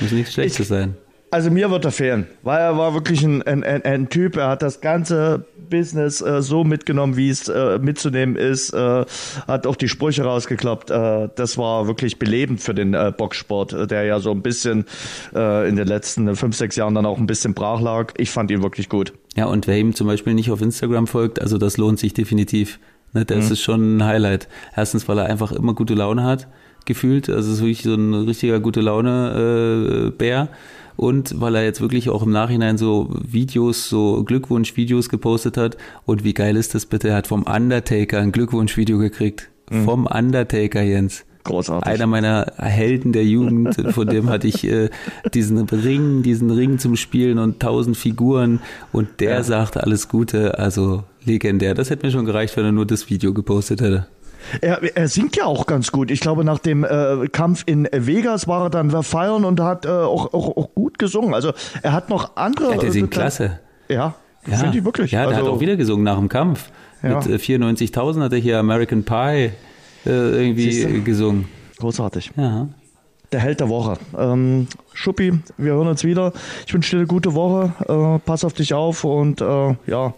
Muss 0.00 0.12
nichts 0.12 0.32
Schlechtes 0.32 0.60
ich, 0.60 0.68
sein. 0.68 0.96
Also 1.30 1.50
mir 1.50 1.68
wird 1.68 1.84
er 1.84 1.90
fehlen, 1.90 2.28
weil 2.42 2.60
er 2.60 2.78
war 2.78 2.94
wirklich 2.94 3.24
ein, 3.24 3.42
ein, 3.42 3.64
ein, 3.64 3.84
ein 3.84 4.08
Typ, 4.08 4.36
er 4.36 4.50
hat 4.50 4.62
das 4.62 4.80
ganze 4.80 5.44
Business 5.68 6.20
äh, 6.20 6.42
so 6.42 6.62
mitgenommen, 6.62 7.16
wie 7.16 7.28
es 7.28 7.48
äh, 7.48 7.80
mitzunehmen 7.80 8.36
ist, 8.36 8.72
äh, 8.72 9.04
hat 9.48 9.66
auch 9.66 9.74
die 9.74 9.88
Sprüche 9.88 10.22
rausgeklappt. 10.22 10.92
Äh, 10.92 11.30
das 11.34 11.58
war 11.58 11.88
wirklich 11.88 12.20
belebend 12.20 12.60
für 12.60 12.72
den 12.72 12.94
äh, 12.94 13.12
Boxsport, 13.16 13.72
äh, 13.72 13.86
der 13.88 14.04
ja 14.04 14.20
so 14.20 14.30
ein 14.30 14.42
bisschen 14.42 14.84
in 15.32 15.76
den 15.76 15.88
letzten 15.88 16.36
fünf, 16.36 16.56
sechs 16.56 16.76
Jahren 16.76 16.94
dann 16.94 17.06
auch 17.06 17.18
ein 17.18 17.26
bisschen 17.26 17.54
brach 17.54 17.80
lag. 17.80 18.12
Ich 18.16 18.30
fand 18.30 18.52
ihn 18.52 18.62
wirklich 18.62 18.88
gut. 18.88 19.12
Ja, 19.34 19.46
und 19.46 19.66
wer 19.66 19.76
ihm 19.76 19.94
zum 19.94 20.06
Beispiel 20.06 20.34
nicht 20.34 20.52
auf 20.52 20.62
Instagram 20.62 21.08
folgt, 21.08 21.40
also 21.40 21.58
das 21.58 21.76
lohnt 21.76 21.98
sich 21.98 22.14
definitiv. 22.14 22.78
Ne, 23.12 23.24
das 23.24 23.46
mhm. 23.46 23.52
ist 23.52 23.60
schon 23.60 23.96
ein 23.96 24.04
Highlight. 24.04 24.48
Erstens, 24.76 25.08
weil 25.08 25.18
er 25.18 25.26
einfach 25.26 25.50
immer 25.50 25.74
gute 25.74 25.94
Laune 25.94 26.22
hat 26.22 26.46
gefühlt. 26.84 27.28
Also 27.28 27.50
es 27.50 27.58
ist 27.58 27.62
wirklich 27.62 27.82
so 27.82 27.94
ein 27.94 28.14
richtiger 28.14 28.60
gute 28.60 28.80
Laune 28.80 30.08
äh, 30.08 30.10
Bär. 30.10 30.48
Und 30.96 31.40
weil 31.40 31.56
er 31.56 31.64
jetzt 31.64 31.80
wirklich 31.80 32.08
auch 32.08 32.22
im 32.22 32.30
Nachhinein 32.30 32.78
so 32.78 33.10
Videos, 33.20 33.88
so 33.88 34.22
Glückwunschvideos 34.22 35.08
gepostet 35.08 35.56
hat. 35.56 35.76
Und 36.06 36.22
wie 36.22 36.34
geil 36.34 36.56
ist 36.56 36.74
das 36.74 36.86
bitte? 36.86 37.08
Er 37.08 37.16
hat 37.16 37.26
vom 37.26 37.42
Undertaker 37.42 38.20
ein 38.20 38.30
Glückwunschvideo 38.30 38.98
gekriegt. 38.98 39.50
Mhm. 39.70 39.84
Vom 39.84 40.06
Undertaker, 40.06 40.82
Jens. 40.82 41.24
Großartig. 41.44 41.86
Einer 41.86 42.06
meiner 42.06 42.46
Helden 42.56 43.12
der 43.12 43.24
Jugend, 43.24 43.74
von 43.92 44.06
dem 44.06 44.30
hatte 44.30 44.48
ich 44.48 44.64
äh, 44.64 44.88
diesen 45.34 45.58
Ring, 45.58 46.22
diesen 46.22 46.50
Ring 46.50 46.78
zum 46.78 46.96
Spielen 46.96 47.38
und 47.38 47.60
tausend 47.60 47.98
Figuren 47.98 48.60
und 48.92 49.20
der 49.20 49.34
ja. 49.34 49.42
sagte 49.42 49.82
alles 49.82 50.08
Gute, 50.08 50.58
also 50.58 51.04
legendär. 51.22 51.74
Das 51.74 51.90
hätte 51.90 52.06
mir 52.06 52.12
schon 52.12 52.24
gereicht, 52.24 52.56
wenn 52.56 52.64
er 52.64 52.72
nur 52.72 52.86
das 52.86 53.10
Video 53.10 53.34
gepostet 53.34 53.82
hätte. 53.82 54.06
Er, 54.60 54.96
er 54.96 55.08
singt 55.08 55.36
ja 55.36 55.44
auch 55.44 55.66
ganz 55.66 55.92
gut. 55.92 56.10
Ich 56.10 56.20
glaube, 56.20 56.44
nach 56.44 56.58
dem 56.58 56.84
äh, 56.84 57.28
Kampf 57.30 57.62
in 57.66 57.88
Vegas 57.92 58.46
war 58.48 58.64
er 58.64 58.70
dann 58.70 58.90
feiern 59.02 59.44
und 59.44 59.60
hat 59.60 59.86
äh, 59.86 59.88
auch, 59.88 60.32
auch, 60.32 60.56
auch, 60.56 60.74
gut 60.74 60.98
gesungen. 60.98 61.34
Also 61.34 61.52
er 61.82 61.92
hat 61.92 62.08
noch 62.10 62.36
andere. 62.36 62.72
Ja, 62.72 62.78
der 62.78 62.92
singt 62.92 63.10
klasse. 63.10 63.60
Ja, 63.88 64.14
ja. 64.46 64.56
finde 64.56 64.78
ich 64.78 64.84
wirklich. 64.84 65.12
Ja, 65.12 65.20
der 65.20 65.36
also, 65.36 65.48
hat 65.48 65.56
auch 65.56 65.60
wieder 65.60 65.76
gesungen 65.76 66.04
nach 66.04 66.18
dem 66.18 66.28
Kampf. 66.28 66.70
Ja. 67.02 67.16
Mit 67.16 67.24
94.000 67.24 68.18
äh, 68.18 68.20
hat 68.22 68.32
er 68.32 68.38
hier 68.38 68.58
American 68.58 69.04
Pie 69.04 69.12
äh, 69.12 69.50
irgendwie 70.06 71.02
gesungen. 71.02 71.48
Großartig. 71.78 72.30
Ja. 72.36 72.68
Der 73.32 73.40
Held 73.40 73.60
der 73.60 73.68
Woche. 73.68 73.98
Ähm, 74.16 74.68
Schuppi, 74.92 75.40
wir 75.56 75.72
hören 75.72 75.88
uns 75.88 76.04
wieder. 76.04 76.32
Ich 76.66 76.72
wünsche 76.72 76.92
dir 76.92 76.98
eine 76.98 77.06
gute 77.06 77.34
Woche. 77.34 77.72
Äh, 77.88 78.20
pass 78.24 78.44
auf 78.44 78.52
dich 78.52 78.74
auf 78.74 79.02
und 79.04 79.40
äh, 79.40 79.74
ja, 79.86 80.14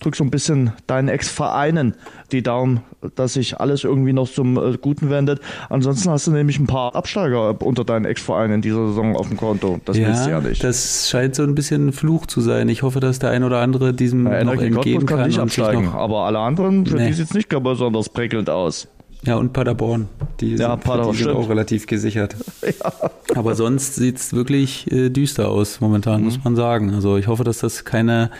drück 0.00 0.16
so 0.16 0.24
ein 0.24 0.30
bisschen 0.30 0.72
deinen 0.86 1.08
Ex-Vereinen 1.08 1.94
die 2.32 2.42
Daumen, 2.42 2.80
dass 3.14 3.34
sich 3.34 3.60
alles 3.60 3.84
irgendwie 3.84 4.12
noch 4.12 4.28
zum 4.28 4.56
äh, 4.56 4.76
Guten 4.78 5.10
wendet. 5.10 5.40
Ansonsten 5.68 6.10
hast 6.10 6.26
du 6.26 6.32
nämlich 6.32 6.58
ein 6.58 6.66
paar 6.66 6.94
Absteiger 6.94 7.60
unter 7.62 7.84
deinen 7.84 8.04
Ex-Vereinen 8.04 8.56
in 8.56 8.62
dieser 8.62 8.88
Saison 8.88 9.16
auf 9.16 9.28
dem 9.28 9.36
Konto. 9.36 9.80
Das 9.84 9.96
ja, 9.96 10.08
willst 10.08 10.26
du 10.26 10.30
ja 10.30 10.40
nicht. 10.40 10.64
Das 10.64 11.08
scheint 11.08 11.34
so 11.34 11.42
ein 11.42 11.54
bisschen 11.54 11.88
ein 11.88 11.92
Fluch 11.92 12.26
zu 12.26 12.40
sein. 12.40 12.68
Ich 12.68 12.82
hoffe, 12.82 13.00
dass 13.00 13.18
der 13.18 13.30
ein 13.30 13.44
oder 13.44 13.60
andere 13.60 13.92
diesem 13.92 14.26
ja, 14.26 14.42
noch 14.44 14.60
entgehen 14.60 15.06
kann. 15.06 15.18
kann 15.18 15.26
nicht 15.28 15.38
absteigen, 15.38 15.88
aber 15.88 16.24
alle 16.24 16.38
anderen, 16.38 16.86
für 16.86 16.96
nee. 16.96 17.08
die 17.08 17.12
sieht 17.12 17.26
es 17.26 17.34
nicht 17.34 17.48
besonders 17.48 18.08
prickelnd 18.08 18.48
aus. 18.48 18.88
Ja, 19.24 19.36
und 19.36 19.52
Paderborn. 19.52 20.08
Die 20.40 20.52
ja, 20.52 20.70
sind, 20.70 20.84
Paderborn 20.84 21.16
die 21.16 21.22
sind 21.24 21.32
auch 21.32 21.48
relativ 21.48 21.86
gesichert. 21.86 22.36
ja. 22.62 23.10
Aber 23.34 23.54
sonst 23.54 23.96
sieht 23.96 24.16
es 24.16 24.32
wirklich 24.32 24.90
äh, 24.90 25.10
düster 25.10 25.48
aus 25.48 25.80
momentan, 25.80 26.20
mhm. 26.20 26.26
muss 26.26 26.42
man 26.42 26.56
sagen. 26.56 26.94
Also 26.94 27.18
ich 27.18 27.26
hoffe, 27.26 27.44
dass 27.44 27.58
das 27.58 27.84
keine 27.84 28.30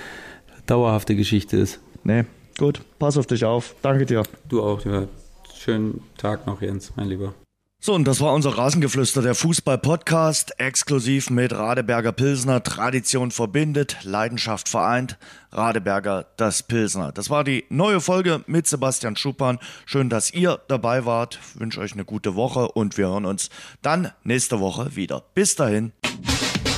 dauerhafte 0.70 1.16
Geschichte 1.16 1.56
ist. 1.56 1.80
Nee, 2.04 2.24
gut. 2.58 2.80
Pass 2.98 3.18
auf 3.18 3.26
dich 3.26 3.44
auf. 3.44 3.74
Danke 3.82 4.06
dir. 4.06 4.22
Du 4.48 4.62
auch, 4.62 4.84
ja. 4.84 5.08
Schönen 5.54 6.02
Tag 6.16 6.46
noch, 6.46 6.62
Jens, 6.62 6.92
mein 6.96 7.08
Lieber. 7.08 7.34
So, 7.82 7.94
und 7.94 8.04
das 8.06 8.20
war 8.20 8.34
unser 8.34 8.58
Rasengeflüster, 8.58 9.22
der 9.22 9.34
Fußball-Podcast, 9.34 10.60
exklusiv 10.60 11.30
mit 11.30 11.54
Radeberger 11.54 12.12
Pilsner. 12.12 12.62
Tradition 12.62 13.30
verbindet, 13.30 13.96
Leidenschaft 14.02 14.68
vereint. 14.68 15.16
Radeberger, 15.50 16.26
das 16.36 16.62
Pilsner. 16.62 17.10
Das 17.10 17.30
war 17.30 17.42
die 17.42 17.64
neue 17.70 18.02
Folge 18.02 18.44
mit 18.46 18.66
Sebastian 18.66 19.16
Schuppan. 19.16 19.58
Schön, 19.86 20.10
dass 20.10 20.32
ihr 20.32 20.60
dabei 20.68 21.06
wart. 21.06 21.40
Ich 21.54 21.60
wünsche 21.60 21.80
euch 21.80 21.94
eine 21.94 22.04
gute 22.04 22.34
Woche 22.34 22.68
und 22.68 22.98
wir 22.98 23.08
hören 23.08 23.24
uns 23.24 23.48
dann 23.80 24.12
nächste 24.24 24.60
Woche 24.60 24.94
wieder. 24.94 25.24
Bis 25.34 25.56
dahin. 25.56 25.92